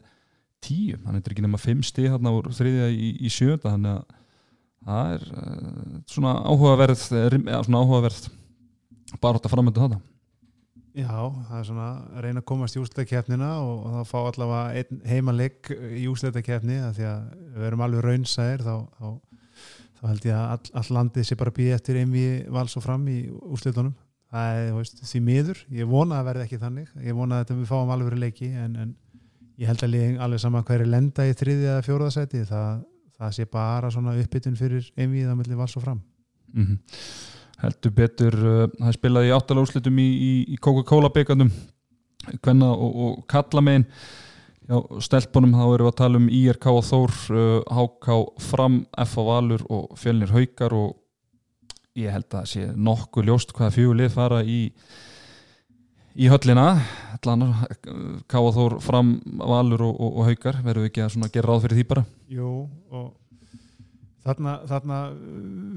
tíu. 0.63 0.97
Hann 1.03 1.19
er 1.19 1.27
ekki 1.29 1.43
nema 1.45 1.59
fimm 1.61 1.83
stig 1.85 2.07
hérna 2.09 2.33
úr 2.33 2.49
þriðja 2.55 2.87
í, 2.89 3.11
í 3.21 3.29
sjönda 3.29 3.73
þannig 3.75 3.99
að 3.99 4.15
það 4.83 5.11
er 5.13 5.27
uh, 5.29 5.99
svona 6.09 6.33
áhugaverð 6.49 7.03
eh, 7.13 7.27
rim- 7.35 7.45
eða 7.51 7.61
svona 7.67 7.83
áhugaverð 7.83 8.23
bara 9.21 9.39
átt 9.39 9.47
að 9.47 9.55
framönda 9.55 9.85
þetta 9.85 10.01
Já, 10.93 11.09
það 11.49 11.57
er 11.57 11.65
svona 11.65 11.85
að 12.13 12.21
reyna 12.21 12.41
að 12.43 12.49
komast 12.51 12.77
í 12.77 12.81
úsletakefnina 12.83 13.47
og, 13.65 13.77
og 13.81 13.93
þá 13.95 14.11
fá 14.11 14.17
allavega 14.19 14.81
einn 14.81 14.99
heimalegg 15.09 15.71
í 15.97 16.03
úsletakefni 16.11 16.75
því 16.93 17.07
að 17.09 17.23
við 17.55 17.67
erum 17.69 17.81
alveg 17.81 18.05
raunsæðir 18.05 18.61
þá, 18.61 18.75
þá, 18.99 19.07
þá 19.97 20.03
held 20.11 20.27
ég 20.29 20.37
að 20.37 20.51
all, 20.53 20.73
all 20.77 20.97
landið 20.99 21.25
sé 21.25 21.37
bara 21.39 21.55
býði 21.57 21.73
eftir 21.79 21.97
einvi 22.03 22.27
vals 22.53 22.77
og 22.77 22.85
fram 22.85 23.07
í 23.09 23.17
úsletunum 23.41 23.95
það 24.33 24.59
er 24.59 24.71
veist, 24.77 25.03
því 25.09 25.21
miður, 25.27 25.61
ég 25.79 25.89
vona 25.89 26.19
að 26.19 26.29
verði 26.29 26.47
ekki 26.47 26.61
þannig. 26.61 26.93
Ég 27.05 27.17
vona 27.17 27.41
að 27.43 27.53
við 27.53 27.67
fáum 27.69 27.93
alveg 27.93 28.17
leiki 28.21 28.49
en, 28.57 28.79
en 28.81 28.95
ég 29.61 29.69
held 29.69 29.85
að 29.85 29.93
liðin 29.93 30.23
alveg 30.25 30.41
sama 30.41 30.63
hverju 30.65 30.89
lenda 30.89 31.27
í 31.29 31.35
þriðja 31.37 31.75
eða 31.75 31.85
fjóraðasæti 31.85 32.41
það, 32.49 32.81
það 33.19 33.35
sé 33.37 33.45
bara 33.53 33.91
svona 33.93 34.15
uppbytun 34.21 34.57
fyrir 34.57 34.89
einvi 34.97 35.27
það 35.27 35.39
melli 35.41 35.59
vals 35.59 35.77
og 35.77 35.85
fram. 35.85 36.01
Mm 36.53 36.67
heldur 37.63 37.95
betur 37.95 38.35
uh, 38.39 38.65
það 38.79 38.97
spilaði 38.97 39.31
í 39.31 39.35
áttala 39.35 39.63
úrslitum 39.63 40.01
í, 40.01 40.09
í, 40.09 40.33
í 40.55 40.59
Coca-Cola 40.61 41.11
byggandum 41.13 41.51
hvenna 42.43 42.71
og, 42.71 42.99
og 43.05 43.23
kalla 43.31 43.63
megin 43.63 43.87
já, 44.67 44.77
stelpunum 45.03 45.55
þá 45.55 45.63
erum 45.65 45.87
við 45.87 45.91
að 45.91 46.01
tala 46.01 46.21
um 46.21 46.27
IRK 46.41 46.67
og 46.71 46.83
Þór 46.89 47.15
uh, 47.31 47.79
HK 47.79 48.19
Fram, 48.49 48.83
F 49.05 49.15
á 49.19 49.23
Valur 49.29 49.65
og 49.69 49.95
Fjölnir 49.99 50.35
Haukar 50.35 50.75
og 50.77 50.99
ég 51.99 52.13
held 52.13 52.29
að 52.31 52.37
það 52.39 52.51
sé 52.53 52.69
nokkuð 52.89 53.27
ljóst 53.29 53.55
hvaða 53.55 53.75
fjögulið 53.75 54.13
fara 54.13 54.43
í 54.43 54.61
í 56.13 56.29
höllina. 56.29 56.67
Uh, 57.23 58.21
K 58.29 58.39
og 58.39 58.53
Þór 58.57 58.77
Fram, 58.83 59.15
Valur 59.39 59.85
og, 59.87 59.97
og, 59.97 60.15
og 60.21 60.31
Haukar 60.31 60.61
verðum 60.63 60.87
við 60.87 60.91
ekki 60.91 61.05
að 61.07 61.29
gera 61.33 61.49
ráð 61.49 61.67
fyrir 61.67 61.79
því 61.79 61.85
bara? 61.89 62.05
Jú, 62.33 62.53
og 62.93 63.11
þarna, 64.23 64.53
þarna 64.69 64.97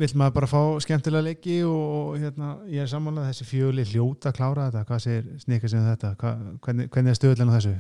vill 0.01 0.11
maður 0.21 0.35
bara 0.39 0.49
fá 0.51 0.61
skemmtilega 0.85 1.27
leiki 1.29 1.59
og, 1.67 1.85
og 1.99 2.17
hérna, 2.23 2.51
ég 2.71 2.85
er 2.85 2.91
sammálað 2.91 3.29
þessi 3.33 3.47
fjöli 3.49 3.85
hljóta 3.93 4.31
að 4.33 4.37
klára 4.41 4.67
þetta, 4.71 4.85
hvað 4.91 5.05
segir 5.07 5.31
snikka 5.43 5.71
sem 5.73 5.87
þetta, 5.91 6.13
Hva, 6.21 6.33
hvernig, 6.67 6.91
hvernig 6.95 7.15
er 7.15 7.19
stöðulegn 7.21 7.51
á 7.53 7.57
þessu? 7.59 7.75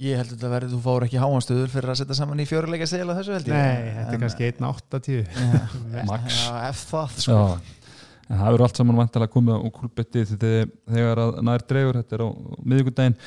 Ég 0.00 0.16
held 0.16 0.30
að 0.30 0.36
þetta 0.38 0.50
verði, 0.54 0.70
þú 0.72 0.78
fáur 0.86 1.04
ekki 1.04 1.20
háanstöður 1.20 1.72
fyrir 1.74 1.90
að 1.92 1.98
setja 2.00 2.16
saman 2.16 2.40
í 2.40 2.46
fjöruleika 2.48 2.86
segla 2.88 3.16
þessu 3.18 3.34
held 3.36 3.50
ég. 3.50 3.52
Nei, 3.52 3.90
þetta 3.98 4.06
er 4.06 4.16
En- 4.16 4.22
kannski 4.24 4.46
1.80 4.48 5.18
Já, 5.20 6.04
Max. 6.08 6.38
Já, 6.40 6.54
ef 6.70 6.84
það 6.88 7.18
sko. 7.20 7.36
Já, 7.36 7.90
en 8.30 8.40
það 8.40 8.54
eru 8.54 8.64
allt 8.66 8.80
saman 8.80 9.00
vantilega 9.02 9.34
komið 9.34 9.58
á 9.60 9.68
kúlbetti 9.76 10.22
þegar 10.30 11.20
að 11.26 11.40
nær 11.50 11.66
dregur, 11.68 11.98
þetta 12.00 12.16
er 12.16 12.24
á 12.24 12.28
miðvikudaginn. 12.64 13.18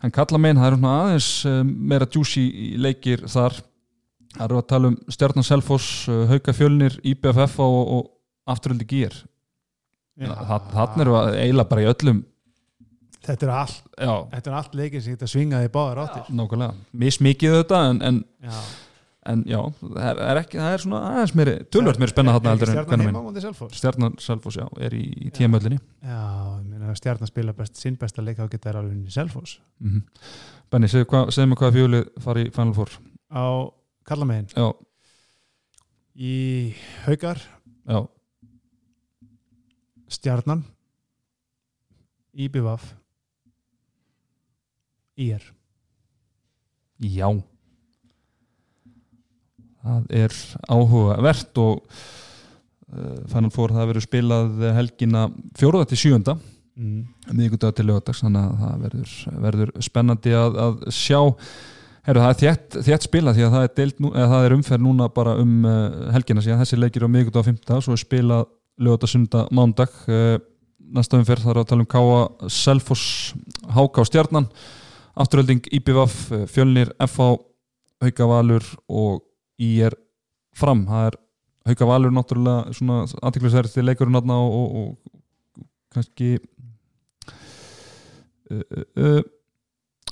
Hann 0.00 0.12
kalla 0.16 0.40
megin, 0.40 0.60
það 0.62 0.70
eru 0.70 0.78
svona 0.80 0.94
aðeins 1.02 1.28
eh, 1.52 1.60
meira 1.92 2.08
juicy 2.16 2.46
í 2.46 2.66
leikir 2.80 3.26
þar 3.32 3.60
það 4.36 4.46
eru 4.48 4.60
að 4.60 4.68
tala 4.72 4.92
um 4.92 4.96
Stjarnan 5.16 5.46
Selfoss 5.46 6.06
eh, 6.12 6.22
Hauka 6.30 6.54
Fjölnir, 6.56 6.96
IBFF 7.02 7.58
og, 7.64 7.76
og 7.96 8.52
afturöldi 8.52 8.88
gýr 8.88 9.18
þannig 10.16 11.04
eru 11.04 11.18
að 11.18 11.36
eiginlega 11.42 11.70
bara 11.72 11.84
í 11.84 11.90
öllum 11.92 12.24
Þetta 13.26 13.46
er 13.46 13.52
allt, 13.58 13.86
já, 13.98 14.12
þetta 14.36 14.50
er 14.50 14.56
allt 14.60 14.74
leikin 14.78 15.02
sem 15.02 15.14
geta 15.16 15.26
svingað 15.26 15.64
í 15.66 15.70
báðar 15.74 15.98
áttir. 16.04 16.26
Nákvæmlega, 16.38 16.76
mismikið 16.94 17.56
þetta 17.56 17.80
en, 17.90 17.96
en, 18.06 18.20
Já, 18.46 18.58
en 19.32 19.40
já, 19.50 19.56
það 19.82 20.20
er, 20.28 20.40
ekki 20.44 20.60
það 20.60 20.74
er 20.76 20.84
svona 20.84 21.00
aðeins 21.08 21.32
meiri, 21.40 21.54
tölvöld 21.74 21.98
meiri 21.98 22.12
spenna 22.12 22.36
þarna 22.36 22.52
heldur 22.52 22.70
en 22.70 22.86
hvernig 22.92 23.10
minn 23.10 23.74
Stjarnan 23.80 24.14
Selfoss, 24.22 24.60
já, 24.60 24.68
er 24.78 24.94
í, 24.94 25.02
í 25.26 25.32
tíamöllinni 25.34 25.80
Já, 26.06 26.20
ef 26.78 27.00
Stjarnan 27.00 27.32
spila 27.32 27.56
best, 27.56 27.80
sinn 27.82 27.98
besta 27.98 28.22
leik 28.22 28.38
þá 28.38 28.46
geta 28.52 28.70
þær 28.70 28.80
alveg 28.84 28.94
unni 28.94 29.16
Selfoss. 29.16 29.58
Mm 29.82 30.04
Benni, 30.70 30.88
segðu 30.90 31.06
hva, 31.10 31.24
segðu 31.30 31.50
mig 31.50 31.60
hvað 31.60 31.76
fjólið 31.76 32.06
fari 32.24 32.42
í 32.48 32.54
Final 32.54 32.74
Four. 32.74 32.94
Á 33.30 33.46
Kallamegin 34.06 34.46
í 36.16 36.36
Haukar, 37.04 37.40
já, 37.84 37.98
Stjarnan. 40.08 40.62
Íbjöfaf 42.36 42.84
Ír 45.16 45.40
já. 47.00 47.28
Það 49.80 50.10
er 50.18 50.34
áhugavert 50.68 51.60
og 51.62 51.80
uh, 52.92 53.22
Final 53.32 53.52
Four 53.54 53.72
það 53.72 53.88
verður 53.92 54.04
spilað 54.04 54.66
helgina 54.76 55.28
fjóruða 55.56 55.88
til 55.92 56.00
sjönda 56.02 56.36
mm. 56.76 57.00
miðgudag 57.32 57.78
til 57.78 57.88
lögadags 57.88 58.20
þannig 58.24 58.44
að 58.44 58.60
það 58.64 58.84
verður, 58.84 59.16
verður 59.46 59.72
spennandi 59.88 60.36
að, 60.36 60.60
að 60.66 60.84
sjá 60.92 61.20
Heru, 62.06 62.22
það 62.22 62.28
er 62.30 62.36
þétt, 62.38 62.76
þétt 62.86 63.04
spila 63.08 63.32
því 63.34 63.42
að 63.42 63.54
það 63.56 63.64
er, 63.64 63.70
deild, 63.74 63.96
það 64.14 64.44
er 64.44 64.52
umferð 64.54 64.82
núna 64.84 65.08
bara 65.10 65.32
um 65.42 65.54
uh, 65.66 66.10
helgina 66.14 66.44
síðan. 66.44 66.60
Þessi 66.62 66.78
leikir 66.78 67.02
á 67.02 67.10
miðgudag 67.10 67.40
og 67.42 67.48
fymta 67.48 67.80
svo 67.82 67.96
er 67.96 68.02
spilað 68.02 68.44
lögadags 68.78 69.14
sunda 69.16 69.42
mándag 69.56 69.96
uh, 70.06 70.36
næsta 70.94 71.18
umferð 71.18 71.48
þar 71.48 71.56
er 71.56 71.62
að 71.64 71.68
tala 71.72 71.82
um 71.82 71.90
Káa 71.90 72.50
Selfoss, 72.52 73.34
Háká 73.74 74.06
Stjarnan 74.06 74.46
afturölding 75.18 75.66
IBVF 75.80 76.16
uh, 76.30 76.46
Fjölnir, 76.46 76.94
FH 77.08 77.40
Hauka 78.04 78.30
Valur 78.30 78.64
og 78.86 79.24
IR 79.58 79.96
Fram, 80.56 80.86
það 80.86 81.10
er 81.10 81.20
Hauka 81.72 81.88
Valur 81.90 82.14
náttúrulega 82.14 82.76
svona 82.76 83.02
aðtiklisverð 83.18 83.74
til 83.74 83.88
leikurinn 83.88 84.14
þarna 84.20 84.38
og, 84.44 84.54
og, 84.54 84.68
og 84.78 84.90
kannski 85.96 86.36
uh, 88.52 88.62
uh, 88.62 88.84
uh, 88.94 89.24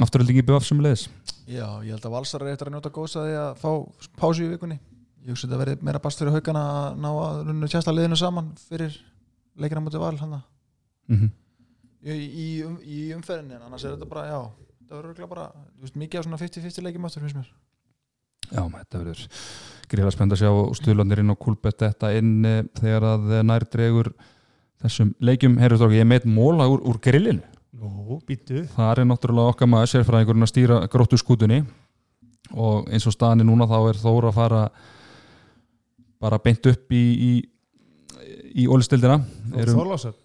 afturölding 0.03 0.40
IBVF 0.42 0.66
sem 0.66 0.80
leiðis 0.82 1.09
Já, 1.45 1.66
ég 1.84 1.92
held 1.92 2.07
að 2.09 2.14
Valsar 2.14 2.42
er 2.42 2.55
eftir 2.55 2.70
að 2.70 2.76
njóta 2.78 2.90
góðs 2.95 3.14
að 3.20 3.26
því 3.28 3.34
að 3.36 3.59
fá 3.61 3.70
pásu 4.16 4.45
í 4.47 4.51
vikunni. 4.55 4.78
Ég 5.24 5.34
hugsa 5.34 5.45
þetta 5.45 5.59
verði 5.61 5.74
meira 5.84 6.01
bast 6.01 6.20
fyrir 6.20 6.32
haugana 6.32 6.62
að 6.72 7.01
ná 7.05 7.09
að 7.12 7.40
runna 7.51 7.68
tjasta 7.68 7.92
liðinu 7.92 8.16
saman 8.16 8.49
fyrir 8.64 8.97
leikina 9.61 9.82
mútið 9.84 10.01
val 10.01 10.16
mm 10.16 11.16
-hmm. 11.18 11.30
í, 12.01 12.14
í, 12.16 12.47
um, 12.64 12.78
í 12.80 13.12
umferðinni 13.12 13.59
en 13.59 13.66
annars 13.66 13.84
er 13.84 13.92
þetta 13.92 14.09
bara, 14.09 14.24
já 14.26 14.40
þetta 14.80 14.97
verður 14.97 15.28
bara, 15.28 15.47
þú 15.76 15.84
veist, 15.84 15.97
mikið 16.01 16.18
af 16.18 16.24
svona 16.24 16.40
50-50 16.40 16.84
leikjum 16.84 17.05
áttur 17.05 17.22
finnst 17.22 17.36
mér. 17.36 17.51
Já, 18.51 18.62
þetta 18.64 18.99
verður 18.99 19.28
gríðlega 19.88 20.16
spennt 20.16 20.32
að 20.32 20.40
sjá 20.40 20.51
stuðlandir 20.80 21.20
inn 21.20 21.32
á 21.32 21.36
Kúlbett 21.36 21.78
þetta 21.78 22.12
inn 22.16 22.45
eh, 22.45 22.64
þegar 22.80 23.05
að 23.05 23.32
eh, 23.32 23.42
nær 23.42 23.64
dregur 23.68 24.14
þessum 24.80 25.14
leikjum, 25.20 25.59
heyrðu 25.61 25.80
þók, 25.84 25.92
ég 25.92 26.09
meit 26.09 26.24
móla 26.24 26.68
úr, 26.68 26.80
úr 26.84 27.01
grillinu, 27.01 27.42
Nú, 27.85 28.18
býtu 28.24 28.64
það 28.74 29.01
er 29.03 29.09
náttúrulega 29.09 29.53
okkar 29.53 29.68
maður 29.70 29.91
sérfræðingurinn 29.93 30.47
að 30.47 30.53
stýra 30.53 30.82
gróttu 30.93 31.18
skútunni 31.20 31.62
og 32.55 32.89
eins 32.89 33.07
og 33.09 33.14
staðan 33.14 33.45
er 33.45 33.49
núna 33.49 33.68
þá 33.68 33.78
er 33.91 33.99
Þóra 34.01 34.30
að 34.30 34.39
fara 34.39 34.62
bara 36.24 36.41
beint 36.41 36.64
upp 36.70 36.95
í 36.97 37.03
í, 37.12 37.32
í 38.64 38.68
ólistildina 38.70 39.18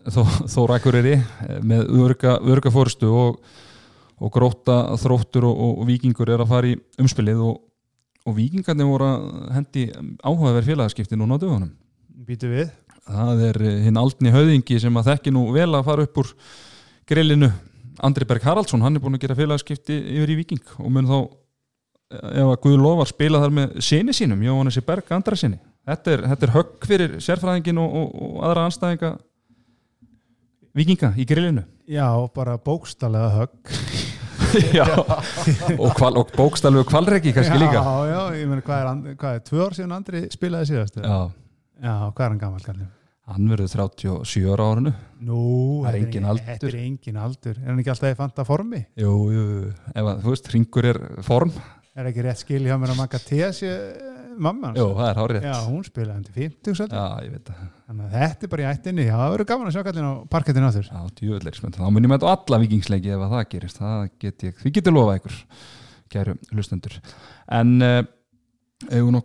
Þóra 0.10 0.78
Akureyri 0.80 1.16
eh, 1.18 1.57
með 1.62 1.89
örga, 1.99 2.38
örga 2.41 2.72
fórstu 2.74 3.10
og, 3.12 3.39
og 4.20 4.34
gróta 4.34 4.82
þróttur 4.99 5.47
og, 5.49 5.57
og, 5.57 5.74
og 5.84 5.89
vikingur 5.89 6.32
er 6.32 6.43
að 6.43 6.53
fara 6.53 6.72
í 6.72 6.78
umspilið. 7.01 7.43
Og, 7.45 7.60
og 8.26 8.38
vikingarnir 8.38 8.89
voru 8.89 9.10
að 9.10 9.28
hendi 9.57 9.86
áhugaverð 10.24 10.72
félagaskipti 10.72 11.20
núna 11.20 11.38
á 11.38 11.41
dögunum. 11.41 11.70
Býtu 12.26 12.49
við. 12.51 12.74
Það 13.10 13.45
er 13.49 13.62
eh, 13.66 13.78
hinn 13.86 14.01
aldni 14.01 14.34
höðingi 14.34 14.82
sem 14.82 14.99
að 15.01 15.14
þekki 15.14 15.36
nú 15.36 15.45
vel 15.55 15.70
að 15.74 15.86
fara 15.91 16.07
upp 16.07 16.24
úr 16.24 16.34
grillinu 17.10 17.49
Andri 18.05 18.24
Berg 18.30 18.45
Haraldsson, 18.47 18.82
hann 18.86 18.95
er 18.95 19.03
búin 19.03 19.18
að 19.18 19.26
gera 19.26 19.36
félagaskipti 19.36 19.97
yfir 20.16 20.32
í 20.32 20.38
viking 20.39 20.76
og 20.80 20.91
mun 20.95 21.10
þá 21.10 21.18
eh, 21.20 22.38
ef 22.43 22.51
að 22.53 22.60
Guð 22.64 22.78
lofar 22.80 23.10
spila 23.12 23.41
þar 23.43 23.55
með 23.57 23.80
sinni 23.84 24.16
sínum, 24.16 24.43
Jóhannessi 24.45 24.84
Berg 24.88 25.10
Andra 25.18 25.39
sinni 25.39 25.60
þetta 25.89 26.14
er, 26.16 26.24
þetta 26.32 26.47
er 26.47 26.53
högg 26.55 26.88
fyrir 26.88 27.18
sérfræðingin 27.26 27.82
og, 27.82 27.97
og, 27.99 28.14
og 28.28 28.38
aðra 28.47 28.68
anstæðinga 28.70 29.12
vikinga 30.80 31.14
í 31.20 31.26
grillinu 31.28 31.66
Já, 31.89 32.05
bara 32.36 32.55
bókstallega 32.62 33.30
högg 33.39 33.74
já. 34.78 34.86
og, 35.76 35.91
kval, 35.97 36.14
og 36.22 36.32
bókstallu 36.38 36.84
og 36.84 36.88
kvalreki 36.89 37.34
kannski 37.36 37.57
já, 37.57 37.62
líka 37.66 37.82
Já, 38.10 38.22
ég 38.38 38.47
meina, 38.49 38.64
hvað 38.66 38.86
er, 38.86 39.18
hvað 39.20 39.39
er 39.39 39.43
tvö 39.49 39.66
ár 39.66 39.78
síðan 39.78 39.97
Andri 39.97 40.24
spilaði 40.34 40.72
síðast? 40.72 41.01
já, 41.01 41.20
Já, 41.80 41.93
hvað 42.12 42.24
er 42.26 42.34
hann 42.34 42.41
gammal 42.41 42.64
kallið? 42.64 42.88
Hann 43.34 43.49
verður 43.51 43.69
37 43.71 44.45
ára 44.53 44.65
á 44.65 44.69
árinu 44.73 44.93
Nú, 45.19 45.39
Það 45.84 45.89
er 45.89 45.97
engin 45.99 46.25
aldur. 46.30 46.45
Þetta 46.47 46.67
er 46.69 46.77
engin 46.84 47.17
aldur 47.19 47.57
Er 47.59 47.67
hann 47.69 47.82
ekki 47.82 47.91
alltaf 47.93 48.13
í 48.13 48.17
fanta 48.19 48.45
formi? 48.47 48.84
jú, 48.99 49.13
jú, 49.34 49.43
ef 49.93 50.05
að, 50.05 50.21
þú 50.23 50.34
veist, 50.36 50.51
ringur 50.53 50.88
er 50.93 50.99
form 51.27 51.51
Er 51.99 52.07
ekki 52.11 52.23
rétt 52.23 52.39
skil 52.45 52.61
hjá 52.63 52.77
mér 52.80 52.93
að 52.93 53.01
makka 53.01 53.19
Tessi 53.25 53.69
mamma 54.39 54.69
hans? 54.69 54.80
jú, 54.80 54.86
það 54.95 55.09
er 55.09 55.17
hárið 55.19 55.47
Já, 55.49 55.55
hún 55.67 55.82
spilaði 55.84 56.13
hann 56.15 56.23
til 56.30 56.36
50 56.38 56.77
svolítið. 56.80 56.95
já, 56.95 57.25
ég 57.25 57.34
veit 57.36 57.49
það 57.49 57.65
Þannig 57.89 58.05
að 58.05 58.13
þetta 58.21 58.45
er 58.47 58.51
bara 58.53 58.63
í 58.63 58.67
ættinni 58.69 59.05
Já, 59.09 59.15
það 59.19 59.32
verður 59.34 59.49
gaman 59.51 59.67
að 59.69 59.75
sjá 59.75 59.84
kallin 59.89 60.07
á 60.07 60.13
parkettinu 60.32 60.69
áttur 60.69 60.88
Já, 60.88 61.01
djúvöldleik 61.19 61.57
spennt. 61.59 61.80
Þá 61.82 61.89
munum 61.89 62.13
við 62.13 62.19
þetta 62.21 62.34
alla 62.38 62.59
vikingsleiki 62.63 63.11
ef 63.15 63.23
að 63.25 63.34
það 63.36 63.43
gerist. 63.55 63.82
Það 63.82 64.05
get 64.23 64.45
ég, 64.47 64.55
því 64.61 64.71
getur 64.77 64.95
lofa 64.95 65.15
ykkur, 65.19 65.38
kæru 66.13 66.36
hlustendur. 66.53 66.99
En 67.59 67.73
uh, 67.84 67.99
eigum 68.93 69.17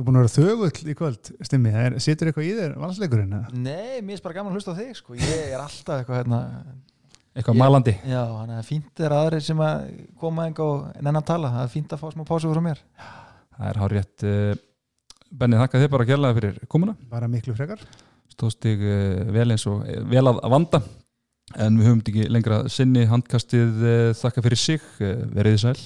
Þú 0.00 0.04
er 0.04 0.06
búin 0.08 0.16
að 0.16 0.22
vera 0.24 0.32
þögull 0.32 0.88
í 0.88 0.92
kvöld, 0.96 1.28
Stimmi. 1.44 1.70
Er- 1.76 1.96
Situr 2.00 2.30
eitthvað 2.30 2.46
í 2.48 2.52
þér 2.56 2.70
valsleikurinn? 2.80 3.32
eða? 3.36 3.50
Nei, 3.52 3.98
mér 4.00 4.16
er 4.16 4.22
bara 4.24 4.36
gaman 4.38 4.54
að 4.54 4.56
hlusta 4.56 4.72
á 4.72 4.78
þig 4.78 4.94
sko. 4.96 5.12
ég 5.20 5.50
er 5.52 5.60
alltaf 5.60 5.98
eitthvað 6.00 6.20
hérna 6.22 6.38
eitthvað 7.36 7.52
Ég- 7.52 7.60
malandi 7.60 7.94
Já, 8.08 8.22
þannig 8.32 8.56
að 8.56 8.64
fínt 8.70 9.02
er 9.04 9.14
aðrir 9.18 9.44
sem 9.44 9.60
að 9.60 10.08
koma 10.16 10.46
enga 10.48 10.64
og 10.64 11.02
nennan 11.04 11.22
tala, 11.28 11.50
það 11.52 11.66
er 11.66 11.74
fínt 11.74 11.92
að 11.92 12.00
fá 12.00 12.08
smá 12.14 12.24
pásu 12.24 12.48
frá 12.48 12.62
mér. 12.64 12.80
Það 13.58 13.68
er 13.68 13.82
hár 13.82 13.94
rétt 13.98 14.26
Benni, 15.30 15.60
þakka 15.60 15.82
þið 15.84 15.90
bara 15.92 16.02
að 16.02 16.08
kjærlega 16.14 16.38
fyrir 16.40 16.58
komuna. 16.66 16.96
Bara 17.12 17.28
miklu 17.28 17.54
frekar. 17.54 17.84
Stóðst 18.32 18.64
þig 18.64 18.80
uh, 18.80 19.30
vel 19.36 19.50
eins 19.52 19.66
og 19.68 19.84
eh, 19.84 20.00
vel 20.00 20.24
að, 20.24 20.40
að 20.40 20.50
vanda. 20.56 20.80
En 21.60 21.76
við 21.76 21.90
höfum 21.90 22.00
ekki 22.08 22.24
lengra 22.32 22.64
sinni 22.72 23.04
handkastið 23.04 24.16
þakka 24.16 24.48
fyrir 24.48 24.56
sig, 24.64 24.80
verið 25.36 25.60
sæl 25.60 25.76